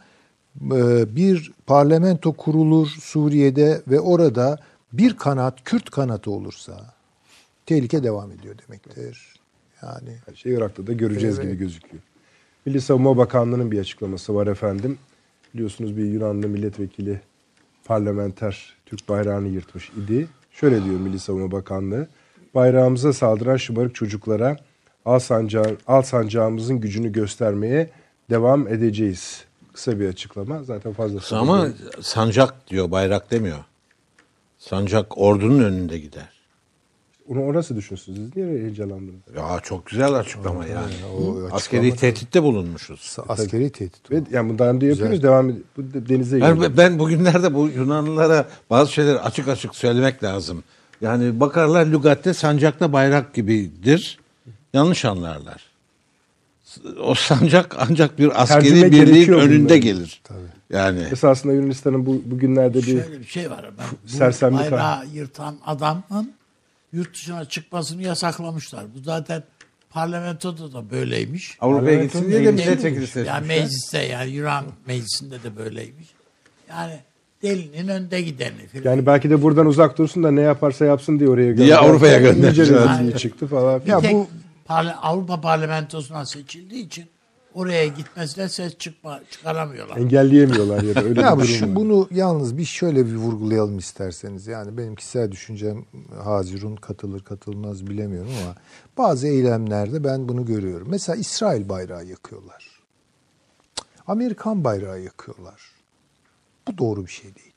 Ee, 0.72 1.16
bir 1.16 1.52
parlamento 1.66 2.32
kurulur 2.32 2.86
Suriye'de 3.00 3.82
ve 3.88 4.00
orada 4.00 4.58
bir 4.92 5.16
kanat 5.16 5.64
Kürt 5.64 5.90
kanatı 5.90 6.30
olursa 6.30 6.94
tehlike 7.66 8.02
devam 8.02 8.30
ediyor 8.32 8.54
demektir. 8.66 9.34
Yani 9.82 10.16
Her 10.26 10.34
şey 10.34 10.52
Irak'ta 10.54 10.86
da 10.86 10.92
göreceğiz 10.92 11.38
Evet. 11.38 11.48
gibi 11.48 11.58
gözüküyor. 11.58 12.02
Milli 12.66 12.80
Savunma 12.80 13.16
Bakanlığı'nın 13.16 13.70
bir 13.70 13.78
açıklaması 13.80 14.34
var 14.34 14.46
efendim. 14.46 14.98
Biliyorsunuz 15.54 15.96
bir 15.96 16.04
Yunanlı 16.04 16.48
milletvekili 16.48 17.20
parlamenter 17.84 18.76
Türk 18.86 19.08
bayrağını 19.08 19.48
yırtmış 19.48 19.90
idi. 19.90 20.28
Şöyle 20.50 20.84
diyor 20.84 21.00
Milli 21.00 21.18
Savunma 21.18 21.52
Bakanlığı. 21.52 22.08
Bayrağımıza 22.54 23.12
saldıran 23.12 23.56
şımarık 23.56 23.94
çocuklara 23.94 24.56
al, 25.04 25.18
sancağı, 25.18 25.76
al 25.86 26.02
sancağımızın 26.02 26.80
gücünü 26.80 27.12
göstermeye 27.12 27.90
devam 28.30 28.68
edeceğiz. 28.68 29.44
Kısa 29.72 30.00
bir 30.00 30.08
açıklama. 30.08 30.62
Zaten 30.62 30.92
fazla 30.92 31.38
Ama 31.38 31.68
sancak 32.00 32.68
diyor, 32.70 32.90
bayrak 32.90 33.30
demiyor. 33.30 33.58
Sancak 34.58 35.18
ordunun 35.18 35.64
önünde 35.64 35.98
gider. 35.98 36.28
Onu 37.28 37.42
orası 37.44 37.76
düşünsün. 37.76 38.14
Siz 38.14 38.36
niye 38.36 38.48
heyecanlandınız? 38.48 39.20
Ya 39.36 39.60
çok 39.62 39.86
güzel 39.86 40.14
açıklama 40.14 40.66
yani. 40.66 40.92
o 41.18 41.38
Askeri 41.52 41.80
açıklama- 41.80 41.96
tehditte 42.00 42.42
bulunmuşuz. 42.42 43.16
askeri 43.28 43.70
tehdit. 43.70 44.10
Ve 44.10 44.22
yani 44.30 44.48
bundan 44.48 44.80
da 44.80 44.86
yapıyoruz. 44.86 45.22
Devam 45.22 45.50
ed- 45.50 45.62
Bu 45.76 45.82
de- 45.94 46.08
denize 46.08 46.40
Ben, 46.40 46.76
ben 46.76 46.98
bugünlerde 46.98 47.54
bu 47.54 47.68
Yunanlılara 47.68 48.48
bazı 48.70 48.92
şeyleri 48.92 49.18
açık 49.20 49.48
açık 49.48 49.74
söylemek 49.74 50.22
lazım. 50.24 50.64
Yani 51.00 51.40
bakarlar 51.40 51.86
lügatte 51.86 52.34
sancakla 52.34 52.92
bayrak 52.92 53.34
gibidir. 53.34 54.18
Yanlış 54.74 55.04
anlarlar. 55.04 55.64
O 57.02 57.14
sancak 57.14 57.76
ancak 57.78 58.18
bir 58.18 58.42
askeri 58.42 58.60
Tercüme 58.62 58.90
birliğin 58.92 59.32
önünde 59.32 59.58
bunların. 59.64 59.80
gelir. 59.80 60.22
Yani 60.70 61.00
Esasında 61.12 61.52
Yunanistan'ın 61.52 62.06
bu, 62.06 62.22
bugünlerde 62.24 62.78
bir 62.78 62.82
Şöyle 62.82 63.20
bir 63.20 63.24
şey 63.26 63.50
var. 63.50 63.64
Ben 63.78 63.86
bu 64.04 64.08
Sersemlik 64.08 64.60
var. 64.60 64.70
bayrağı 64.72 65.06
yırtan 65.06 65.56
adamın 65.66 66.32
yurt 66.92 67.14
dışına 67.14 67.44
çıkmasını 67.44 68.02
yasaklamışlar. 68.02 68.84
Bu 68.94 69.02
zaten 69.02 69.42
parlamentoda 69.90 70.72
da 70.72 70.90
böyleymiş. 70.90 71.56
Avrupa'ya 71.60 72.02
gitsin 72.04 72.28
diye 72.30 72.44
de 72.44 72.52
milletvekili 72.52 72.80
seçmişler. 73.06 73.24
Yani 73.24 73.46
mecliste 73.46 73.98
yani 73.98 74.30
Yunan 74.30 74.64
meclisinde 74.86 75.42
de 75.42 75.56
böyleymiş. 75.56 76.08
Yani 76.68 76.98
delinin 77.42 77.88
önde 77.88 78.22
gideni 78.22 78.66
filan. 78.72 78.90
yani 78.90 79.06
belki 79.06 79.30
de 79.30 79.42
buradan 79.42 79.66
uzak 79.66 79.98
dursun 79.98 80.22
da 80.24 80.30
ne 80.30 80.40
yaparsa 80.40 80.84
yapsın 80.84 81.18
diye 81.20 81.28
oraya 81.30 81.56
Diye 81.56 81.76
Avrupa'ya 81.76 82.18
İyice 82.20 82.32
göndermişler. 82.32 82.88
rezilliği 82.90 83.16
çıktı 83.16 83.46
falan. 83.46 83.80
Bir 83.80 83.86
Ya 83.86 84.00
tek 84.00 84.12
bu- 84.12 84.28
parla- 84.64 84.96
Avrupa 85.02 85.40
parlamentosuna 85.40 86.26
seçildiği 86.26 86.86
için 86.86 87.06
oraya 87.54 87.86
gitmesine 87.86 88.48
ses 88.48 88.78
çıkma, 88.78 89.20
çıkaramıyorlar. 89.30 89.96
Engelleyemiyorlar 89.96 90.82
ya 90.82 90.94
da 90.94 91.02
öyle 91.02 91.20
Ya 91.20 91.32
bir 91.32 91.42
bu 91.42 91.46
durum 91.46 91.54
şu, 91.54 91.66
var. 91.66 91.76
bunu 91.76 92.08
yalnız 92.10 92.58
bir 92.58 92.64
şöyle 92.64 93.06
bir 93.06 93.14
vurgulayalım 93.14 93.78
isterseniz. 93.78 94.46
Yani 94.46 94.78
benim 94.78 94.94
kişisel 94.94 95.32
düşüncem 95.32 95.84
Hazirun 96.24 96.76
katılır 96.76 97.20
katılmaz 97.20 97.86
bilemiyorum 97.86 98.30
ama 98.44 98.54
bazı 98.98 99.26
eylemlerde 99.26 100.04
ben 100.04 100.28
bunu 100.28 100.44
görüyorum. 100.46 100.86
Mesela 100.90 101.16
İsrail 101.16 101.68
bayrağı 101.68 102.04
yakıyorlar. 102.04 102.80
Amerikan 104.06 104.64
bayrağı 104.64 105.00
yakıyorlar. 105.00 105.60
Bu 106.68 106.78
doğru 106.78 107.06
bir 107.06 107.10
şey 107.10 107.34
değil. 107.34 107.52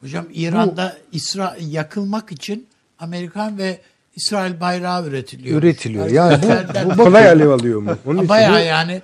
Hocam 0.00 0.26
İran'da 0.32 0.96
İsra 1.12 1.56
yakılmak 1.60 2.32
için 2.32 2.66
Amerikan 2.98 3.58
ve 3.58 3.80
İsrail 4.16 4.60
bayrağı 4.60 5.06
üretiliyor. 5.06 5.58
Üretiliyor. 5.62 6.10
Yani 6.10 6.38
bu, 6.42 6.90
bu 6.90 7.04
Kolay 7.04 7.28
alev 7.28 7.48
alıyor 7.50 7.80
mu? 7.80 7.90
Onun 8.06 8.16
için 8.16 8.28
Bayağı 8.28 8.54
bu- 8.54 8.64
yani 8.64 9.02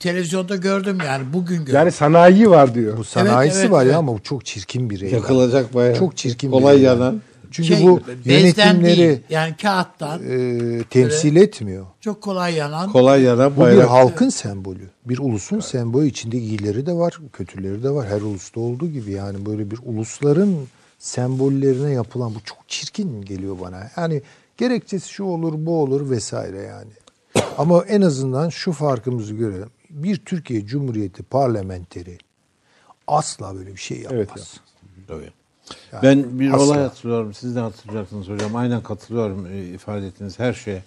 televizyonda 0.00 0.56
gördüm 0.56 0.98
yani 1.06 1.24
bugün 1.32 1.58
gördüm. 1.58 1.74
yani 1.74 1.92
sanayi 1.92 2.50
var 2.50 2.74
diyor. 2.74 2.96
bu 2.98 3.04
sanayisi 3.04 3.58
evet, 3.60 3.70
var 3.70 3.82
evet. 3.82 3.92
ya 3.92 3.98
ama 3.98 4.14
bu 4.14 4.22
çok 4.22 4.44
çirkin 4.44 4.90
bir 4.90 5.00
eylem. 5.00 5.14
yakılacak 5.16 5.74
bayrak. 5.74 5.96
Çok 5.98 6.16
çirkin 6.16 6.50
Kolay 6.50 6.74
bir 6.74 6.78
eylem. 6.80 6.92
yanan. 7.00 7.22
Çünkü 7.50 7.68
Şey, 7.76 7.86
bu 7.86 8.00
yönetimleri 8.24 8.96
değil, 8.96 9.18
yani 9.30 9.54
kağıttan 9.62 10.20
e, 10.30 10.82
temsil 10.90 11.36
etmiyor. 11.36 11.86
çok 12.00 12.22
kolay 12.22 12.54
yanan 12.54 12.92
Kolay 12.92 13.22
yanan 13.22 13.52
Bu 13.56 13.56
bir 13.56 13.60
bayrak. 13.60 13.90
halkın 13.90 14.28
sembolü. 14.28 14.90
Bir 15.04 15.18
ulusun 15.18 15.60
sembolü. 15.60 16.06
içinde 16.06 16.38
iyileri 16.38 16.86
de 16.86 16.92
var, 16.92 17.18
kötüleri 17.32 17.82
de 17.82 17.90
var. 17.90 18.08
Her 18.08 18.20
ulusta 18.20 18.60
olduğu 18.60 18.88
gibi 18.88 19.10
yani 19.12 19.46
böyle 19.46 19.70
bir 19.70 19.78
ulusların 19.84 20.56
sembollerine 21.04 21.92
yapılan 21.92 22.34
bu 22.34 22.40
çok 22.44 22.58
çirkin 22.68 23.22
geliyor 23.22 23.56
bana. 23.60 23.90
Yani 23.96 24.22
gerekçesi 24.56 25.08
şu 25.08 25.24
olur, 25.24 25.52
bu 25.56 25.82
olur 25.82 26.10
vesaire 26.10 26.62
yani. 26.62 26.90
Ama 27.58 27.84
en 27.84 28.00
azından 28.00 28.48
şu 28.48 28.72
farkımızı 28.72 29.34
görelim. 29.34 29.70
Bir 29.90 30.16
Türkiye 30.16 30.66
Cumhuriyeti 30.66 31.22
parlamenteri 31.22 32.18
asla 33.06 33.54
böyle 33.54 33.72
bir 33.72 33.80
şey 33.80 33.98
yapmaz. 33.98 34.18
Evet 34.18 34.36
ya. 34.36 35.04
Tabii. 35.06 35.30
Ben 36.02 36.40
bir 36.40 36.50
asla. 36.52 36.64
olay 36.64 36.78
hatırlıyorum. 36.78 37.34
Siz 37.34 37.56
de 37.56 37.60
hatırlayacaksınız 37.60 38.28
hocam. 38.28 38.56
Aynen 38.56 38.82
katılıyorum 38.82 39.46
e, 39.46 39.64
ifade 39.64 40.06
ettiğiniz 40.06 40.38
her 40.38 40.52
şeye. 40.52 40.82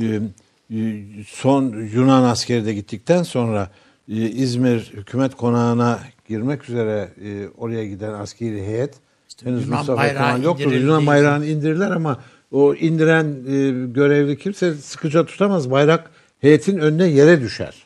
E, 0.00 0.04
e, 0.04 1.04
son 1.26 1.64
Yunan 1.72 2.22
askeri 2.22 2.66
de 2.66 2.74
gittikten 2.74 3.22
sonra 3.22 3.70
e, 4.08 4.14
İzmir 4.14 4.92
hükümet 4.94 5.34
konağına 5.34 6.00
girmek 6.28 6.68
üzere 6.68 7.10
oraya 7.58 7.86
giden 7.86 8.12
askeri 8.12 8.66
heyet 8.66 9.05
henüz 9.44 9.64
Yunan 9.66 9.78
Mustafa 9.78 9.98
bayrağı 10.02 10.26
Kemal 10.26 10.42
yoktu. 10.42 10.62
indirildiği 10.62 10.86
Yunan 10.88 11.06
bayrağını 11.06 11.46
indirirler 11.46 11.90
ama 11.90 12.18
o 12.52 12.74
indiren 12.74 13.24
e, 13.24 13.86
görevli 13.92 14.38
kimse 14.38 14.74
sıkıca 14.74 15.26
tutamaz. 15.26 15.70
Bayrak 15.70 16.10
heyetin 16.40 16.78
önüne 16.78 17.06
yere 17.06 17.40
düşer. 17.40 17.82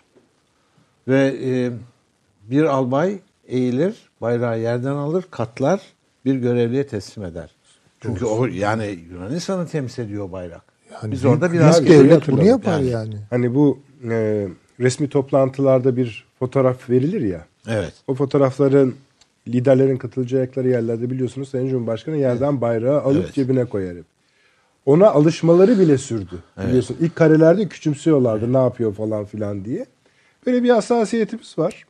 Ve 1.09 1.37
e, 1.45 1.71
bir 2.51 2.63
albay 2.65 3.19
eğilir, 3.49 3.95
bayrağı 4.21 4.61
yerden 4.61 4.93
alır, 4.95 5.25
katlar, 5.31 5.81
bir 6.25 6.35
görevliye 6.35 6.87
teslim 6.87 7.25
eder. 7.25 7.51
Çünkü 8.01 8.25
o 8.25 8.47
yani 8.47 8.99
Yunanistan'ı 9.11 9.67
temsil 9.67 10.03
ediyor 10.03 10.33
bayrak. 10.33 10.63
Yani 10.93 11.13
Biz 11.13 11.25
orada 11.25 11.53
biraz 11.53 11.83
bir 11.83 11.89
şey 11.89 11.99
devlet 11.99 12.29
bunu 12.29 12.45
yapar 12.45 12.79
Yani. 12.79 12.89
yani. 12.91 13.17
Hani 13.31 13.55
bu 13.55 13.79
e, 14.11 14.49
resmi 14.81 15.09
toplantılarda 15.09 15.97
bir 15.97 16.25
fotoğraf 16.39 16.91
verilir 16.91 17.21
ya. 17.21 17.47
Evet. 17.69 17.93
O 18.07 18.15
fotoğrafların 18.15 18.95
liderlerin 19.49 19.97
katılacakları 19.97 20.69
yerlerde 20.69 21.11
biliyorsunuz 21.11 21.49
Sayın 21.49 21.69
Cumhurbaşkanı 21.69 22.17
yerden 22.17 22.61
bayrağı 22.61 23.01
alıp 23.01 23.25
Evet. 23.25 23.35
cebine 23.35 23.65
koyar 23.65 23.97
hep. 23.97 24.05
Ona 24.87 25.11
alışmaları 25.11 25.79
bile 25.79 25.99
sürdü. 25.99 26.43
Biliyorsun 26.67 26.97
ilk 27.01 27.17
karelerde 27.17 27.69
küçümsüyorlardı 27.69 28.53
ne 28.53 28.59
yapıyor 28.59 28.95
falan 28.95 29.25
filan 29.25 29.65
diye. 29.65 29.87
Böyle 30.47 30.63
bir 30.63 30.71
hassasiyetimiz 30.71 31.59
var. 31.59 31.85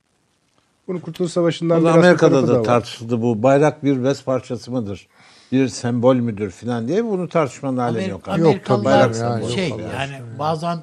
Bunu 0.89 1.01
Kurtuluş 1.01 1.33
Savaşı'ndan 1.33 1.81
da 1.81 1.85
biraz 1.85 1.97
Amerika'da 1.97 2.49
da 2.49 2.59
var. 2.59 2.65
tartışıldı 2.65 3.23
bu. 3.23 3.43
Bayrak 3.43 3.85
bir 3.85 4.05
bez 4.05 4.25
parçası 4.25 4.71
mıdır? 4.71 5.09
Bir 5.53 5.69
sembol 5.69 6.17
müdür 6.17 6.51
filan 6.51 6.89
diye 6.89 7.05
bunu 7.05 7.29
tartışmanın 7.29 7.77
alemi 7.77 8.11
yok. 8.11 8.27
Yok, 8.27 8.29
Amerikalılar 8.29 9.13
tabii, 9.13 9.43
yani, 9.43 9.53
şey 9.53 9.69
yok, 9.69 9.81
yani 9.95 10.15
bazen 10.39 10.79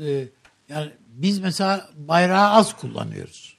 e, 0.00 0.24
yani 0.68 0.90
biz 1.08 1.38
mesela 1.40 1.88
bayrağı 1.96 2.50
az 2.50 2.76
kullanıyoruz. 2.76 3.56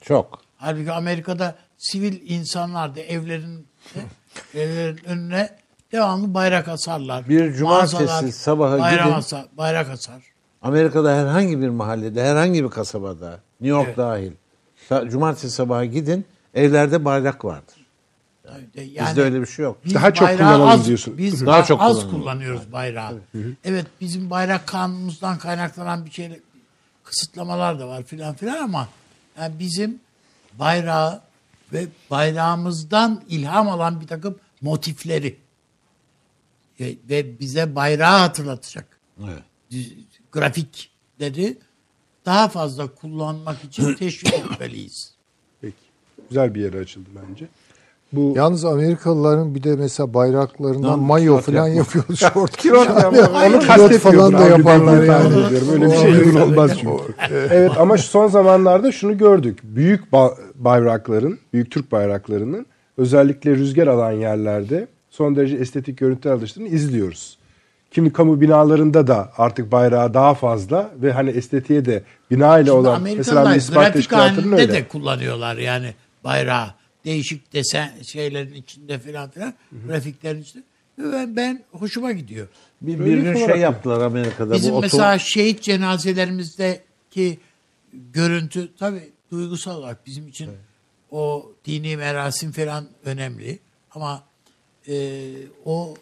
Çok. 0.00 0.40
Halbuki 0.56 0.92
Amerika'da 0.92 1.54
sivil 1.78 2.30
insanlar 2.30 2.96
da 2.96 3.00
evlerin 3.00 3.66
evlerin 4.54 5.00
önüne 5.04 5.56
devamlı 5.92 6.34
bayrak 6.34 6.68
asarlar. 6.68 7.28
Bir 7.28 7.52
cumartesi 7.54 7.94
Mağazalar 8.04 8.30
sabaha 8.32 8.78
bayrak 8.78 9.04
gidin. 9.04 9.16
asar, 9.16 9.46
bayrak 9.56 9.90
asar. 9.90 10.22
Amerika'da 10.62 11.16
herhangi 11.16 11.60
bir 11.60 11.68
mahallede, 11.68 12.24
herhangi 12.24 12.64
bir 12.64 12.70
kasabada, 12.70 13.40
New 13.60 13.76
York 13.76 13.86
Evet. 13.86 13.96
dahil. 13.96 14.32
Cumartesi 15.10 15.50
sabahı 15.50 15.84
gidin, 15.84 16.24
evlerde 16.54 17.04
bayrak 17.04 17.44
vardır. 17.44 17.86
Yani 18.74 19.08
Bizde 19.08 19.22
öyle 19.22 19.40
bir 19.40 19.46
şey 19.46 19.62
yok. 19.64 19.76
biz 19.84 19.94
Daha 19.94 20.14
çok 20.14 20.28
kullanalım 20.28 20.68
az, 20.68 20.86
diyorsun. 20.86 21.18
Biz 21.18 21.46
Daha 21.46 21.56
daha 21.56 21.64
çok 21.64 21.82
az 21.82 22.10
kullanıyoruz 22.10 22.72
bayrağı. 22.72 23.18
Evet 23.64 23.86
bizim 24.00 24.30
bayrak 24.30 24.66
kanunumuzdan 24.66 25.38
kaynaklanan 25.38 26.06
bir 26.06 26.10
şey 26.10 26.40
kısıtlamalar 27.04 27.80
da 27.80 27.88
var 27.88 28.02
filan 28.02 28.34
filan 28.34 28.62
ama 28.62 28.88
yani 29.38 29.58
bizim 29.58 30.00
bayrağı 30.58 31.20
ve 31.72 31.86
bayrağımızdan 32.10 33.22
ilham 33.28 33.68
alan 33.68 34.00
bir 34.00 34.06
takım 34.06 34.38
motifleri 34.60 35.38
ve, 36.80 36.94
ve 37.08 37.40
bize 37.40 37.74
bayrağı 37.74 38.18
hatırlatacak 38.18 39.00
Evet. 39.24 39.42
grafikleri 40.32 41.58
daha 42.26 42.48
fazla 42.48 42.94
kullanmak 42.94 43.64
için 43.64 43.94
teşvik 43.98 44.34
etmeliyiz. 44.34 45.14
Peki. 45.60 45.76
Güzel 46.28 46.54
bir 46.54 46.60
yere 46.60 46.78
açıldı 46.78 47.08
bence. 47.14 47.48
Bu 48.16 48.32
Yalnız 48.36 48.64
Amerikalıların 48.64 49.54
bir 49.54 49.62
de 49.62 49.76
mesela 49.76 50.14
bayraklarından 50.14 50.90
Lan, 50.90 50.98
mayo 50.98 51.38
falan 51.38 51.68
yapıyor. 51.68 52.04
Şort 52.16 52.56
Kilot. 52.56 52.88
Onu 52.88 53.98
falan 53.98 54.32
da 54.32 54.48
yaparlar 54.48 55.02
yani. 55.02 55.34
Öyle 55.72 55.86
bir 55.86 55.96
şey 55.96 56.42
olmaz 56.42 56.70
çünkü. 56.80 57.14
evet 57.50 57.70
ama 57.78 57.96
şu 57.96 58.02
son 58.02 58.26
zamanlarda 58.28 58.92
şunu 58.92 59.18
gördük. 59.18 59.58
Büyük 59.62 60.04
ba- 60.12 60.34
bayrakların, 60.54 61.38
büyük 61.52 61.70
Türk 61.70 61.92
bayraklarının 61.92 62.66
özellikle 62.98 63.50
rüzgar 63.50 63.86
alan 63.86 64.12
yerlerde 64.12 64.86
son 65.10 65.36
derece 65.36 65.56
estetik 65.56 65.98
görüntüler 65.98 66.34
alıştığını 66.34 66.68
izliyoruz. 66.68 67.38
Kimi 67.90 68.12
kamu 68.12 68.40
binalarında 68.40 69.06
da 69.06 69.32
artık 69.36 69.72
bayrağı 69.72 70.14
daha 70.14 70.34
fazla 70.34 70.90
ve 71.02 71.12
hani 71.12 71.30
estetiğe 71.30 71.84
de 71.84 72.02
bina 72.30 72.58
ile 72.58 72.66
Şimdi 72.66 72.78
olan 72.78 73.02
mesela 73.16 73.50
bir 73.50 73.56
ispat 73.56 73.92
grafik 73.92 74.12
halinde 74.12 74.54
öyle. 74.54 74.72
de 74.72 74.88
kullanıyorlar 74.88 75.56
yani 75.56 75.94
bayrağı. 76.24 76.66
Değişik 77.06 77.52
desen 77.52 78.02
şeylerin 78.02 78.54
içinde 78.54 78.98
filan 78.98 79.30
filan 79.30 79.54
grafiklerin 79.86 80.42
içinde. 80.42 80.64
Ve 80.98 81.12
Ben, 81.12 81.36
ben 81.36 81.64
hoşuma 81.72 82.12
gidiyor. 82.12 82.48
Bir, 82.80 83.04
bir 83.04 83.18
gün 83.18 83.46
şey 83.46 83.56
yaptılar 83.56 84.00
Amerika'da. 84.00 84.54
Bizim 84.54 84.74
bu 84.74 84.78
otom- 84.78 84.82
mesela 84.82 85.18
şehit 85.18 85.62
cenazelerimizdeki 85.62 87.38
görüntü 87.92 88.68
tabii 88.78 89.10
duygusal 89.30 89.76
olarak 89.78 90.06
bizim 90.06 90.28
için 90.28 90.50
o 91.10 91.52
dini 91.64 91.96
merasim 91.96 92.52
falan 92.52 92.88
önemli. 93.04 93.58
Ama 93.90 94.22
e, 94.88 95.32
o 95.64 95.94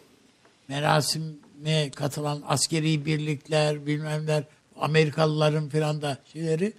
merasime 0.67 1.91
katılan 1.95 2.43
askeri 2.47 3.05
birlikler 3.05 3.85
bilmemler 3.85 4.43
Amerikalıların 4.79 5.69
falan 5.69 6.01
da 6.01 6.17
şeyleri 6.33 6.73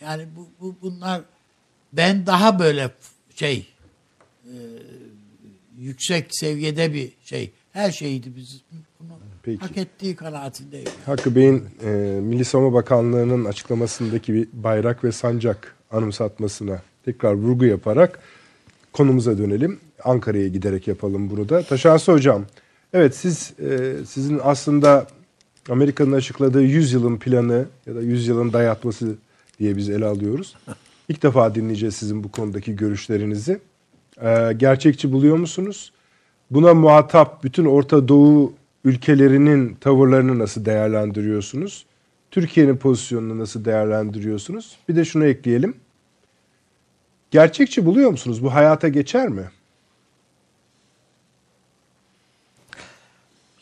yani 0.00 0.26
bu, 0.36 0.48
bu 0.60 0.76
bunlar 0.82 1.22
ben 1.92 2.26
daha 2.26 2.58
böyle 2.58 2.90
şey 3.34 3.66
e, 4.52 4.58
yüksek 5.78 6.26
seviyede 6.30 6.94
bir 6.94 7.12
şey 7.24 7.52
her 7.72 7.90
şeydi 7.90 8.36
biz 8.36 8.62
bunu 9.00 9.18
Peki. 9.42 9.60
hak 9.60 9.76
ettiği 9.76 10.16
kanaatindeyim. 10.16 10.88
Hakkı 11.06 11.36
Bey'in 11.36 11.64
e, 11.84 11.88
Milli 12.20 12.44
Savunma 12.44 12.72
Bakanlığı'nın 12.72 13.44
açıklamasındaki 13.44 14.34
bir 14.34 14.48
bayrak 14.52 15.04
ve 15.04 15.12
sancak 15.12 15.76
anımsatmasına 15.90 16.82
tekrar 17.04 17.32
vurgu 17.32 17.64
yaparak 17.64 18.18
konumuza 18.92 19.38
dönelim. 19.38 19.80
Ankara'ya 20.04 20.48
giderek 20.48 20.88
yapalım 20.88 21.30
bunu 21.30 21.48
da. 21.48 21.62
Taşansı 21.62 22.12
Hocam, 22.12 22.44
Evet 22.92 23.16
siz 23.16 23.52
e, 23.60 23.96
sizin 24.06 24.40
aslında 24.42 25.06
Amerika'nın 25.68 26.12
açıkladığı 26.12 26.62
100 26.62 26.92
yılın 26.92 27.16
planı 27.16 27.66
ya 27.86 27.94
da 27.94 28.02
100 28.02 28.28
yılın 28.28 28.52
dayatması 28.52 29.16
diye 29.58 29.76
biz 29.76 29.90
ele 29.90 30.04
alıyoruz. 30.04 30.56
İlk 31.08 31.22
defa 31.22 31.54
dinleyeceğiz 31.54 31.96
sizin 31.96 32.24
bu 32.24 32.30
konudaki 32.30 32.76
görüşlerinizi. 32.76 33.60
E, 34.22 34.52
gerçekçi 34.56 35.12
buluyor 35.12 35.36
musunuz? 35.36 35.92
Buna 36.50 36.74
muhatap 36.74 37.44
bütün 37.44 37.64
Orta 37.64 38.08
Doğu 38.08 38.52
ülkelerinin 38.84 39.74
tavırlarını 39.74 40.38
nasıl 40.38 40.64
değerlendiriyorsunuz? 40.64 41.86
Türkiye'nin 42.30 42.76
pozisyonunu 42.76 43.38
nasıl 43.38 43.64
değerlendiriyorsunuz? 43.64 44.76
Bir 44.88 44.96
de 44.96 45.04
şunu 45.04 45.26
ekleyelim. 45.26 45.74
Gerçekçi 47.30 47.86
buluyor 47.86 48.10
musunuz? 48.10 48.42
Bu 48.42 48.54
hayata 48.54 48.88
geçer 48.88 49.28
mi? 49.28 49.44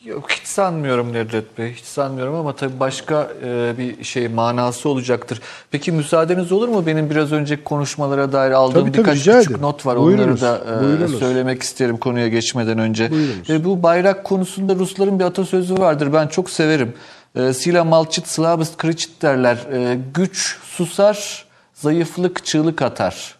Yok 0.05 0.31
hiç 0.31 0.47
sanmıyorum 0.47 1.13
Nedret 1.13 1.57
Bey. 1.57 1.73
Hiç 1.73 1.85
sanmıyorum 1.85 2.35
ama 2.35 2.55
tabii 2.55 2.79
başka 2.79 3.29
e, 3.43 3.73
bir 3.77 4.03
şey 4.03 4.27
manası 4.27 4.89
olacaktır. 4.89 5.41
Peki 5.71 5.91
müsaadeniz 5.91 6.51
olur 6.51 6.67
mu? 6.67 6.85
Benim 6.85 7.09
biraz 7.09 7.31
önceki 7.31 7.63
konuşmalara 7.63 8.31
dair 8.31 8.51
aldığım 8.51 8.81
Tabii, 8.81 8.91
tabii, 8.91 8.97
birkaç 9.01 9.17
küçük 9.17 9.33
ederim. 9.33 9.61
not 9.61 9.85
var. 9.85 9.97
Buyurunuz, 9.99 10.43
Onları 10.43 10.65
da 10.65 10.79
e, 10.79 10.83
buyurunuz. 10.83 11.19
söylemek 11.19 11.63
isterim 11.63 11.97
konuya 11.97 12.27
geçmeden 12.27 12.77
önce. 12.79 13.11
Buyurunuz. 13.11 13.49
E, 13.49 13.65
bu 13.65 13.83
bayrak 13.83 14.23
konusunda 14.23 14.75
Rusların 14.75 15.19
bir 15.19 15.23
atasözü 15.23 15.77
vardır. 15.77 16.13
Ben 16.13 16.27
çok 16.27 16.49
severim. 16.49 16.93
E, 17.35 17.53
Sila 17.53 17.83
malçit 17.83 18.27
slavist 18.27 18.77
kriçit 18.77 19.21
derler. 19.21 19.57
E, 19.73 19.97
güç 20.13 20.57
susar, 20.63 21.45
zayıflık 21.73 22.45
çığlık 22.45 22.81
atar 22.81 23.35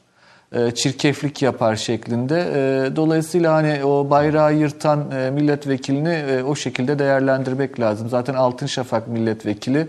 çirkeflik 0.75 1.41
yapar 1.41 1.75
şeklinde. 1.75 2.39
E, 2.55 2.95
Dolayısıyla 2.95 3.53
hani 3.53 3.85
o 3.85 4.09
bayrağı 4.09 4.53
yırtan 4.55 5.11
e, 5.11 5.31
milletvekilini 5.31 6.09
e, 6.09 6.43
o 6.43 6.55
şekilde 6.55 6.99
değerlendirmek 6.99 7.79
lazım. 7.79 8.09
Zaten 8.09 8.33
Altın 8.33 8.65
Şafak 8.65 9.07
milletvekili 9.07 9.87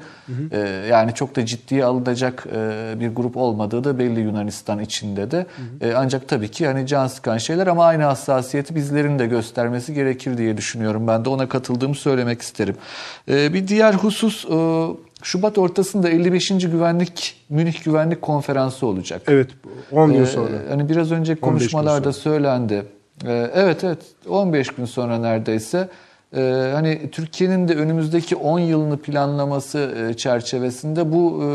e, 0.53 0.59
yani 0.91 1.15
çok 1.15 1.37
da 1.37 1.47
ciddiye 1.47 1.85
alınacak 1.85 2.47
e, 2.57 3.01
bir 3.01 3.09
grup 3.15 3.37
olmadığı 3.37 3.85
da 3.85 3.99
belli 3.99 4.21
Yunanistan 4.21 4.81
içinde 4.81 5.31
de. 5.31 5.47
E, 5.81 5.93
Ancak 5.97 6.29
tabii 6.29 6.49
ki 6.51 6.67
hani 6.67 6.87
can 6.87 7.07
sıkan 7.07 7.39
şeyler 7.39 7.67
ama 7.67 7.85
aynı 7.85 8.03
hassasiyeti 8.03 8.75
bizlerin 8.75 9.19
de 9.19 9.27
göstermesi 9.27 9.95
gerekir 9.95 10.39
diye 10.39 10.57
düşünüyorum. 10.57 11.07
Ben 11.09 11.25
de 11.25 11.29
ona 11.29 11.49
katıldığımı 11.49 11.95
söylemek 11.95 12.43
isterim. 12.43 12.77
E, 13.29 13.53
Bir 13.55 13.69
diğer 13.69 13.95
husus 13.95 14.45
e, 14.45 14.49
Şubat 15.23 15.59
ortasında 15.59 16.09
55. 16.09 16.49
Güvenlik 16.49 17.37
Münih 17.49 17.85
Güvenlik 17.85 18.23
Konferansı 18.23 18.87
olacak. 18.87 19.23
Evet 19.29 19.51
10 19.93 20.13
gün 20.13 20.23
Ee, 20.23 20.27
sonra. 20.27 20.51
Hani 20.71 20.89
biraz 20.89 21.13
önce 21.13 21.33
15 21.33 21.41
gün 21.41 21.49
konuşmalarda 21.49 22.13
sonra. 22.13 22.35
söylendi. 22.35 22.87
Ee, 23.27 23.51
evet 23.55 23.85
evet 23.85 23.99
15 24.29 24.69
gün 24.69 24.85
sonra 24.85 25.19
neredeyse. 25.19 25.89
Ee, 26.37 26.71
hani 26.75 27.11
Türkiye'nin 27.13 27.69
de 27.69 27.75
önümüzdeki 27.75 28.37
10 28.37 28.59
yılını 28.59 28.97
planlaması 28.99 29.79
e, 30.11 30.15
çerçevesinde 30.17 31.13
bu 31.13 31.43
e, 31.45 31.49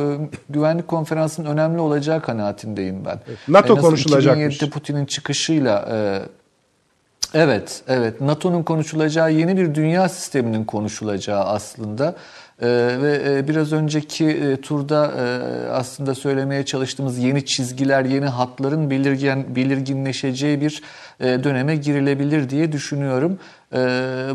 güvenlik 0.49 0.87
konferansının 0.87 1.49
önemli 1.49 1.79
olacağı 1.79 2.21
kanaatindeyim 2.21 3.05
ben. 3.05 3.19
NATO 3.47 3.73
E, 3.73 3.75
nasıl 3.77 3.87
konuşulacakmış. 3.87 4.57
2007'de 4.57 4.69
Putin'in 4.69 5.05
çıkışıyla 5.05 5.87
e, 5.91 6.21
Evet, 7.33 7.81
evet. 7.87 8.21
NATO'nun 8.21 8.63
konuşulacağı 8.63 9.31
yeni 9.31 9.57
bir 9.57 9.75
dünya 9.75 10.09
sisteminin 10.09 10.65
konuşulacağı 10.65 11.43
aslında. 11.43 12.15
Ee, 12.61 12.67
ve 13.01 13.21
e, 13.27 13.47
biraz 13.47 13.73
önceki 13.73 14.25
e, 14.25 14.61
turda 14.61 15.11
e, 15.17 15.69
aslında 15.69 16.15
söylemeye 16.15 16.65
çalıştığımız 16.65 17.17
yeni 17.17 17.45
çizgiler, 17.45 18.05
yeni 18.05 18.25
hatların 18.25 18.89
belirgen, 18.89 19.55
belirginleşeceği 19.55 20.61
bir 20.61 20.81
e, 21.19 21.43
döneme 21.43 21.75
girilebilir 21.75 22.49
diye 22.49 22.71
düşünüyorum 22.71 23.39
e, 23.73 23.77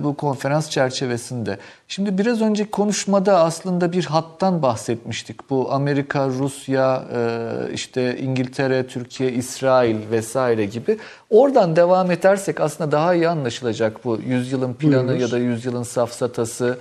bu 0.01 0.17
konferans 0.17 0.71
çerçevesinde. 0.71 1.59
Şimdi 1.89 2.19
biraz 2.19 2.41
önceki 2.41 2.71
konuşmada 2.71 3.41
aslında 3.41 3.93
bir 3.93 4.05
hattan 4.05 4.63
bahsetmiştik. 4.63 5.51
Bu 5.51 5.73
Amerika, 5.73 6.29
Rusya, 6.29 7.05
e, 7.15 7.73
işte 7.73 8.19
İngiltere, 8.19 8.87
Türkiye, 8.87 9.33
İsrail 9.33 9.97
vesaire 10.11 10.65
gibi. 10.65 10.99
Oradan 11.31 11.77
devam 11.77 12.11
edersek 12.11 12.61
aslında 12.61 12.93
daha 12.93 13.15
iyi 13.15 13.29
anlaşılacak 13.29 14.05
bu 14.05 14.19
yüzyılın 14.27 14.75
planı 14.75 14.93
Buyurunuz. 14.93 15.21
ya 15.21 15.31
da 15.31 15.39
yüzyılın 15.39 15.83
safsatası 15.83 16.79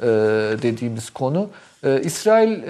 e, 0.00 0.06
dediğimiz 0.62 1.10
konu. 1.10 1.48
E, 1.84 2.00
İsrail 2.00 2.62
e, 2.62 2.68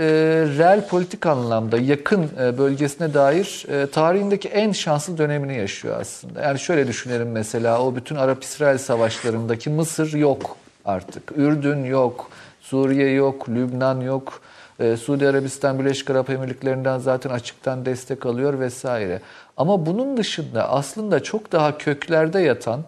reel 0.58 0.88
politik 0.88 1.26
anlamda 1.26 1.78
yakın 1.78 2.30
e, 2.40 2.58
bölgesine 2.58 3.14
dair 3.14 3.66
tarihindeki 3.92 4.48
en 4.48 4.72
şanslı 4.72 5.18
dönemini 5.18 5.56
yaşıyor 5.58 6.00
aslında. 6.00 6.42
Yani 6.42 6.58
şöyle 6.58 6.88
düşünelim 6.88 7.32
mesela 7.32 7.82
o 7.82 7.96
bütün 7.96 8.16
Arap-İsrail 8.16 8.78
savaşlarındaki 8.78 9.70
Mısır 9.70 10.12
yok 10.12 10.56
artık. 10.84 11.32
Ürdün 11.36 11.84
yok, 11.84 12.30
Suriye 12.60 13.10
yok, 13.10 13.48
Lübnan 13.48 14.00
yok. 14.00 14.40
E, 14.80 14.96
Suudi 14.96 15.28
Arabistan 15.28 15.78
Birleşik 15.78 16.10
Arap 16.10 16.30
Emirlikleri'nden 16.30 16.98
zaten 16.98 17.30
açıktan 17.30 17.86
destek 17.86 18.26
alıyor 18.26 18.60
vesaire. 18.60 19.20
Ama 19.56 19.86
bunun 19.86 20.16
dışında 20.16 20.70
aslında 20.70 21.22
çok 21.22 21.52
daha 21.52 21.78
köklerde 21.78 22.40
yatan 22.40 22.84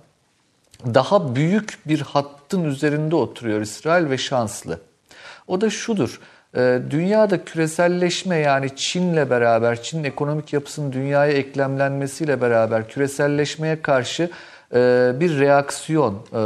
daha 0.94 1.34
büyük 1.36 1.78
bir 1.86 2.00
hattın 2.00 2.64
üzerinde 2.64 3.16
oturuyor 3.16 3.60
İsrail 3.60 4.10
ve 4.10 4.18
şanslı. 4.18 4.80
O 5.46 5.60
da 5.60 5.70
şudur. 5.70 6.20
e, 6.56 6.78
Dünyada 6.90 7.44
küreselleşme 7.44 8.36
yani 8.36 8.76
Çin'le 8.76 9.30
beraber, 9.30 9.82
Çin'in 9.82 10.04
ekonomik 10.04 10.52
yapısının 10.52 10.92
dünyaya 10.92 11.32
eklemlenmesiyle 11.32 12.40
beraber 12.40 12.88
küreselleşmeye 12.88 13.82
karşı 13.82 14.30
e, 14.74 15.12
bir 15.20 15.38
reaksiyon 15.38 16.14
e, 16.14 16.38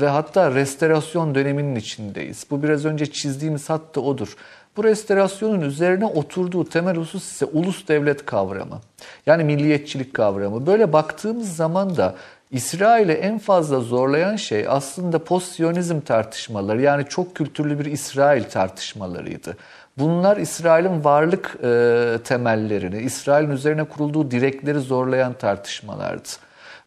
ve 0.00 0.08
hatta 0.08 0.54
restorasyon 0.54 1.34
döneminin 1.34 1.76
içindeyiz. 1.76 2.46
Bu 2.50 2.62
biraz 2.62 2.84
önce 2.84 3.06
çizdiğimiz 3.06 3.70
hat 3.70 3.94
da 3.94 4.00
odur. 4.00 4.36
Bu 4.76 4.84
restorasyonun 4.84 5.60
üzerine 5.60 6.04
oturduğu 6.06 6.64
temel 6.64 6.96
husus 6.96 7.24
ise 7.24 7.44
ulus 7.44 7.88
devlet 7.88 8.26
kavramı. 8.26 8.80
Yani 9.26 9.44
milliyetçilik 9.44 10.14
kavramı. 10.14 10.66
Böyle 10.66 10.92
baktığımız 10.92 11.56
zaman 11.56 11.96
da 11.96 12.14
İsrail'i 12.52 13.12
en 13.12 13.38
fazla 13.38 13.80
zorlayan 13.80 14.36
şey 14.36 14.66
aslında 14.68 15.24
post-Siyonizm 15.24 16.00
tartışmaları 16.00 16.82
yani 16.82 17.04
çok 17.08 17.36
kültürlü 17.36 17.78
bir 17.78 17.84
İsrail 17.84 18.44
tartışmalarıydı. 18.44 19.56
Bunlar 19.98 20.36
İsrail'in 20.36 21.04
varlık 21.04 21.56
e, 21.64 22.18
temellerini, 22.24 22.98
İsrail'in 22.98 23.50
üzerine 23.50 23.84
kurulduğu 23.84 24.30
direkleri 24.30 24.80
zorlayan 24.80 25.32
tartışmalardı. 25.32 26.28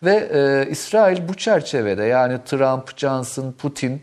Ve 0.04 0.30
e, 0.34 0.70
İsrail 0.70 1.28
bu 1.28 1.34
çerçevede 1.34 2.04
yani 2.04 2.40
Trump, 2.46 2.98
Johnson, 2.98 3.52
Putin 3.52 4.02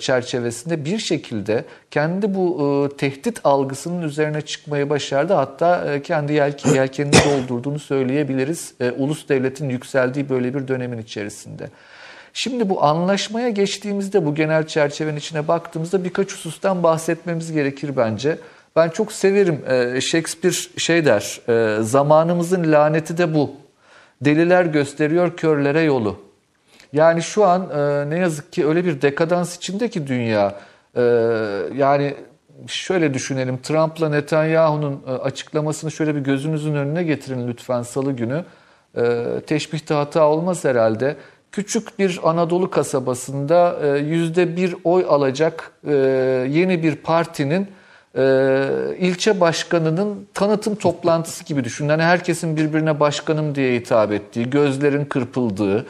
çerçevesinde 0.00 0.84
bir 0.84 0.98
şekilde 0.98 1.64
kendi 1.90 2.34
bu 2.34 2.88
e, 2.92 2.96
tehdit 2.96 3.40
algısının 3.44 4.02
üzerine 4.02 4.40
çıkmayı 4.40 4.90
başardı. 4.90 5.32
Hatta 5.32 5.92
e, 5.92 6.02
kendi 6.02 6.32
yelke, 6.32 6.70
yelkenini 6.70 7.14
doldurduğunu 7.24 7.78
söyleyebiliriz. 7.78 8.74
E, 8.80 8.90
ulus 8.90 9.28
devletin 9.28 9.68
yükseldiği 9.68 10.28
böyle 10.28 10.54
bir 10.54 10.68
dönemin 10.68 10.98
içerisinde. 10.98 11.68
Şimdi 12.32 12.68
bu 12.68 12.84
anlaşmaya 12.84 13.50
geçtiğimizde 13.50 14.26
bu 14.26 14.34
genel 14.34 14.66
çerçevenin 14.66 15.16
içine 15.16 15.48
baktığımızda 15.48 16.04
birkaç 16.04 16.32
husustan 16.32 16.82
bahsetmemiz 16.82 17.52
gerekir 17.52 17.96
bence. 17.96 18.38
Ben 18.76 18.88
çok 18.88 19.12
severim 19.12 19.60
e, 19.68 20.00
Shakespeare 20.00 20.54
şey 20.76 21.04
der 21.04 21.40
e, 21.48 21.82
zamanımızın 21.82 22.72
laneti 22.72 23.18
de 23.18 23.34
bu. 23.34 23.50
Deliler 24.20 24.64
gösteriyor 24.64 25.36
körlere 25.36 25.80
yolu. 25.80 26.29
Yani 26.92 27.22
şu 27.22 27.44
an 27.44 27.70
e, 27.70 28.10
ne 28.10 28.18
yazık 28.18 28.52
ki 28.52 28.66
öyle 28.66 28.84
bir 28.84 29.02
dekadans 29.02 29.56
içinde 29.56 29.90
ki 29.90 30.06
dünya. 30.06 30.54
E, 30.96 31.02
yani 31.76 32.14
şöyle 32.66 33.14
düşünelim 33.14 33.58
Trump'la 33.62 34.08
Netanyahu'nun 34.08 35.02
e, 35.06 35.10
açıklamasını 35.10 35.90
şöyle 35.90 36.14
bir 36.14 36.20
gözünüzün 36.20 36.74
önüne 36.74 37.02
getirin 37.02 37.48
lütfen 37.48 37.82
salı 37.82 38.12
günü. 38.12 38.44
E, 38.96 39.24
teşbihte 39.46 39.94
hata 39.94 40.28
olmaz 40.28 40.64
herhalde. 40.64 41.16
Küçük 41.52 41.98
bir 41.98 42.20
Anadolu 42.22 42.70
kasabasında 42.70 43.78
e, 43.82 43.98
yüzde 43.98 44.56
bir 44.56 44.76
oy 44.84 45.06
alacak 45.08 45.72
e, 45.86 45.94
yeni 46.50 46.82
bir 46.82 46.96
partinin 46.96 47.68
ilçe 48.98 49.40
başkanının 49.40 50.28
tanıtım 50.34 50.74
toplantısı 50.74 51.44
gibi 51.44 51.64
düşünün. 51.64 51.88
Yani 51.88 52.02
herkesin 52.02 52.56
birbirine 52.56 53.00
başkanım 53.00 53.54
diye 53.54 53.80
hitap 53.80 54.12
ettiği, 54.12 54.50
gözlerin 54.50 55.04
kırpıldığı, 55.04 55.86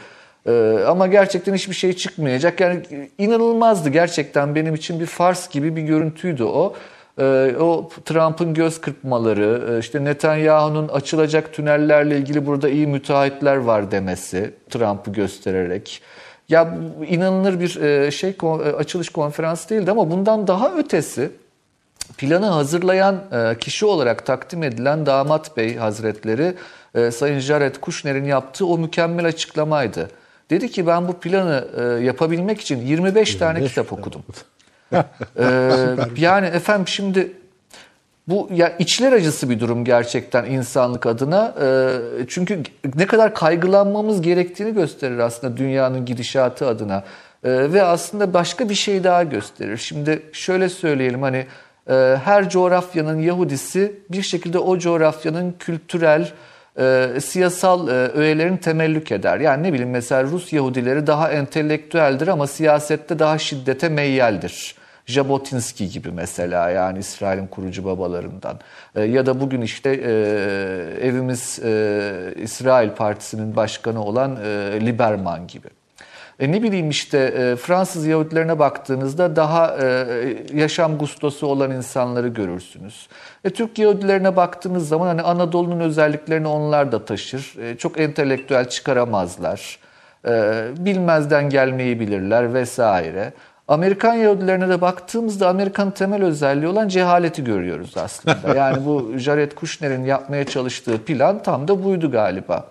ee, 0.47 0.79
ama 0.87 1.07
gerçekten 1.07 1.53
hiçbir 1.53 1.75
şey 1.75 1.93
çıkmayacak. 1.93 2.59
Yani 2.59 2.81
inanılmazdı 3.17 3.89
gerçekten 3.89 4.55
benim 4.55 4.75
için 4.75 4.99
bir 4.99 5.05
fars 5.05 5.49
gibi 5.49 5.75
bir 5.75 5.81
görüntüydü 5.81 6.43
o. 6.43 6.73
Ee, 7.19 7.55
o 7.59 7.89
Trump'ın 8.05 8.53
göz 8.53 8.81
kırpmaları, 8.81 9.75
e, 9.75 9.79
işte 9.79 10.03
Netanyahu'nun 10.03 10.87
açılacak 10.87 11.53
tünellerle 11.53 12.17
ilgili 12.17 12.45
burada 12.45 12.69
iyi 12.69 12.87
müteahhitler 12.87 13.55
var 13.55 13.91
demesi 13.91 14.53
Trump'ı 14.69 15.11
göstererek. 15.11 16.01
Ya 16.49 16.77
inanılır 17.07 17.59
bir 17.59 17.81
e, 17.81 18.11
şey 18.11 18.35
e, 18.43 18.47
açılış 18.55 19.09
konferansı 19.09 19.69
değildi 19.69 19.91
ama 19.91 20.11
bundan 20.11 20.47
daha 20.47 20.77
ötesi 20.77 21.31
planı 22.17 22.45
hazırlayan 22.45 23.15
kişi 23.59 23.85
olarak 23.85 24.25
takdim 24.25 24.63
edilen 24.63 25.05
Damat 25.05 25.57
Bey 25.57 25.75
Hazretleri 25.75 26.53
Sayın 27.11 27.39
Jared 27.39 27.75
Kushner'in 27.75 28.25
yaptığı 28.25 28.65
o 28.65 28.77
mükemmel 28.77 29.25
açıklamaydı. 29.25 30.09
Dedi 30.51 30.71
ki 30.71 30.87
ben 30.87 31.07
bu 31.07 31.13
planı 31.13 31.67
e, 31.77 32.03
yapabilmek 32.03 32.61
için 32.61 32.81
25 32.81 33.35
tane 33.35 33.63
kitap 33.63 33.93
okudum. 33.93 34.23
Ee, 34.93 35.01
yani 36.17 36.47
efendim 36.47 36.87
şimdi 36.87 37.31
bu 38.27 38.49
ya 38.53 38.77
içler 38.79 39.11
acısı 39.11 39.49
bir 39.49 39.59
durum 39.59 39.85
gerçekten 39.85 40.45
insanlık 40.45 41.05
adına. 41.05 41.55
Ee, 41.61 41.89
çünkü 42.27 42.63
ne 42.95 43.07
kadar 43.07 43.33
kaygılanmamız 43.33 44.21
gerektiğini 44.21 44.73
gösterir 44.73 45.19
aslında 45.19 45.57
dünyanın 45.57 46.05
gidişatı 46.05 46.67
adına. 46.67 47.03
Ee, 47.43 47.73
ve 47.73 47.83
aslında 47.83 48.33
başka 48.33 48.69
bir 48.69 48.75
şey 48.75 49.03
daha 49.03 49.23
gösterir. 49.23 49.77
Şimdi 49.77 50.21
şöyle 50.33 50.69
söyleyelim 50.69 51.21
hani 51.21 51.45
e, 51.89 51.93
her 52.23 52.49
coğrafyanın 52.49 53.19
Yahudisi 53.19 53.95
bir 54.09 54.21
şekilde 54.21 54.59
o 54.59 54.77
coğrafyanın 54.77 55.55
kültürel, 55.59 56.31
e, 56.79 57.07
siyasal 57.21 57.87
e, 57.87 57.91
öğelerini 57.91 58.59
temellük 58.59 59.11
eder. 59.11 59.39
Yani 59.39 59.63
ne 59.63 59.73
bileyim 59.73 59.89
mesela 59.89 60.23
Rus 60.23 60.53
Yahudileri 60.53 61.07
daha 61.07 61.31
entelektüeldir 61.31 62.27
ama 62.27 62.47
siyasette 62.47 63.19
daha 63.19 63.37
şiddete 63.37 63.89
meyyaldir. 63.89 64.75
Jabotinsky 65.05 65.89
gibi 65.89 66.11
mesela 66.11 66.69
yani 66.69 66.99
İsrail'in 66.99 67.47
kurucu 67.47 67.85
babalarından. 67.85 68.59
E, 68.95 69.01
ya 69.01 69.25
da 69.25 69.41
bugün 69.41 69.61
işte 69.61 69.89
e, 69.89 70.11
evimiz 71.07 71.59
e, 71.63 72.33
İsrail 72.35 72.89
Partisi'nin 72.89 73.55
başkanı 73.55 74.03
olan 74.03 74.35
e, 74.43 74.81
Liberman 74.85 75.47
gibi. 75.47 75.67
E 76.39 76.51
ne 76.51 76.63
bileyim 76.63 76.89
işte 76.89 77.17
e, 77.17 77.55
Fransız 77.55 78.05
Yahudilerine 78.05 78.59
baktığınızda 78.59 79.35
daha 79.35 79.77
e, 79.81 80.05
yaşam 80.53 80.97
gustosu 80.97 81.47
olan 81.47 81.71
insanları 81.71 82.27
görürsünüz. 82.27 83.07
E, 83.43 83.49
Türk 83.49 83.79
Yahudilerine 83.79 84.35
baktığınız 84.35 84.87
zaman 84.87 85.07
hani 85.07 85.21
Anadolu'nun 85.21 85.79
özelliklerini 85.79 86.47
onlar 86.47 86.91
da 86.91 87.05
taşır. 87.05 87.55
E, 87.59 87.77
çok 87.77 87.99
entelektüel 87.99 88.69
çıkaramazlar. 88.69 89.79
E, 90.27 90.63
bilmezden 90.77 91.49
gelmeyi 91.49 91.99
bilirler 91.99 92.53
vesaire. 92.53 93.33
Amerikan 93.67 94.13
Yahudilerine 94.13 94.69
de 94.69 94.81
baktığımızda 94.81 95.49
Amerikan 95.49 95.91
temel 95.91 96.23
özelliği 96.23 96.67
olan 96.67 96.87
cehaleti 96.87 97.43
görüyoruz 97.43 97.97
aslında. 97.97 98.37
Yani 98.57 98.85
bu 98.85 99.11
Jared 99.17 99.51
Kushner'in 99.51 100.03
yapmaya 100.03 100.45
çalıştığı 100.45 100.97
plan 101.03 101.43
tam 101.43 101.67
da 101.67 101.83
buydu 101.83 102.11
galiba. 102.11 102.67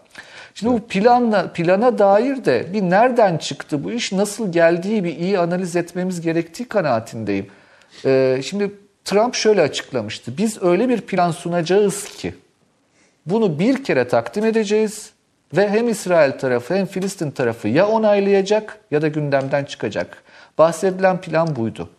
Şimdi 0.55 0.73
bu 0.73 0.81
planla, 0.81 1.53
plana 1.53 1.99
dair 1.99 2.45
de 2.45 2.67
bir 2.73 2.83
nereden 2.83 3.39
çıktı 3.39 3.85
bu 3.85 3.93
iş, 3.93 4.13
nasıl 4.13 4.53
geldiği 4.53 5.05
bir 5.05 5.17
iyi 5.17 5.39
analiz 5.39 5.77
etmemiz 5.77 6.21
gerektiği 6.21 6.65
kanaatindeyim. 6.65 7.47
Ee, 8.05 8.41
şimdi 8.45 8.71
Trump 9.05 9.35
şöyle 9.35 9.63
açıklamıştı. 9.63 10.39
Biz 10.39 10.63
öyle 10.63 10.89
bir 10.89 11.01
plan 11.01 11.31
sunacağız 11.31 12.05
ki 12.05 12.35
bunu 13.27 13.59
bir 13.59 13.85
kere 13.85 14.09
takdim 14.09 14.45
edeceğiz 14.45 15.11
ve 15.57 15.69
hem 15.69 15.89
İsrail 15.89 16.33
tarafı 16.33 16.75
hem 16.75 16.87
Filistin 16.87 17.31
tarafı 17.31 17.69
ya 17.69 17.89
onaylayacak 17.89 18.79
ya 18.91 19.03
da 19.03 19.09
gündemden 19.09 19.65
çıkacak. 19.65 20.23
Bahsedilen 20.59 21.21
plan 21.21 21.57
buydu. 21.57 21.91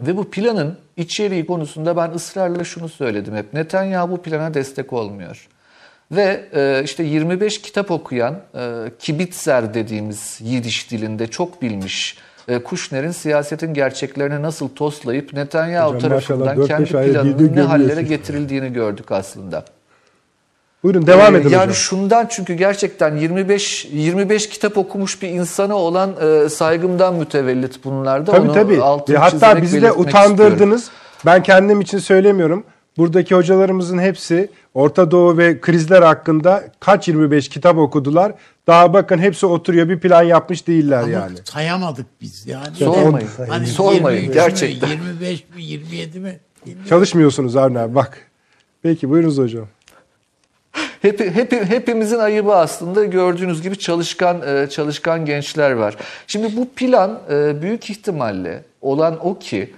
Ve 0.00 0.16
bu 0.16 0.30
planın 0.30 0.78
içeriği 0.96 1.46
konusunda 1.46 1.96
ben 1.96 2.10
ısrarla 2.10 2.64
şunu 2.64 2.88
söyledim 2.88 3.36
hep. 3.36 3.54
Netanyahu 3.54 4.10
bu 4.10 4.22
plana 4.22 4.54
destek 4.54 4.92
olmuyor. 4.92 5.48
Ve 6.12 6.44
e, 6.54 6.82
işte 6.84 7.02
25 7.02 7.62
kitap 7.62 7.90
okuyan 7.90 8.40
e, 8.54 8.90
Kibitzer 8.98 9.74
dediğimiz 9.74 10.38
Yidiş 10.40 10.90
dilinde 10.90 11.26
çok 11.26 11.62
bilmiş 11.62 12.18
e, 12.48 12.58
Kuşner'in 12.58 13.10
siyasetin 13.10 13.74
gerçeklerini 13.74 14.42
nasıl 14.42 14.68
toslayıp 14.68 15.32
Netanyahu 15.32 15.94
Hocam, 15.94 16.10
tarafından 16.10 16.66
kendi 16.66 16.90
planının 16.90 17.56
ne 17.56 17.60
hallere 17.60 18.02
getirildiğini 18.02 18.72
gördük 18.72 19.12
aslında. 19.12 19.64
Buyurun 20.82 21.06
devam 21.06 21.36
ee, 21.36 21.38
edin 21.38 21.48
yani 21.48 21.60
hocam. 21.60 21.74
şundan 21.74 22.26
çünkü 22.30 22.54
gerçekten 22.54 23.16
25 23.16 23.88
25 23.92 24.48
kitap 24.48 24.78
okumuş 24.78 25.22
bir 25.22 25.28
insana 25.28 25.76
olan 25.76 26.14
e, 26.22 26.48
saygımdan 26.48 27.14
mütevellit 27.14 27.84
bunlar 27.84 28.26
da. 28.26 28.32
Tabii 28.32 28.48
Onu 28.48 28.52
tabii. 28.52 29.16
Hatta 29.16 29.62
bizi 29.62 29.82
de 29.82 29.92
utandırdınız. 29.92 30.80
Istiyorum. 30.80 31.04
Ben 31.26 31.42
kendim 31.42 31.80
için 31.80 31.98
söylemiyorum. 31.98 32.64
Buradaki 32.96 33.34
hocalarımızın 33.34 33.98
hepsi 33.98 34.50
Orta 34.74 35.10
Doğu 35.10 35.38
ve 35.38 35.60
krizler 35.60 36.02
hakkında 36.02 36.64
kaç 36.80 37.08
25 37.08 37.48
kitap 37.48 37.78
okudular. 37.78 38.32
Daha 38.66 38.92
bakın 38.92 39.18
hepsi 39.18 39.46
oturuyor 39.46 39.88
bir 39.88 40.00
plan 40.00 40.22
yapmış 40.22 40.66
değiller 40.66 41.02
Ama 41.02 41.08
yani. 41.08 41.36
sayamadık 41.44 42.06
biz 42.20 42.46
yani. 42.46 42.76
Sormayın. 42.76 43.28
Hani 43.48 43.66
Sormayın 43.66 44.32
gerçekten. 44.32 44.88
25 44.88 45.44
mi 45.56 45.62
27 45.62 46.18
mi? 46.20 46.40
Bilmiyorum. 46.66 46.88
Çalışmıyorsunuz 46.88 47.56
Avni 47.56 47.78
abi 47.78 47.94
bak. 47.94 48.18
Peki 48.82 49.10
buyurunuz 49.10 49.38
hocam. 49.38 49.66
Hep, 51.02 51.20
hep, 51.20 51.52
hepimizin 51.52 52.18
ayıbı 52.18 52.54
aslında 52.54 53.04
gördüğünüz 53.04 53.62
gibi 53.62 53.78
çalışkan 53.78 54.42
e, 54.46 54.68
çalışkan 54.70 55.24
gençler 55.24 55.70
var. 55.70 55.96
Şimdi 56.26 56.56
bu 56.56 56.68
plan 56.68 57.20
e, 57.30 57.62
büyük 57.62 57.90
ihtimalle 57.90 58.62
olan 58.82 59.26
o 59.26 59.38
ki 59.38 59.74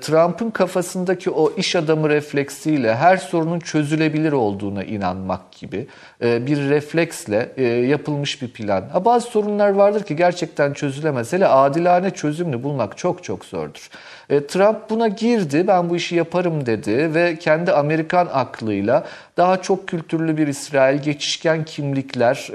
Trump'ın 0.00 0.50
kafasındaki 0.50 1.30
o 1.30 1.52
iş 1.56 1.76
adamı 1.76 2.08
refleksiyle 2.08 2.94
her 2.96 3.16
sorunun 3.16 3.60
çözülebilir 3.60 4.32
olduğuna 4.32 4.84
inanmak 4.84 5.52
gibi 5.52 5.86
e, 6.22 6.46
bir 6.46 6.68
refleksle 6.68 7.52
e, 7.56 7.62
yapılmış 7.64 8.42
bir 8.42 8.48
plan. 8.48 8.84
Ha, 8.92 9.04
bazı 9.04 9.26
sorunlar 9.26 9.70
vardır 9.70 10.02
ki 10.02 10.16
gerçekten 10.16 10.72
çözülemez. 10.72 11.32
Hele 11.32 11.46
adilane 11.46 12.10
çözümünü 12.10 12.62
bulmak 12.62 12.98
çok 12.98 13.24
çok 13.24 13.44
zordur. 13.44 13.90
Trump 14.28 14.90
buna 14.90 15.08
girdi, 15.08 15.64
ben 15.68 15.90
bu 15.90 15.96
işi 15.96 16.16
yaparım 16.16 16.66
dedi 16.66 17.14
ve 17.14 17.36
kendi 17.36 17.72
Amerikan 17.72 18.28
aklıyla 18.32 19.04
daha 19.36 19.62
çok 19.62 19.88
kültürlü 19.88 20.36
bir 20.36 20.46
İsrail, 20.46 21.02
geçişken 21.02 21.64
kimlikler 21.64 22.48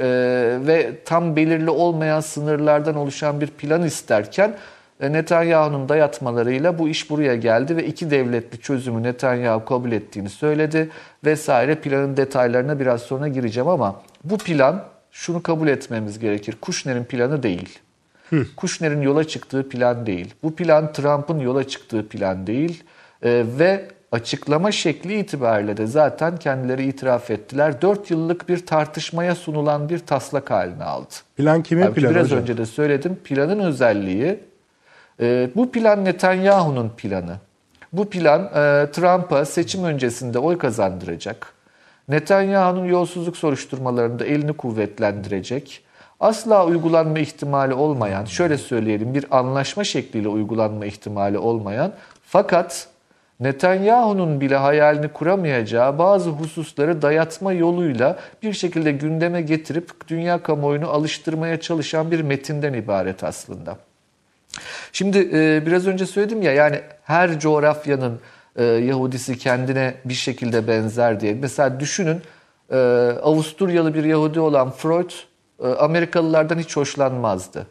ve 0.68 0.92
tam 1.06 1.36
belirli 1.36 1.70
olmayan 1.70 2.20
sınırlardan 2.20 2.96
oluşan 2.96 3.42
bir 3.42 3.48
plan 3.48 3.84
isterken 3.84 4.56
Netanyahu'nun 5.02 5.90
dayatmalarıyla 5.90 6.80
bu 6.80 6.90
iş 6.90 7.10
buraya 7.10 7.36
geldi 7.36 7.78
ve 7.78 7.86
iki 7.86 8.12
devletli 8.12 8.60
çözümü 8.60 9.04
Netanyahu 9.04 9.66
kabul 9.66 9.92
ettiğini 9.92 10.30
söyledi 10.30 10.90
vesaire. 11.26 11.76
Planın 11.76 12.18
detaylarına 12.18 12.80
biraz 12.80 13.02
sonra 13.02 13.28
gireceğim 13.28 13.70
ama 13.70 14.02
bu 14.24 14.38
plan 14.38 14.84
şunu 15.12 15.44
kabul 15.44 15.68
etmemiz 15.68 16.20
gerekir. 16.20 16.56
Kushner'in 16.62 17.04
planı 17.04 17.44
değil. 17.44 17.80
Hı. 18.30 18.46
Kushner'in 18.56 19.02
yola 19.02 19.24
çıktığı 19.24 19.70
plan 19.70 20.06
değil. 20.06 20.34
Bu 20.44 20.56
plan 20.56 20.94
Trump'ın 20.94 21.40
yola 21.40 21.68
çıktığı 21.68 22.08
plan 22.08 22.48
değil. 22.48 22.84
Ee, 23.24 23.44
ve 23.60 23.86
açıklama 24.12 24.72
şekli 24.72 25.20
itibariyle 25.20 25.78
de 25.78 25.88
zaten 25.88 26.38
kendileri 26.38 26.86
itiraf 26.86 27.32
ettiler. 27.32 27.82
Dört 27.82 28.12
yıllık 28.12 28.50
bir 28.50 28.66
tartışmaya 28.66 29.36
sunulan 29.36 29.90
bir 29.90 30.00
taslak 30.00 30.52
haline 30.52 30.84
aldı. 30.84 31.14
Plan 31.38 31.64
kimin 31.64 31.82
Halbuki 31.82 32.02
planı 32.02 32.12
Biraz 32.14 32.26
hocam? 32.26 32.40
önce 32.40 32.58
de 32.58 32.66
söyledim. 32.66 33.18
Planın 33.24 33.60
özelliği 33.60 34.40
e, 35.24 35.50
bu 35.56 35.72
plan 35.72 36.06
Netanyahu'nun 36.06 36.92
planı. 36.98 37.38
Bu 37.94 38.10
plan 38.10 38.42
e, 38.42 38.92
Trump'a 38.92 39.46
seçim 39.46 39.84
öncesinde 39.84 40.40
oy 40.40 40.58
kazandıracak. 40.58 41.54
Netanyahu'nun 42.08 42.86
yolsuzluk 42.86 43.38
soruşturmalarında 43.38 44.26
elini 44.26 44.54
kuvvetlendirecek. 44.54 45.84
Asla 46.20 46.66
uygulanma 46.66 47.20
ihtimali 47.20 47.74
olmayan, 47.74 48.26
şöyle 48.26 48.58
söyleyelim 48.58 49.14
bir 49.14 49.26
anlaşma 49.32 49.84
şekliyle 49.84 50.28
uygulanma 50.28 50.86
ihtimali 50.86 51.38
olmayan 51.38 51.92
fakat 52.26 52.88
Netanyahu'nun 53.40 54.42
bile 54.42 54.56
hayalini 54.56 55.08
kuramayacağı 55.08 55.98
bazı 55.98 56.30
hususları 56.30 57.02
dayatma 57.02 57.54
yoluyla 57.54 58.20
bir 58.44 58.54
şekilde 58.54 58.92
gündeme 58.92 59.42
getirip 59.42 60.08
dünya 60.08 60.44
kamuoyunu 60.44 60.90
alıştırmaya 60.90 61.62
çalışan 61.62 62.12
bir 62.12 62.22
metinden 62.22 62.74
ibaret 62.74 63.24
aslında. 63.24 63.78
Şimdi 64.92 65.30
e, 65.34 65.66
biraz 65.66 65.88
önce 65.88 66.06
söyledim 66.06 66.42
ya 66.42 66.54
yani 66.54 66.82
her 67.04 67.40
coğrafyanın 67.40 68.20
e, 68.56 68.64
Yahudisi 68.64 69.38
kendine 69.38 69.94
bir 70.06 70.14
şekilde 70.14 70.68
benzer 70.68 71.20
diye. 71.20 71.34
Mesela 71.34 71.80
düşünün 71.80 72.22
e, 72.72 72.78
Avusturyalı 73.24 73.94
bir 73.94 74.04
Yahudi 74.04 74.40
olan 74.40 74.72
Freud 74.72 75.12
Amerikalılardan 75.80 76.60
hiç 76.60 76.78
hoşlanmazdı. 76.78 77.68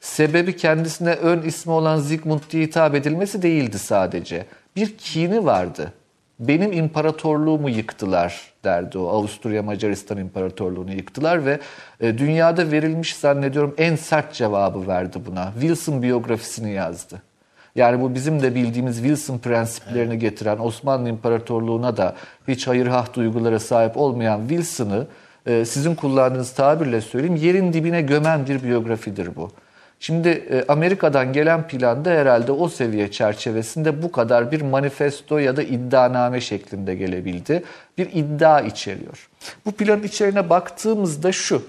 Sebebi 0.00 0.56
kendisine 0.56 1.12
ön 1.12 1.42
ismi 1.42 1.72
olan 1.72 1.98
Zygmunt 1.98 2.50
diye 2.50 2.62
hitap 2.62 2.94
edilmesi 2.94 3.42
değildi 3.42 3.78
sadece. 3.78 4.46
Bir 4.76 4.96
kini 4.96 5.44
vardı 5.44 5.92
benim 6.40 6.72
imparatorluğumu 6.72 7.70
yıktılar 7.70 8.40
derdi 8.64 8.98
o. 8.98 9.08
Avusturya 9.08 9.62
Macaristan 9.62 10.18
İmparatorluğunu 10.18 10.92
yıktılar 10.92 11.46
ve 11.46 11.60
e, 12.00 12.18
dünyada 12.18 12.72
verilmiş 12.72 13.16
zannediyorum 13.16 13.74
en 13.78 13.96
sert 13.96 14.34
cevabı 14.34 14.88
verdi 14.88 15.18
buna. 15.26 15.52
Wilson 15.52 16.02
biyografisini 16.02 16.72
yazdı. 16.72 17.22
Yani 17.74 18.00
bu 18.00 18.14
bizim 18.14 18.42
de 18.42 18.54
bildiğimiz 18.54 18.96
Wilson 18.96 19.38
prensiplerini 19.38 20.18
getiren 20.18 20.58
Osmanlı 20.58 21.08
İmparatorluğu'na 21.08 21.96
da 21.96 22.14
hiç 22.48 22.66
hayırhah 22.66 23.14
duygulara 23.14 23.58
sahip 23.58 23.96
olmayan 23.96 24.40
Wilson'ı 24.48 25.06
e, 25.46 25.64
sizin 25.64 25.94
kullandığınız 25.94 26.52
tabirle 26.52 27.00
söyleyeyim 27.00 27.36
yerin 27.36 27.72
dibine 27.72 28.02
gömen 28.02 28.46
bir 28.46 28.62
biyografidir 28.62 29.36
bu. 29.36 29.50
Şimdi 30.02 30.28
e, 30.28 30.64
Amerika'dan 30.68 31.32
gelen 31.32 31.68
planda 31.68 32.10
herhalde 32.10 32.52
o 32.52 32.68
seviye 32.68 33.10
çerçevesinde 33.10 34.02
bu 34.02 34.12
kadar 34.12 34.52
bir 34.52 34.60
manifesto 34.60 35.38
ya 35.38 35.56
da 35.56 35.62
iddianame 35.62 36.40
şeklinde 36.40 36.94
gelebildi. 36.94 37.62
Bir 37.98 38.12
iddia 38.12 38.60
içeriyor. 38.60 39.28
Bu 39.66 39.72
planın 39.72 40.02
içeriğine 40.02 40.50
baktığımızda 40.50 41.32
şu. 41.32 41.62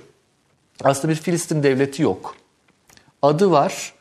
aslında 0.83 1.13
bir 1.13 1.19
Filistin 1.19 1.63
devleti 1.63 2.01
yok. 2.01 2.35
Adı 3.21 3.51
var. 3.51 3.93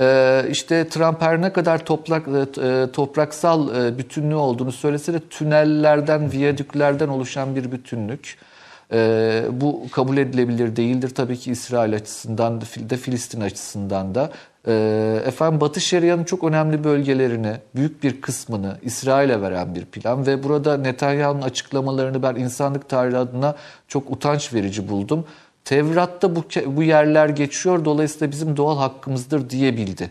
Ee, 0.00 0.44
işte 0.50 0.88
Trump 0.88 1.22
her 1.22 1.42
ne 1.42 1.52
kadar 1.52 1.84
toprak, 1.84 2.28
e, 2.28 2.92
topraksal 2.92 3.76
e, 3.76 3.98
bütünlüğü 3.98 4.34
olduğunu 4.34 4.72
söylese 4.72 5.12
de 5.12 5.20
tünellerden, 5.30 6.32
viyadüklerden 6.32 7.08
oluşan 7.08 7.56
bir 7.56 7.72
bütünlük. 7.72 8.36
Ee, 8.92 9.44
bu 9.50 9.82
kabul 9.92 10.16
edilebilir 10.16 10.76
değildir 10.76 11.14
tabii 11.14 11.36
ki 11.36 11.50
İsrail 11.50 11.94
açısından 11.94 12.60
da 12.60 12.96
Filistin 12.96 13.40
açısından 13.40 14.14
da. 14.14 14.30
Ee, 14.68 15.22
efendim 15.26 15.60
Batı 15.60 15.80
Şeria'nın 15.80 16.24
çok 16.24 16.44
önemli 16.44 16.84
bölgelerini, 16.84 17.52
büyük 17.74 18.02
bir 18.02 18.20
kısmını 18.20 18.78
İsrail'e 18.82 19.42
veren 19.42 19.74
bir 19.74 19.84
plan 19.84 20.26
ve 20.26 20.42
burada 20.42 20.76
Netanyahu'nun 20.76 21.42
açıklamalarını 21.42 22.22
ben 22.22 22.34
insanlık 22.34 22.88
tarihi 22.88 23.16
adına 23.16 23.56
çok 23.88 24.10
utanç 24.10 24.54
verici 24.54 24.88
buldum. 24.88 25.24
Tevrat'ta 25.64 26.36
bu, 26.36 26.44
bu 26.66 26.82
yerler 26.82 27.28
geçiyor 27.28 27.84
dolayısıyla 27.84 28.30
bizim 28.30 28.56
doğal 28.56 28.78
hakkımızdır 28.78 29.50
diyebildi. 29.50 30.10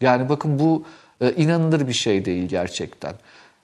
Yani 0.00 0.28
bakın 0.28 0.58
bu 0.58 0.84
e, 1.20 1.32
inanılır 1.32 1.88
bir 1.88 1.92
şey 1.92 2.24
değil 2.24 2.48
gerçekten. 2.48 3.12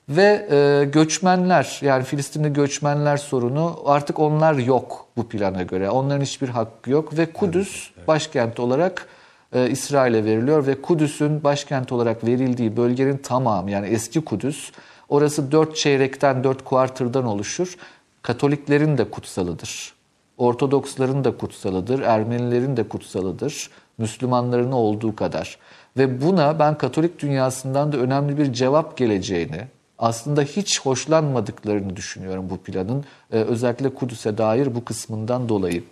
Ve 0.09 0.47
e, 0.51 0.85
göçmenler 0.85 1.79
yani 1.83 2.05
Filistinli 2.05 2.53
göçmenler 2.53 3.17
sorunu 3.17 3.79
artık 3.85 4.19
onlar 4.19 4.55
yok 4.55 5.07
bu 5.17 5.29
plana 5.29 5.63
göre. 5.63 5.91
Onların 5.91 6.23
hiçbir 6.23 6.49
hakkı 6.49 6.91
yok 6.91 7.19
ve 7.19 7.33
Kudüs 7.33 7.69
evet, 7.69 7.93
evet. 7.97 8.09
başkent 8.09 8.61
olarak 8.61 9.09
e, 9.53 9.71
İsrail'e 9.71 10.25
veriliyor 10.25 10.67
ve 10.67 10.83
Kudüs'ün 10.83 11.45
başkent 11.45 11.93
olarak 11.93 12.27
verildiği 12.27 12.77
bölgenin 12.77 13.17
tamamı 13.17 13.71
yani 13.71 13.87
eski 13.87 14.25
Kudüs 14.25 14.73
orası 15.09 15.53
dört 15.53 15.77
çeyrekten 15.77 16.45
dört 16.45 16.65
kuartırdan 16.65 17.27
oluşur. 17.27 17.77
Katoliklerin 18.23 18.99
de 18.99 19.11
kutsalıdır. 19.11 19.95
Ortodoksların 20.39 21.25
da 21.25 21.37
kutsalıdır, 21.37 22.01
Ermenilerin 22.01 22.77
de 22.77 22.89
kutsalıdır, 22.89 23.71
Müslümanların 23.99 24.73
olduğu 24.73 25.17
kadar. 25.17 25.59
Ve 25.97 26.23
buna 26.23 26.59
ben 26.59 26.79
Katolik 26.79 27.19
dünyasından 27.19 27.93
da 27.93 27.97
önemli 27.97 28.39
bir 28.39 28.53
cevap 28.53 28.97
geleceğini, 28.97 29.65
aslında 29.99 30.43
hiç 30.43 30.81
hoşlanmadıklarını 30.81 31.97
düşünüyorum 31.97 32.51
bu 32.51 32.59
planın. 32.59 33.05
Ee, 33.33 33.37
özellikle 33.37 33.95
Kudüs'e 33.95 34.39
dair 34.39 34.75
bu 34.75 34.85
kısmından 34.85 35.49
dolayı. 35.49 35.85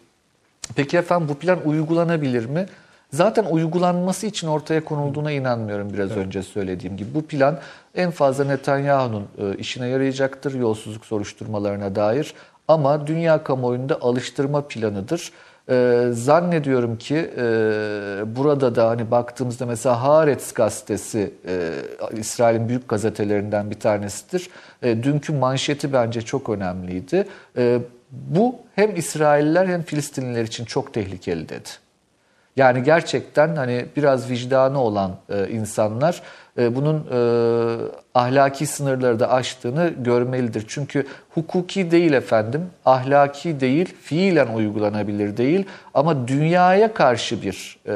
Peki 0.77 0.99
efendim 0.99 1.29
bu 1.29 1.35
plan 1.35 1.59
uygulanabilir 1.65 2.47
mi? 2.47 2.67
Zaten 3.13 3.45
uygulanması 3.45 4.27
için 4.27 4.49
ortaya 4.49 4.85
konulduğuna 4.85 5.33
inanmıyorum 5.33 5.93
biraz 5.93 6.13
evet. 6.13 6.27
önce 6.27 6.43
söylediğim 6.43 6.97
gibi. 6.97 7.15
Bu 7.15 7.23
plan 7.23 7.59
en 7.95 8.11
fazla 8.11 8.45
Netanyahu'nun 8.45 9.27
e, 9.39 9.57
işine 9.57 9.89
yarayacaktır 9.89 10.55
yolsuzluk 10.55 11.07
soruşturmalarına 11.07 11.95
dair. 11.95 12.35
Ama 12.69 13.07
dünya 13.07 13.45
kamuoyunda 13.45 13.99
alıştırma 14.01 14.69
planıdır. 14.69 15.33
Ee, 15.69 16.09
zannediyorum 16.13 16.99
ki 16.99 17.31
e, 17.37 17.43
burada 18.27 18.75
da 18.75 18.89
hani 18.89 19.11
baktığımızda 19.11 19.67
mesela 19.67 20.03
Haaretz 20.03 20.53
gazetesi 20.53 21.35
e, 21.47 21.73
İsrail'in 22.13 22.69
büyük 22.69 22.89
gazetelerinden 22.89 23.71
bir 23.71 23.81
tanesidir. 23.81 24.51
E, 24.83 25.03
dünkü 25.03 25.33
manşeti 25.33 25.93
bence 25.93 26.23
çok 26.23 26.49
önemliydi. 26.49 27.27
E, 27.57 27.79
bu 28.11 28.57
hem 28.75 28.97
İsrailler 28.97 29.67
hem 29.67 29.83
Filistinliler 29.83 30.43
için 30.43 30.65
çok 30.65 30.95
tehlikeli 30.95 31.49
dedi. 31.49 31.69
Yani 32.57 32.83
gerçekten 32.83 33.57
hani 33.57 33.87
biraz 33.97 34.31
vicdanı 34.31 34.81
olan 34.81 35.17
e, 35.29 35.49
insanlar 35.49 36.23
e, 36.59 36.77
bunun 36.77 36.97
e, 36.97 37.19
ahlaki 38.15 38.67
sınırları 38.67 39.21
da 39.21 39.31
aştığını 39.31 39.93
görmelidir. 39.99 40.65
Çünkü 40.69 41.07
hukuki 41.31 41.91
değil 41.91 42.13
efendim, 42.13 42.67
ahlaki 42.85 43.61
değil, 43.61 43.95
fiilen 44.03 44.47
uygulanabilir 44.47 45.37
değil 45.37 45.67
ama 45.95 46.29
dünyaya 46.29 46.95
karşı 46.95 47.43
bir, 47.43 47.79
e, 47.87 47.95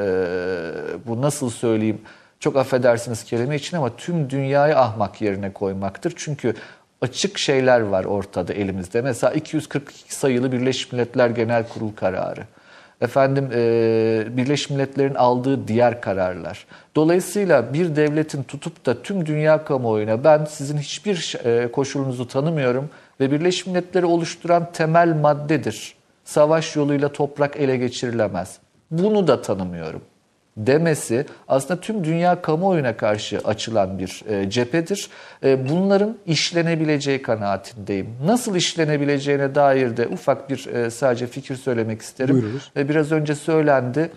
bu 1.06 1.22
nasıl 1.22 1.50
söyleyeyim, 1.50 2.00
çok 2.40 2.56
affedersiniz 2.56 3.24
kelime 3.24 3.56
için 3.56 3.76
ama 3.76 3.96
tüm 3.96 4.30
dünyayı 4.30 4.78
ahmak 4.78 5.20
yerine 5.20 5.52
koymaktır. 5.52 6.12
Çünkü 6.16 6.54
açık 7.00 7.38
şeyler 7.38 7.80
var 7.80 8.04
ortada 8.04 8.52
elimizde. 8.52 9.02
Mesela 9.02 9.32
242 9.32 10.14
sayılı 10.14 10.52
Birleşmiş 10.52 10.92
Milletler 10.92 11.30
Genel 11.30 11.68
Kurul 11.68 11.92
kararı 11.92 12.44
efendim 13.00 13.50
e, 13.52 14.36
Birleşmiş 14.36 14.70
Milletler'in 14.70 15.14
aldığı 15.14 15.68
diğer 15.68 16.00
kararlar. 16.00 16.66
Dolayısıyla 16.96 17.72
bir 17.72 17.96
devletin 17.96 18.42
tutup 18.42 18.86
da 18.86 19.02
tüm 19.02 19.26
dünya 19.26 19.64
kamuoyuna 19.64 20.24
ben 20.24 20.44
sizin 20.44 20.78
hiçbir 20.78 21.36
e, 21.44 21.72
koşulunuzu 21.72 22.28
tanımıyorum 22.28 22.90
ve 23.20 23.32
Birleşmiş 23.32 23.66
Milletler'i 23.66 24.06
oluşturan 24.06 24.72
temel 24.72 25.14
maddedir. 25.14 25.94
Savaş 26.24 26.76
yoluyla 26.76 27.12
toprak 27.12 27.56
ele 27.56 27.76
geçirilemez. 27.76 28.58
Bunu 28.90 29.28
da 29.28 29.42
tanımıyorum 29.42 30.02
demesi 30.56 31.26
aslında 31.48 31.80
tüm 31.80 32.04
dünya 32.04 32.42
kamuoyuna 32.42 32.96
karşı 32.96 33.38
açılan 33.38 33.98
bir 33.98 34.22
e, 34.28 34.50
cephedir. 34.50 35.10
E, 35.44 35.68
bunların 35.68 36.16
işlenebileceği 36.26 37.22
kanaatindeyim. 37.22 38.06
Nasıl 38.24 38.56
işlenebileceğine 38.56 39.54
dair 39.54 39.96
de 39.96 40.08
ufak 40.08 40.50
bir 40.50 40.66
e, 40.66 40.90
sadece 40.90 41.26
fikir 41.26 41.56
söylemek 41.56 42.02
isterim. 42.02 42.34
Buyurunuz. 42.34 42.72
E, 42.76 42.88
biraz 42.88 43.12
önce 43.12 43.34
söylendi. 43.34 44.10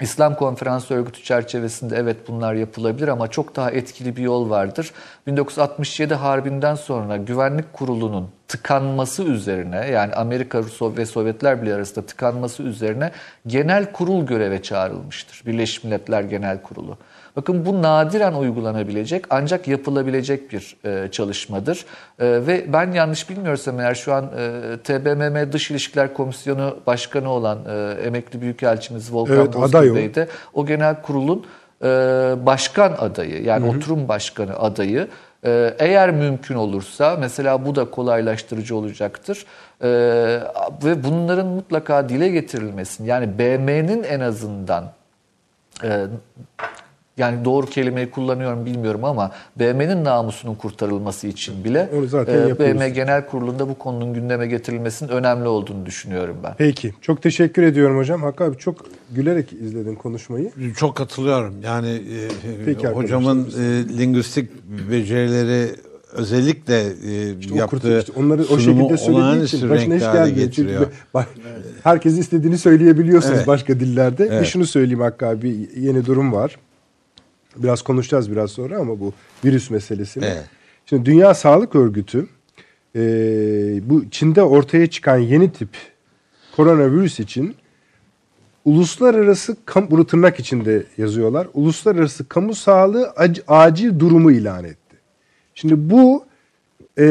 İslam 0.00 0.34
Konferansı 0.34 0.94
Örgütü 0.94 1.22
çerçevesinde 1.22 1.96
evet 1.96 2.16
bunlar 2.28 2.54
yapılabilir 2.54 3.08
ama 3.08 3.28
çok 3.28 3.56
daha 3.56 3.70
etkili 3.70 4.16
bir 4.16 4.22
yol 4.22 4.50
vardır. 4.50 4.92
1967 5.26 6.14
Harbi'nden 6.14 6.74
sonra 6.74 7.16
Güvenlik 7.16 7.72
Kurulu'nun 7.72 8.28
tıkanması 8.48 9.22
üzerine 9.22 9.90
yani 9.90 10.14
Amerika 10.14 10.62
ve 10.96 11.06
Sovyetler 11.06 11.62
Birliği 11.62 11.74
arasında 11.74 12.06
tıkanması 12.06 12.62
üzerine 12.62 13.10
genel 13.46 13.92
kurul 13.92 14.26
göreve 14.26 14.62
çağrılmıştır. 14.62 15.42
Birleşmiş 15.46 15.84
Milletler 15.84 16.22
Genel 16.22 16.62
Kurulu. 16.62 16.98
Bakın 17.36 17.66
bu 17.66 17.82
nadiren 17.82 18.32
uygulanabilecek 18.32 19.24
ancak 19.30 19.68
yapılabilecek 19.68 20.52
bir 20.52 20.76
e, 20.84 21.10
çalışmadır. 21.10 21.84
E, 22.18 22.46
ve 22.46 22.72
ben 22.72 22.92
yanlış 22.92 23.30
bilmiyorsam 23.30 23.80
eğer 23.80 23.94
şu 23.94 24.14
an 24.14 24.24
e, 24.24 24.76
TBMM 24.84 25.52
Dış 25.52 25.70
İlişkiler 25.70 26.14
Komisyonu 26.14 26.76
Başkanı 26.86 27.30
olan 27.30 27.58
e, 27.68 28.02
emekli 28.06 28.40
büyükelçimiz 28.40 29.12
Volkan 29.12 29.36
evet, 29.36 29.94
Bey 29.94 30.14
de 30.14 30.28
o 30.54 30.66
genel 30.66 31.02
kurulun 31.02 31.46
e, 31.82 31.86
başkan 32.46 32.92
adayı 32.98 33.42
yani 33.42 33.66
hı 33.66 33.72
hı. 33.72 33.76
oturum 33.76 34.08
başkanı 34.08 34.58
adayı. 34.58 35.08
E, 35.44 35.74
eğer 35.78 36.10
mümkün 36.10 36.54
olursa 36.54 37.16
mesela 37.20 37.66
bu 37.66 37.74
da 37.74 37.90
kolaylaştırıcı 37.90 38.76
olacaktır. 38.76 39.46
Ee, 39.82 40.40
ve 40.84 41.04
bunların 41.04 41.46
mutlaka 41.46 42.08
dile 42.08 42.28
getirilmesini 42.28 43.08
yani 43.08 43.38
BM'nin 43.38 44.02
en 44.02 44.20
azından 44.20 44.92
e, 45.84 46.06
yani 47.16 47.44
doğru 47.44 47.66
kelimeyi 47.66 48.10
kullanıyorum 48.10 48.66
bilmiyorum 48.66 49.04
ama 49.04 49.30
BM'nin 49.60 50.04
namusunun 50.04 50.54
kurtarılması 50.54 51.26
için 51.26 51.64
bile 51.64 51.90
e, 52.28 52.58
BM 52.58 52.88
Genel 52.88 53.26
Kurulu'nda 53.26 53.68
bu 53.68 53.74
konunun 53.74 54.14
gündeme 54.14 54.46
getirilmesinin 54.46 55.10
önemli 55.10 55.48
olduğunu 55.48 55.86
düşünüyorum 55.86 56.36
ben. 56.44 56.54
Peki. 56.58 56.94
Çok 57.00 57.22
teşekkür 57.22 57.62
ediyorum 57.62 57.98
hocam. 57.98 58.22
Hakkı 58.22 58.44
abi 58.44 58.56
çok 58.56 58.86
gülerek 59.10 59.52
izledin 59.52 59.94
konuşmayı. 59.94 60.52
Çok 60.76 60.96
katılıyorum. 60.96 61.54
Yani 61.64 61.88
e, 61.88 62.64
Peki 62.64 62.88
hocamın 62.88 63.44
e, 63.44 63.98
lingüistik 63.98 64.50
becerileri 64.90 65.70
özellikle 66.12 66.80
e, 66.80 67.38
işte 67.38 67.54
yaptığı 67.54 67.98
işte 67.98 68.12
onları 68.16 68.42
o 68.42 68.58
şekilde 68.58 68.96
söylediği 68.96 69.44
için 69.44 69.70
başına 69.70 69.94
hiç 69.94 70.02
gelmiyor. 70.02 70.50
Çünkü 70.50 70.88
herkes 71.82 72.18
istediğini 72.18 72.58
söyleyebiliyorsunuz 72.58 73.36
evet. 73.36 73.46
başka 73.46 73.80
dillerde. 73.80 74.28
Evet. 74.30 74.40
Bir 74.40 74.46
şunu 74.46 74.66
söyleyeyim 74.66 75.00
Hakkı 75.00 75.26
abi 75.26 75.68
yeni 75.76 76.06
durum 76.06 76.32
var. 76.32 76.56
Biraz 77.56 77.82
konuşacağız 77.82 78.30
biraz 78.30 78.50
sonra 78.50 78.78
ama 78.78 79.00
bu 79.00 79.12
virüs 79.44 79.70
meselesini. 79.70 80.24
Evet. 80.24 80.44
Şimdi 80.86 81.04
Dünya 81.04 81.34
Sağlık 81.34 81.74
Örgütü 81.74 82.26
e, 82.96 83.00
bu 83.82 84.10
Çin'de 84.10 84.42
ortaya 84.42 84.86
çıkan 84.86 85.16
yeni 85.16 85.52
tip 85.52 85.68
koronavirüs 86.56 87.20
için 87.20 87.56
uluslararası 88.64 89.56
kam 89.64 89.90
bunu 89.90 90.06
tırnak 90.06 90.40
içinde 90.40 90.86
yazıyorlar. 90.98 91.48
Uluslararası 91.54 92.28
kamu 92.28 92.54
sağlığı 92.54 93.14
acil 93.48 94.00
durumu 94.00 94.32
ilan 94.32 94.64
etti. 94.64 94.96
Şimdi 95.54 95.90
bu 95.90 96.24
e, 96.98 97.06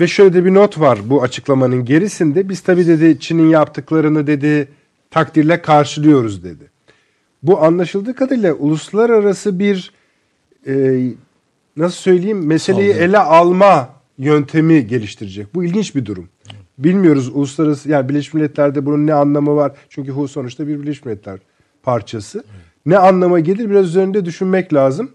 ve 0.00 0.06
şöyle 0.06 0.34
de 0.34 0.44
bir 0.44 0.54
not 0.54 0.80
var 0.80 0.98
bu 1.04 1.22
açıklamanın 1.22 1.84
gerisinde. 1.84 2.48
Biz 2.48 2.60
tabii 2.60 2.86
dedi 2.86 3.20
Çin'in 3.20 3.48
yaptıklarını 3.48 4.26
dedi 4.26 4.68
takdirle 5.10 5.62
karşılıyoruz 5.62 6.44
dedi. 6.44 6.64
Bu 7.42 7.62
anlaşıldığı 7.62 8.14
kadarıyla 8.14 8.54
uluslararası 8.54 9.58
bir 9.58 9.92
e, 10.66 11.02
nasıl 11.76 11.96
söyleyeyim 11.96 12.46
meseleyi 12.46 12.94
Sağ 12.94 13.00
ele 13.00 13.18
alma 13.18 13.88
yöntemi 14.18 14.86
geliştirecek. 14.86 15.54
Bu 15.54 15.64
ilginç 15.64 15.94
bir 15.94 16.06
durum. 16.06 16.28
Bilmiyoruz 16.78 17.28
uluslararası 17.28 17.90
yani 17.90 18.08
Birleşmiş 18.08 18.34
Milletler'de 18.34 18.86
bunun 18.86 19.06
ne 19.06 19.14
anlamı 19.14 19.56
var? 19.56 19.72
Çünkü 19.88 20.12
HU 20.12 20.28
sonuçta 20.28 20.66
bir 20.68 20.82
Birleşmiş 20.82 21.04
Milletler 21.04 21.38
parçası. 21.82 22.38
Evet. 22.38 22.60
Ne 22.86 22.98
anlama 22.98 23.40
gelir 23.40 23.70
biraz 23.70 23.86
üzerinde 23.86 24.24
düşünmek 24.24 24.74
lazım. 24.74 25.10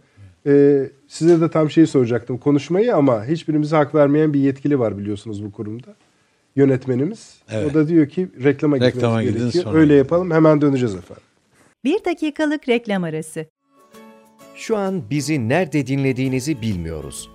Ee, 0.48 0.90
size 1.08 1.42
de 1.42 1.50
tam 1.50 1.70
şeyi 1.70 1.88
soracaktım 1.88 2.38
konuşmayı 2.38 2.96
ama 2.96 3.26
hiçbirimize 3.26 3.76
hak 3.76 3.96
vermeyen 3.96 4.34
bir 4.34 4.40
yetkili 4.40 4.80
var 4.80 4.98
biliyorsunuz 4.98 5.46
bu 5.46 5.52
kurumda. 5.52 5.96
yönetmenimiz. 6.56 7.34
Evet. 7.50 7.72
O 7.72 7.74
da 7.74 7.88
diyor 7.88 8.10
ki 8.10 8.28
reklama, 8.44 8.80
Reklama 8.80 9.24
gitmemiz 9.24 9.54
gerekiyor. 9.54 9.76
Öyle 9.76 9.94
yapalım 9.94 10.32
hemen 10.32 10.62
döneceğiz 10.62 10.96
efendim. 10.96 11.24
Bir 11.86 12.06
dakikalık 12.06 12.70
reklam 12.70 13.04
arası. 13.04 13.46
Şu 14.56 14.78
an 14.78 15.10
bizi 15.10 15.50
nerede 15.50 15.88
dinlediğinizi 15.88 16.62
bilmiyoruz. 16.62 17.30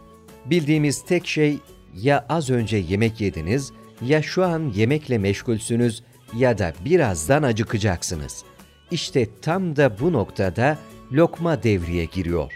Bildiğimiz 0.47 1.05
tek 1.05 1.27
şey 1.27 1.59
ya 1.95 2.27
az 2.29 2.51
önce 2.51 2.77
yemek 2.77 3.21
yediniz, 3.21 3.73
ya 4.03 4.23
şu 4.23 4.45
an 4.45 4.73
yemekle 4.75 5.19
meşgulsünüz 5.19 6.03
ya 6.37 6.59
da 6.59 6.73
birazdan 6.85 7.43
acıkacaksınız. 7.43 8.45
İşte 8.91 9.27
tam 9.43 9.77
da 9.77 10.01
bu 10.01 10.13
noktada 10.13 10.79
lokma 11.13 11.63
devreye 11.63 12.05
giriyor. 12.05 12.53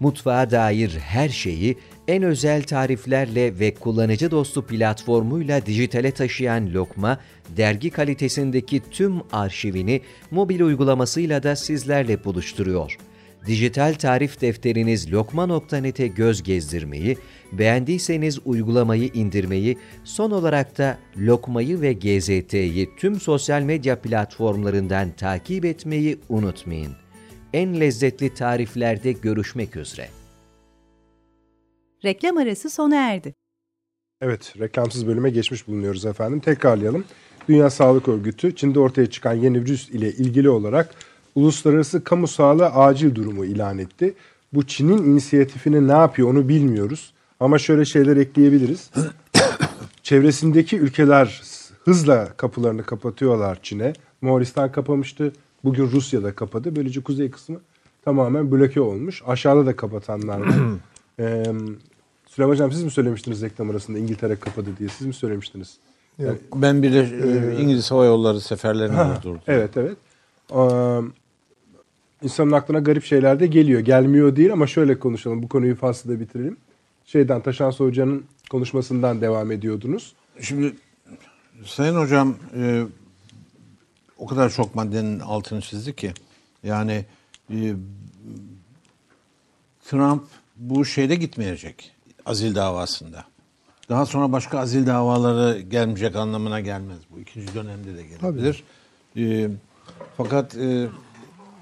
Mutfağa 0.00 0.50
dair 0.50 0.98
her 0.98 1.28
şeyi 1.28 1.78
en 2.08 2.22
özel 2.22 2.62
tariflerle 2.62 3.58
ve 3.58 3.74
kullanıcı 3.74 4.30
dostu 4.30 4.66
platformuyla 4.66 5.66
dijitale 5.66 6.10
taşıyan 6.10 6.74
Lokma, 6.74 7.20
dergi 7.56 7.90
kalitesindeki 7.90 8.82
tüm 8.90 9.14
arşivini 9.32 10.00
mobil 10.30 10.60
uygulamasıyla 10.60 11.42
da 11.42 11.56
sizlerle 11.56 12.24
buluşturuyor. 12.24 12.98
Dijital 13.46 13.94
tarif 13.94 14.40
defteriniz 14.40 15.12
lokma.net'e 15.12 16.06
göz 16.06 16.42
gezdirmeyi, 16.42 17.18
beğendiyseniz 17.52 18.38
uygulamayı 18.44 19.10
indirmeyi, 19.14 19.78
son 20.04 20.30
olarak 20.30 20.78
da 20.78 20.98
Lokmayı 21.16 21.80
ve 21.80 21.92
GZT'yi 21.92 22.88
tüm 22.96 23.20
sosyal 23.20 23.62
medya 23.62 24.00
platformlarından 24.00 25.10
takip 25.10 25.64
etmeyi 25.64 26.18
unutmayın. 26.28 26.92
En 27.52 27.80
lezzetli 27.80 28.34
tariflerde 28.34 29.12
görüşmek 29.12 29.76
üzere. 29.76 30.08
Reklam 32.06 32.36
arası 32.36 32.70
sona 32.70 32.96
erdi. 32.96 33.34
Evet, 34.20 34.54
reklamsız 34.58 35.06
bölüme 35.06 35.30
geçmiş 35.30 35.68
bulunuyoruz 35.68 36.06
efendim. 36.06 36.40
Tekrarlayalım. 36.40 37.04
Dünya 37.48 37.70
Sağlık 37.70 38.08
Örgütü, 38.08 38.56
Çin'de 38.56 38.80
ortaya 38.80 39.06
çıkan 39.06 39.32
yeni 39.32 39.60
virüs 39.60 39.88
ile 39.88 40.12
ilgili 40.12 40.50
olarak 40.50 40.94
uluslararası 41.34 42.04
kamu 42.04 42.26
sağlığı 42.28 42.66
acil 42.66 43.14
durumu 43.14 43.44
ilan 43.44 43.78
etti. 43.78 44.14
Bu 44.52 44.66
Çin'in 44.66 44.98
inisiyatifini 44.98 45.88
ne 45.88 45.92
yapıyor 45.92 46.30
onu 46.30 46.48
bilmiyoruz. 46.48 47.14
Ama 47.40 47.58
şöyle 47.58 47.84
şeyler 47.84 48.16
ekleyebiliriz. 48.16 48.90
Çevresindeki 50.02 50.78
ülkeler 50.78 51.42
hızla 51.84 52.32
kapılarını 52.36 52.82
kapatıyorlar 52.84 53.58
Çin'e. 53.62 53.92
Moğolistan 54.20 54.72
kapamıştı. 54.72 55.32
Bugün 55.64 55.90
Rusya 55.90 56.22
da 56.22 56.34
kapadı. 56.34 56.76
Böylece 56.76 57.00
kuzey 57.00 57.30
kısmı 57.30 57.60
tamamen 58.04 58.52
bloke 58.52 58.80
olmuş. 58.80 59.22
Aşağıda 59.26 59.66
da 59.66 59.76
kapatanlar 59.76 60.40
var. 60.40 60.54
Ee, 61.18 61.42
Süleyman 62.36 62.52
Hocam 62.52 62.72
siz 62.72 62.82
mi 62.82 62.90
söylemiştiniz 62.90 63.42
reklam 63.42 63.70
arasında 63.70 63.98
İngiltere 63.98 64.36
kapadı 64.36 64.70
diye? 64.78 64.88
Siz 64.88 65.06
mi 65.06 65.14
söylemiştiniz? 65.14 65.76
Yok. 66.18 66.36
Ben 66.54 66.82
bir 66.82 66.92
de 66.92 67.00
e, 67.00 67.62
İngiliz 67.62 67.90
Hava 67.90 68.04
Yolları 68.04 68.40
seferlerini 68.40 68.96
durdurdum. 68.96 69.40
Evet 69.46 69.76
evet. 69.76 69.96
Ee, 70.50 71.00
insanın 72.22 72.52
aklına 72.52 72.78
garip 72.78 73.04
şeyler 73.04 73.40
de 73.40 73.46
geliyor. 73.46 73.80
Gelmiyor 73.80 74.36
değil 74.36 74.52
ama 74.52 74.66
şöyle 74.66 74.98
konuşalım. 74.98 75.42
Bu 75.42 75.48
konuyu 75.48 75.76
faslı 75.76 76.10
da 76.10 76.20
bitirelim. 76.20 76.56
Şeyden 77.06 77.42
Taşan 77.42 77.70
Hoca'nın 77.70 78.24
konuşmasından 78.50 79.20
devam 79.20 79.52
ediyordunuz. 79.52 80.14
Şimdi 80.40 80.76
Sayın 81.64 81.96
Hocam 81.96 82.36
e, 82.56 82.82
o 84.18 84.26
kadar 84.26 84.50
çok 84.50 84.74
maddenin 84.74 85.20
altını 85.20 85.60
çizdi 85.60 85.96
ki 85.96 86.12
yani 86.62 87.04
e, 87.50 87.74
Trump 89.84 90.22
bu 90.56 90.84
şeyde 90.84 91.14
gitmeyecek 91.14 91.95
azil 92.26 92.54
davasında. 92.54 93.24
Daha 93.88 94.06
sonra 94.06 94.32
başka 94.32 94.58
azil 94.58 94.86
davaları 94.86 95.60
gelmeyecek 95.60 96.16
anlamına 96.16 96.60
gelmez. 96.60 96.98
Bu 97.10 97.20
ikinci 97.20 97.54
dönemde 97.54 97.96
de 97.96 98.02
gelebilir. 98.02 98.64
E, 99.16 99.50
fakat 100.16 100.56
e, 100.56 100.88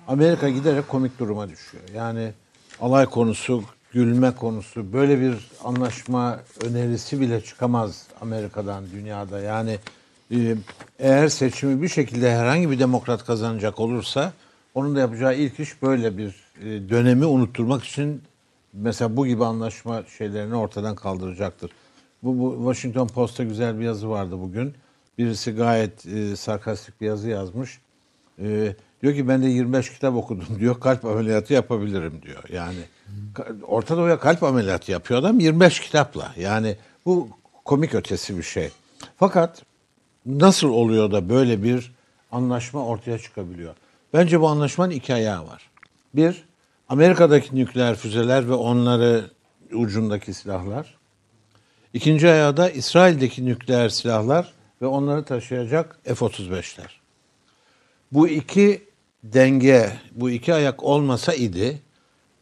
Amerika 0.08 0.48
giderek 0.48 0.88
komik 0.88 1.18
duruma 1.18 1.48
düşüyor. 1.48 1.84
Yani 1.94 2.32
alay 2.80 3.06
konusu, 3.06 3.64
gülme 3.92 4.30
konusu 4.30 4.92
böyle 4.92 5.20
bir 5.20 5.34
anlaşma 5.64 6.40
önerisi 6.64 7.20
bile 7.20 7.40
çıkamaz 7.40 8.06
Amerika'dan 8.20 8.84
dünyada. 8.92 9.40
Yani 9.40 9.78
e, 10.30 10.56
eğer 10.98 11.28
seçimi 11.28 11.82
bir 11.82 11.88
şekilde 11.88 12.36
herhangi 12.36 12.70
bir 12.70 12.78
demokrat 12.78 13.24
kazanacak 13.24 13.80
olursa 13.80 14.32
onun 14.74 14.96
da 14.96 15.00
yapacağı 15.00 15.34
ilk 15.36 15.60
iş 15.60 15.82
böyle 15.82 16.18
bir 16.18 16.34
e, 16.60 16.88
dönemi 16.88 17.26
unutturmak 17.26 17.84
için 17.84 18.22
mesela 18.74 19.16
bu 19.16 19.26
gibi 19.26 19.44
anlaşma 19.44 20.02
şeylerini 20.18 20.56
ortadan 20.56 20.96
kaldıracaktır. 20.96 21.70
Bu, 22.22 22.38
bu 22.38 22.72
Washington 22.74 23.06
Post'ta 23.06 23.44
güzel 23.44 23.78
bir 23.78 23.84
yazı 23.84 24.10
vardı 24.10 24.40
bugün. 24.40 24.74
Birisi 25.18 25.52
gayet 25.52 26.06
e, 26.06 26.36
sarkastik 26.36 27.00
bir 27.00 27.06
yazı 27.06 27.28
yazmış. 27.28 27.80
E, 28.42 28.76
diyor 29.02 29.14
ki 29.14 29.28
ben 29.28 29.42
de 29.42 29.46
25 29.46 29.92
kitap 29.92 30.14
okudum 30.14 30.46
diyor. 30.60 30.80
Kalp 30.80 31.04
ameliyatı 31.04 31.54
yapabilirim 31.54 32.20
diyor. 32.22 32.42
Yani 32.52 32.78
Orta 33.66 33.96
Doğu'ya 33.96 34.18
kalp 34.18 34.42
ameliyatı 34.42 34.92
yapıyor 34.92 35.20
adam 35.20 35.40
25 35.40 35.80
kitapla. 35.80 36.32
Yani 36.36 36.76
bu 37.06 37.28
komik 37.64 37.94
ötesi 37.94 38.38
bir 38.38 38.42
şey. 38.42 38.70
Fakat 39.16 39.62
nasıl 40.26 40.68
oluyor 40.68 41.12
da 41.12 41.28
böyle 41.28 41.62
bir 41.62 41.92
anlaşma 42.32 42.86
ortaya 42.86 43.18
çıkabiliyor? 43.18 43.74
Bence 44.12 44.40
bu 44.40 44.48
anlaşmanın 44.48 44.90
iki 44.90 45.14
ayağı 45.14 45.46
var. 45.46 45.70
Bir, 46.14 46.44
Amerika'daki 46.88 47.56
nükleer 47.56 47.94
füzeler 47.94 48.48
ve 48.48 48.54
onları 48.54 49.30
ucundaki 49.72 50.34
silahlar. 50.34 50.94
İkinci 51.92 52.30
ayağı 52.30 52.56
da 52.56 52.70
İsrail'deki 52.70 53.46
nükleer 53.46 53.88
silahlar 53.88 54.52
ve 54.82 54.86
onları 54.86 55.24
taşıyacak 55.24 55.98
F-35'ler. 56.04 56.88
Bu 58.12 58.28
iki 58.28 58.84
denge, 59.24 59.92
bu 60.12 60.30
iki 60.30 60.54
ayak 60.54 60.82
olmasa 60.82 61.34
idi, 61.34 61.78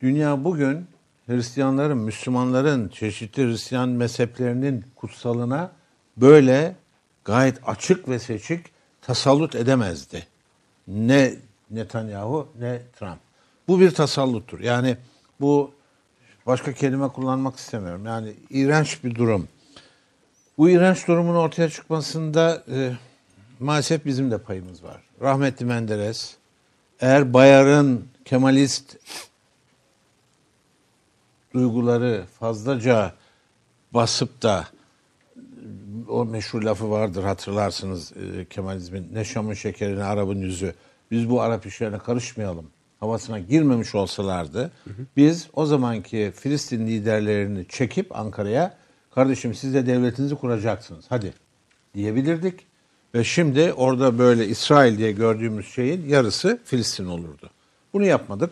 dünya 0.02 0.44
bugün 0.44 0.86
Hristiyanların, 1.26 1.98
Müslümanların, 1.98 2.88
çeşitli 2.88 3.46
Hristiyan 3.46 3.88
mezheplerinin 3.88 4.84
kutsalına 4.96 5.72
böyle 6.16 6.76
gayet 7.24 7.68
açık 7.68 8.08
ve 8.08 8.18
seçik 8.18 8.66
tasallut 9.02 9.54
edemezdi. 9.54 10.26
Ne 10.88 11.34
Netanyahu 11.70 12.48
ne 12.58 12.82
Trump. 12.98 13.18
Bu 13.72 13.80
bir 13.80 13.90
tasalluttur. 13.90 14.60
Yani 14.60 14.96
bu 15.40 15.70
başka 16.46 16.72
kelime 16.72 17.08
kullanmak 17.08 17.56
istemiyorum. 17.56 18.06
Yani 18.06 18.32
iğrenç 18.50 19.04
bir 19.04 19.14
durum. 19.14 19.48
Bu 20.58 20.70
iğrenç 20.70 21.08
durumun 21.08 21.34
ortaya 21.34 21.68
çıkmasında 21.68 22.64
e, 22.72 22.92
maalesef 23.60 24.04
bizim 24.04 24.30
de 24.30 24.38
payımız 24.38 24.84
var. 24.84 25.02
Rahmetli 25.20 25.66
Menderes, 25.66 26.36
eğer 27.00 27.34
Bayar'ın 27.34 28.08
Kemalist 28.24 28.96
duyguları 31.54 32.24
fazlaca 32.40 33.14
basıp 33.92 34.42
da 34.42 34.68
o 36.08 36.24
meşhur 36.24 36.62
lafı 36.62 36.90
vardır 36.90 37.24
hatırlarsınız 37.24 38.12
e, 38.12 38.44
Kemalizmin 38.44 39.08
ne 39.12 39.24
Şam'ın 39.24 39.54
şekeri 39.54 39.98
ne 39.98 40.04
Arap'ın 40.04 40.38
yüzü. 40.38 40.74
Biz 41.10 41.30
bu 41.30 41.40
Arap 41.40 41.66
işlerine 41.66 41.98
karışmayalım. 41.98 42.70
Havasına 43.02 43.38
girmemiş 43.38 43.94
olsalardı 43.94 44.70
biz 45.16 45.48
o 45.54 45.66
zamanki 45.66 46.32
Filistin 46.36 46.86
liderlerini 46.86 47.66
çekip 47.68 48.16
Ankara'ya 48.18 48.74
kardeşim 49.14 49.54
siz 49.54 49.74
de 49.74 49.86
devletinizi 49.86 50.34
kuracaksınız 50.34 51.04
hadi 51.08 51.32
diyebilirdik. 51.94 52.54
Ve 53.14 53.24
şimdi 53.24 53.72
orada 53.72 54.18
böyle 54.18 54.46
İsrail 54.46 54.98
diye 54.98 55.12
gördüğümüz 55.12 55.66
şeyin 55.66 56.08
yarısı 56.08 56.58
Filistin 56.64 57.06
olurdu. 57.06 57.50
Bunu 57.92 58.04
yapmadık. 58.04 58.50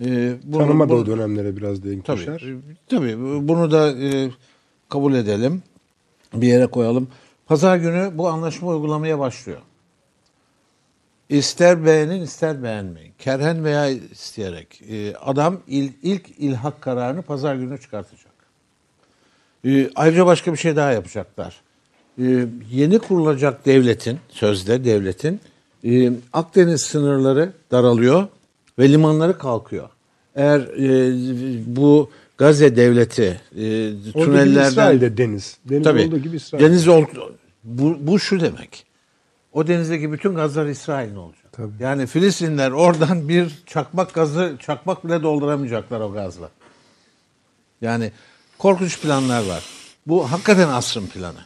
Ee, 0.00 0.34
bunu- 0.44 0.62
Tanımadı 0.62 0.90
bunu- 0.92 0.98
o 1.00 1.06
dönemlere 1.06 1.56
biraz 1.56 1.84
denk 1.84 2.04
Tabii, 2.04 2.20
düşer. 2.20 2.40
e, 2.42 2.56
tabii 2.88 3.18
bunu 3.48 3.70
da 3.70 3.90
e, 3.92 4.30
kabul 4.88 5.14
edelim. 5.14 5.62
Bir 6.34 6.46
yere 6.46 6.66
koyalım. 6.66 7.08
Pazar 7.46 7.76
günü 7.76 8.10
bu 8.14 8.28
anlaşma 8.28 8.68
uygulamaya 8.68 9.18
başlıyor. 9.18 9.60
İster 11.28 11.84
beğenin 11.86 12.20
ister 12.22 12.62
beğenmeyin. 12.62 13.12
Kerhen 13.18 13.64
veya 13.64 13.88
isteyerek. 13.88 14.82
E, 14.90 15.14
adam 15.16 15.60
il- 15.68 15.92
ilk 16.02 16.28
ilhak 16.38 16.80
kararını 16.80 17.22
pazar 17.22 17.54
günü 17.54 17.80
çıkartacak. 17.80 18.32
E, 19.66 19.90
ayrıca 19.94 20.26
başka 20.26 20.52
bir 20.52 20.58
şey 20.58 20.76
daha 20.76 20.92
yapacaklar. 20.92 21.60
E, 22.18 22.46
yeni 22.70 22.98
kurulacak 22.98 23.66
devletin, 23.66 24.18
sözde 24.28 24.84
devletin 24.84 25.40
e, 25.84 26.12
Akdeniz 26.32 26.80
sınırları 26.82 27.52
daralıyor 27.70 28.26
ve 28.78 28.92
limanları 28.92 29.38
kalkıyor. 29.38 29.88
Eğer 30.36 30.60
e, 30.60 31.12
bu 31.76 32.10
Gazze 32.38 32.76
devleti 32.76 33.22
e, 33.56 33.88
Olduğu 33.88 34.02
gibi 34.02 34.12
tünellerden 34.12 34.68
İsrail'de 34.70 35.16
deniz. 35.16 35.56
Deniz 35.64 35.84
Tabii. 35.84 36.06
olduğu 36.06 36.18
gibi 36.18 36.36
İsrail. 36.36 36.64
Deniz 36.64 36.88
ol, 36.88 37.04
bu, 37.64 37.96
bu 38.00 38.18
şu 38.18 38.40
demek. 38.40 38.84
O 39.52 39.66
denizdeki 39.66 40.12
bütün 40.12 40.34
gazlar 40.34 40.66
İsrail'in 40.66 41.16
olacak. 41.16 41.44
Tabii. 41.52 41.72
Yani 41.80 42.06
Filistinler 42.06 42.70
oradan 42.70 43.28
bir 43.28 43.62
çakmak 43.66 44.14
gazı, 44.14 44.56
çakmak 44.60 45.04
bile 45.04 45.22
dolduramayacaklar 45.22 46.00
o 46.00 46.12
gazla. 46.12 46.48
Yani 47.80 48.12
korkunç 48.58 49.00
planlar 49.00 49.46
var. 49.46 49.64
Bu 50.06 50.32
hakikaten 50.32 50.68
asrın 50.68 51.06
planı. 51.06 51.44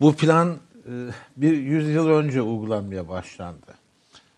Bu 0.00 0.16
plan 0.16 0.56
e, 0.86 0.92
bir 1.36 1.56
yüzyıl 1.56 2.08
önce 2.08 2.42
uygulanmaya 2.42 3.08
başlandı. 3.08 3.74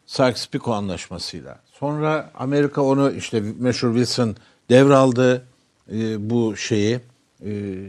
Sykes-Picot 0.07 0.75
anlaşmasıyla. 0.75 1.59
Sonra 1.73 2.31
Amerika 2.35 2.83
onu 2.83 3.13
işte 3.13 3.41
meşhur 3.59 3.95
Wilson 3.95 4.37
devraldı 4.71 5.45
e, 5.93 6.31
bu 6.31 6.57
şeyi 6.57 7.01
e, 7.45 7.83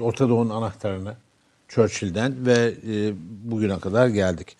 Orta 0.00 0.28
Doğu'nun 0.28 0.50
anahtarını 0.50 1.16
Churchill'den 1.74 2.46
ve 2.46 2.74
e, 2.88 3.12
bugüne 3.44 3.78
kadar 3.78 4.08
geldik. 4.08 4.56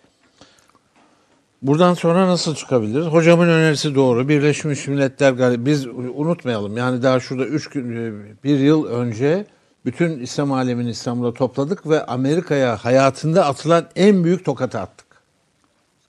Buradan 1.61 1.93
sonra 1.93 2.27
nasıl 2.27 2.55
çıkabiliriz? 2.55 3.05
Hocamın 3.05 3.47
önerisi 3.47 3.95
doğru. 3.95 4.29
Birleşmiş 4.29 4.87
Milletler 4.87 5.65
biz 5.65 5.87
unutmayalım. 5.87 6.77
Yani 6.77 7.03
daha 7.03 7.19
şurada 7.19 7.45
üç 7.45 7.67
gün, 7.67 7.95
e, 7.95 8.13
bir 8.43 8.59
yıl 8.59 8.85
önce 8.85 9.45
bütün 9.85 10.19
İslam 10.19 10.51
alemini 10.51 10.89
İstanbul'a 10.89 11.33
topladık 11.33 11.89
ve 11.89 12.05
Amerika'ya 12.05 12.77
hayatında 12.77 13.45
atılan 13.45 13.85
en 13.95 14.23
büyük 14.23 14.45
tokatı 14.45 14.79
attık. 14.79 15.07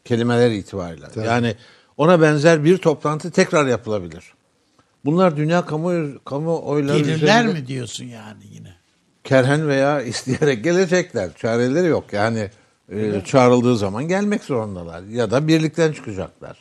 Kelimeler 0.05 0.51
itibariyle. 0.51 1.07
Yani 1.25 1.55
ona 1.97 2.21
benzer 2.21 2.65
bir 2.65 2.79
toplantı 2.79 3.31
tekrar 3.31 3.67
yapılabilir. 3.67 4.25
Bunlar 5.05 5.37
dünya 5.37 5.67
kamu 5.67 6.25
kamuoyları 6.25 6.99
Gelirler 6.99 7.17
üzerinde- 7.17 7.53
mi 7.53 7.67
diyorsun 7.67 8.05
yani 8.05 8.43
yine? 8.53 8.76
Kerhen 9.27 9.69
veya 9.69 10.03
isteyerek 10.03 10.65
gelecekler. 10.65 11.31
Çareleri 11.37 11.87
yok. 11.87 12.13
Yani 12.13 12.51
e, 12.93 13.21
çağrıldığı 13.25 13.77
zaman 13.77 14.09
gelmek 14.09 14.45
zorundalar. 14.45 15.03
Ya 15.03 15.31
da 15.31 15.49
birlikten 15.49 15.93
çıkacaklar. 15.93 16.57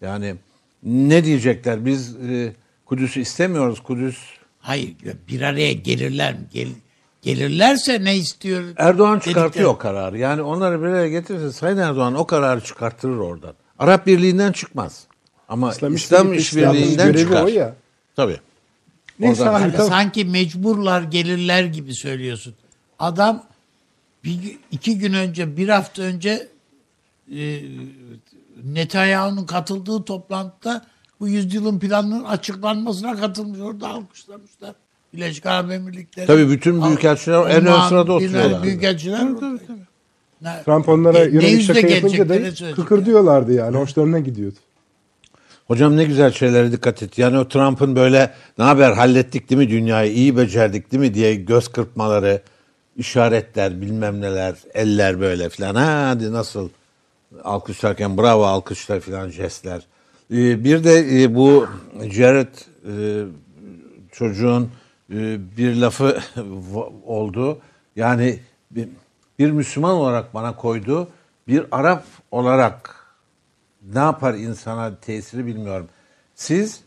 Yani 0.00 0.34
ne 0.82 1.24
diyecekler? 1.24 1.86
Biz 1.86 2.16
e, 2.16 2.52
Kudüs'ü 2.86 3.20
istemiyoruz. 3.20 3.80
Kudüs 3.80 4.18
Hayır 4.58 4.94
bir 5.28 5.42
araya 5.42 5.72
gelirler 5.72 6.32
mi? 6.32 6.40
Gel, 6.52 6.68
gelirlerse 7.22 8.04
ne 8.04 8.16
istiyor? 8.16 8.62
Erdoğan 8.76 9.18
çıkartıyor 9.18 9.70
o 9.70 9.78
kararı. 9.78 10.18
Yani 10.18 10.42
onları 10.42 10.82
bir 10.82 10.86
araya 10.86 11.08
getirirse 11.08 11.52
Sayın 11.52 11.76
Erdoğan 11.76 12.14
o 12.14 12.26
kararı 12.26 12.60
çıkarttırır 12.60 13.18
oradan. 13.18 13.54
Arap 13.78 14.06
Birliği'nden 14.06 14.52
çıkmaz. 14.52 15.06
Ama 15.48 15.72
İslam 15.72 15.94
İslam, 15.94 16.32
İşbirliği- 16.32 16.36
İşbirliği'nden 16.38 17.12
çıkar. 17.12 17.42
o 17.44 17.48
ya. 17.48 17.74
Tabii. 18.16 18.40
Neyse 19.20 19.42
Oradan- 19.42 19.54
abi, 19.54 19.62
Yani 19.62 19.72
tamam. 19.72 19.88
sanki 19.88 20.24
mecburlar 20.24 21.02
gelirler 21.02 21.64
gibi 21.64 21.94
söylüyorsun. 21.94 22.54
Adam 22.98 23.44
bir, 24.24 24.58
iki 24.70 24.98
gün 24.98 25.12
önce, 25.12 25.56
bir 25.56 25.68
hafta 25.68 26.02
önce 26.02 26.48
e, 27.36 27.60
Netanyahu'nun 28.64 29.46
katıldığı 29.46 30.02
toplantıda 30.04 30.86
bu 31.20 31.28
yüzyılın 31.28 31.78
planının 31.78 32.24
açıklanmasına 32.24 33.16
katılmış. 33.16 33.60
Orada 33.60 33.88
alkışlamışlar. 33.88 34.74
Birleşik 35.14 35.46
Arap 35.46 35.70
Emirlikleri. 35.70 36.26
Tabii 36.26 36.50
bütün 36.50 36.82
büyükelçiler 36.84 37.34
en 37.50 37.62
ön 37.62 37.66
Ondan 37.66 37.88
sırada 37.88 38.20
bilmem 38.20 38.26
oturuyorlar. 38.28 38.62
Büyükelçiler 38.62 39.24
Ne- 40.42 40.62
Trump 40.64 40.88
onlara 40.88 41.18
ne- 41.18 41.24
ne 41.24 41.30
yönelik 41.30 41.62
şaka 41.62 41.80
yapınca 41.88 42.28
da 42.28 42.34
söyleyecek 42.34 42.76
kıkır 42.76 43.06
diyorlardı 43.06 43.52
yani. 43.52 43.76
Hoşlarına 43.76 44.18
gidiyordu. 44.18 44.56
Hocam 45.66 45.96
ne 45.96 46.04
güzel 46.04 46.32
şeylere 46.32 46.72
dikkat 46.72 47.02
et. 47.02 47.18
Yani 47.18 47.38
o 47.38 47.48
Trump'ın 47.48 47.96
böyle 47.96 48.34
ne 48.58 48.64
haber 48.64 48.92
hallettik 48.92 49.50
değil 49.50 49.58
mi 49.58 49.70
dünyayı 49.70 50.12
iyi 50.12 50.36
becerdik 50.36 50.92
değil 50.92 51.00
mi 51.00 51.14
diye 51.14 51.34
göz 51.34 51.68
kırpmaları, 51.68 52.42
işaretler 52.96 53.80
bilmem 53.80 54.20
neler, 54.20 54.54
eller 54.74 55.20
böyle 55.20 55.48
filan. 55.48 55.74
Ha 55.74 56.08
hadi 56.08 56.32
nasıl 56.32 56.68
alkışlarken 57.44 58.18
bravo 58.18 58.44
alkışlar 58.44 59.00
filan 59.00 59.28
jestler. 59.28 59.82
Ee, 60.30 60.64
bir 60.64 60.84
de 60.84 61.22
e, 61.22 61.34
bu 61.34 61.66
Jared 62.10 62.54
e, 62.88 63.24
çocuğun 64.12 64.70
e, 65.10 65.38
bir 65.56 65.76
lafı 65.76 66.20
oldu. 67.06 67.58
Yani 67.96 68.38
bir, 68.70 68.88
bir 69.38 69.50
Müslüman 69.50 69.94
olarak 69.94 70.34
bana 70.34 70.56
koydu. 70.56 71.08
Bir 71.48 71.64
Arap 71.70 72.04
olarak 72.30 72.95
ne 73.92 73.98
yapar 73.98 74.34
insana 74.34 75.00
tesiri 75.00 75.46
bilmiyorum. 75.46 75.88
Siz 76.34 76.80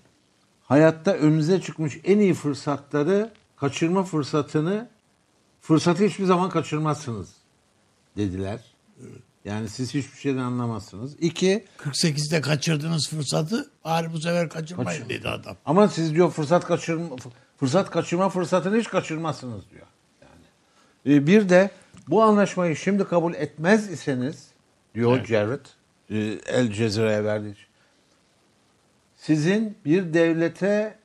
hayatta 0.64 1.14
önünüze 1.14 1.62
çıkmış 1.62 2.00
en 2.04 2.20
iyi 2.20 2.34
fırsatları 2.34 3.32
kaçırma 3.58 4.04
fırsatını 4.04 4.88
fırsatı 5.62 6.04
hiçbir 6.06 6.26
zaman 6.26 6.50
kaçırmazsınız 6.50 7.30
dediler. 8.18 8.60
Yani 9.46 9.70
siz 9.70 9.94
hiçbir 9.94 10.18
şeyden 10.18 10.40
anlamazsınız. 10.42 11.16
İki, 11.20 11.66
48'de 11.78 12.42
kaçırdığınız 12.42 13.10
fırsatı 13.10 13.70
bari 13.86 14.14
bu 14.14 14.20
sefer 14.22 14.50
kaçırmayın 14.50 14.90
Kaçır- 14.90 15.10
dedi 15.10 15.30
adam. 15.30 15.56
ama 15.66 15.88
siz 15.88 16.14
diyor 16.16 16.32
fırsat 16.32 16.66
kaçırma 16.66 17.16
fırsat 17.58 17.90
kaçırma 17.92 18.30
fırsatını 18.30 18.78
hiç 18.78 18.88
kaçırmazsınız 18.88 19.70
diyor. 19.72 19.86
Yani 20.22 21.16
Ee, 21.16 21.28
bir 21.28 21.50
de 21.50 21.72
bu 22.08 22.24
anlaşmayı 22.24 22.76
şimdi 22.76 23.04
kabul 23.04 23.34
etmez 23.34 23.90
iseniz 23.92 24.48
diyor 24.96 25.26
Jared 25.26 25.60
e, 25.66 25.70
El 26.10 26.72
Cezire'ye 26.72 27.24
verdiği 27.24 27.52
için, 27.52 27.68
sizin 29.16 29.78
bir 29.86 30.14
devlete 30.14 31.00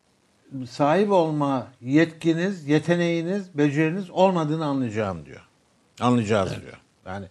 sahip 0.69 1.13
olma 1.13 1.67
yetkiniz, 1.81 2.69
yeteneğiniz, 2.69 3.59
beceriniz 3.59 4.11
olmadığını 4.11 4.65
anlayacağım 4.65 5.27
diyor. 5.27 5.49
Anlayacağız 6.01 6.51
diyor. 6.51 6.81
Yani 7.07 7.27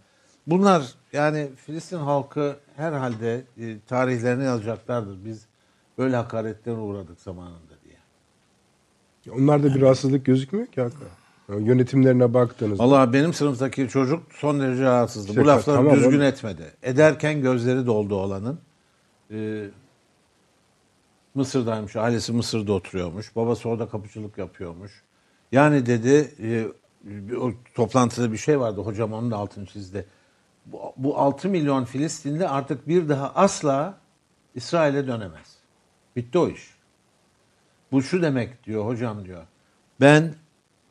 bunlar 0.47 0.93
yani 1.13 1.49
Filistin 1.55 1.97
halkı 1.97 2.57
herhalde 2.75 3.43
e, 3.57 3.79
tarihlerine 3.87 4.43
yazacaklardır. 4.43 5.25
Biz 5.25 5.45
böyle 5.97 6.15
hakaretlere 6.15 6.75
uğradık 6.75 7.21
zamanında 7.21 7.73
diye. 7.83 9.35
Onlarda 9.35 9.75
bir 9.75 9.81
rahatsızlık 9.81 10.25
gözükmüyor 10.25 10.67
ki 10.67 10.81
hakikaten. 10.81 11.22
Yani 11.49 11.67
Yönetimlerine 11.67 12.33
baktığınızda. 12.33 12.83
Vallahi 12.83 13.13
benim 13.13 13.33
sınıftaki 13.33 13.87
çocuk 13.89 14.23
son 14.33 14.59
derece 14.59 14.83
rahatsızdı. 14.83 15.29
İşte 15.29 15.41
Bu 15.41 15.47
lafları 15.47 15.77
tamam, 15.77 15.95
düzgün 15.95 16.17
onu- 16.17 16.23
etmedi. 16.23 16.71
Ederken 16.83 17.41
gözleri 17.41 17.85
doldu 17.85 18.15
olanın. 18.15 18.59
Ee, 19.31 19.65
Mısır'daymış. 21.35 21.95
Ailesi 21.95 22.33
Mısır'da 22.33 22.73
oturuyormuş. 22.73 23.35
Babası 23.35 23.69
orada 23.69 23.87
kapıcılık 23.89 24.37
yapıyormuş. 24.37 25.03
Yani 25.51 25.85
dedi 25.85 26.31
e, 26.41 26.67
o 27.37 27.51
toplantıda 27.75 28.31
bir 28.31 28.37
şey 28.37 28.59
vardı. 28.59 28.81
Hocam 28.81 29.13
onun 29.13 29.31
da 29.31 29.37
altını 29.37 29.65
çizdi. 29.65 30.05
Bu, 30.65 30.93
bu 30.97 31.17
6 31.17 31.49
milyon 31.49 31.85
Filistinli 31.85 32.47
artık 32.47 32.87
bir 32.87 33.09
daha 33.09 33.31
asla 33.35 33.97
İsrail'e 34.55 35.07
dönemez. 35.07 35.57
Bitti 36.15 36.37
o 36.37 36.49
iş. 36.49 36.73
Bu 37.91 38.01
şu 38.01 38.21
demek 38.21 38.63
diyor 38.65 38.85
hocam 38.85 39.25
diyor. 39.25 39.43
Ben 40.01 40.33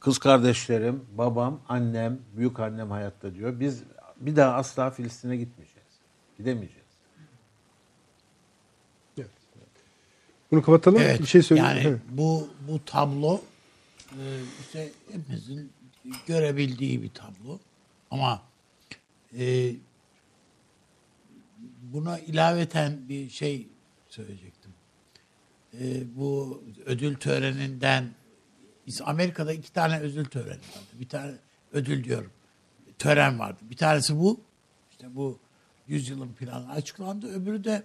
kız 0.03 0.19
kardeşlerim, 0.19 1.05
babam, 1.19 1.61
annem, 1.69 2.19
büyük 2.37 2.61
annem 2.61 2.91
hayatta 2.91 3.35
diyor. 3.35 3.61
Biz 3.61 3.83
bir 4.21 4.37
daha 4.37 4.55
asla 4.55 4.91
Filistin'e 4.91 5.37
gitmeyeceğiz. 5.37 5.89
Gidemeyeceğiz. 6.39 6.83
Bunu 10.51 10.63
kapatalım. 10.63 11.03
Evet. 11.03 11.21
Bir 11.21 11.27
şey 11.27 11.43
söyleyeyim. 11.43 11.71
Yani 11.71 11.87
Evet. 11.87 12.01
bu 12.11 12.49
bu 12.69 12.85
tablo 12.85 13.41
e, 14.13 14.23
işte 14.61 14.91
hepimizin 15.13 15.73
görebildiği 16.27 17.03
bir 17.03 17.11
tablo. 17.11 17.59
Ama 18.11 18.43
e, 19.39 19.73
buna 21.83 22.19
ilaveten 22.19 23.09
bir 23.09 23.31
şey 23.31 23.69
söyleyecektim. 24.09 24.71
E, 25.81 26.17
bu 26.17 26.63
ödül 26.87 27.15
töreninden 27.15 28.11
Amerika'da 29.05 29.53
iki 29.53 29.73
tane 29.73 30.01
ödül 30.01 30.25
töreni 30.25 30.49
vardı. 30.49 30.93
Bir 30.93 31.09
tane 31.09 31.33
ödül 31.73 32.05
diyorum. 32.05 32.31
Tören 32.99 33.39
vardı. 33.39 33.59
Bir 33.63 33.77
tanesi 33.77 34.19
bu. 34.19 34.41
İşte 34.91 35.07
bu 35.15 35.39
yüzyılın 35.89 36.33
planı 36.33 36.73
açıklandı. 36.73 37.33
Öbürü 37.35 37.65
de 37.65 37.83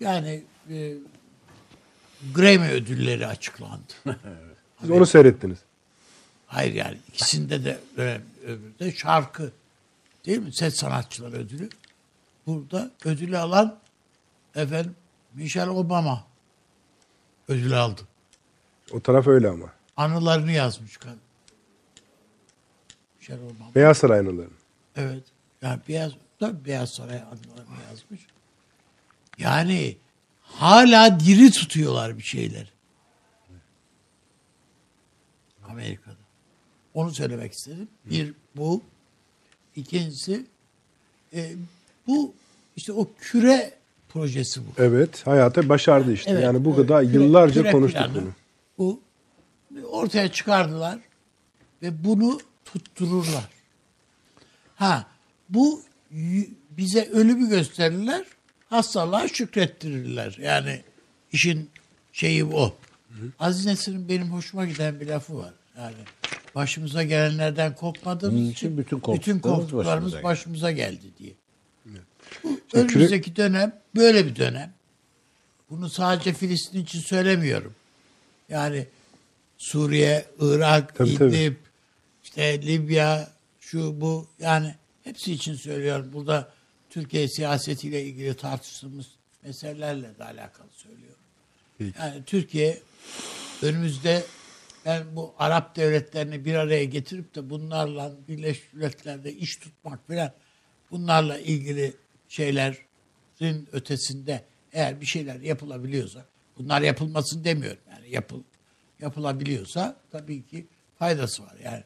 yani 0.00 0.44
e, 0.70 0.94
Grammy 2.34 2.68
ödülleri 2.68 3.26
açıklandı. 3.26 3.92
Siz 4.80 4.90
onu 4.90 5.06
seyrettiniz. 5.06 5.58
Hayır 6.46 6.74
yani 6.74 6.98
ikisinde 7.08 7.64
de 7.64 7.78
öbürü 7.96 8.78
de 8.78 8.92
şarkı 8.92 9.52
değil 10.26 10.38
mi? 10.38 10.54
Ses 10.54 10.74
sanatçıları 10.74 11.36
ödülü. 11.36 11.68
Burada 12.46 12.90
ödülü 13.04 13.38
alan 13.38 13.78
efendim 14.54 14.96
Michelle 15.34 15.70
Obama 15.70 16.24
ödülü 17.48 17.76
aldı. 17.76 18.00
O 18.92 19.00
taraf 19.00 19.26
öyle 19.26 19.48
ama. 19.48 19.75
Anılarını 19.96 20.52
yazmış 20.52 20.96
kadın. 20.96 21.20
Michelle 23.20 23.42
Obama. 23.44 23.74
Beyaz 23.74 23.98
Saray 23.98 24.18
anıları. 24.18 24.48
Evet. 24.96 25.22
Yani 25.62 25.80
Beyaz, 25.88 26.12
tabii 26.40 26.64
Beyaz 26.64 26.90
Saray 26.90 27.16
anılarını 27.16 27.82
yazmış. 27.90 28.20
Yani 29.38 29.96
hala 30.42 31.20
diri 31.20 31.50
tutuyorlar 31.50 32.18
bir 32.18 32.22
şeyler. 32.22 32.72
Amerika'da. 35.68 36.16
Onu 36.94 37.10
söylemek 37.10 37.52
istedim. 37.52 37.88
Bir 38.04 38.34
bu. 38.56 38.82
İkincisi 39.76 40.46
e, 41.34 41.52
bu 42.06 42.34
işte 42.76 42.92
o 42.92 43.08
küre 43.20 43.74
projesi 44.08 44.60
bu. 44.60 44.70
Evet. 44.78 45.26
Hayata 45.26 45.68
başardı 45.68 46.12
işte. 46.12 46.30
Evet, 46.30 46.42
yani 46.44 46.64
bu 46.64 46.68
evet. 46.68 46.78
kadar 46.78 47.02
Küre- 47.02 47.12
yıllarca 47.12 47.62
küre 47.62 47.72
konuştuk 47.72 48.00
planı. 48.02 48.14
bunu. 48.14 48.30
Bu 48.78 49.00
ortaya 49.84 50.32
çıkardılar 50.32 50.98
ve 51.82 52.04
bunu 52.04 52.40
tuttururlar. 52.64 53.48
Ha 54.76 55.06
bu 55.48 55.82
bize 56.70 57.08
ölümü 57.10 57.48
gösterirler, 57.48 58.24
hastalığa 58.70 59.28
şükrettirirler. 59.28 60.36
Yani 60.40 60.82
işin 61.32 61.70
şeyi 62.12 62.44
o. 62.44 62.76
Aziz 63.38 63.66
Nesin'in 63.66 64.08
benim 64.08 64.26
hoşuma 64.26 64.64
giden 64.64 65.00
bir 65.00 65.06
lafı 65.06 65.38
var. 65.38 65.52
Yani 65.78 65.94
başımıza 66.54 67.02
gelenlerden 67.02 67.74
korkmadığımız 67.74 68.40
Bunun 68.40 68.50
için 68.50 68.78
bütün 68.78 68.98
bütün 68.98 69.38
korktuklarımız 69.38 70.12
başımıza 70.12 70.22
başımıza, 70.22 70.70
geldi 70.70 71.06
diye. 71.18 71.32
Bu 72.44 72.60
Şimdi 72.70 72.94
önümüzdeki 72.94 73.36
dönem 73.36 73.80
böyle 73.96 74.26
bir 74.26 74.36
dönem. 74.36 74.72
Bunu 75.70 75.90
sadece 75.90 76.32
Filistin 76.32 76.82
için 76.82 77.00
söylemiyorum. 77.00 77.74
Yani 78.48 78.86
Suriye, 79.58 80.26
Irak, 80.40 80.94
Tabii, 80.94 81.08
İdlib, 81.08 81.18
tabii. 81.18 81.56
işte 82.24 82.62
Libya, 82.62 83.30
şu 83.60 84.00
bu 84.00 84.26
yani 84.38 84.74
hepsi 85.04 85.32
için 85.32 85.54
söylüyorum. 85.54 86.10
Burada 86.12 86.52
Türkiye 86.90 87.28
siyasetiyle 87.28 88.02
ilgili 88.02 88.34
tartıştığımız 88.34 89.06
meselelerle 89.42 90.18
de 90.18 90.24
alakalı 90.24 90.68
söylüyorum. 90.72 91.16
Yani 91.80 92.24
Türkiye 92.26 92.78
önümüzde 93.62 94.24
ben 94.84 95.16
bu 95.16 95.34
Arap 95.38 95.76
devletlerini 95.76 96.44
bir 96.44 96.54
araya 96.54 96.84
getirip 96.84 97.34
de 97.34 97.50
bunlarla 97.50 98.12
Birleşmiş 98.28 98.72
Milletler'de 98.72 99.32
iş 99.32 99.56
tutmak 99.56 100.06
filan 100.06 100.32
bunlarla 100.90 101.38
ilgili 101.38 101.92
şeylerin 102.28 103.68
ötesinde 103.72 104.44
eğer 104.72 105.00
bir 105.00 105.06
şeyler 105.06 105.40
yapılabiliyorsa 105.40 106.24
bunlar 106.58 106.82
yapılmasın 106.82 107.44
demiyorum 107.44 107.80
yani 107.90 108.10
yapıl 108.10 108.42
yapılabiliyorsa 109.00 109.96
tabii 110.12 110.46
ki 110.46 110.66
faydası 110.98 111.42
var. 111.42 111.54
Yani 111.64 111.82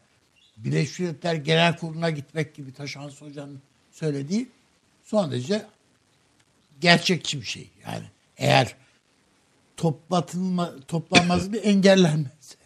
Birleşmiş 0.56 0.98
Milletler 0.98 1.34
Genel 1.34 1.76
Kurulu'na 1.76 2.10
gitmek 2.10 2.54
gibi 2.54 2.72
Taşan 2.72 3.10
Hoca'nın 3.10 3.60
söylediği 3.92 4.48
son 5.04 5.30
derece 5.30 5.66
gerçekçi 6.80 7.40
bir 7.40 7.46
şey. 7.46 7.70
Yani 7.86 8.04
eğer 8.36 8.76
toplatılma, 9.76 10.74
toplanması 10.88 11.52
bir 11.52 11.64
engellenmezse. 11.64 12.56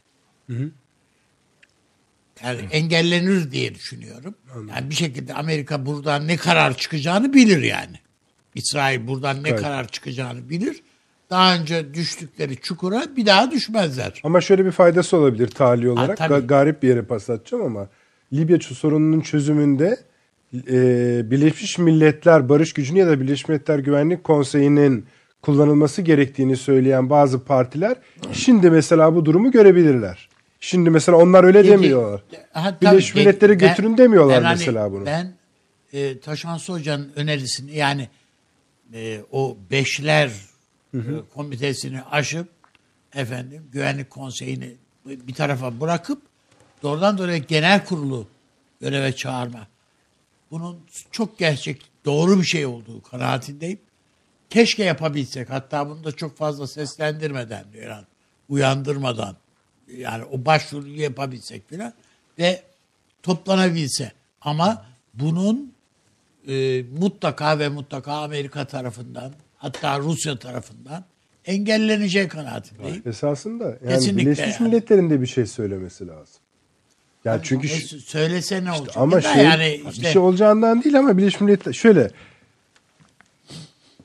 Yani 2.43 2.61
engellenir 2.71 3.51
diye 3.51 3.75
düşünüyorum. 3.75 4.35
Yani 4.69 4.91
bir 4.91 4.95
şekilde 4.95 5.35
Amerika 5.35 5.87
buradan 5.87 6.29
ne 6.29 6.37
karar 6.37 6.77
çıkacağını 6.77 7.33
bilir 7.35 7.63
yani. 7.63 8.01
İsrail 8.55 9.07
buradan 9.07 9.43
ne 9.43 9.49
Evet. 9.49 9.61
karar 9.61 9.89
çıkacağını 9.89 10.51
bilir. 10.51 10.83
Daha 11.31 11.55
önce 11.55 11.95
düştükleri 11.95 12.57
çukura 12.57 13.03
bir 13.17 13.27
daha 13.27 13.51
düşmezler. 13.51 14.21
Ama 14.25 14.41
şöyle 14.41 14.65
bir 14.65 14.71
faydası 14.71 15.17
olabilir 15.17 15.49
tali 15.49 15.91
olarak. 15.91 16.17
tabii. 16.17 16.35
Ga- 16.35 16.47
garip 16.47 16.83
bir 16.83 16.89
yere 16.89 17.03
pas 17.03 17.31
atacağım 17.31 17.65
ama 17.65 17.89
Libya 18.33 18.59
sorununun 18.61 19.21
çözümünde 19.21 19.97
e, 20.55 21.31
Birleşmiş 21.31 21.79
Milletler 21.79 22.49
Barış 22.49 22.73
Gücü'nü 22.73 22.99
ya 22.99 23.07
da 23.07 23.21
Birleşmiş 23.21 23.49
Milletler 23.49 23.79
Güvenlik 23.79 24.25
Konseyi'nin 24.25 25.07
kullanılması 25.43 26.03
gerektiğini 26.03 26.57
söyleyen 26.57 27.11
bazı 27.11 27.45
partiler 27.45 27.97
şimdi 28.33 28.71
mesela 28.71 29.15
bu 29.15 29.25
durumu 29.25 29.51
görebilirler. 29.51 30.29
Şimdi 30.61 30.91
mesela 30.91 31.19
onlar 31.19 31.45
öyle 31.45 31.59
Dedi- 31.65 31.69
demiyorlar. 31.73 32.23
Ha, 32.53 32.77
Birleşmiş 32.83 33.11
tabii, 33.11 33.21
Milletler'e 33.21 33.55
götürün 33.55 33.99
demiyorlar 33.99 34.37
ben 34.39 34.43
hani- 34.45 34.59
mesela 34.59 34.93
bunu. 34.93 35.07
Ben 35.07 35.33
e, 35.93 36.21
Taşansı 36.21 36.73
Hoca'nın 36.73 37.13
önerisini 37.17 37.77
yani 37.77 38.09
e, 38.95 39.19
o 39.33 39.57
beşler 39.71 40.31
e, 40.95 41.35
komitesini 41.35 42.03
aşıp 42.03 42.49
efendim 43.15 43.69
güvenlik 43.73 44.11
konseyini 44.11 44.75
bir 45.07 45.35
tarafa 45.35 45.81
bırakıp 45.81 46.23
doğrudan 46.83 47.19
doğruya 47.19 47.39
genel 47.39 47.85
kurulu 47.85 48.27
göreve 48.81 49.17
çağırma. 49.17 49.67
Bunun 50.51 50.81
çok 51.11 51.39
gerçek 51.39 51.83
doğru 52.05 52.39
bir 52.39 52.45
şey 52.45 52.67
olduğu 52.67 53.03
kanaatindeyim. 53.03 53.79
Keşke 54.51 54.85
yapabilsek. 54.85 55.51
Hatta 55.51 55.91
bunu 55.91 56.05
da 56.05 56.13
çok 56.13 56.37
fazla 56.37 56.67
seslendirmeden 56.67 57.65
yani 57.83 58.05
uyandırmadan 58.49 59.37
yani 59.97 60.25
o 60.25 60.45
başvuruyu 60.45 61.01
yapabilsek 61.01 61.69
filan 61.69 61.93
ve 62.39 62.63
toplanabilse. 63.23 64.13
Ama 64.41 64.87
bunun 65.15 65.73
e, 66.49 66.83
mutlaka 66.99 67.59
ve 67.59 67.69
mutlaka 67.69 68.13
Amerika 68.13 68.65
tarafından 68.65 69.33
hatta 69.65 69.99
Rusya 69.99 70.39
tarafından 70.39 71.05
engelleneceği 71.45 72.29
kanaatindeyim. 72.29 73.03
Esasında 73.07 73.65
yani 73.65 73.95
Kesinlikle 73.95 74.19
Birleşmiş 74.31 74.61
yani. 74.61 74.69
Milletler'in 74.69 75.11
de 75.11 75.21
bir 75.21 75.27
şey 75.27 75.47
söylemesi 75.47 76.07
lazım. 76.07 76.35
Yani 77.25 77.41
çünkü 77.45 77.67
E, 77.67 77.71
şu- 77.71 78.01
söylese 78.01 78.65
ne 78.65 78.73
olacak? 78.73 78.97
ama 78.97 79.13
da 79.17 79.21
şey 79.21 79.45
yani 79.45 79.81
bir 79.87 79.91
işte 79.91 80.13
şey 80.13 80.23
olacağından 80.23 80.85
değil 80.85 80.99
ama 80.99 81.19
Birleşmiş 81.19 81.41
Milletler 81.41 81.73
şöyle 81.73 82.11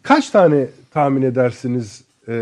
kaç 0.03 0.29
tane 0.29 0.67
tahmin 0.91 1.21
edersiniz 1.21 2.01
e, 2.27 2.33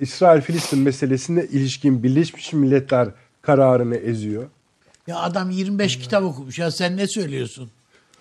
İsrail-Filistin 0.00 0.78
meselesine 0.78 1.44
ilişkin 1.44 2.02
Birleşmiş 2.02 2.52
Milletler 2.52 3.08
kararını 3.42 3.96
eziyor? 3.96 4.46
ya 5.06 5.16
adam 5.18 5.50
25 5.50 5.98
kitap 5.98 6.22
okumuş 6.24 6.58
ya 6.58 6.70
sen 6.70 6.96
ne 6.96 7.08
söylüyorsun? 7.08 7.70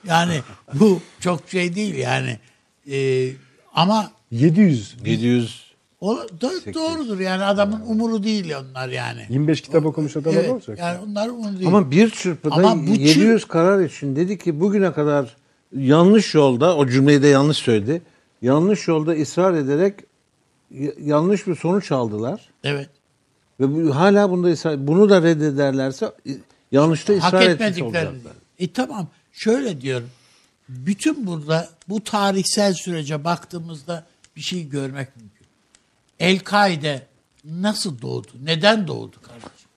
Yani 0.07 0.41
bu 0.73 1.01
çok 1.19 1.49
şey 1.49 1.75
değil 1.75 1.95
yani. 1.95 2.39
E, 2.91 3.27
ama 3.73 4.11
700 4.31 4.95
700 5.05 5.71
o 6.01 6.17
da 6.17 6.51
doğrudur 6.73 7.19
yani 7.19 7.43
adamın 7.43 7.81
umuru 7.87 8.23
değil 8.23 8.53
onlar 8.55 8.89
yani. 8.89 9.25
25 9.29 9.61
kitap 9.61 9.85
okumuş 9.85 10.17
adam 10.17 10.33
Evet, 10.33 10.49
olacak? 10.49 10.79
yani 10.79 10.99
onlar 11.07 11.29
umuru 11.29 11.53
değil. 11.59 11.67
Ama 11.67 11.91
bir 11.91 12.09
çırpıda 12.09 12.55
Ama 12.55 12.87
bu 12.87 12.95
çır- 12.95 12.99
700 13.01 13.45
karar 13.45 13.83
için 13.85 14.15
dedi 14.15 14.37
ki 14.37 14.59
bugüne 14.59 14.91
kadar 14.93 15.37
yanlış 15.75 16.35
yolda 16.35 16.77
o 16.77 16.87
cümleyi 16.87 17.21
de 17.23 17.27
yanlış 17.27 17.57
söyledi. 17.57 18.01
Yanlış 18.41 18.87
yolda 18.87 19.11
ısrar 19.11 19.53
ederek 19.53 19.93
yanlış 21.01 21.47
bir 21.47 21.55
sonuç 21.55 21.91
aldılar. 21.91 22.49
evet. 22.63 22.89
Ve 23.59 23.75
bu, 23.87 23.95
hala 23.95 24.29
bunda 24.31 24.47
ısrar, 24.47 24.87
bunu 24.87 25.09
da 25.09 25.21
reddederlerse 25.23 26.11
yanlışta 26.71 27.13
ısrar 27.13 27.31
hak 27.33 27.43
etmiş 27.61 27.81
olacaklar. 27.81 28.33
E 28.59 28.71
tamam 28.73 29.07
şöyle 29.31 29.81
diyorum. 29.81 30.09
Bütün 30.69 31.27
burada 31.27 31.69
bu 31.89 32.03
tarihsel 32.03 32.73
sürece 32.73 33.23
baktığımızda 33.23 34.05
bir 34.35 34.41
şey 34.41 34.69
görmek 34.69 35.15
mümkün. 35.15 35.47
El-Kaide 36.19 37.07
nasıl 37.43 38.01
doğdu? 38.01 38.31
Neden 38.43 38.87
doğdu 38.87 39.21
kardeşim? 39.21 39.69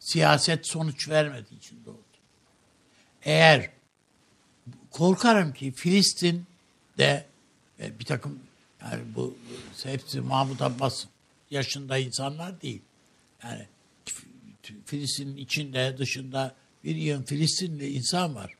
Siyaset 0.00 0.66
sonuç 0.66 1.08
vermediği 1.08 1.58
için 1.58 1.84
doğdu. 1.86 1.96
Eğer 3.22 3.70
korkarım 4.90 5.52
ki 5.52 5.72
Filistin'de 5.72 7.26
e, 7.80 7.98
bir 7.98 8.04
takım 8.04 8.38
yani 8.82 9.02
bu 9.16 9.36
hepsi 9.82 10.20
Mahmut 10.20 10.62
Abbas 10.62 11.04
yaşında 11.50 11.98
insanlar 11.98 12.62
değil. 12.62 12.82
Yani 13.44 13.66
Filistin'in 14.86 15.36
içinde 15.36 15.98
dışında 15.98 16.54
bir 16.84 16.96
yığın 16.96 17.22
Filistinli 17.22 17.92
insan 17.92 18.34
var. 18.34 18.54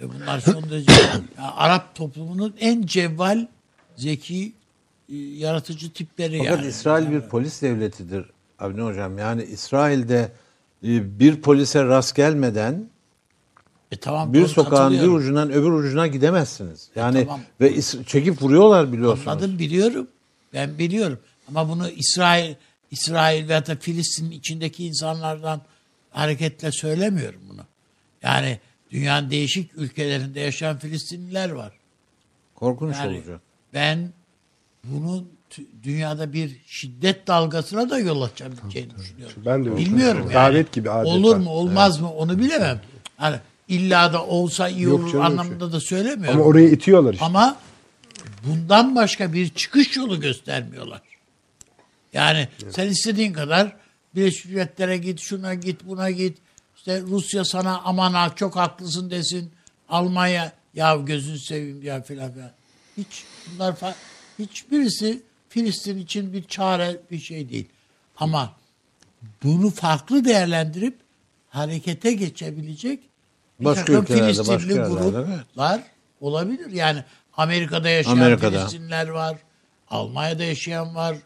Ve 0.00 0.08
bunlar 0.08 0.40
son 0.40 0.70
derece 0.70 0.92
yani 1.02 1.24
Arap 1.38 1.94
toplumunun 1.94 2.56
en 2.60 2.82
cevval, 2.86 3.46
zeki, 4.00 4.52
e, 5.08 5.16
yaratıcı 5.16 5.92
tipleri 5.92 6.38
Fakat 6.38 6.58
yani. 6.58 6.68
İsrail 6.68 7.10
bir 7.10 7.20
polis 7.20 7.62
devletidir 7.62 8.24
Avni 8.58 8.80
Hocam. 8.80 9.18
Yani 9.18 9.44
İsrail'de 9.44 10.32
e, 10.84 11.18
bir 11.20 11.40
polise 11.40 11.84
rast 11.84 12.14
gelmeden 12.14 12.88
E 13.92 13.96
tamam, 13.96 14.32
bir 14.32 14.46
sokağın 14.46 14.92
bir 14.92 15.08
ucundan 15.08 15.52
öbür 15.52 15.72
ucuna 15.72 16.06
gidemezsiniz. 16.06 16.88
Yani 16.96 17.24
tamam. 17.24 17.40
ve 17.60 17.82
çekip 18.06 18.42
vuruyorlar 18.42 18.92
biliyorsunuz. 18.92 19.28
Anladım 19.28 19.58
biliyorum. 19.58 20.08
Ben 20.54 20.78
biliyorum. 20.78 21.18
Ama 21.48 21.68
bunu 21.68 21.88
İsrail 21.88 22.54
İsrail 22.90 23.48
veya 23.48 23.66
da 23.66 23.76
Filistin'in 23.76 24.30
içindeki 24.30 24.86
insanlardan 24.86 25.60
hareketle 26.10 26.72
söylemiyorum 26.72 27.40
bunu. 27.48 27.62
Yani 28.22 28.58
dünyanın 28.90 29.30
değişik 29.30 29.70
ülkelerinde 29.76 30.40
yaşayan 30.40 30.78
Filistinliler 30.78 31.50
var. 31.50 31.72
Korkunç 32.54 32.96
Yani 32.96 33.16
olacak. 33.16 33.40
Ben 33.74 34.12
bunun 34.84 35.28
dünyada 35.82 36.32
bir 36.32 36.56
şiddet 36.66 37.26
dalgasına 37.26 37.90
da 37.90 37.98
yol 37.98 38.22
açabileceğini 38.22 38.90
düşünüyorum. 38.98 39.42
Ben 39.46 39.64
de 39.64 39.76
Bilmiyorum 39.76 40.22
yani. 40.22 40.34
Davet 40.34 40.72
gibi 40.72 40.90
adeta. 40.90 41.10
Olur 41.10 41.36
mu 41.36 41.50
olmaz 41.50 42.00
mı 42.00 42.12
onu 42.12 42.38
bilemem. 42.38 42.80
Hani 43.16 43.36
illa 43.68 44.12
da 44.12 44.26
olsa 44.26 44.68
iyi 44.68 44.82
Yok 44.82 45.00
olur 45.00 45.12
canım, 45.12 45.24
anlamında 45.24 45.72
da 45.72 45.80
söylemiyorum. 45.80 46.40
Ama 46.40 46.48
oraya 46.48 46.68
itiyorlar 46.68 47.12
işte. 47.12 47.24
Ama 47.24 47.56
bundan 48.46 48.96
başka 48.96 49.32
bir 49.32 49.48
çıkış 49.48 49.96
yolu 49.96 50.20
göstermiyorlar. 50.20 51.00
Yani 52.12 52.48
sen 52.70 52.88
istediğin 52.88 53.32
kadar 53.32 53.76
Birleşmiş 54.14 54.44
Milletler'e 54.44 54.96
git, 54.96 55.20
şuna 55.20 55.54
git, 55.54 55.86
buna 55.86 56.10
git. 56.10 56.38
İşte 56.76 57.00
Rusya 57.00 57.44
sana 57.44 57.80
aman 57.84 58.12
ha 58.12 58.32
çok 58.36 58.56
haklısın 58.56 59.10
desin. 59.10 59.50
Almanya 59.88 60.52
ya 60.74 60.96
gözünü 60.96 61.38
seveyim 61.38 61.82
ya 61.82 62.02
filan 62.02 62.32
filan. 62.32 62.50
Hiç 62.96 63.24
bunlar 63.54 63.72
fa- 63.72 63.94
hiçbirisi 64.38 65.22
Filistin 65.48 65.98
için 65.98 66.32
bir 66.32 66.44
çare 66.44 66.96
bir 67.10 67.18
şey 67.18 67.48
değil. 67.48 67.68
Ama 68.16 68.52
bunu 69.42 69.70
farklı 69.70 70.24
değerlendirip 70.24 70.94
harekete 71.48 72.12
geçebilecek 72.12 73.00
bir 73.60 73.64
Başka 73.64 73.84
takım 73.84 74.02
ülkelerde, 74.02 74.24
Filistinli 74.32 74.56
başka 74.56 74.74
gruplar 74.88 75.82
olabilir. 76.20 76.70
Yani 76.70 77.04
Amerika'da 77.36 77.88
yaşayan 77.88 78.12
Amerika'da. 78.12 78.58
Filistinler 78.58 79.08
var. 79.08 79.36
Almanya'da 79.90 80.44
yaşayan 80.44 80.94
var. 80.94 81.16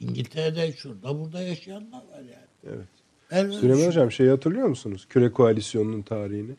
İngiltere'de 0.00 0.72
şurada 0.72 1.20
burada 1.20 1.42
yaşayanlar 1.42 1.98
var 1.98 2.18
yani. 2.18 2.76
Evet. 2.76 2.86
Öyle 3.30 3.52
Süleyman. 3.60 3.86
Hocam 3.86 4.12
şey 4.12 4.28
hatırlıyor 4.28 4.66
musunuz? 4.68 5.06
Küre 5.08 5.32
Koalisyonu'nun 5.32 6.02
tarihini. 6.02 6.52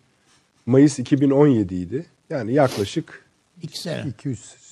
Mayıs 0.65 0.99
2017 0.99 1.75
idi. 1.75 2.05
Yani 2.29 2.53
yaklaşık 2.53 3.25
İki 3.61 3.79
sene. 3.79 3.99
200 3.99 4.39
200 4.39 4.62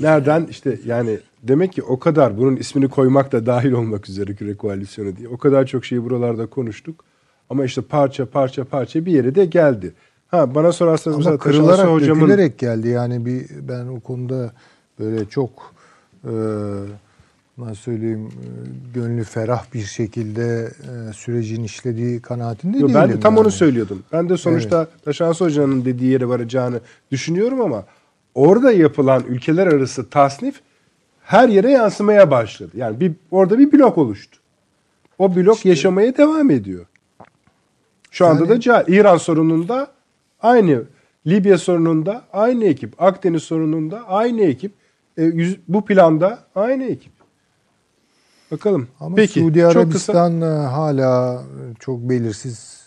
nereden 0.00 0.46
işte 0.50 0.78
yani 0.86 1.18
demek 1.42 1.72
ki 1.72 1.82
o 1.82 1.98
kadar 1.98 2.38
bunun 2.38 2.56
ismini 2.56 2.88
koymak 2.88 3.32
da 3.32 3.46
dahil 3.46 3.72
olmak 3.72 4.08
üzere 4.08 4.34
Küre 4.34 4.54
Koalisyonu 4.54 5.16
diye. 5.16 5.28
O 5.28 5.38
kadar 5.38 5.66
çok 5.66 5.84
şeyi 5.84 6.04
buralarda 6.04 6.46
konuştuk. 6.46 7.04
Ama 7.50 7.64
işte 7.64 7.82
parça 7.82 8.26
parça 8.26 8.64
parça 8.64 9.06
bir 9.06 9.12
yere 9.12 9.34
de 9.34 9.44
geldi. 9.44 9.92
Ha 10.28 10.54
bana 10.54 10.72
sorarsanız 10.72 11.14
Ama 11.16 11.18
mesela 11.18 11.38
kırılarak, 11.38 11.88
hocamın 11.88 12.20
dökülerek 12.20 12.58
geldi. 12.58 12.88
Yani 12.88 13.26
bir 13.26 13.46
ben 13.68 13.86
o 13.86 14.00
konuda 14.00 14.52
böyle 14.98 15.24
çok 15.24 15.50
e, 16.24 16.32
nasıl 17.58 17.74
söyleyeyim 17.74 18.26
e, 18.26 18.94
gönlü 18.94 19.24
ferah 19.24 19.64
bir 19.74 19.82
şekilde 19.82 20.72
e, 21.10 21.12
sürecin 21.12 21.64
işlediği 21.64 22.20
kanaatinde 22.20 22.78
Yo, 22.78 22.88
değilim. 22.88 23.00
ben 23.00 23.08
de 23.08 23.20
tam 23.20 23.34
yani. 23.34 23.40
onu 23.40 23.50
söylüyordum. 23.50 24.02
Ben 24.12 24.28
de 24.28 24.36
sonuçta 24.36 24.88
Taşansı 25.04 25.44
Hoca'nın 25.44 25.84
dediği 25.84 26.10
yere 26.10 26.28
varacağını 26.28 26.80
düşünüyorum 27.10 27.60
ama 27.60 27.84
orada 28.34 28.72
yapılan 28.72 29.22
ülkeler 29.28 29.66
arası 29.66 30.10
tasnif 30.10 30.60
her 31.22 31.48
yere 31.48 31.70
yansımaya 31.70 32.30
başladı. 32.30 32.70
Yani 32.74 33.00
bir 33.00 33.12
orada 33.30 33.58
bir 33.58 33.72
blok 33.72 33.98
oluştu. 33.98 34.38
O 35.18 35.36
blok 35.36 35.64
yaşamaya 35.64 36.16
devam 36.16 36.50
ediyor. 36.50 36.86
Şu 38.10 38.26
anda 38.26 38.48
da 38.48 38.60
cahil. 38.60 38.92
İran 38.92 39.16
sorununda 39.16 39.90
aynı, 40.42 40.82
Libya 41.26 41.58
sorununda 41.58 42.24
aynı 42.32 42.64
ekip, 42.64 43.02
Akdeniz 43.02 43.42
sorununda 43.42 44.08
aynı 44.08 44.40
ekip, 44.42 44.72
E, 45.16 45.22
yüz- 45.24 45.58
bu 45.68 45.84
planda 45.84 46.38
aynı 46.54 46.84
ekip. 46.84 47.12
Bakalım. 48.50 48.88
Ama 49.00 49.16
Peki, 49.16 49.40
Suudi 49.40 49.58
çok 49.58 49.66
kısa- 49.68 49.80
Arabistan 49.80 50.40
e, 50.40 50.44
hala 50.44 51.42
çok 51.80 51.98
belirsiz. 52.00 52.86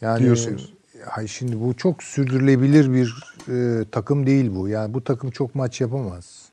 Yani 0.00 0.22
Diyorsunuz. 0.24 0.72
Hay 1.06 1.26
şimdi 1.26 1.60
bu 1.60 1.74
çok 1.74 2.02
sürdürülebilir 2.02 2.94
bir 2.94 3.14
e, 3.48 3.84
takım 3.92 4.26
değil 4.26 4.54
bu. 4.54 4.68
Yani 4.68 4.94
bu 4.94 5.04
takım 5.04 5.30
çok 5.30 5.54
maç 5.54 5.80
yapamaz. 5.80 6.50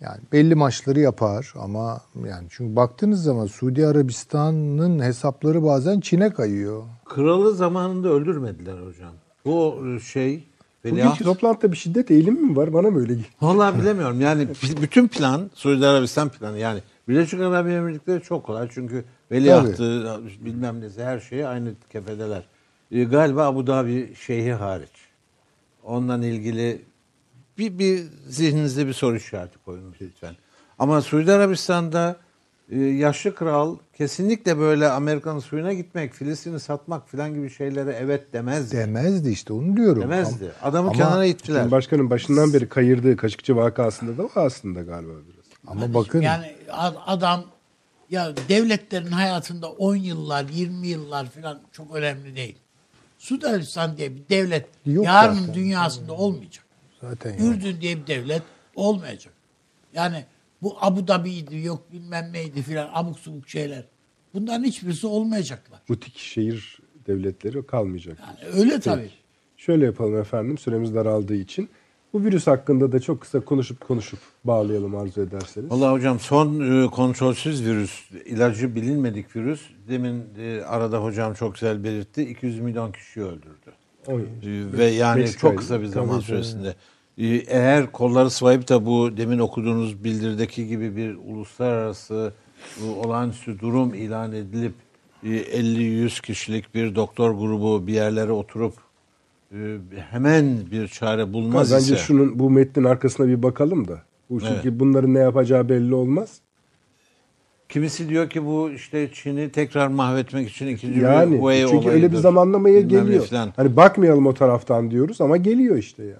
Yani 0.00 0.20
belli 0.32 0.54
maçları 0.54 1.00
yapar 1.00 1.54
ama 1.60 2.00
yani 2.26 2.46
çünkü 2.50 2.76
baktığınız 2.76 3.22
zaman 3.22 3.46
Suudi 3.46 3.86
Arabistan'ın 3.86 5.02
hesapları 5.02 5.64
bazen 5.64 6.00
Çin'e 6.00 6.30
kayıyor. 6.30 6.82
Kralı 7.04 7.54
zamanında 7.54 8.08
öldürmediler 8.08 8.78
hocam. 8.86 9.12
Bu 9.44 9.84
şey 10.00 10.44
veliaht 10.84 11.06
Bugünkü 11.06 11.24
toplantıda 11.24 11.72
bir 11.72 11.76
şiddet 11.76 12.10
eğilimi 12.10 12.40
mi 12.40 12.56
var? 12.56 12.72
Bana 12.72 12.90
mı 12.90 12.98
öyle 12.98 13.12
geliyor? 13.12 13.28
Vallahi 13.42 13.80
bilemiyorum. 13.80 14.20
Yani 14.20 14.48
bütün 14.82 15.08
plan 15.08 15.50
Suudi 15.54 15.86
Arabistan 15.86 16.28
planı 16.28 16.58
yani 16.58 16.80
Birleşik 17.08 17.40
Arap 17.40 17.66
Emirlikleri 17.66 18.22
çok 18.22 18.44
kolay 18.44 18.68
çünkü 18.72 19.04
veliahtı 19.30 20.18
bilmem 20.40 20.80
nesi 20.80 21.04
her 21.04 21.20
şeyi 21.20 21.46
aynı 21.46 21.72
kefedeler. 21.92 22.48
E, 22.90 23.04
galiba 23.04 23.46
Abu 23.46 23.66
Dhabi 23.66 24.14
şeyhi 24.14 24.52
hariç. 24.52 25.07
Ondan 25.88 26.22
ilgili 26.22 26.82
bir, 27.58 27.78
bir 27.78 28.04
zihninizde 28.28 28.86
bir 28.86 28.92
soru 28.92 29.16
işareti 29.16 29.58
koyun 29.64 29.94
lütfen. 30.00 30.34
Ama 30.78 31.02
Suudi 31.02 31.32
Arabistan'da 31.32 32.16
e, 32.70 32.78
yaşlı 32.78 33.34
kral 33.34 33.76
kesinlikle 33.96 34.58
böyle 34.58 34.88
Amerika'nın 34.88 35.38
suyuna 35.38 35.72
gitmek, 35.72 36.14
Filistin'i 36.14 36.60
satmak 36.60 37.08
falan 37.08 37.34
gibi 37.34 37.50
şeylere 37.50 37.96
evet 38.00 38.32
demezdi. 38.32 38.76
Demezdi 38.76 39.30
işte 39.30 39.52
onu 39.52 39.76
diyorum. 39.76 40.02
demezdi. 40.02 40.52
Adamı 40.62 40.88
Ama- 40.88 40.98
kenara 40.98 41.24
ittiler. 41.24 41.58
Cumhurbaşkanının 41.58 42.10
başından 42.10 42.52
beri 42.52 42.68
kayırdığı 42.68 43.16
Kaşıkçı 43.16 43.56
vakasında 43.56 44.18
da 44.18 44.22
o 44.24 44.30
aslında 44.34 44.82
galiba 44.82 45.12
biraz. 45.12 45.44
Ama 45.66 45.94
bakın 45.94 46.20
Yani 46.20 46.52
ad- 46.70 46.96
adam 47.06 47.44
ya 48.10 48.32
devletlerin 48.48 49.10
hayatında 49.10 49.70
10 49.70 49.96
yıllar, 49.96 50.44
20 50.48 50.86
yıllar 50.86 51.26
falan 51.26 51.60
çok 51.72 51.94
önemli 51.94 52.36
değil. 52.36 52.58
Suudi 53.18 53.46
Arabistan 53.46 53.96
diye 53.96 54.16
bir 54.16 54.22
devlet 54.28 54.66
Yok 54.86 55.04
yarın 55.04 55.34
zaten. 55.34 55.54
dünyasında 55.54 56.12
olmayacak. 56.12 56.64
zaten 57.00 57.30
yok. 57.30 57.40
Ürdün 57.40 57.80
diye 57.80 57.96
bir 57.96 58.06
devlet 58.06 58.42
olmayacak. 58.74 59.32
Yani 59.94 60.24
bu 60.62 60.76
Abu 60.80 61.08
Dhabi'ydi 61.08 61.58
yok 61.58 61.92
bilmem 61.92 62.32
neydi 62.32 62.62
filan 62.62 62.90
abuk 62.92 63.18
subuk 63.18 63.48
şeyler. 63.48 63.84
Bunların 64.34 64.64
hiçbirisi 64.64 65.06
olmayacaklar. 65.06 65.80
Butik 65.88 66.18
şehir 66.18 66.78
devletleri 67.06 67.66
kalmayacak. 67.66 68.18
Yani 68.20 68.52
öyle 68.54 68.80
tabii. 68.80 69.10
Şöyle 69.56 69.84
yapalım 69.84 70.20
efendim 70.20 70.58
süremiz 70.58 70.94
daraldığı 70.94 71.34
için. 71.36 71.68
Bu 72.12 72.24
virüs 72.24 72.46
hakkında 72.46 72.92
da 72.92 73.00
çok 73.00 73.20
kısa 73.20 73.40
konuşup 73.40 73.80
konuşup 73.80 74.18
bağlayalım 74.44 74.96
arzu 74.96 75.20
ederseniz. 75.20 75.70
Vallahi 75.70 75.92
hocam 75.92 76.20
son 76.20 76.60
e, 76.84 76.86
kontrolsüz 76.86 77.64
virüs, 77.64 78.10
ilacı 78.24 78.74
bilinmedik 78.74 79.36
virüs. 79.36 79.60
Demin 79.88 80.24
e, 80.38 80.62
arada 80.62 81.02
hocam 81.02 81.34
çok 81.34 81.54
güzel 81.54 81.84
belirtti. 81.84 82.22
200 82.22 82.60
milyon 82.60 82.92
kişi 82.92 83.22
öldürdü. 83.22 83.72
Oy. 84.06 84.22
E, 84.22 84.26
ve 84.78 84.84
yani 84.84 85.20
Meksika'ydı. 85.20 85.52
çok 85.52 85.58
kısa 85.58 85.80
bir 85.80 85.86
zaman 85.86 86.14
Tabii, 86.14 86.24
süresinde. 86.24 86.74
E, 87.18 87.26
eğer 87.26 87.92
kolları 87.92 88.30
sıvayıp 88.30 88.68
da 88.68 88.86
bu 88.86 89.16
demin 89.16 89.38
okuduğunuz 89.38 90.04
bildirdeki 90.04 90.66
gibi 90.66 90.96
bir 90.96 91.14
uluslararası 91.14 92.32
olağanüstü 93.04 93.60
durum 93.60 93.94
ilan 93.94 94.32
edilip 94.32 94.74
e, 95.24 95.28
50-100 95.28 96.22
kişilik 96.22 96.74
bir 96.74 96.94
doktor 96.94 97.30
grubu 97.30 97.86
bir 97.86 97.92
yerlere 97.92 98.32
oturup 98.32 98.87
hemen 100.10 100.70
bir 100.70 100.88
çare 100.88 101.32
bulmaz 101.32 101.72
Bence 101.72 101.84
ise 101.84 101.96
şunun 101.96 102.38
bu 102.38 102.50
metnin 102.50 102.84
arkasına 102.84 103.28
bir 103.28 103.42
bakalım 103.42 103.88
da. 103.88 104.02
Bu 104.30 104.40
çünkü 104.40 104.80
bunların 104.80 105.14
ne 105.14 105.18
yapacağı 105.18 105.68
belli 105.68 105.94
olmaz. 105.94 106.38
Kimisi 107.68 108.08
diyor 108.08 108.30
ki 108.30 108.44
bu 108.44 108.70
işte 108.70 109.10
Çin'i 109.12 109.50
tekrar 109.50 109.88
mahvetmek 109.88 110.50
için 110.50 110.66
ikinci 110.66 111.00
Yani 111.00 111.32
bir 111.32 111.38
Huawei 111.38 111.66
çünkü 111.70 111.88
öyle 111.88 112.12
bir 112.12 112.16
zamanlamaya 112.16 112.76
Bilmem 112.76 113.04
geliyor. 113.04 113.26
falan. 113.26 113.52
Hani 113.56 113.76
bakmayalım 113.76 114.26
o 114.26 114.34
taraftan 114.34 114.90
diyoruz 114.90 115.20
ama 115.20 115.36
geliyor 115.36 115.76
işte 115.76 116.02
yani. 116.02 116.14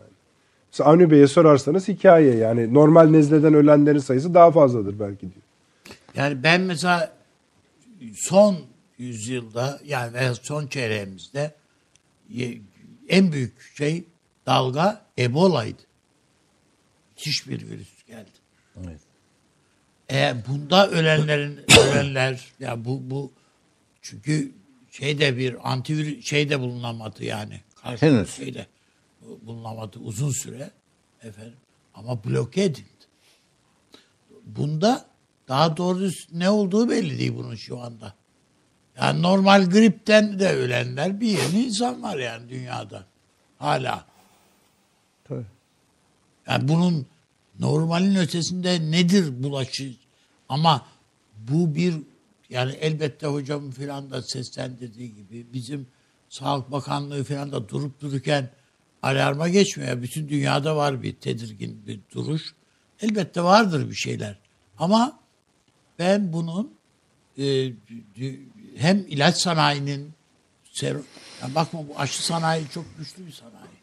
Mesela 0.73 0.91
Avni 0.91 1.11
Bey'e 1.11 1.27
sorarsanız 1.27 1.89
hikaye 1.89 2.35
yani 2.35 2.75
normal 2.75 3.09
nezleden 3.09 3.55
ölenlerin 3.55 3.99
sayısı 3.99 4.35
daha 4.35 4.51
fazladır 4.51 5.01
belki 5.01 5.21
diyor. 5.21 5.45
Yani 6.15 6.43
ben 6.43 6.61
mesela 6.61 7.13
son 8.15 8.57
yüzyılda 8.99 9.81
yani 9.85 10.35
son 10.43 10.67
çeyreğimizde 10.67 11.55
en 13.09 13.33
büyük 13.33 13.61
şey 13.77 14.05
dalga 14.47 15.07
Ebola'ydı. 15.19 15.83
Müthiş 17.11 17.49
bir 17.49 17.67
virüs 17.67 18.05
geldi. 18.07 18.31
Evet. 18.85 19.01
Eğer 20.09 20.47
bunda 20.49 20.91
ölenlerin 20.91 21.61
ölenler 21.81 22.45
ya 22.61 22.85
bu 22.85 23.11
bu 23.11 23.33
çünkü 24.03 24.53
şeyde 24.91 25.37
bir 25.37 25.73
antivirüs 25.73 26.25
şeyde 26.25 26.61
bulunamadı 26.61 27.25
yani. 27.25 27.61
Karşı 27.75 28.07
Henüz. 28.07 28.31
Şeyde 28.31 28.67
bulunamadı 29.43 29.99
uzun 29.99 30.31
süre 30.31 30.71
efendim 31.23 31.57
ama 31.95 32.25
bloke 32.25 32.63
edildi. 32.63 32.89
Bunda 34.45 35.07
daha 35.49 35.77
doğrusu 35.77 36.39
ne 36.39 36.51
olduğu 36.51 36.91
belli 36.91 37.19
değil 37.19 37.33
bunun 37.37 37.55
şu 37.55 37.81
anda. 37.81 38.15
Yani 39.01 39.23
normal 39.23 39.71
gripten 39.71 40.39
de 40.39 40.49
ölenler 40.49 41.21
bir 41.21 41.27
yeni 41.27 41.65
insan 41.65 42.03
var 42.03 42.19
yani 42.19 42.49
dünyada. 42.49 43.05
Hala. 43.59 44.05
Tabii. 45.25 45.47
Yani 46.47 46.69
bunun 46.69 47.07
normalin 47.59 48.17
ötesinde 48.17 48.91
nedir 48.91 49.43
bulaşı? 49.43 49.95
Ama 50.49 50.87
bu 51.37 51.75
bir 51.75 51.95
yani 52.51 52.73
elbette 52.73 53.27
hocamın 53.27 53.71
filan 53.71 54.11
da 54.11 54.23
seslendirdiği 54.23 55.15
gibi 55.15 55.47
bizim 55.53 55.87
Sağlık 56.29 56.71
Bakanlığı 56.71 57.25
filan 57.25 57.53
da 57.53 57.69
durup 57.69 58.01
dururken 58.01 58.51
alarma 59.03 59.49
geçmiyor. 59.49 60.03
Bütün 60.03 60.29
dünyada 60.29 60.77
var 60.77 61.03
bir 61.03 61.13
tedirgin 61.13 61.87
bir 61.87 62.01
duruş. 62.15 62.55
Elbette 63.01 63.43
vardır 63.43 63.91
bir 63.91 63.95
şeyler. 63.95 64.39
Ama 64.79 65.21
ben 65.99 66.33
bunun 66.33 66.73
e, 67.39 67.73
hem 68.79 69.05
ilaç 69.09 69.37
sanayinin 69.37 70.11
serum, 70.73 71.05
yani 71.43 71.55
bakma 71.55 71.89
bu 71.89 71.99
aşı 71.99 72.25
sanayi 72.27 72.65
çok 72.75 72.85
güçlü 72.99 73.27
bir 73.27 73.33
sanayi. 73.33 73.79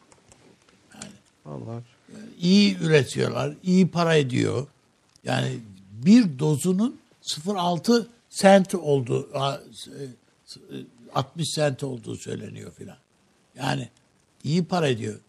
Vallahi. 1.46 1.84
iyi 2.40 2.78
üretiyorlar, 2.78 3.54
iyi 3.64 3.88
para 3.88 4.16
ediyor. 4.16 4.68
Yani 5.24 5.58
bir 5.92 6.40
dozunun 6.40 7.00
0.6 7.24 8.08
sent 8.30 8.76
olduğu, 8.76 9.30
a- 9.38 9.56
e, 9.56 10.76
60 11.16 11.50
sent 11.50 11.84
olduğu 11.84 12.16
söyleniyor 12.16 12.72
filan. 12.78 12.98
Yani 13.56 13.90
iyi 14.44 14.66
para 14.66 14.88
ediyor. 14.88 15.20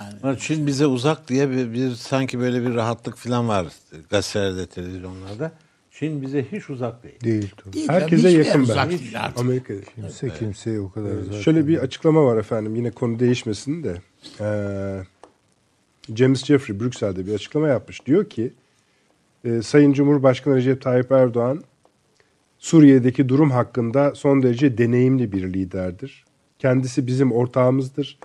Yani 0.00 0.38
Çin 0.38 0.66
bize 0.66 0.86
uzak 0.86 1.28
diye 1.28 1.50
bir, 1.50 1.72
bir 1.72 1.94
sanki 1.94 2.38
böyle 2.40 2.62
bir 2.62 2.74
rahatlık 2.74 3.16
falan 3.16 3.48
var 3.48 3.66
gazetelerde, 4.10 4.66
televizyonlarda. 4.66 5.52
Çin 5.98 6.22
bize 6.22 6.46
hiç 6.52 6.70
uzak 6.70 7.02
değil. 7.02 7.20
Değil 7.24 7.50
tabii. 7.56 7.72
Değil, 7.72 7.88
Herkese 7.88 8.28
yakın 8.28 8.54
ben. 8.54 8.62
uzak 8.62 8.90
değil 8.90 9.24
artık. 9.24 9.38
Amerika'da. 9.38 9.80
Kimse 9.94 10.28
kimseye 10.28 10.80
o 10.80 10.90
kadar 10.90 11.20
zaten. 11.22 11.40
Şöyle 11.40 11.66
bir 11.66 11.78
açıklama 11.78 12.24
var 12.24 12.36
efendim. 12.36 12.74
Yine 12.74 12.90
konu 12.90 13.18
değişmesin 13.18 13.84
de. 13.84 13.96
Ee, 14.40 16.14
James 16.16 16.44
Jeffrey 16.44 16.80
Brüksel'de 16.80 17.26
bir 17.26 17.34
açıklama 17.34 17.68
yapmış. 17.68 18.06
Diyor 18.06 18.30
ki 18.30 18.52
e, 19.44 19.62
Sayın 19.62 19.92
Cumhurbaşkanı 19.92 20.56
Recep 20.56 20.82
Tayyip 20.82 21.12
Erdoğan 21.12 21.62
Suriye'deki 22.58 23.28
durum 23.28 23.50
hakkında 23.50 24.14
son 24.14 24.42
derece 24.42 24.78
deneyimli 24.78 25.32
bir 25.32 25.52
liderdir. 25.52 26.24
Kendisi 26.58 27.06
bizim 27.06 27.32
ortağımızdır 27.32 28.18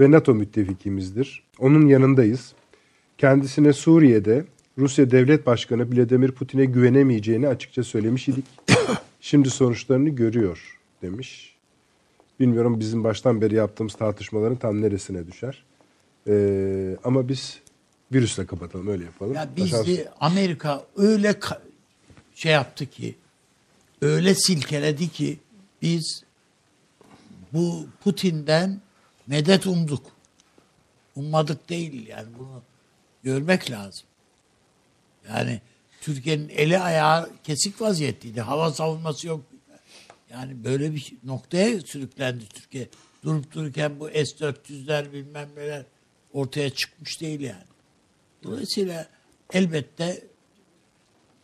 ve 0.00 0.10
NATO 0.10 0.34
müttefikimizdir. 0.34 1.42
Onun 1.58 1.86
yanındayız. 1.86 2.52
Kendisine 3.18 3.72
Suriye'de 3.72 4.44
Rusya 4.78 5.10
Devlet 5.10 5.46
Başkanı 5.46 5.90
Vladimir 5.96 6.32
Putin'e 6.32 6.64
güvenemeyeceğini 6.64 7.48
açıkça 7.48 7.84
söylemiş 7.84 8.28
idik. 8.28 8.44
Şimdi 9.20 9.50
sonuçlarını 9.50 10.08
görüyor 10.08 10.78
demiş. 11.02 11.56
Bilmiyorum 12.40 12.80
bizim 12.80 13.04
baştan 13.04 13.40
beri 13.40 13.54
yaptığımız 13.54 13.94
tartışmaların 13.94 14.56
tam 14.56 14.82
neresine 14.82 15.26
düşer. 15.26 15.64
Ee, 16.28 16.96
ama 17.04 17.28
biz 17.28 17.60
virüsle 18.12 18.46
kapatalım 18.46 18.88
öyle 18.88 19.04
yapalım. 19.04 19.34
Ya 19.34 19.48
Başar- 19.56 19.86
bizi 19.86 20.08
Amerika 20.20 20.84
öyle 20.96 21.30
ka- 21.30 21.60
şey 22.34 22.52
yaptı 22.52 22.86
ki 22.86 23.14
öyle 24.02 24.34
silkeledi 24.34 25.08
ki 25.08 25.38
biz 25.82 26.22
bu 27.52 27.86
Putin'den 28.04 28.80
medet 29.26 29.66
umduk. 29.66 30.02
Ummadık 31.16 31.68
değil 31.68 32.06
yani 32.06 32.28
bunu 32.38 32.62
görmek 33.22 33.70
lazım. 33.70 34.06
Yani 35.30 35.60
Türkiye'nin 36.00 36.48
eli 36.48 36.78
ayağı 36.78 37.30
kesik 37.44 37.80
vaziyetteydi. 37.80 38.40
Hava 38.40 38.72
savunması 38.72 39.26
yok. 39.26 39.44
Yani 40.30 40.64
böyle 40.64 40.94
bir 40.94 41.00
şey- 41.00 41.18
noktaya 41.24 41.80
sürüklendi 41.80 42.48
Türkiye. 42.48 42.88
Durup 43.24 43.52
dururken 43.52 44.00
bu 44.00 44.08
S-400'ler 44.08 45.12
bilmem 45.12 45.48
neler 45.56 45.84
ortaya 46.32 46.70
çıkmış 46.70 47.20
değil 47.20 47.40
yani. 47.40 47.64
Dolayısıyla 48.42 49.08
elbette 49.52 50.24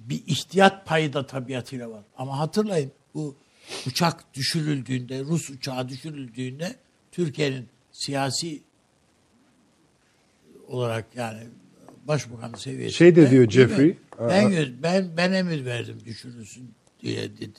bir 0.01 0.23
ihtiyat 0.27 0.87
payı 0.87 1.13
da 1.13 1.27
tabiatıyla 1.27 1.91
var. 1.91 2.05
Ama 2.17 2.39
hatırlayın 2.39 2.93
bu 3.15 3.37
uçak 3.87 4.35
düşürüldüğünde, 4.35 5.21
Rus 5.21 5.51
uçağı 5.51 5.89
düşürüldüğünde 5.89 6.77
Türkiye'nin 7.13 7.69
siyasi 7.93 8.63
olarak 10.69 11.17
yani 11.17 11.43
başbakan 12.09 12.53
seviyesinde 12.55 12.91
Şey 12.99 13.17
de 13.17 13.31
diyor? 13.31 13.51
Jeffrey, 13.51 13.97
Ben, 14.31 14.53
ben 14.83 15.05
ben 15.17 15.33
emir 15.33 15.65
verdim 15.65 15.97
düşürülsün 16.07 16.71
diye 17.03 17.23
dedi. 17.23 17.59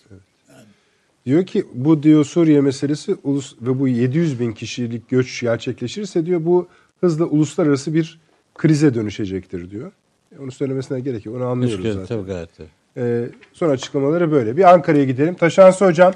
Diyor 1.25 1.45
ki 1.45 1.65
bu 1.73 2.03
diyor 2.03 2.25
Suriye 2.25 2.61
meselesi 2.61 3.15
ulus 3.23 3.55
ve 3.61 3.79
bu 3.79 3.87
700 3.87 4.39
bin 4.39 4.51
kişilik 4.51 5.09
göç 5.09 5.41
gerçekleşirse 5.41 6.25
diyor 6.25 6.45
bu 6.45 6.67
hızla 7.01 7.25
uluslararası 7.25 7.93
bir 7.93 8.19
krize 8.55 8.93
dönüşecektir 8.93 9.69
diyor. 9.71 9.91
E, 10.35 10.39
Onu 10.39 10.51
söylemesine 10.51 10.99
gerek 10.99 11.25
yok. 11.25 11.35
Onu 11.35 11.45
anlıyoruz 11.45 11.77
Keşke, 11.77 11.93
zaten. 11.93 12.07
tabii 12.07 12.27
gayet 12.27 12.49
tabii. 12.57 12.67
Ee, 12.97 13.29
son 13.53 13.69
açıklamaları 13.69 14.31
böyle. 14.31 14.57
Bir 14.57 14.73
Ankara'ya 14.73 15.03
gidelim. 15.03 15.35
Taşansı 15.35 15.85
Hocam 15.85 16.13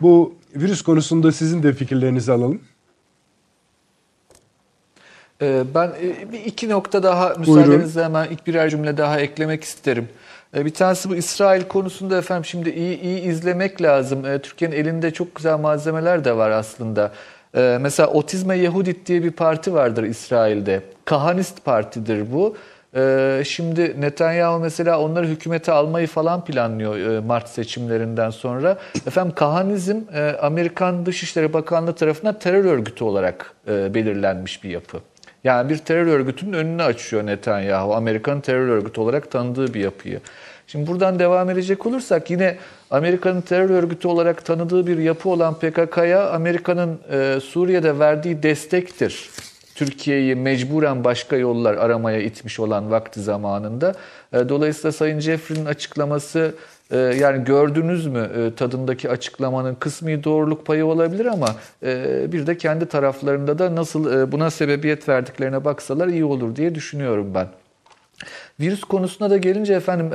bu 0.00 0.34
virüs 0.56 0.82
konusunda 0.82 1.32
sizin 1.32 1.62
de 1.62 1.72
fikirlerinizi 1.72 2.32
alalım. 2.32 2.60
Ee, 5.42 5.62
Ben 5.74 5.88
e, 6.02 6.32
bir 6.32 6.44
iki 6.44 6.68
nokta 6.68 7.02
daha 7.02 7.34
müsaadenizle 7.38 8.04
hemen 8.04 8.28
ilk 8.30 8.46
birer 8.46 8.70
cümle 8.70 8.96
daha 8.96 9.20
eklemek 9.20 9.64
isterim. 9.64 10.08
Ee, 10.56 10.64
Bir 10.64 10.74
tanesi 10.74 11.10
bu 11.10 11.16
İsrail 11.16 11.62
konusunda 11.62 12.18
efendim 12.18 12.44
şimdi 12.44 12.70
iyi 12.70 13.00
iyi 13.00 13.20
izlemek 13.20 13.82
lazım. 13.82 14.26
Ee, 14.26 14.38
Türkiye'nin 14.38 14.76
elinde 14.76 15.10
çok 15.10 15.34
güzel 15.34 15.58
malzemeler 15.58 16.24
de 16.24 16.36
var 16.36 16.50
aslında. 16.50 17.12
Mesela 17.80 18.08
Otizme 18.08 18.58
Yehudit 18.58 19.06
diye 19.06 19.22
bir 19.22 19.30
parti 19.30 19.74
vardır 19.74 20.02
İsrail'de. 20.02 20.82
Kahanist 21.04 21.64
partidir 21.64 22.32
bu. 22.32 22.56
Şimdi 23.44 24.00
Netanyahu 24.00 24.58
mesela 24.58 25.00
onları 25.00 25.26
hükümete 25.26 25.72
almayı 25.72 26.06
falan 26.06 26.44
planlıyor 26.44 26.96
e, 26.98 27.20
Mart 27.20 27.48
seçimlerinden 27.48 28.30
sonra. 28.30 28.78
Efendim 29.06 29.34
Kahanizm 29.36 29.96
e, 30.14 30.36
Amerikan 30.42 31.06
Dışişleri 31.06 31.52
Bakanlığı 31.52 31.94
tarafından 31.94 32.38
terör 32.38 32.64
örgütü 32.64 33.04
olarak 33.04 33.54
belirlenmiş 33.66 34.64
bir 34.64 34.70
yapı. 34.70 34.98
Yani 35.46 35.70
bir 35.70 35.78
terör 35.78 36.06
örgütünün 36.06 36.52
önünü 36.52 36.82
açıyor 36.82 37.26
Netanyahu. 37.26 37.94
Amerika'nın 37.94 38.40
terör 38.40 38.68
örgütü 38.68 39.00
olarak 39.00 39.30
tanıdığı 39.30 39.74
bir 39.74 39.80
yapıyı. 39.80 40.20
Şimdi 40.66 40.86
buradan 40.86 41.18
devam 41.18 41.50
edecek 41.50 41.86
olursak 41.86 42.30
yine 42.30 42.56
Amerika'nın 42.90 43.40
terör 43.40 43.70
örgütü 43.70 44.08
olarak 44.08 44.44
tanıdığı 44.44 44.86
bir 44.86 44.98
yapı 44.98 45.28
olan 45.28 45.54
PKK'ya 45.54 46.30
Amerika'nın 46.30 46.98
e, 47.12 47.40
Suriye'de 47.40 47.98
verdiği 47.98 48.42
destektir. 48.42 49.30
Türkiye'yi 49.74 50.34
mecburen 50.34 51.04
başka 51.04 51.36
yollar 51.36 51.74
aramaya 51.74 52.20
itmiş 52.20 52.60
olan 52.60 52.90
vakti 52.90 53.20
zamanında. 53.20 53.94
E, 54.32 54.48
Dolayısıyla 54.48 54.92
Sayın 54.92 55.20
Jeffrey'nin 55.20 55.66
açıklaması 55.66 56.54
e, 56.90 56.96
yani 56.96 57.44
gördünüz 57.44 58.06
mü 58.06 58.30
e, 58.36 58.54
tadındaki 58.54 59.10
açıklamanın 59.10 59.74
kısmi 59.74 60.24
doğruluk 60.24 60.66
payı 60.66 60.86
olabilir 60.86 61.26
ama 61.26 61.48
e, 61.82 62.32
bir 62.32 62.46
de 62.46 62.58
kendi 62.58 62.86
taraflarında 62.86 63.58
da 63.58 63.74
nasıl 63.74 64.12
e, 64.12 64.32
buna 64.32 64.50
sebebiyet 64.50 65.08
verdiklerine 65.08 65.64
baksalar 65.64 66.08
iyi 66.08 66.24
olur 66.24 66.56
diye 66.56 66.74
düşünüyorum 66.74 67.34
ben. 67.34 67.46
Virüs 68.60 68.80
konusuna 68.80 69.30
da 69.30 69.36
gelince 69.36 69.74
efendim 69.74 70.10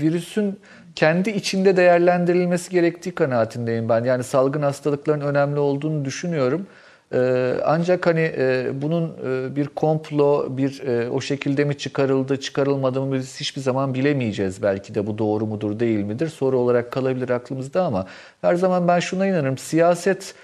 virüsün 0.00 0.58
kendi 0.94 1.30
içinde 1.30 1.76
değerlendirilmesi 1.76 2.70
gerektiği 2.70 3.14
kanaatindeyim 3.14 3.88
ben. 3.88 4.04
Yani 4.04 4.24
salgın 4.24 4.62
hastalıkların 4.62 5.20
önemli 5.20 5.58
olduğunu 5.58 6.04
düşünüyorum. 6.04 6.66
E, 7.14 7.54
ancak 7.64 8.06
hani 8.06 8.32
e, 8.38 8.70
bunun 8.82 9.16
e, 9.26 9.56
bir 9.56 9.66
komplo, 9.66 10.56
bir 10.56 10.82
e, 10.86 11.10
o 11.10 11.20
şekilde 11.20 11.64
mi 11.64 11.78
çıkarıldı, 11.78 12.40
çıkarılmadı 12.40 13.00
mı 13.00 13.14
biz 13.14 13.40
hiçbir 13.40 13.60
zaman 13.60 13.94
bilemeyeceğiz 13.94 14.62
belki 14.62 14.94
de 14.94 15.06
bu 15.06 15.18
doğru 15.18 15.46
mudur, 15.46 15.80
değil 15.80 16.04
midir. 16.04 16.28
Soru 16.28 16.58
olarak 16.58 16.92
kalabilir 16.92 17.28
aklımızda 17.28 17.84
ama 17.84 18.06
her 18.40 18.54
zaman 18.54 18.88
ben 18.88 19.00
şuna 19.00 19.26
inanırım. 19.26 19.58
Siyaset 19.58 20.34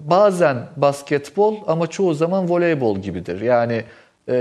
bazen 0.00 0.56
basketbol 0.76 1.56
ama 1.66 1.86
çoğu 1.86 2.14
zaman 2.14 2.50
voleybol 2.50 2.98
gibidir. 2.98 3.40
Yani 3.40 3.84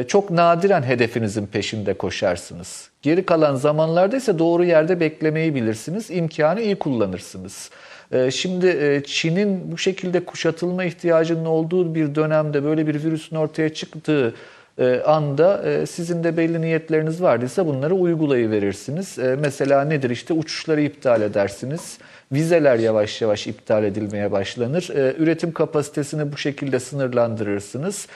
çok 0.07 0.31
nadiren 0.31 0.83
hedefinizin 0.83 1.45
peşinde 1.45 1.93
koşarsınız. 1.93 2.89
Geri 3.01 3.25
kalan 3.25 3.55
zamanlarda 3.55 4.17
ise 4.17 4.39
doğru 4.39 4.63
yerde 4.63 4.99
beklemeyi 4.99 5.55
bilirsiniz, 5.55 6.11
imkanı 6.11 6.61
iyi 6.61 6.75
kullanırsınız. 6.75 7.69
E, 8.11 8.31
Şimdi 8.31 8.67
e, 8.67 9.03
Çin'in 9.05 9.71
bu 9.71 9.77
şekilde 9.77 10.25
kuşatılma 10.25 10.84
ihtiyacının 10.84 11.45
olduğu 11.45 11.95
bir 11.95 12.15
dönemde 12.15 12.63
böyle 12.63 12.88
bir 12.88 13.03
virüsün 13.03 13.35
ortaya 13.35 13.73
çıktığı 13.73 14.34
e, 14.79 15.01
anda 15.05 15.63
e, 15.69 15.85
sizin 15.85 16.23
de 16.23 16.38
belli 16.38 16.61
niyetleriniz 16.61 17.21
vardıysa 17.21 17.65
bunları 17.65 17.95
uygulayıverirsiniz. 17.95 19.17
Mesela 19.39 19.84
nedir 19.84 20.09
işte 20.09 20.34
uçuşları 20.34 20.81
iptal 20.81 21.21
edersiniz. 21.21 21.97
Vizeler 22.31 22.79
yavaş 22.79 23.21
yavaş 23.21 23.47
iptal 23.47 23.84
edilmeye 23.84 24.31
başlanır. 24.31 24.89
Üretim 25.19 25.51
kapasitesini 25.51 26.31
bu 26.31 26.38
şekilde 26.38 26.79
sınırlandırırsınız. 26.79 28.07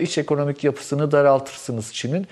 İç 0.00 0.18
ekonomik 0.18 0.64
yapısını 0.64 1.12
daraltırsınız 1.12 1.92
Çin'in. 1.92 2.26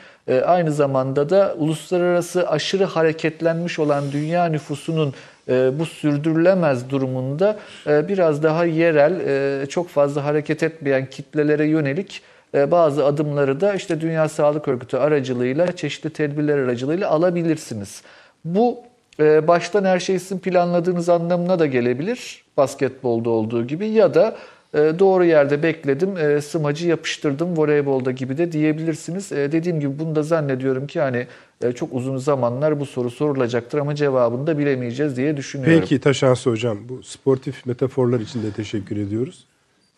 Aynı 0.44 0.72
zamanda 0.72 1.30
da 1.30 1.54
uluslararası 1.58 2.50
aşırı 2.50 2.84
hareketlenmiş 2.84 3.78
olan 3.78 4.12
dünya 4.12 4.44
nüfusunun 4.46 5.14
bu 5.48 5.86
sürdürülemez 5.86 6.90
durumunda 6.90 7.56
e, 7.86 8.08
biraz 8.08 8.42
daha 8.42 8.64
yerel, 8.64 9.20
e, 9.20 9.66
çok 9.66 9.88
fazla 9.88 10.24
hareket 10.24 10.62
etmeyen 10.62 11.06
kitlelere 11.06 11.66
yönelik 11.66 12.22
e, 12.54 12.70
bazı 12.70 13.04
adımları 13.04 13.60
da 13.60 13.74
işte 13.74 14.00
Dünya 14.00 14.28
Sağlık 14.28 14.68
Örgütü 14.68 14.96
aracılığıyla, 14.96 15.76
çeşitli 15.76 16.10
tedbirler 16.10 16.58
aracılığıyla 16.58 17.10
alabilirsiniz. 17.10 18.02
Bu 18.44 18.78
e, 19.20 19.48
baştan 19.48 19.84
her 19.84 20.00
şeyi 20.00 20.20
sizin 20.20 20.38
planladığınız 20.38 21.08
anlamına 21.08 21.58
da 21.58 21.66
gelebilir. 21.66 22.44
Basketbolda 22.56 23.30
olduğu 23.30 23.66
gibi 23.66 23.86
ya 23.86 24.14
da 24.14 24.28
e, 24.28 24.34
doğru 24.74 25.24
yerde 25.24 25.62
bekledim, 25.62 26.16
e, 26.16 26.40
smacı 26.40 26.88
yapıştırdım 26.88 27.56
voleybolda 27.56 28.10
gibi 28.10 28.38
de 28.38 28.52
diyebilirsiniz. 28.52 29.32
E, 29.32 29.52
dediğim 29.52 29.80
gibi 29.80 29.98
bunu 29.98 30.14
da 30.16 30.22
zannediyorum 30.22 30.86
ki 30.86 31.00
hani 31.00 31.26
e, 31.62 31.72
çok 31.72 31.94
uzun 31.94 32.16
zamanlar 32.16 32.80
bu 32.80 32.86
soru 32.86 33.10
sorulacaktır 33.10 33.78
ama 33.78 33.94
cevabını 33.94 34.46
da 34.46 34.58
bilemeyeceğiz 34.58 35.16
diye 35.16 35.36
düşünüyorum. 35.36 35.80
Peki 35.80 36.00
Taşansı 36.00 36.50
Hocam 36.50 36.78
bu 36.88 37.02
sportif 37.02 37.66
metaforlar 37.66 38.20
için 38.20 38.42
de 38.42 38.50
teşekkür 38.50 38.96
ediyoruz. 38.96 39.44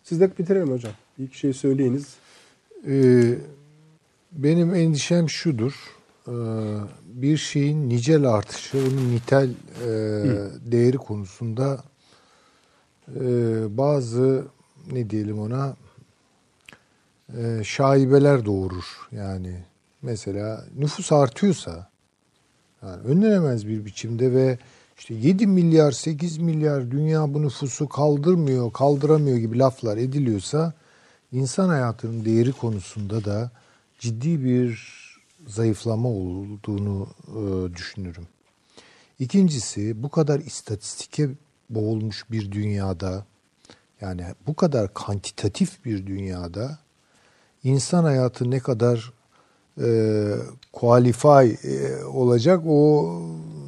Siz 0.03 0.21
de 0.21 0.31
bitirelim 0.37 0.71
hocam. 0.71 0.93
Bir 1.19 1.23
iki 1.23 1.37
şey 1.37 1.53
söyleyiniz. 1.53 2.15
Ee, 2.87 3.35
benim 4.31 4.75
endişem 4.75 5.29
şudur. 5.29 5.73
Ee, 6.27 6.31
bir 7.05 7.37
şeyin 7.37 7.89
nicel 7.89 8.25
artışı, 8.25 8.77
onun 8.77 9.11
nitel 9.11 9.49
e, 9.49 9.91
değeri 10.71 10.97
konusunda 10.97 11.83
e, 13.15 13.21
bazı 13.77 14.43
ne 14.91 15.09
diyelim 15.09 15.39
ona 15.39 15.75
e, 17.37 17.63
şaibeler 17.63 18.45
doğurur. 18.45 18.85
Yani 19.11 19.55
mesela 20.01 20.65
nüfus 20.77 21.11
artıyorsa 21.11 21.89
Yani 22.81 23.01
önlenemez 23.03 23.67
bir 23.67 23.85
biçimde 23.85 24.33
ve 24.33 24.57
işte 24.99 25.13
7 25.13 25.47
milyar 25.47 25.91
8 25.91 26.37
milyar 26.37 26.91
dünya 26.91 27.33
bu 27.33 27.41
nüfusu 27.41 27.89
kaldırmıyor, 27.89 28.73
kaldıramıyor 28.73 29.37
gibi 29.37 29.59
laflar 29.59 29.97
ediliyorsa 29.97 30.73
insan 31.31 31.69
hayatının 31.69 32.25
değeri 32.25 32.51
konusunda 32.51 33.25
da 33.25 33.51
ciddi 33.99 34.43
bir 34.43 34.99
zayıflama 35.47 36.09
olduğunu 36.09 37.07
e, 37.27 37.75
düşünürüm. 37.75 38.27
İkincisi 39.19 40.03
bu 40.03 40.09
kadar 40.09 40.39
istatistike 40.39 41.29
boğulmuş 41.69 42.31
bir 42.31 42.51
dünyada 42.51 43.25
yani 44.01 44.23
bu 44.47 44.53
kadar 44.53 44.93
kantitatif 44.93 45.85
bir 45.85 46.05
dünyada 46.07 46.79
insan 47.63 48.03
hayatı 48.03 48.51
ne 48.51 48.59
kadar 48.59 49.13
e, 49.81 49.89
qualify 50.73 51.67
e, 51.67 52.03
olacak 52.03 52.61
o 52.67 53.11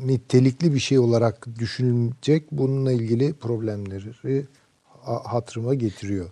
nitelikli 0.06 0.74
bir 0.74 0.80
şey 0.80 1.00
olarak 1.00 1.48
düşünülecek 1.60 2.52
bununla 2.52 2.92
ilgili 2.92 3.34
problemleri 3.34 4.46
hatırıma 5.04 5.74
getiriyor. 5.74 6.30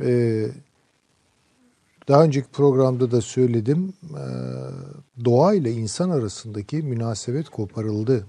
E, 0.00 0.46
daha 2.08 2.24
önceki 2.24 2.48
programda 2.48 3.10
da 3.10 3.20
söyledim 3.20 3.92
e, 4.02 4.24
doğa 5.24 5.54
ile 5.54 5.72
insan 5.72 6.10
arasındaki 6.10 6.76
münasebet 6.76 7.48
koparıldı. 7.48 8.26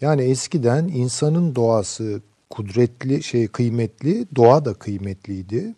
Yani 0.00 0.22
eskiden 0.22 0.88
insanın 0.88 1.54
doğası 1.54 2.20
kudretli 2.50 3.22
şey 3.22 3.48
kıymetli, 3.48 4.26
doğa 4.36 4.64
da 4.64 4.74
kıymetliydi. 4.74 5.74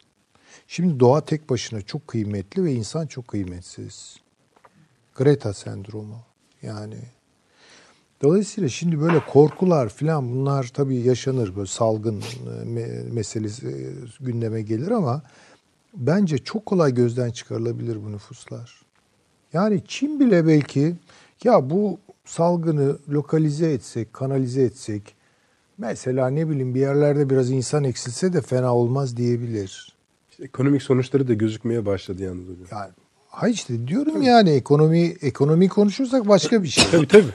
Şimdi 0.67 1.01
doğa 1.01 1.21
tek 1.21 1.51
başına 1.51 1.83
çok 1.83 2.09
kıymetli 2.09 2.65
ve 2.65 2.73
insan 2.73 3.07
çok 3.07 3.29
kıymetsiz. 3.29 4.17
Greta 5.15 5.53
sendromu 5.53 6.19
yani. 6.63 6.99
Dolayısıyla 8.23 8.69
şimdi 8.69 9.01
böyle 9.01 9.21
korkular 9.27 9.89
falan 9.89 10.33
bunlar 10.33 10.65
tabii 10.75 10.97
yaşanır 10.97 11.57
böyle 11.57 11.67
salgın 11.67 12.21
e, 12.21 13.03
meselesi 13.13 13.69
e, 13.69 14.25
gündeme 14.25 14.63
gelir 14.63 14.91
ama 14.91 15.23
bence 15.95 16.39
çok 16.39 16.67
kolay 16.67 16.95
gözden 16.95 17.31
çıkarılabilir 17.31 18.05
bu 18.05 18.13
nüfuslar. 18.13 18.83
Yani 19.53 19.83
Çin 19.87 20.21
bile 20.21 20.47
belki 20.47 20.97
ya 21.45 21.71
bu 21.71 21.99
salgını 22.25 22.99
lokalize 23.09 23.73
etsek, 23.73 24.13
kanalize 24.13 24.63
etsek 24.63 25.15
mesela 25.79 26.29
ne 26.29 26.49
bileyim 26.49 26.75
bir 26.75 26.81
yerlerde 26.81 27.31
biraz 27.31 27.51
insan 27.51 27.85
eksilse 27.85 28.33
de 28.33 28.41
fena 28.41 28.75
olmaz 28.75 29.17
diyebilir. 29.17 29.97
İşte 30.31 30.45
ekonomik 30.45 30.83
sonuçları 30.83 31.29
da 31.29 31.35
gözükmeye 31.35 31.87
başladı 31.87 32.23
yalnız 32.23 32.49
hocam. 32.49 32.67
Yani 32.71 32.91
hayır 33.29 33.55
işte 33.55 33.89
diyorum 33.89 34.15
tabii. 34.15 34.25
yani 34.25 34.51
ekonomi 34.51 35.17
ekonomi 35.23 35.69
konuşursak 35.69 36.29
başka 36.29 36.63
bir 36.63 36.69
şey. 36.69 36.85
tabii 36.91 37.09
tabii. 37.09 37.33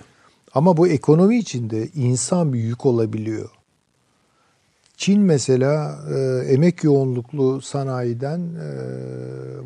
Ama 0.53 0.77
bu 0.77 0.87
ekonomi 0.87 1.37
içinde 1.37 1.87
insan 1.95 2.53
bir 2.53 2.59
yük 2.59 2.85
olabiliyor. 2.85 3.49
Çin 4.97 5.21
mesela 5.21 5.99
e, 6.15 6.45
emek 6.53 6.83
yoğunluklu 6.83 7.61
sanayiden 7.61 8.39
e, 8.39 8.69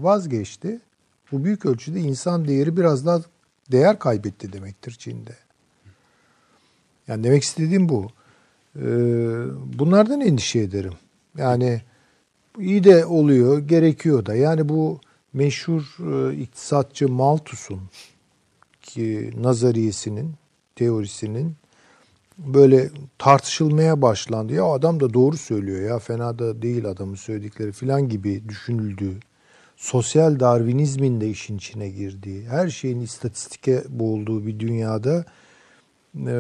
vazgeçti. 0.04 0.80
Bu 1.32 1.44
büyük 1.44 1.66
ölçüde 1.66 2.00
insan 2.00 2.48
değeri 2.48 2.78
biraz 2.78 3.06
daha 3.06 3.22
değer 3.72 4.00
kaybetti 4.00 4.54
demektir 4.54 4.92
Çin'de. 4.92 5.36
Yani 7.08 7.24
demek 7.24 7.44
istediğim 7.44 7.90
bu. 7.90 8.08
E, 8.82 8.88
bunlardan 9.80 10.22
endişe 10.22 10.60
ederim. 10.60 10.94
Yani 11.38 11.82
iyi 12.60 12.84
de 12.84 13.06
oluyor, 13.06 13.60
gerekiyor 13.60 14.26
da. 14.26 14.36
Yani 14.36 14.70
bu 14.70 15.00
meşhur 15.34 15.98
e, 16.00 16.36
iktisatçı 16.36 17.10
Malthus'un 17.10 17.82
ki 18.82 19.32
nazariyesinin, 19.42 20.34
teorisinin 20.76 21.56
böyle 22.38 22.90
tartışılmaya 23.18 24.02
başlandı. 24.02 24.54
Ya 24.54 24.66
adam 24.66 25.00
da 25.00 25.14
doğru 25.14 25.38
söylüyor 25.38 25.90
ya 25.90 26.00
fena 26.00 26.40
da 26.40 26.62
değil 26.62 26.86
adamın 26.86 27.16
söyledikleri 27.16 27.72
filan 27.72 28.10
gibi 28.10 28.50
düşünüldü. 28.50 29.20
Sosyal 29.76 30.40
Darwinizmin 30.40 31.22
de 31.22 31.30
işin 31.30 31.58
içine 31.58 31.90
girdiği, 31.90 32.46
her 32.50 32.70
şeyin 32.70 33.02
istatistike 33.02 33.84
boğulduğu 33.90 34.46
bir 34.46 34.60
dünyada 34.60 35.26
e, 36.28 36.36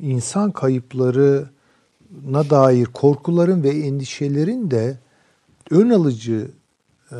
insan 0.00 0.50
kayıplarına 2.16 2.50
dair 2.50 2.84
korkuların 2.84 3.62
ve 3.62 3.68
endişelerin 3.70 4.70
de 4.70 4.98
ön 5.70 5.90
alıcı 5.90 6.50
e, 7.12 7.18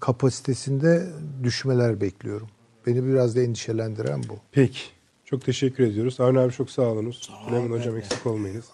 kapasitesinde 0.00 1.06
düşmeler 1.42 2.00
bekliyorum. 2.00 2.48
Beni 2.86 3.06
biraz 3.06 3.36
da 3.36 3.40
endişelendiren 3.40 4.22
bu. 4.28 4.38
Peki. 4.52 4.80
Çok 5.24 5.44
teşekkür 5.44 5.84
ediyoruz. 5.84 6.20
Avni 6.20 6.38
abi 6.38 6.52
çok 6.52 6.70
sağ 6.70 6.82
olunuz. 6.82 7.30
Süleyman 7.46 7.78
Hocam 7.78 7.96
eksik 7.96 8.26
olmayınız. 8.26 8.64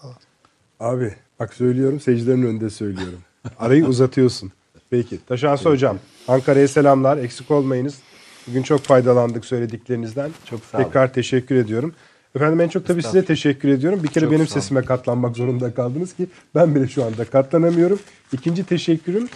Abi 0.81 1.15
bak 1.41 1.55
söylüyorum 1.55 2.01
seyircilerin 2.01 2.43
önünde 2.43 2.71
söylüyorum. 2.71 3.19
Arayı 3.59 3.87
uzatıyorsun. 3.89 4.53
Peki. 4.91 5.19
Taşansı 5.27 5.69
Hocam 5.69 5.99
Ankara'ya 6.29 6.69
selamlar. 6.69 7.17
Eksik 7.17 7.51
olmayınız. 7.51 7.99
Bugün 8.47 8.63
çok 8.63 8.81
faydalandık 8.81 9.45
söylediklerinizden. 9.45 10.31
Çok 10.45 10.61
sağ 10.65 10.79
olun. 10.79 10.85
Tekrar 10.85 11.13
teşekkür 11.13 11.55
ediyorum. 11.57 11.95
Efendim 12.35 12.61
en 12.61 12.69
çok 12.69 12.87
tabii 12.87 13.03
size 13.03 13.25
teşekkür 13.25 13.69
ediyorum. 13.69 14.03
Bir 14.03 14.09
kere 14.09 14.25
çok 14.25 14.33
benim 14.33 14.47
sesime 14.47 14.83
katlanmak 14.83 15.37
zorunda 15.37 15.75
kaldınız 15.75 16.13
ki 16.13 16.27
ben 16.55 16.75
bile 16.75 16.89
şu 16.89 17.05
anda 17.05 17.25
katlanamıyorum. 17.25 17.99
İkinci 18.33 18.65
teşekkürüm 18.65 19.29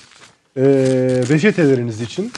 e, 0.56 0.62
reçeteleriniz 1.28 2.00
için. 2.00 2.32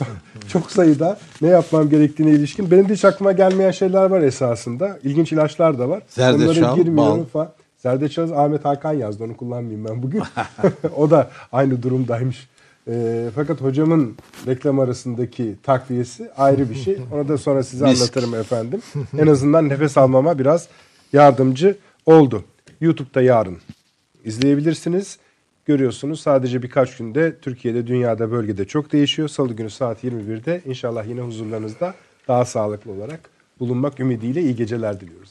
çok 0.48 0.70
sayıda 0.70 1.18
ne 1.42 1.48
yapmam 1.48 1.90
gerektiğine 1.90 2.32
ilişkin. 2.32 2.70
Benim 2.70 2.88
de 2.88 2.94
hiç 2.94 3.04
aklıma 3.04 3.32
gelmeyen 3.32 3.70
şeyler 3.70 4.04
var 4.04 4.20
esasında. 4.20 4.98
İlginç 5.02 5.32
ilaçlar 5.32 5.78
da 5.78 5.88
var. 5.88 6.02
Zerdeçal, 6.08 6.76
girmiyorum 6.76 7.24
falan. 7.24 7.50
Zerdeçal 7.78 8.30
Ahmet 8.30 8.64
Hakan 8.64 8.92
yazdı. 8.92 9.24
Onu 9.24 9.36
kullanmayayım 9.36 9.84
ben 9.84 10.02
bugün. 10.02 10.22
o 10.96 11.10
da 11.10 11.30
aynı 11.52 11.82
durumdaymış. 11.82 12.48
E, 12.88 13.26
fakat 13.34 13.60
hocamın 13.60 14.16
reklam 14.46 14.78
arasındaki 14.78 15.56
takviyesi 15.62 16.30
ayrı 16.36 16.70
bir 16.70 16.74
şey. 16.74 16.98
Onu 17.12 17.28
da 17.28 17.38
sonra 17.38 17.62
size 17.62 17.84
anlatırım 17.86 18.34
efendim. 18.34 18.82
En 19.18 19.26
azından 19.26 19.68
nefes 19.68 19.98
almama 19.98 20.38
biraz 20.38 20.68
yardımcı 21.12 21.76
oldu. 22.06 22.44
YouTube'da 22.80 23.22
yarın 23.22 23.58
izleyebilirsiniz. 24.24 25.18
Görüyorsunuz 25.66 26.20
sadece 26.20 26.62
birkaç 26.62 26.96
günde 26.96 27.36
Türkiye'de, 27.38 27.86
dünyada, 27.86 28.30
bölgede 28.30 28.64
çok 28.64 28.92
değişiyor. 28.92 29.28
Salı 29.28 29.54
günü 29.54 29.70
saat 29.70 30.04
21'de 30.04 30.62
inşallah 30.66 31.06
yine 31.08 31.20
huzurlarınızda 31.20 31.94
daha 32.28 32.44
sağlıklı 32.44 32.92
olarak 32.92 33.30
bulunmak 33.60 34.00
ümidiyle 34.00 34.42
iyi 34.42 34.56
geceler 34.56 35.00
diliyoruz. 35.00 35.30